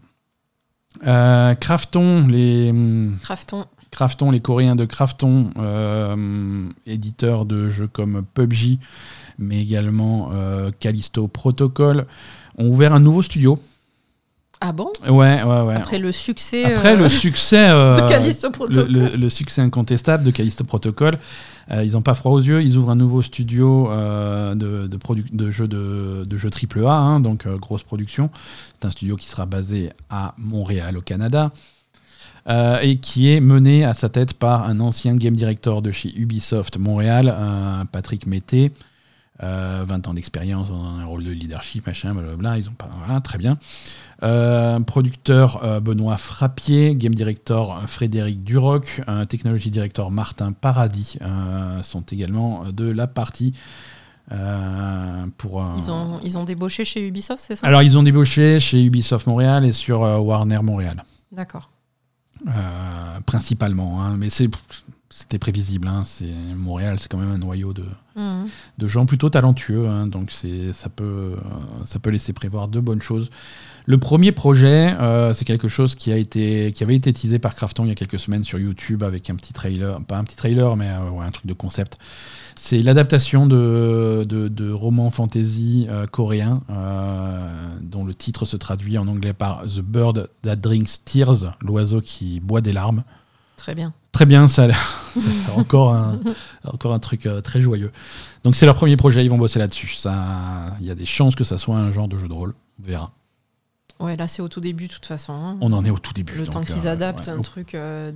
Euh, 1.05 1.53
Crafton, 1.53 2.27
les. 2.27 2.73
Crafton. 3.21 3.65
Crafton, 3.91 4.31
les 4.31 4.41
Coréens 4.41 4.75
de 4.75 4.83
Crafton, 4.83 5.51
euh, 5.57 6.67
éditeurs 6.85 7.45
de 7.45 7.69
jeux 7.69 7.87
comme 7.87 8.25
PUBG, 8.33 8.79
mais 9.39 9.61
également 9.61 10.31
euh, 10.33 10.69
Callisto 10.79 11.29
Protocol, 11.29 12.05
ont 12.57 12.67
ouvert 12.67 12.91
un 12.93 12.99
nouveau 12.99 13.21
studio. 13.21 13.57
Ah 14.61 14.71
bon? 14.71 14.91
Ouais, 15.03 15.43
ouais, 15.43 15.61
ouais. 15.61 15.75
Après 15.75 15.99
le 15.99 16.11
succès. 16.11 16.65
Après 16.65 16.95
le 16.95 17.09
succès. 17.09 17.67
de 17.69 18.07
Callisto 18.07 18.49
Protocol. 18.49 18.91
Le, 18.91 19.09
le, 19.09 19.29
succès 19.29 19.61
incontestable 19.61 20.23
de 20.23 20.31
Callisto 20.31 20.63
Protocol. 20.63 21.13
ils 21.71 21.91
n'ont 21.91 22.01
pas 22.01 22.13
froid 22.13 22.31
aux 22.31 22.39
yeux. 22.41 22.61
Ils 22.61 22.77
ouvrent 22.77 22.91
un 22.91 22.95
nouveau 22.95 23.21
studio 23.21 23.89
de, 23.89 24.87
de, 24.87 24.97
de, 25.31 25.51
jeux 25.51 25.67
de, 25.67 26.23
de 26.25 26.37
jeux 26.37 26.49
AAA, 26.49 26.91
hein, 26.91 27.19
donc 27.19 27.47
grosse 27.47 27.83
production. 27.83 28.29
C'est 28.73 28.87
un 28.87 28.91
studio 28.91 29.15
qui 29.15 29.27
sera 29.27 29.45
basé 29.45 29.91
à 30.09 30.33
Montréal, 30.37 30.97
au 30.97 31.01
Canada. 31.01 31.51
Euh, 32.47 32.77
et 32.81 32.97
qui 32.97 33.31
est 33.31 33.39
mené 33.39 33.85
à 33.85 33.95
sa 33.95 34.07
tête 34.07 34.33
par 34.33 34.67
un 34.67 34.79
ancien 34.79 35.15
game 35.15 35.35
director 35.35 35.81
de 35.81 35.91
chez 35.91 36.13
Ubisoft 36.15 36.77
Montréal, 36.77 37.35
Patrick 37.91 38.27
Mété. 38.27 38.71
20 39.39 39.47
euh, 39.47 40.09
ans 40.09 40.13
d'expérience 40.13 40.69
dans 40.69 40.83
un 40.83 41.05
rôle 41.05 41.23
de 41.23 41.31
leadership, 41.31 41.87
machin, 41.87 42.13
blablabla, 42.13 42.57
ils 42.57 42.69
ont 42.69 42.73
pas, 42.73 42.89
voilà, 43.05 43.19
très 43.21 43.37
bien. 43.37 43.57
Euh, 44.23 44.79
producteur 44.79 45.81
Benoît 45.81 46.17
Frappier, 46.17 46.95
game 46.95 47.13
director 47.13 47.81
Frédéric 47.85 48.43
Duroc, 48.43 49.01
technology 49.27 49.69
director 49.69 50.09
Martin 50.09 50.53
Paradis 50.53 51.17
sont 51.83 52.03
également 52.11 52.71
de 52.71 52.85
la 52.85 53.07
partie. 53.07 53.53
pour, 55.37 55.65
ils, 55.77 55.91
ont, 55.91 56.19
ils 56.23 56.37
ont 56.37 56.45
débauché 56.45 56.85
chez 56.85 57.05
Ubisoft, 57.05 57.43
c'est 57.45 57.57
ça? 57.57 57.67
Alors 57.67 57.83
ils 57.83 57.97
ont 57.97 58.03
débauché 58.03 58.61
chez 58.61 58.83
Ubisoft 58.83 59.27
Montréal 59.27 59.65
et 59.65 59.73
sur 59.73 59.99
Warner 59.99 60.61
Montréal. 60.63 61.03
D'accord. 61.33 61.69
Euh, 62.47 63.19
principalement. 63.25 64.03
Hein. 64.03 64.17
mais 64.17 64.29
c'était 65.17 65.39
prévisible. 65.39 65.87
Hein. 65.87 66.03
c'est 66.05 66.33
Montréal, 66.57 66.99
c'est 66.99 67.09
quand 67.09 67.17
même 67.17 67.31
un 67.31 67.37
noyau 67.37 67.71
de, 67.71 67.85
mhm. 68.17 68.47
de 68.77 68.87
gens 68.87 69.05
plutôt 69.05 69.29
talentueux. 69.29 69.87
Hein. 69.87 70.07
donc 70.07 70.29
ça 70.29 70.89
peut, 70.89 71.35
ça 71.85 71.99
peut 71.99 72.09
laisser 72.09 72.33
prévoir 72.33 72.67
de 72.67 72.81
bonnes 72.81 73.01
choses. 73.01 73.29
Le 73.85 73.97
premier 73.97 74.33
projet, 74.33 74.93
euh, 74.99 75.31
c'est 75.31 75.45
quelque 75.45 75.69
chose 75.69 75.95
qui, 75.95 76.11
a 76.11 76.17
été, 76.17 76.73
qui 76.73 76.83
avait 76.83 76.95
été 76.95 77.13
teasé 77.13 77.39
par 77.39 77.55
Crafton 77.55 77.85
il 77.85 77.89
y 77.89 77.91
a 77.91 77.95
quelques 77.95 78.19
semaines 78.19 78.43
sur 78.43 78.59
YouTube 78.59 79.03
avec 79.03 79.29
un 79.29 79.35
petit 79.35 79.53
trailer, 79.53 80.01
pas 80.01 80.17
un 80.17 80.25
petit 80.25 80.35
trailer, 80.35 80.75
mais 80.75 80.89
euh, 80.89 81.21
un 81.21 81.31
truc 81.31 81.45
de 81.45 81.53
concept. 81.53 81.97
C'est 82.57 82.81
l'adaptation 82.81 83.47
de, 83.47 84.25
de, 84.27 84.71
romans 84.71 85.11
fantasy 85.11 85.87
euh, 85.89 86.07
coréens 86.07 86.61
dont 87.81 88.03
le 88.03 88.13
titre 88.13 88.43
se 88.43 88.57
traduit 88.57 88.97
en 88.97 89.07
anglais 89.07 89.33
par 89.33 89.63
The 89.63 89.79
Bird 89.79 90.29
That 90.41 90.57
Drinks 90.57 91.05
Tears, 91.05 91.55
l'oiseau 91.61 92.01
qui 92.01 92.41
boit 92.41 92.61
des 92.61 92.73
larmes. 92.73 93.03
Très 93.65 93.73
bien. 93.73 93.93
Très 94.11 94.27
bien, 94.27 94.47
ça 94.55 94.65
a 94.65 94.67
l'air 94.67 94.99
encore, 95.55 95.95
un, 95.95 96.19
encore 96.65 96.93
un 96.93 96.99
truc 96.99 97.27
très 97.43 97.61
joyeux. 97.61 97.91
Donc 98.43 98.55
c'est 98.55 98.67
leur 98.67 98.75
premier 98.75 98.95
projet, 98.95 99.25
ils 99.25 99.29
vont 99.29 99.39
bosser 99.39 99.57
là-dessus. 99.57 99.97
Il 100.79 100.85
y 100.85 100.91
a 100.91 100.95
des 100.95 101.07
chances 101.07 101.33
que 101.33 101.43
ça 101.43 101.57
soit 101.57 101.75
un 101.75 101.91
genre 101.91 102.07
de 102.07 102.15
jeu 102.15 102.27
de 102.27 102.33
rôle, 102.33 102.53
on 102.79 102.85
verra. 102.85 103.11
Ouais, 103.99 104.15
là 104.15 104.27
c'est 104.27 104.43
au 104.43 104.49
tout 104.49 104.61
début 104.61 104.85
de 104.85 104.93
toute 104.93 105.07
façon. 105.07 105.33
Hein. 105.33 105.57
On 105.61 105.73
en 105.73 105.83
est 105.83 105.89
au 105.89 105.97
tout 105.97 106.13
début. 106.13 106.33
Le 106.35 106.45
temps 106.45 106.61
qu'ils 106.61 106.85
euh, 106.85 106.91
adaptent 106.91 107.27
un 107.27 107.41
truc 107.41 107.73
euh, 107.73 108.11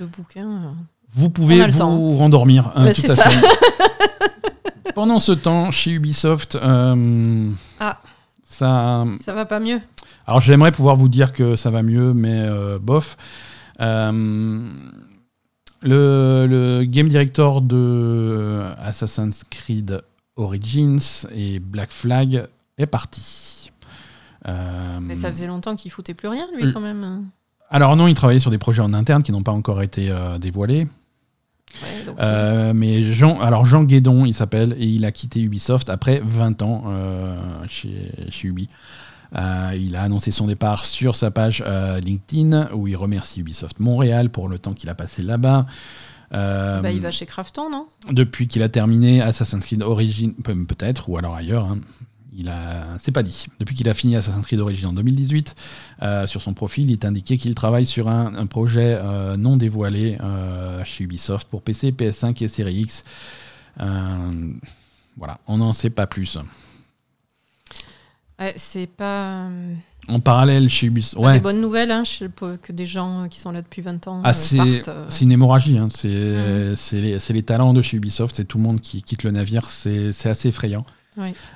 de, 0.00 0.06
bouquin. 0.06 0.50
Euh. 0.50 0.72
Vous 1.12 1.30
pouvez 1.30 1.64
vous 1.68 2.16
rendormir. 2.16 2.72
Hein, 2.74 2.92
tout 2.92 3.12
à 3.12 3.14
ça. 3.14 3.30
Fait. 3.30 3.46
Pendant 4.96 5.20
ce 5.20 5.30
temps, 5.30 5.70
chez 5.70 5.92
Ubisoft, 5.92 6.58
ah, 6.60 8.00
ça. 8.42 9.04
Ça 9.24 9.34
va 9.34 9.44
pas 9.44 9.60
mieux. 9.60 9.80
Alors 10.26 10.40
j'aimerais 10.40 10.72
pouvoir 10.72 10.96
vous 10.96 11.08
dire 11.08 11.30
que 11.30 11.54
ça 11.54 11.70
va 11.70 11.84
mieux, 11.84 12.12
mais 12.12 12.44
bof. 12.80 13.16
Le, 15.86 16.46
le, 16.46 16.84
game 16.84 17.08
director 17.08 17.60
de 17.60 18.62
Assassin's 18.78 19.44
Creed 19.50 20.00
Origins 20.36 21.26
et 21.34 21.58
Black 21.58 21.90
Flag 21.90 22.46
est 22.78 22.86
parti. 22.86 23.70
Euh, 24.46 24.98
Mais 25.00 25.16
ça 25.16 25.30
faisait 25.30 25.46
longtemps 25.46 25.76
qu'il 25.76 25.90
foutait 25.90 26.14
plus 26.14 26.28
rien, 26.28 26.46
lui, 26.56 26.72
quand 26.72 26.80
même. 26.80 27.24
Alors 27.70 27.96
non, 27.96 28.06
il 28.06 28.14
travaillait 28.14 28.40
sur 28.40 28.50
des 28.50 28.58
projets 28.58 28.82
en 28.82 28.92
interne 28.92 29.22
qui 29.22 29.32
n'ont 29.32 29.42
pas 29.42 29.52
encore 29.52 29.82
été 29.82 30.10
euh, 30.10 30.38
dévoilés. 30.38 30.86
Euh, 32.20 32.72
mais 32.72 33.12
Jean, 33.12 33.40
alors 33.40 33.66
Jean 33.66 33.82
Guédon, 33.82 34.24
il 34.24 34.34
s'appelle, 34.34 34.76
et 34.78 34.86
il 34.86 35.04
a 35.04 35.10
quitté 35.10 35.40
Ubisoft 35.40 35.90
après 35.90 36.20
20 36.24 36.62
ans 36.62 36.84
chez, 37.68 38.12
chez 38.28 38.48
Ubi. 38.48 38.68
Il 39.34 39.96
a 39.96 40.02
annoncé 40.02 40.30
son 40.30 40.46
départ 40.46 40.84
sur 40.84 41.16
sa 41.16 41.30
page 41.30 41.62
LinkedIn 42.02 42.70
où 42.72 42.86
il 42.86 42.96
remercie 42.96 43.40
Ubisoft 43.40 43.80
Montréal 43.80 44.30
pour 44.30 44.48
le 44.48 44.58
temps 44.58 44.74
qu'il 44.74 44.88
a 44.88 44.94
passé 44.94 45.22
là-bas. 45.22 45.66
Bah, 46.30 46.90
il 46.90 47.00
va 47.00 47.10
chez 47.10 47.26
Crafton, 47.26 47.70
non? 47.70 47.86
Depuis 48.10 48.48
qu'il 48.48 48.62
a 48.62 48.68
terminé 48.68 49.20
Assassin's 49.22 49.64
Creed 49.64 49.82
Origin, 49.82 50.32
peut-être, 50.34 51.08
ou 51.08 51.16
alors 51.16 51.34
ailleurs. 51.34 51.64
Hein 51.66 51.78
il 52.36 52.48
a, 52.48 52.98
c'est 52.98 53.12
pas 53.12 53.22
dit. 53.22 53.46
Depuis 53.60 53.74
qu'il 53.74 53.88
a 53.88 53.94
fini 53.94 54.16
Assassin's 54.16 54.44
Creed 54.44 54.58
d'origine 54.58 54.88
en 54.88 54.92
2018, 54.92 55.54
euh, 56.02 56.26
sur 56.26 56.42
son 56.42 56.52
profil, 56.52 56.90
il 56.90 56.92
est 56.92 57.04
indiqué 57.04 57.38
qu'il 57.38 57.54
travaille 57.54 57.86
sur 57.86 58.08
un, 58.08 58.46
projet 58.46 58.98
euh, 58.98 59.36
non 59.36 59.56
dévoilé 59.56 60.18
euh, 60.20 60.84
chez 60.84 61.04
Ubisoft 61.04 61.48
pour 61.48 61.62
PC, 61.62 61.92
PS5 61.92 62.42
et 62.42 62.48
Series 62.48 62.80
X. 62.80 63.04
voilà, 65.16 65.38
on 65.46 65.58
n'en 65.58 65.72
sait 65.72 65.90
pas 65.90 66.06
plus. 66.06 66.38
C'est 68.56 68.86
pas. 68.86 69.48
En 70.06 70.20
parallèle 70.20 70.68
chez 70.68 70.86
Ubisoft. 70.88 71.24
Ouais. 71.24 71.32
Des 71.34 71.40
bonnes 71.40 71.60
nouvelles 71.60 71.90
hein, 71.90 72.02
que 72.62 72.72
des 72.72 72.86
gens 72.86 73.26
qui 73.28 73.40
sont 73.40 73.50
là 73.52 73.62
depuis 73.62 73.80
20 73.80 74.06
ans. 74.06 74.20
Ah, 74.22 74.32
c'est, 74.32 74.58
une 75.22 75.32
hémorragie. 75.32 75.78
Hein. 75.78 75.88
C'est, 75.90 76.08
les, 77.00 77.16
les, 77.30 77.42
talents 77.42 77.72
de 77.72 77.80
chez 77.80 77.96
Ubisoft. 77.96 78.36
C'est 78.36 78.44
tout 78.44 78.58
le 78.58 78.64
monde 78.64 78.80
qui 78.80 79.02
quitte 79.02 79.22
le 79.22 79.30
navire. 79.30 79.70
C'est, 79.70 80.26
assez 80.26 80.48
effrayant. 80.48 80.84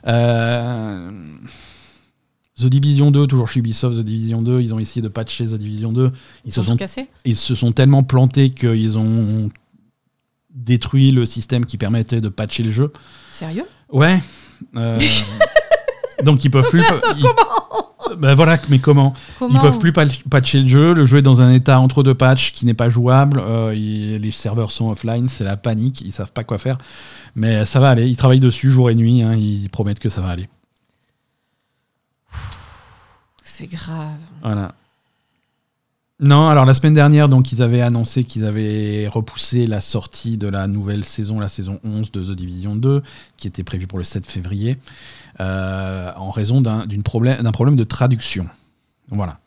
Euh, 0.07 1.11
The 2.59 2.67
Division 2.67 3.11
2, 3.11 3.27
toujours 3.27 3.49
chez 3.49 3.61
Ubisoft, 3.61 3.99
The 3.99 4.05
Division 4.05 4.43
2, 4.43 4.61
ils 4.61 4.73
ont 4.73 4.79
essayé 4.79 5.03
de 5.03 5.09
patcher 5.09 5.47
The 5.47 5.55
Division 5.55 5.93
2. 5.93 6.11
Ils, 6.45 6.53
se 6.53 6.63
sont, 6.63 6.77
ils 7.25 7.37
se 7.37 7.55
sont 7.55 7.73
tellement 7.73 8.03
plantés 8.03 8.51
qu'ils 8.51 8.99
ont 8.99 9.51
détruit 10.51 11.11
le 11.11 11.27
système 11.27 11.67
qui 11.67 11.77
permettait 11.77 12.21
de 12.21 12.29
patcher 12.29 12.63
le 12.63 12.71
jeu. 12.71 12.93
Sérieux? 13.31 13.67
Ouais. 13.91 14.21
Donc 16.25 16.45
ils 16.45 16.51
peuvent 16.51 16.69
plus. 16.69 16.83
comment 16.87 17.89
ben 18.17 18.35
voilà, 18.35 18.59
mais 18.69 18.79
comment, 18.79 19.13
Ils 19.41 19.59
peuvent 19.59 19.79
plus 19.79 19.93
patcher 19.93 20.63
le 20.63 20.69
jeu. 20.69 20.95
Le 20.95 21.05
jeu 21.05 21.19
est 21.19 21.23
dans 21.23 21.43
un 21.43 21.53
état 21.53 21.79
entre 21.79 22.03
deux 22.03 22.15
patchs 22.15 22.53
qui 22.53 22.67
n'est 22.67 22.75
pas 22.75 22.89
jouable. 22.89 23.41
Euh, 23.41 23.73
les 23.73 24.33
serveurs 24.33 24.71
sont 24.71 24.91
offline, 24.91 25.29
c'est 25.29 25.45
la 25.45 25.57
panique. 25.57 26.01
Ils 26.01 26.13
savent 26.13 26.33
pas 26.33 26.45
quoi 26.45 26.59
faire. 26.59 26.79
Mais 27.35 27.65
ça 27.65 27.81
va 27.81 27.91
aller. 27.91 28.09
Ils 28.09 28.17
travaillent 28.17 28.41
dessus 28.41 28.71
jour 28.71 28.91
et 28.91 28.95
nuit. 28.95 29.23
Hein. 29.23 29.35
Ils 29.35 29.69
promettent 29.69 29.99
que 29.99 30.09
ça 30.09 30.21
va 30.21 30.29
aller. 30.29 30.49
C'est 33.43 33.67
grave. 33.67 34.19
Voilà. 34.43 34.75
Non, 36.21 36.49
alors 36.49 36.65
la 36.65 36.75
semaine 36.75 36.95
dernière, 36.95 37.29
donc 37.29 37.53
ils 37.53 37.63
avaient 37.63 37.81
annoncé 37.81 38.25
qu'ils 38.25 38.45
avaient 38.45 39.07
repoussé 39.07 39.67
la 39.67 39.81
sortie 39.81 40.37
de 40.37 40.49
la 40.49 40.67
nouvelle 40.67 41.05
saison, 41.05 41.39
la 41.39 41.47
saison 41.47 41.79
11 41.85 42.11
de 42.11 42.25
The 42.25 42.33
Division 42.33 42.75
2, 42.75 43.03
qui 43.37 43.47
était 43.47 43.63
prévue 43.63 43.87
pour 43.87 43.99
le 43.99 44.05
7 44.05 44.27
février, 44.27 44.77
euh, 45.39 46.11
en 46.17 46.31
raison 46.31 46.61
d'un 46.61 46.87
problème, 47.05 47.49
problème 47.53 47.77
de 47.77 47.85
traduction. 47.85 48.49
Voilà. 49.11 49.39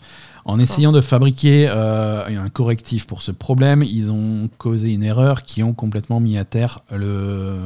En 0.46 0.60
essayant 0.60 0.94
de 0.94 1.02
fabriquer 1.02 1.68
euh, 1.70 2.26
un 2.26 2.48
correctif 2.48 3.06
pour 3.06 3.22
ce 3.22 3.32
problème, 3.32 3.84
ils 3.84 4.12
ont 4.12 4.50
causé 4.58 4.94
une 4.94 5.04
erreur 5.04 5.44
qui 5.44 5.64
ont 5.64 5.74
complètement 5.74 6.20
mis 6.22 6.38
à 6.38 6.46
terre 6.46 6.80
le, 6.90 7.58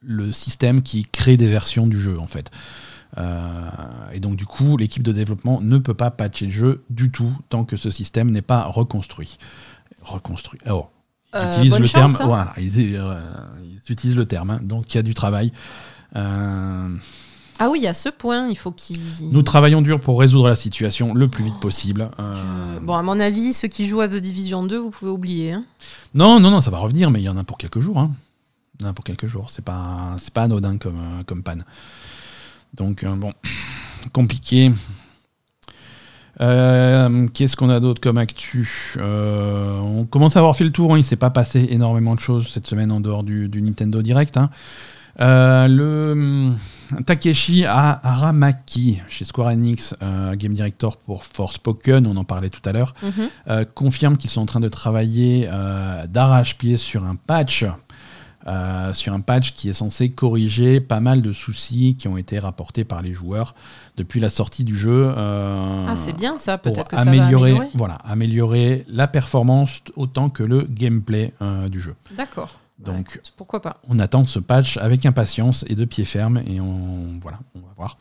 le, 0.00 0.32
système 0.32 0.82
qui 0.82 1.06
crée 1.06 1.36
des 1.36 1.48
versions 1.48 1.86
du 1.86 2.00
jeu 2.00 2.18
en 2.18 2.26
fait. 2.26 2.50
Euh, 3.18 3.70
et 4.12 4.20
donc 4.20 4.36
du 4.36 4.46
coup, 4.46 4.76
l'équipe 4.76 5.02
de 5.02 5.12
développement 5.12 5.60
ne 5.60 5.78
peut 5.78 5.94
pas 5.94 6.10
patcher 6.10 6.46
le 6.46 6.52
jeu 6.52 6.84
du 6.90 7.10
tout 7.10 7.32
tant 7.48 7.64
que 7.64 7.76
ce 7.76 7.90
système 7.90 8.30
n'est 8.30 8.42
pas 8.42 8.64
reconstruit. 8.64 9.38
Reconstruit. 10.02 10.60
Oh. 10.70 10.86
Ils 11.34 11.38
euh, 11.38 11.50
utilisent 11.50 11.78
le 11.78 11.88
terme. 11.88 12.16
Hein. 12.20 12.26
Voilà, 12.26 12.52
ils, 12.58 12.98
utilisent 13.88 14.16
le 14.16 14.26
terme. 14.26 14.50
Hein. 14.50 14.60
donc 14.62 14.92
il 14.92 14.96
y 14.96 15.00
a 15.00 15.02
du 15.02 15.14
travail. 15.14 15.52
Ah 17.58 17.70
oui, 17.70 17.86
à 17.86 17.94
ce 17.94 18.08
point, 18.08 18.48
il 18.48 18.58
faut 18.58 18.72
qu'ils. 18.72 18.98
Nous 19.30 19.42
travaillons 19.42 19.82
dur 19.82 20.00
pour 20.00 20.18
résoudre 20.18 20.48
la 20.48 20.56
situation 20.56 21.14
le 21.14 21.28
plus 21.28 21.44
vite 21.44 21.60
possible. 21.60 22.10
Euh. 22.18 22.80
Bon, 22.80 22.94
à 22.94 23.02
mon 23.02 23.20
avis, 23.20 23.52
ceux 23.52 23.68
qui 23.68 23.86
jouent 23.86 24.00
à 24.00 24.08
The 24.08 24.16
Division 24.16 24.64
2, 24.64 24.76
vous 24.78 24.90
pouvez 24.90 25.12
oublier. 25.12 25.52
Hein. 25.52 25.64
Non, 26.12 26.40
non, 26.40 26.50
non, 26.50 26.60
ça 26.60 26.72
va 26.72 26.78
revenir, 26.78 27.12
mais 27.12 27.20
il 27.20 27.24
y 27.24 27.28
en 27.28 27.36
a 27.36 27.44
pour 27.44 27.58
quelques 27.58 27.78
jours. 27.78 27.98
Hein. 27.98 28.10
Il 28.80 28.82
y 28.82 28.86
en 28.86 28.90
a 28.90 28.92
pour 28.92 29.04
quelques 29.04 29.26
jours. 29.26 29.50
C'est 29.50 29.64
pas, 29.64 30.16
c'est 30.16 30.32
pas 30.32 30.42
anodin 30.42 30.76
comme, 30.76 30.96
euh, 30.96 31.22
comme 31.24 31.44
panne. 31.44 31.64
Donc, 32.74 33.04
euh, 33.04 33.14
bon, 33.14 33.32
compliqué. 34.12 34.72
Qu'est-ce 36.38 37.54
qu'on 37.56 37.70
a 37.70 37.78
d'autre 37.78 38.00
comme 38.00 38.18
actu 38.18 38.96
On 38.98 40.04
commence 40.10 40.36
à 40.36 40.40
avoir 40.40 40.56
fait 40.56 40.64
le 40.64 40.72
tour. 40.72 40.92
Hein. 40.94 40.98
Il 40.98 41.04
s'est 41.04 41.14
pas 41.16 41.30
passé 41.30 41.68
énormément 41.70 42.14
de 42.16 42.20
choses 42.20 42.48
cette 42.48 42.66
semaine 42.66 42.90
en 42.90 43.00
dehors 43.00 43.22
du, 43.22 43.48
Nintendo 43.62 44.02
Direct. 44.02 44.38
le 45.18 46.54
Takeshi 47.06 47.64
Aramaki, 47.64 48.98
chez 49.08 49.24
Square 49.24 49.48
Enix, 49.48 49.94
euh, 50.02 50.34
game 50.36 50.52
director 50.52 50.96
pour 50.96 51.24
Forspoken, 51.24 52.06
on 52.06 52.16
en 52.16 52.24
parlait 52.24 52.50
tout 52.50 52.60
à 52.68 52.72
l'heure, 52.72 52.94
Mhm. 53.02 53.10
euh, 53.48 53.64
confirme 53.74 54.16
qu'ils 54.16 54.30
sont 54.30 54.42
en 54.42 54.46
train 54.46 54.60
de 54.60 54.68
travailler 54.68 55.48
euh, 55.50 56.06
d'arrache-pied 56.06 56.76
sur 56.76 57.04
un 57.04 57.16
patch. 57.16 57.64
Euh, 58.46 58.92
sur 58.92 59.12
un 59.12 59.20
patch 59.20 59.52
qui 59.54 59.68
est 59.68 59.72
censé 59.72 60.10
corriger 60.10 60.80
pas 60.80 61.00
mal 61.00 61.22
de 61.22 61.32
soucis 61.32 61.96
qui 61.98 62.08
ont 62.08 62.16
été 62.16 62.38
rapportés 62.38 62.84
par 62.84 63.02
les 63.02 63.12
joueurs 63.14 63.54
depuis 63.96 64.20
la 64.20 64.28
sortie 64.28 64.64
du 64.64 64.76
jeu. 64.76 65.12
euh, 65.16 65.86
Ah, 65.88 65.96
c'est 65.96 66.16
bien 66.16 66.38
ça, 66.38 66.58
peut-être 66.58 66.88
que 66.88 66.96
ça 66.96 67.02
améliorer, 67.02 67.52
va 67.52 67.56
améliorer. 67.58 67.70
Voilà, 67.74 67.94
améliorer 68.04 68.84
la 68.88 69.06
performance 69.06 69.82
autant 69.96 70.28
que 70.30 70.42
le 70.42 70.66
gameplay 70.68 71.32
euh, 71.42 71.68
du 71.68 71.80
jeu. 71.80 71.94
D'accord. 72.16 72.58
Donc, 72.78 73.12
écoute, 73.14 73.32
pourquoi 73.36 73.62
pas 73.62 73.76
on 73.88 73.98
attend 74.00 74.26
ce 74.26 74.40
patch 74.40 74.76
avec 74.78 75.06
impatience 75.06 75.64
et 75.68 75.76
de 75.76 75.84
pied 75.84 76.04
ferme 76.04 76.38
et 76.46 76.60
on 76.60 77.18
voilà, 77.20 77.38
on 77.54 77.60
va 77.60 77.72
voir. 77.76 77.96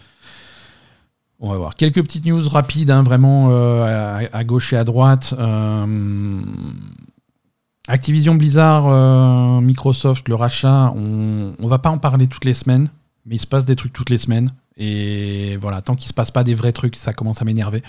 On 1.43 1.49
va 1.49 1.57
voir. 1.57 1.75
Quelques 1.75 2.01
petites 2.03 2.25
news 2.25 2.47
rapides, 2.47 2.91
hein, 2.91 3.01
vraiment 3.03 3.47
euh, 3.51 4.27
à, 4.31 4.37
à 4.37 4.43
gauche 4.43 4.73
et 4.73 4.77
à 4.77 4.83
droite. 4.83 5.33
Euh, 5.39 6.41
Activision 7.91 8.35
Blizzard, 8.35 8.87
euh, 8.87 9.59
Microsoft, 9.59 10.29
le 10.29 10.35
rachat, 10.35 10.93
on, 10.95 11.55
on 11.59 11.67
va 11.67 11.77
pas 11.77 11.89
en 11.89 11.97
parler 11.97 12.27
toutes 12.27 12.45
les 12.45 12.53
semaines, 12.53 12.87
mais 13.25 13.35
il 13.35 13.39
se 13.39 13.47
passe 13.47 13.65
des 13.65 13.75
trucs 13.75 13.91
toutes 13.91 14.09
les 14.09 14.17
semaines. 14.17 14.49
Et 14.77 15.57
voilà, 15.57 15.81
tant 15.81 15.95
qu'il 15.95 16.07
se 16.07 16.13
passe 16.13 16.31
pas 16.31 16.45
des 16.45 16.55
vrais 16.55 16.71
trucs, 16.71 16.95
ça 16.95 17.11
commence 17.11 17.41
à 17.41 17.45
m'énerver. 17.45 17.83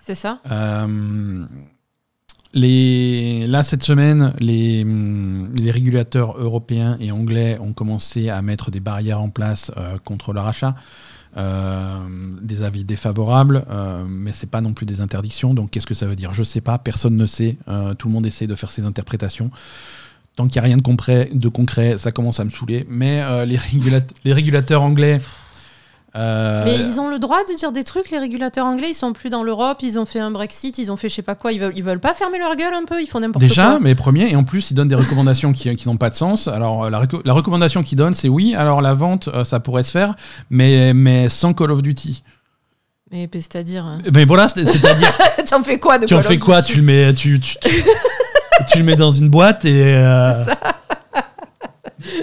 C'est 0.00 0.16
ça 0.16 0.40
Euh, 0.50 1.46
les, 2.54 3.46
là, 3.46 3.62
cette 3.62 3.84
semaine, 3.84 4.34
les, 4.40 4.84
les 4.84 5.70
régulateurs 5.70 6.36
européens 6.36 6.96
et 6.98 7.12
anglais 7.12 7.56
ont 7.60 7.72
commencé 7.72 8.30
à 8.30 8.42
mettre 8.42 8.72
des 8.72 8.80
barrières 8.80 9.20
en 9.20 9.30
place 9.30 9.70
euh, 9.76 9.96
contre 10.04 10.32
le 10.32 10.40
rachat. 10.40 10.74
Euh, 11.36 11.98
des 12.42 12.64
avis 12.64 12.82
défavorables, 12.82 13.64
euh, 13.70 14.04
mais 14.08 14.32
c'est 14.32 14.48
pas 14.48 14.60
non 14.60 14.72
plus 14.72 14.84
des 14.84 15.00
interdictions. 15.00 15.54
Donc, 15.54 15.70
qu'est-ce 15.70 15.86
que 15.86 15.94
ça 15.94 16.06
veut 16.06 16.16
dire? 16.16 16.32
Je 16.34 16.42
sais 16.42 16.60
pas, 16.60 16.76
personne 16.78 17.16
ne 17.16 17.24
sait. 17.24 17.56
Euh, 17.68 17.94
tout 17.94 18.08
le 18.08 18.14
monde 18.14 18.26
essaie 18.26 18.48
de 18.48 18.54
faire 18.56 18.70
ses 18.70 18.84
interprétations. 18.84 19.50
Tant 20.34 20.48
qu'il 20.48 20.60
n'y 20.60 20.66
a 20.66 20.68
rien 20.68 20.76
de 20.76 20.82
concret, 20.82 21.30
de 21.32 21.48
concret, 21.48 21.98
ça 21.98 22.10
commence 22.10 22.40
à 22.40 22.44
me 22.44 22.50
saouler. 22.50 22.84
Mais 22.88 23.22
les 23.46 24.32
régulateurs 24.32 24.82
anglais. 24.82 25.20
Euh, 26.16 26.64
Mais 26.64 26.74
ils 26.76 26.98
ont 27.00 27.08
le 27.08 27.18
droit 27.18 27.38
de 27.48 27.54
dire 27.56 27.70
des 27.72 27.84
trucs, 27.84 28.10
les 28.10 28.18
régulateurs 28.18 28.66
anglais, 28.66 28.88
ils 28.90 28.94
sont 28.94 29.12
plus 29.12 29.30
dans 29.30 29.42
l'Europe, 29.44 29.78
ils 29.82 29.98
ont 29.98 30.04
fait 30.06 30.18
un 30.18 30.30
Brexit, 30.30 30.76
ils 30.78 30.90
ont 30.90 30.96
fait 30.96 31.08
je 31.08 31.14
sais 31.14 31.22
pas 31.22 31.34
quoi, 31.36 31.52
ils 31.52 31.60
veulent, 31.60 31.72
ils 31.76 31.84
veulent 31.84 32.00
pas 32.00 32.14
fermer 32.14 32.38
leur 32.38 32.56
gueule 32.56 32.74
un 32.74 32.84
peu, 32.84 33.00
ils 33.00 33.06
font 33.06 33.20
n'importe 33.20 33.44
Déjà, 33.44 33.66
quoi. 33.72 33.78
mais 33.80 33.94
premier, 33.94 34.30
et 34.30 34.36
en 34.36 34.42
plus, 34.44 34.70
ils 34.70 34.74
donnent 34.74 34.88
des 34.88 34.94
recommandations 34.96 35.52
qui, 35.52 35.74
qui 35.76 35.88
n'ont 35.88 35.96
pas 35.96 36.10
de 36.10 36.14
sens. 36.16 36.48
Alors, 36.48 36.84
euh, 36.84 36.90
la, 36.90 37.32
recommandation 37.32 37.82
qu'ils 37.82 37.98
donnent, 37.98 38.12
c'est 38.14 38.28
oui, 38.28 38.54
alors 38.56 38.80
la 38.82 38.92
vente, 38.94 39.28
euh, 39.28 39.44
ça 39.44 39.60
pourrait 39.60 39.84
se 39.84 39.92
faire, 39.92 40.14
mais, 40.50 40.92
mais 40.94 41.28
sans 41.28 41.52
Call 41.54 41.70
of 41.70 41.82
Duty. 41.82 42.22
Mais 43.12 43.28
mais 43.32 43.40
c'est-à-dire. 43.40 43.84
hein. 43.84 43.98
Mais 44.14 44.24
voilà, 44.24 44.46
c'est- 44.48 44.64
c'est-à-dire, 44.64 45.10
tu 45.46 45.54
en 45.54 45.62
fais 45.64 45.78
quoi 45.78 45.98
de 45.98 46.06
tu 46.06 46.14
en 46.14 46.18
Call 46.18 46.26
of 46.26 46.32
fais 46.32 46.38
quoi? 46.38 46.60
Duty? 46.60 46.72
Tu 46.72 46.78
le 46.80 46.84
mets, 46.86 47.14
tu, 47.14 47.40
tu, 47.40 47.56
tu- 47.60 47.70
tu 48.72 48.78
le 48.78 48.84
mets 48.84 48.96
dans 48.96 49.10
une 49.10 49.28
boîte 49.28 49.64
et. 49.64 49.94
euh, 49.96 50.44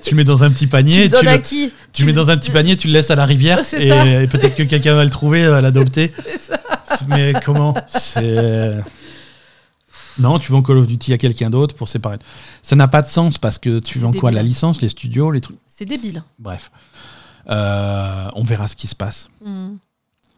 tu 0.03 0.11
le 0.11 0.15
mets 0.17 0.23
dans 0.23 0.43
un 0.43 0.51
petit 0.51 0.67
panier. 0.67 1.09
tu 1.09 1.25
le, 1.25 1.37
qui 1.37 1.71
tu 1.93 2.01
le 2.03 2.07
mets 2.07 2.13
dans 2.13 2.29
un 2.29 2.37
petit 2.37 2.51
panier, 2.51 2.75
tu 2.75 2.87
le 2.87 2.93
laisses 2.93 3.11
à 3.11 3.15
la 3.15 3.25
rivière 3.25 3.59
et, 3.73 4.27
peut-être 4.27 4.55
que 4.55 4.63
quelqu'un 4.63 4.95
va 4.95 5.03
le 5.03 5.09
trouver, 5.09 5.47
va 5.47 5.61
l'adopter. 5.61 6.11
C'est 6.25 6.41
ça. 6.41 6.59
Mais 7.07 7.33
comment 7.43 7.73
C'est. 7.87 8.83
Non, 10.19 10.39
tu 10.39 10.51
vends 10.51 10.63
Call 10.63 10.77
of 10.77 10.87
Duty 10.87 11.13
à 11.13 11.17
quelqu'un 11.17 11.49
d'autre 11.49 11.75
pour 11.75 11.89
séparer. 11.89 12.17
Ça 12.61 12.75
n'a 12.75 12.87
pas 12.87 13.01
de 13.01 13.07
sens 13.07 13.37
parce 13.37 13.59
que 13.59 13.79
tu 13.79 13.99
vends 13.99 14.11
quoi 14.11 14.31
débile. 14.31 14.35
La 14.35 14.43
licence, 14.43 14.81
les 14.81 14.89
studios, 14.89 15.31
les 15.31 15.41
trucs? 15.41 15.57
C'est 15.67 15.85
débile. 15.85 16.23
Bref. 16.39 16.71
Euh, 17.49 18.27
on 18.33 18.43
verra 18.43 18.67
ce 18.67 18.75
qui 18.75 18.87
se 18.87 18.95
passe. 18.95 19.29
Hmm. 19.43 19.75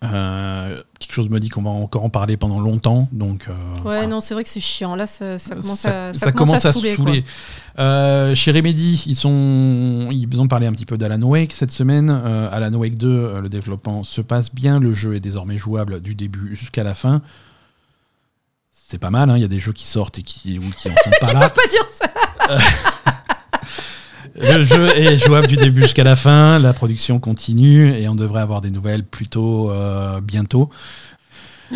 Euh, 0.02 0.82
quelque 0.98 1.14
chose 1.14 1.30
me 1.30 1.40
dit 1.42 1.50
qu'on 1.50 1.62
va 1.64 1.72
encore 1.72 2.06
en 2.06 2.10
parler 2.10 2.38
pendant 2.38 2.60
longtemps. 2.62 3.10
Donc, 3.12 3.48
euh, 3.50 3.52
Ouais, 3.52 3.82
voilà. 3.84 4.08
non, 4.08 4.22
c'est 4.22 4.34
vrai 4.34 4.44
que 4.44 4.50
c'est 4.50 4.62
chiant. 4.62 4.96
Là, 4.96 5.06
ça, 5.08 5.38
ça 5.38 5.56
commence 5.56 5.80
Ça- 5.80 6.08
à, 6.08 6.14
ça 6.14 6.32
commence 6.32 6.66
à, 6.66 6.72
saouler. 6.72 6.96
saouler. 6.96 7.24
Euh, 7.80 8.34
chez 8.34 8.52
Remedy, 8.52 9.04
ils, 9.08 9.16
sont, 9.16 10.08
ils 10.12 10.40
ont 10.40 10.48
parlé 10.48 10.68
un 10.68 10.72
petit 10.72 10.86
peu 10.86 10.98
d'Alan 10.98 11.22
Wake 11.22 11.52
cette 11.54 11.72
semaine. 11.72 12.10
Alan 12.10 12.74
Wake 12.74 12.98
2, 12.98 13.08
euh, 13.10 13.42
le 13.42 13.50
développement 13.50 14.04
se 14.04 14.22
passe 14.22 14.54
bien. 14.54 14.80
Le 14.80 14.94
jeu 14.94 15.16
est 15.16 15.20
désormais 15.20 15.58
jouable 15.58 16.00
du 16.02 16.16
début 16.16 16.56
jusqu'à 16.56 16.84
la 16.86 16.94
fin. 16.96 17.22
C'est 18.72 19.00
pas 19.00 19.10
mal, 19.12 19.30
hein. 19.30 19.36
il 19.38 19.42
y 19.42 19.46
a 19.46 19.50
des 19.50 19.60
jeux 19.60 19.74
qui 19.74 19.86
sortent 19.86 20.18
et 20.18 20.24
qui, 20.24 20.58
ou 20.58 20.62
qui 20.78 20.88
en 20.90 20.92
sont 20.92 21.10
pas 21.22 21.34
là. 21.34 21.50
Pas 21.50 21.68
dire 21.70 21.84
ça. 21.92 22.08
Le 24.36 24.64
jeu 24.64 24.88
est 24.98 25.18
jouable 25.18 25.48
du 25.48 25.56
début 25.58 25.82
jusqu'à 25.84 26.04
la 26.04 26.16
fin, 26.16 26.60
la 26.60 26.74
production 26.74 27.20
continue 27.20 27.94
et 27.94 28.08
on 28.10 28.16
devrait 28.16 28.42
avoir 28.42 28.62
des 28.62 28.72
nouvelles 28.72 29.04
plutôt 29.04 29.72
euh, 29.72 30.22
bientôt. 30.22 30.70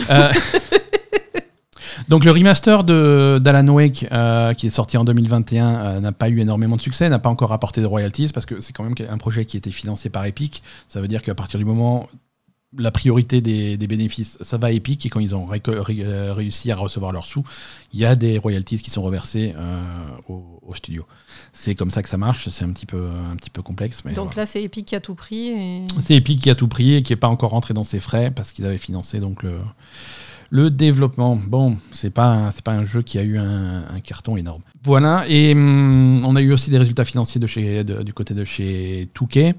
Euh, 0.10 0.32
donc 2.10 2.26
le 2.26 2.32
remaster 2.32 2.84
de 2.84 3.39
d'Alan 3.41 3.68
Wake 3.68 4.08
euh, 4.12 4.54
qui 4.54 4.68
est 4.68 4.72
sorti 4.72 4.97
en 4.97 5.04
2021 5.04 5.66
euh, 5.76 5.99
n'a 5.99 6.12
pas 6.12 6.30
eu 6.30 6.39
énormément 6.39 6.76
de 6.76 6.82
succès, 6.82 7.08
n'a 7.10 7.20
pas 7.20 7.30
encore 7.30 7.51
apporté 7.54 7.82
de 7.82 7.86
royalties 7.86 8.30
parce 8.34 8.45
que 8.45 8.60
c'est 8.60 8.74
quand 8.74 8.84
même 8.84 8.95
un 9.10 9.18
projet 9.18 9.45
qui 9.45 9.58
été 9.58 9.72
financé 9.72 10.10
par 10.10 10.26
Epic. 10.26 10.64
Ça 10.88 11.01
veut 11.01 11.08
dire 11.08 11.22
qu'à 11.22 11.36
partir 11.36 11.60
du 11.60 11.66
moment 11.66 12.10
la 12.76 12.89
priorité 12.89 13.39
des, 13.39 13.78
des 13.78 13.86
bénéfices, 13.86 14.39
ça 14.41 14.58
va 14.58 14.68
à 14.68 14.72
Epic 14.72 15.06
et 15.06 15.10
quand 15.10 15.20
ils 15.20 15.36
ont 15.36 15.45
ré- 15.45 15.62
réussi 16.32 16.72
à 16.72 16.76
recevoir 16.76 17.12
leurs 17.12 17.28
sous, 17.28 17.43
il 17.93 17.99
y 17.99 18.06
a 18.06 18.16
des 18.16 18.39
royalties 18.39 18.80
qui 18.80 18.89
sont 18.89 19.04
reversées 19.04 19.54
euh, 19.56 19.78
au, 20.28 20.60
au 20.66 20.74
studio. 20.74 21.06
C'est 21.56 21.76
comme 21.76 21.91
ça 21.91 22.01
que 22.01 22.10
ça 22.10 22.18
marche, 22.18 22.49
c'est 22.49 22.66
un 22.66 22.72
petit 22.72 22.88
peu, 22.88 23.08
un 23.32 23.36
petit 23.36 23.51
peu 23.51 23.62
complexe. 23.62 24.04
Mais 24.06 24.14
Donc 24.14 24.26
voilà. 24.30 24.41
là, 24.41 24.45
c'est 24.47 24.64
Epic 24.64 24.88
qui 24.88 24.95
a 24.95 24.99
tout 24.99 25.14
pris. 25.16 25.49
Et... 25.49 25.82
C'est 26.01 26.16
Epic 26.16 26.41
qui 26.41 26.49
a 26.49 26.56
tout 26.56 26.68
pris 26.68 26.95
et 26.95 27.04
qui 27.04 27.12
n'est 27.12 27.18
pas 27.18 27.28
encore 27.28 27.51
rentré 27.51 27.74
dans 27.76 27.84
ses 27.84 27.99
frais 27.99 28.32
parce 28.32 28.51
qu'ils 28.54 28.66
avaient 28.66 28.80
financé 28.80 29.20
donc 29.20 29.43
le, 29.43 29.60
le 30.49 30.72
développement. 30.72 31.36
Bon, 31.36 31.78
c'est 31.91 32.10
pas, 32.10 32.49
c'est 32.51 32.64
pas 32.64 32.72
un 32.74 32.86
jeu 32.86 33.04
qui 33.04 33.20
a 33.20 33.24
eu 33.24 33.38
un, 33.38 33.88
un 33.88 33.99
carton 33.99 34.36
énorme. 34.36 34.62
Voilà, 34.84 35.26
et 35.30 35.54
hum, 35.54 36.26
on 36.26 36.36
a 36.36 36.41
eu 36.41 36.51
aussi 36.54 36.72
des 36.72 36.80
résultats 36.80 37.06
financiers 37.06 37.39
de 37.39 37.47
chez, 37.47 37.84
de- 37.84 38.01
du 38.04 38.14
côté 38.14 38.34
de 38.34 38.43
chez 38.45 39.08
Touquet. 39.14 39.54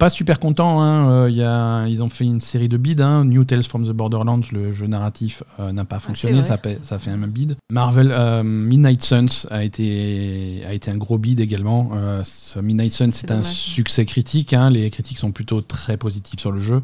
Pas 0.00 0.08
super 0.08 0.40
content, 0.40 0.80
hein, 0.80 1.10
euh, 1.10 1.30
il 1.30 1.36
y 1.36 1.42
a, 1.42 1.86
ils 1.86 2.02
ont 2.02 2.08
fait 2.08 2.24
une 2.24 2.40
série 2.40 2.70
de 2.70 2.78
bids. 2.78 3.02
hein. 3.02 3.26
New 3.26 3.44
Tales 3.44 3.64
from 3.64 3.86
the 3.86 3.90
Borderlands, 3.92 4.40
le 4.50 4.72
jeu 4.72 4.86
narratif, 4.86 5.42
euh, 5.60 5.72
n'a 5.72 5.84
pas 5.84 5.98
fonctionné, 5.98 6.38
Ah, 6.38 6.42
c'est 6.42 6.48
ça, 6.48 6.56
fait- 6.56 6.78
ça 6.82 6.94
a 6.94 6.98
fait 6.98 7.10
un 7.10 7.18
bid. 7.28 7.56
Marvel 7.70 8.10
euh, 8.10 8.42
Midnight 8.42 9.02
Suns 9.02 9.46
a 9.50 9.62
été, 9.62 10.62
a 10.66 10.72
été 10.72 10.90
un 10.90 10.96
gros 10.96 11.18
bid 11.18 11.38
également. 11.38 11.90
Ce 12.24 12.58
Midnight 12.58 12.92
Suns, 12.92 13.10
C'est 13.12 13.30
un 13.30 13.42
succès 13.42 14.06
critique. 14.06 14.54
hein. 14.54 14.70
Les 14.70 14.88
critiques 14.90 15.18
sont 15.18 15.32
plutôt 15.32 15.60
très 15.60 15.98
positives 15.98 16.40
sur 16.40 16.50
le 16.50 16.60
jeu. 16.60 16.80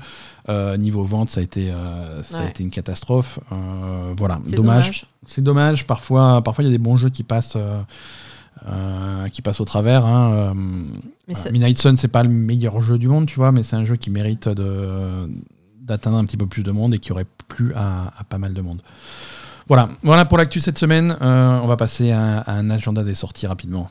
Niveau 0.78 1.02
vente, 1.02 1.30
ça 1.30 1.40
a 1.40 1.42
été, 1.42 1.70
a 1.70 2.20
une 2.60 2.70
catastrophe. 2.70 3.40
Voilà, 4.18 4.40
C'est 4.44 4.56
dommage. 4.56 4.84
dommage. 4.84 5.06
C'est 5.24 5.42
dommage. 5.42 5.86
Parfois, 5.86 6.42
parfois 6.42 6.64
il 6.64 6.66
y 6.66 6.70
a 6.70 6.72
des 6.72 6.78
bons 6.78 6.98
jeux 6.98 7.08
qui 7.08 7.22
passent, 7.22 7.56
euh, 8.68 9.28
qui 9.28 9.42
passent 9.42 9.60
au 9.60 9.64
travers. 9.64 10.06
hein. 10.06 10.32
Euh, 10.32 10.54
Midnight 11.52 11.78
Sun, 11.78 11.96
c'est 11.96 12.08
pas 12.08 12.22
le 12.22 12.28
meilleur 12.28 12.80
jeu 12.80 12.98
du 12.98 13.08
monde, 13.08 13.26
tu 13.26 13.36
vois, 13.36 13.52
mais 13.52 13.62
c'est 13.62 13.76
un 13.76 13.84
jeu 13.84 13.96
qui 13.96 14.10
mérite 14.10 14.48
d'atteindre 15.80 16.16
un 16.18 16.24
petit 16.24 16.36
peu 16.36 16.46
plus 16.46 16.62
de 16.62 16.70
monde 16.70 16.94
et 16.94 16.98
qui 16.98 17.12
aurait 17.12 17.26
plu 17.48 17.72
à, 17.74 18.12
à 18.18 18.24
pas 18.24 18.38
mal 18.38 18.54
de 18.54 18.60
monde. 18.60 18.80
Voilà, 19.68 19.88
voilà 20.02 20.24
pour 20.24 20.38
l'actu 20.38 20.60
cette 20.60 20.78
semaine. 20.78 21.16
Euh, 21.20 21.58
on 21.62 21.66
va 21.66 21.76
passer 21.76 22.12
à, 22.12 22.38
à 22.38 22.52
un 22.52 22.70
agenda 22.70 23.02
des 23.02 23.14
sorties 23.14 23.46
rapidement. 23.48 23.90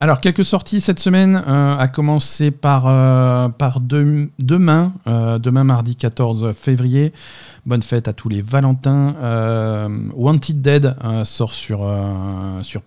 Alors, 0.00 0.20
quelques 0.20 0.44
sorties 0.44 0.80
cette 0.80 1.00
semaine, 1.00 1.42
euh, 1.44 1.76
à 1.76 1.88
commencer 1.88 2.52
par, 2.52 2.86
euh, 2.86 3.48
demain, 4.38 4.92
euh, 5.08 5.40
demain 5.40 5.64
mardi 5.64 5.96
14 5.96 6.52
février. 6.52 7.12
Bonne 7.66 7.82
fête 7.82 8.06
à 8.06 8.12
tous 8.12 8.28
les 8.28 8.40
Valentins. 8.40 9.16
Wanted 10.14 10.62
Dead 10.62 10.94
sort 11.24 11.52
sur, 11.52 11.80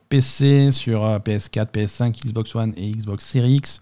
PC, 0.07 0.71
sur 0.71 1.03
euh, 1.03 1.19
PS4, 1.19 1.65
PS5, 1.73 2.27
Xbox 2.27 2.55
One 2.55 2.71
et 2.77 2.89
Xbox 2.89 3.25
Series 3.25 3.55
X. 3.55 3.81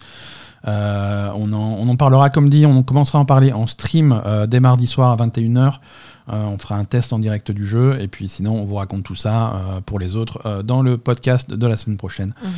On, 0.64 1.52
en, 1.52 1.54
on 1.54 1.88
en 1.88 1.96
parlera, 1.96 2.30
comme 2.30 2.50
dit, 2.50 2.66
on 2.66 2.82
commencera 2.82 3.20
à 3.20 3.22
en 3.22 3.26
parler 3.26 3.52
en 3.52 3.68
stream 3.68 4.20
dès 4.48 4.58
mardi 4.58 4.88
soir 4.88 5.12
à 5.12 5.24
21h. 5.24 5.78
Euh, 6.30 6.44
on 6.44 6.58
fera 6.58 6.76
un 6.76 6.84
test 6.84 7.12
en 7.12 7.18
direct 7.18 7.50
du 7.50 7.66
jeu 7.66 8.00
et 8.00 8.06
puis 8.06 8.28
sinon 8.28 8.54
on 8.60 8.64
vous 8.64 8.76
raconte 8.76 9.02
tout 9.02 9.14
ça 9.16 9.54
euh, 9.56 9.80
pour 9.80 9.98
les 9.98 10.14
autres 10.14 10.40
euh, 10.46 10.62
dans 10.62 10.80
le 10.80 10.96
podcast 10.96 11.50
de 11.50 11.66
la 11.66 11.74
semaine 11.76 11.96
prochaine. 11.96 12.34
Mhm. 12.42 12.50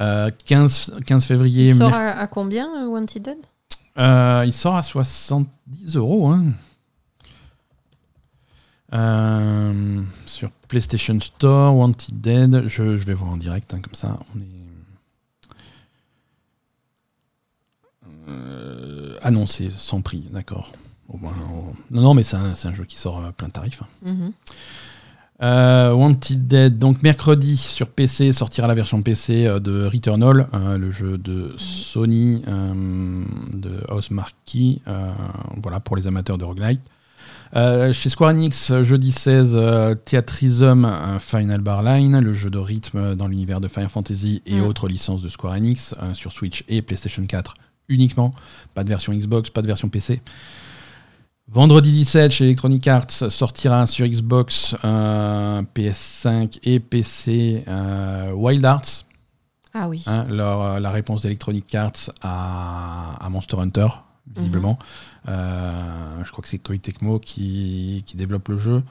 Euh, 0.00 0.30
15, 0.44 0.92
15 1.06 1.24
février. 1.24 1.68
Il 1.70 1.74
sort 1.76 1.90
mer- 1.90 1.98
à, 2.16 2.20
à 2.20 2.26
combien, 2.26 2.86
Wanted? 2.86 3.22
Dead 3.22 3.36
il 4.46 4.52
sort 4.52 4.76
à 4.76 4.82
70 4.82 5.96
euros. 5.96 6.28
hein. 6.32 6.44
Sur 10.26 10.50
PlayStation 10.68 11.18
Store, 11.20 11.74
Wanted 11.76 12.20
Dead. 12.20 12.68
Je, 12.68 12.96
je 12.96 13.04
vais 13.06 13.14
voir 13.14 13.30
en 13.30 13.36
direct, 13.36 13.72
hein, 13.74 13.80
comme 13.82 13.94
ça. 13.94 14.18
On 14.36 14.40
est. 14.40 14.44
Annoncé 19.22 19.70
sans 19.76 20.00
prix, 20.02 20.24
d'accord. 20.30 20.72
Non, 21.12 22.02
non, 22.02 22.14
mais 22.14 22.22
c'est 22.22 22.36
un, 22.36 22.52
un, 22.52 22.74
jeu 22.74 22.84
qui 22.84 22.96
sort 22.96 23.20
plein 23.34 23.48
de 23.48 23.52
tarifs. 23.52 23.82
Hein. 23.82 24.10
Mhm. 24.10 24.32
Euh, 25.42 25.92
Wanted 25.92 26.46
Dead, 26.46 26.78
donc 26.78 27.02
mercredi 27.02 27.56
sur 27.56 27.88
PC 27.88 28.30
sortira 28.30 28.68
la 28.68 28.74
version 28.74 29.02
PC 29.02 29.46
euh, 29.46 29.58
de 29.58 29.84
Returnal, 29.84 30.46
euh, 30.54 30.78
le 30.78 30.92
jeu 30.92 31.18
de 31.18 31.52
Sony 31.56 32.42
de 33.52 33.80
House 33.88 34.10
Marquee, 34.10 34.80
voilà 35.56 35.80
pour 35.80 35.96
les 35.96 36.06
amateurs 36.06 36.38
de 36.38 36.44
roguelite. 36.44 36.82
chez 37.92 38.08
Square 38.10 38.30
Enix, 38.30 38.72
jeudi 38.82 39.10
16, 39.10 39.58
Theatrism 40.04 41.18
Final 41.18 41.60
Bar 41.60 41.82
Line, 41.82 42.20
le 42.20 42.32
jeu 42.32 42.50
de 42.50 42.58
rythme 42.58 43.16
dans 43.16 43.26
l'univers 43.26 43.60
de 43.60 43.66
Final 43.66 43.88
Fantasy 43.88 44.40
et 44.46 44.60
mm. 44.60 44.64
autres 44.64 44.86
licences 44.86 45.22
de 45.22 45.28
Square 45.28 45.54
Enix 45.54 45.94
sur 46.12 46.30
Switch 46.30 46.64
et 46.68 46.80
PlayStation 46.80 47.24
4 47.26 47.54
uniquement, 47.88 48.32
pas 48.74 48.84
de 48.84 48.88
version 48.88 49.12
Xbox, 49.12 49.50
pas 49.50 49.62
de 49.62 49.66
version 49.66 49.88
PC. 49.88 50.22
Vendredi 51.46 51.92
17 51.92 52.32
chez 52.32 52.44
Electronic 52.46 52.88
Arts 52.88 53.10
sortira 53.28 53.84
sur 53.84 54.06
Xbox, 54.06 54.74
euh, 54.82 55.62
PS5 55.74 56.58
et 56.62 56.80
PC 56.80 57.64
euh, 57.68 58.32
Wild 58.32 58.64
Arts. 58.64 59.04
Ah 59.74 59.88
oui. 59.88 60.02
Hein, 60.06 60.26
euh, 60.30 60.80
la 60.80 60.90
réponse 60.90 61.20
d'Electronic 61.20 61.74
Arts 61.74 62.10
à, 62.22 63.28
Monster 63.30 63.58
Hunter, 63.58 63.88
visiblement. 64.34 64.78
Mhm. 65.26 66.24
je 66.24 66.30
crois 66.30 66.42
que 66.42 66.48
c'est 66.48 66.58
Koei 66.58 66.78
Tecmo 66.78 67.18
qui, 67.18 68.02
qui, 68.06 68.16
développe 68.16 68.48
le 68.48 68.56
jeu. 68.56 68.82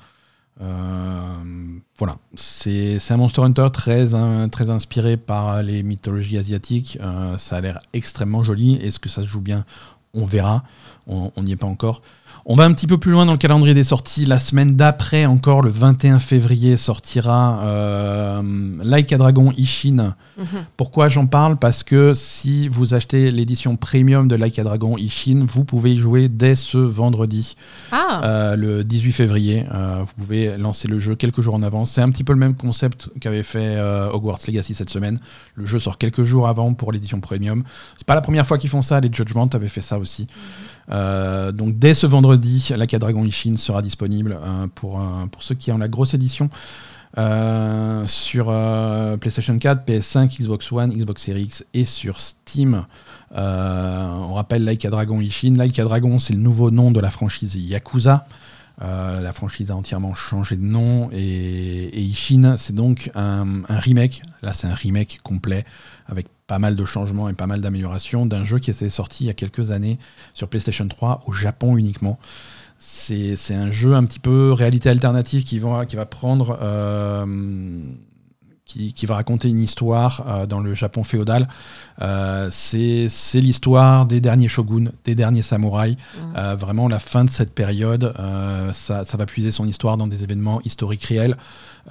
voilà, 0.59 2.17
c'est 2.35 2.99
un 3.09 3.17
Monster 3.17 3.41
Hunter 3.41 3.69
très, 3.73 4.09
très 4.51 4.69
inspiré 4.69 5.17
par 5.17 5.63
les 5.63 5.81
mythologies 5.81 6.38
asiatiques. 6.38 6.99
ça 7.38 7.55
a 7.55 7.61
l'air 7.61 7.80
extrêmement 7.93 8.43
joli. 8.43 8.75
Est-ce 8.75 8.99
que 8.99 9.09
ça 9.09 9.23
se 9.23 9.27
joue 9.27 9.41
bien? 9.41 9.65
On 10.13 10.25
verra. 10.25 10.63
On 11.07 11.31
n'y 11.38 11.53
est 11.53 11.57
pas 11.57 11.65
encore. 11.65 12.03
On 12.45 12.55
va 12.55 12.65
un 12.65 12.73
petit 12.73 12.87
peu 12.87 12.97
plus 12.97 13.11
loin 13.11 13.25
dans 13.25 13.31
le 13.31 13.37
calendrier 13.37 13.73
des 13.73 13.85
sorties. 13.85 14.25
La 14.25 14.37
semaine 14.37 14.75
d'après, 14.75 15.25
encore 15.25 15.61
le 15.61 15.69
21 15.69 16.19
février, 16.19 16.75
sortira 16.75 17.61
euh, 17.63 18.41
Like 18.83 19.13
a 19.13 19.17
Dragon 19.17 19.53
Ishin. 19.55 20.13
Mhm. 20.37 20.45
Pourquoi 20.75 21.07
j'en 21.07 21.25
parle? 21.25 21.55
Parce 21.55 21.83
que 21.83 22.11
si 22.13 22.67
vous 22.67 22.93
achetez 22.93 23.31
l'édition 23.31 23.77
premium 23.77 24.27
de 24.27 24.35
Like 24.35 24.59
a 24.59 24.63
Dragon 24.63 24.97
Ishin, 24.97 25.45
vous 25.47 25.63
pouvez 25.63 25.93
y 25.93 25.97
jouer 25.97 26.27
dès 26.27 26.55
ce 26.55 26.77
vendredi, 26.77 27.55
ah. 27.93 28.21
euh, 28.25 28.55
le 28.57 28.83
18 28.83 29.13
février. 29.13 29.65
Euh, 29.73 30.03
vous 30.03 30.23
pouvez 30.25 30.57
lancer 30.57 30.89
le 30.89 30.99
jeu 30.99 31.15
quelques 31.15 31.39
jours 31.39 31.55
en 31.55 31.63
avance. 31.63 31.91
C'est 31.91 32.01
un 32.01 32.11
petit 32.11 32.25
peu 32.25 32.33
le 32.33 32.39
même 32.39 32.55
concept 32.55 33.09
qu'avait 33.21 33.43
fait 33.43 33.79
Hogwarts 34.11 34.39
Legacy 34.45 34.73
cette 34.73 34.89
semaine. 34.89 35.17
Le 35.55 35.65
jeu 35.65 35.79
sort 35.79 35.97
quelques 35.97 36.23
jours 36.23 36.49
avant 36.49 36.73
pour 36.73 36.91
l'édition 36.91 37.21
premium. 37.21 37.63
C'est 37.95 38.05
pas 38.05 38.15
la 38.15 38.21
première 38.21 38.45
fois 38.45 38.57
qu'ils 38.57 38.69
font 38.69 38.81
ça. 38.81 38.99
Les 38.99 39.09
Judgment 39.13 39.47
avaient 39.53 39.69
fait 39.69 39.79
ça 39.79 39.97
aussi. 39.97 40.27
Mhm. 40.89 41.51
donc 41.53 41.80
dès 41.80 41.93
ce 41.93 42.05
vendredi 42.05 42.73
la 42.76 42.85
Dragon 42.99 43.26
Ishin 43.26 43.57
sera 43.57 43.81
disponible 43.81 44.38
euh, 44.41 44.68
pour, 44.73 44.99
euh, 44.99 45.26
pour 45.31 45.43
ceux 45.43 45.55
qui 45.55 45.72
ont 45.72 45.77
la 45.77 45.88
grosse 45.88 46.14
édition. 46.14 46.49
Euh, 47.15 48.07
sur 48.07 48.45
PlayStation 49.19 49.57
4, 49.60 49.85
PS5, 49.85 50.41
Xbox 50.41 50.72
One, 50.72 50.91
Xbox 50.91 51.22
Series 51.22 51.43
X 51.43 51.65
et 51.76 51.85
sur 51.85 52.19
Steam. 52.19 52.85
on 53.31 54.34
rappelle 54.34 54.64
Like 54.64 54.84
a 54.85 54.89
Dragon 54.89 55.19
Ishin. 55.22 55.53
Like 55.55 55.77
a 55.77 55.84
Dragon, 55.84 56.18
c'est 56.18 56.34
le 56.34 56.39
nouveau 56.39 56.72
nom 56.72 56.89
de 56.89 56.99
la 56.99 57.11
franchise 57.11 57.55
Yakuza. 57.55 58.26
la 58.81 59.31
franchise 59.31 59.69
a 59.69 59.76
entièrement 59.76 60.15
changé 60.15 60.55
de 60.55 60.64
nom 60.64 61.10
et, 61.11 62.01
Ishin, 62.01 62.55
c'est 62.57 62.73
donc 62.73 63.11
un, 63.14 63.61
remake. 63.69 64.23
Là, 64.41 64.51
c'est 64.51 64.65
un 64.65 64.73
remake 64.73 65.19
complet 65.22 65.65
avec 66.07 66.27
pas 66.47 66.59
mal 66.59 66.75
de 66.75 66.85
changements 66.85 67.30
et 67.30 67.34
pas 67.34 67.47
mal 67.47 67.61
d'améliorations 67.61 68.25
d'un 68.25 68.43
jeu 68.43 68.59
qui 68.59 68.73
s'est 68.73 68.89
sorti 68.89 69.25
il 69.25 69.27
y 69.27 69.30
a 69.30 69.34
quelques 69.34 69.71
années 69.71 69.99
sur 70.34 70.47
PlayStation 70.47 70.88
3 70.88 71.23
au 71.27 71.31
Japon 71.31 71.77
uniquement. 71.77 72.19
C'est 72.80 73.35
un 73.51 73.71
jeu 73.71 73.93
un 73.93 74.03
petit 74.03 74.19
peu 74.19 74.51
réalité 74.51 74.89
alternative 74.89 75.45
qui 75.45 75.59
va, 75.59 75.85
qui 75.85 75.95
va 75.95 76.05
prendre 76.05 76.57
euh, 76.61 77.25
qui, 78.95 79.05
va 79.05 79.15
raconter 79.15 79.49
une 79.49 79.59
histoire 79.59 80.25
euh, 80.27 80.45
dans 80.45 80.59
le 80.59 80.73
Japon 80.73 81.03
féodal. 81.03 81.45
Euh, 82.01 82.47
c'est 82.51 83.07
l'histoire 83.35 84.05
des 84.05 84.21
derniers 84.21 84.47
shoguns, 84.47 84.91
des 85.03 85.15
derniers 85.15 85.41
samouraïs. 85.41 85.95
Mmh. 85.95 86.19
Euh, 86.37 86.55
vraiment 86.55 86.87
la 86.87 86.99
fin 86.99 87.23
de 87.23 87.29
cette 87.29 87.53
période. 87.53 88.13
Ça, 88.71 89.03
ça, 89.03 89.17
va 89.17 89.25
puiser 89.25 89.51
son 89.51 89.67
histoire 89.67 89.97
dans 89.97 90.07
des 90.07 90.23
événements 90.23 90.61
historiques 90.63 91.03
réels. 91.03 91.37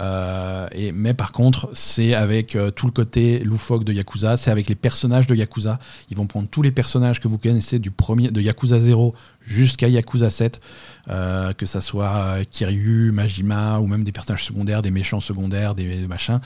et, 0.01 0.93
mais 0.93 1.15
par 1.15 1.33
contre, 1.33 1.71
c'est 1.75 2.15
avec 2.15 2.57
tout 2.75 2.87
le 2.87 2.93
côté 2.93 3.41
loufoque 3.41 3.85
de 3.85 3.93
Yakuza, 3.93 4.37
c'est 4.37 4.51
avec 4.51 4.69
les 4.69 4.75
personnages 4.75 5.27
de 5.27 5.35
Yakuza. 5.35 5.79
Ils 6.11 6.17
vont 6.17 6.27
prendre 6.27 6.49
tous 6.49 6.63
les 6.63 6.73
personnages 6.73 7.21
que 7.21 7.29
vous 7.29 7.39
connaissez 7.39 7.79
du 7.79 7.91
premier 7.91 8.31
de 8.31 8.41
Yakuza 8.41 8.79
0 8.79 9.15
jusqu'à 9.47 9.89
Yakuza 9.89 10.31
7, 10.31 10.61
euh, 11.09 11.53
que 11.53 11.67
ça 11.67 11.81
soit 11.81 12.15
euh, 12.15 12.45
Kiryu, 12.51 13.13
Majima 13.13 13.79
ou 13.79 13.87
même 13.87 14.05
des 14.05 14.13
personnages 14.13 14.45
secondaires, 14.45 14.83
des 14.83 14.91
méchants 14.91 15.21
secondaires, 15.21 15.75
des, 15.75 16.07
machins. 16.07 16.41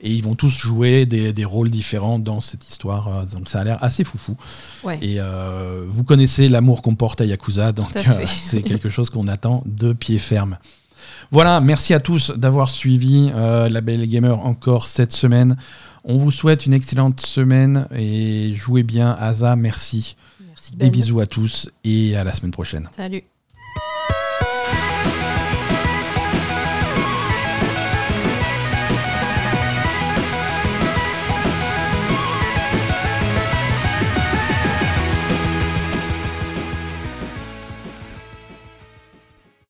Et 0.00 0.10
ils 0.10 0.22
vont 0.22 0.34
tous 0.34 0.56
jouer 0.56 1.06
des, 1.06 1.44
rôles 1.44 1.70
différents 1.70 2.18
dans 2.18 2.40
cette 2.40 2.68
histoire. 2.68 3.08
Euh, 3.08 3.24
donc 3.24 3.48
ça 3.48 3.60
a 3.60 3.64
l'air 3.64 3.82
assez 3.82 4.04
foufou. 4.04 4.36
Et 5.00 5.18
vous 5.86 6.04
connaissez 6.04 6.48
l'amour 6.48 6.82
qu'on 6.82 6.94
porte 6.94 7.20
à 7.20 7.24
Yakuza, 7.24 7.72
donc 7.72 7.88
c'est 8.26 8.62
quelque 8.62 8.88
chose 8.88 9.10
qu'on 9.10 9.28
attend 9.28 9.62
de 9.66 9.92
pied 9.92 10.18
ferme. 10.18 10.58
Voilà, 11.30 11.60
merci 11.60 11.94
à 11.94 12.00
tous 12.00 12.30
d'avoir 12.30 12.68
suivi 12.68 13.30
la 13.34 13.80
Belle 13.80 14.06
Gamer 14.06 14.38
encore 14.44 14.88
cette 14.88 15.12
semaine. 15.12 15.56
On 16.04 16.16
vous 16.16 16.32
souhaite 16.32 16.66
une 16.66 16.74
excellente 16.74 17.20
semaine 17.20 17.86
et 17.94 18.52
jouez 18.54 18.82
bien. 18.82 19.12
Asa, 19.12 19.54
merci. 19.54 20.16
Des 20.74 20.90
bisous 20.90 21.20
à 21.20 21.26
tous 21.26 21.70
et 21.84 22.16
à 22.16 22.24
la 22.24 22.32
semaine 22.32 22.52
prochaine. 22.52 22.88
Salut. 22.96 23.22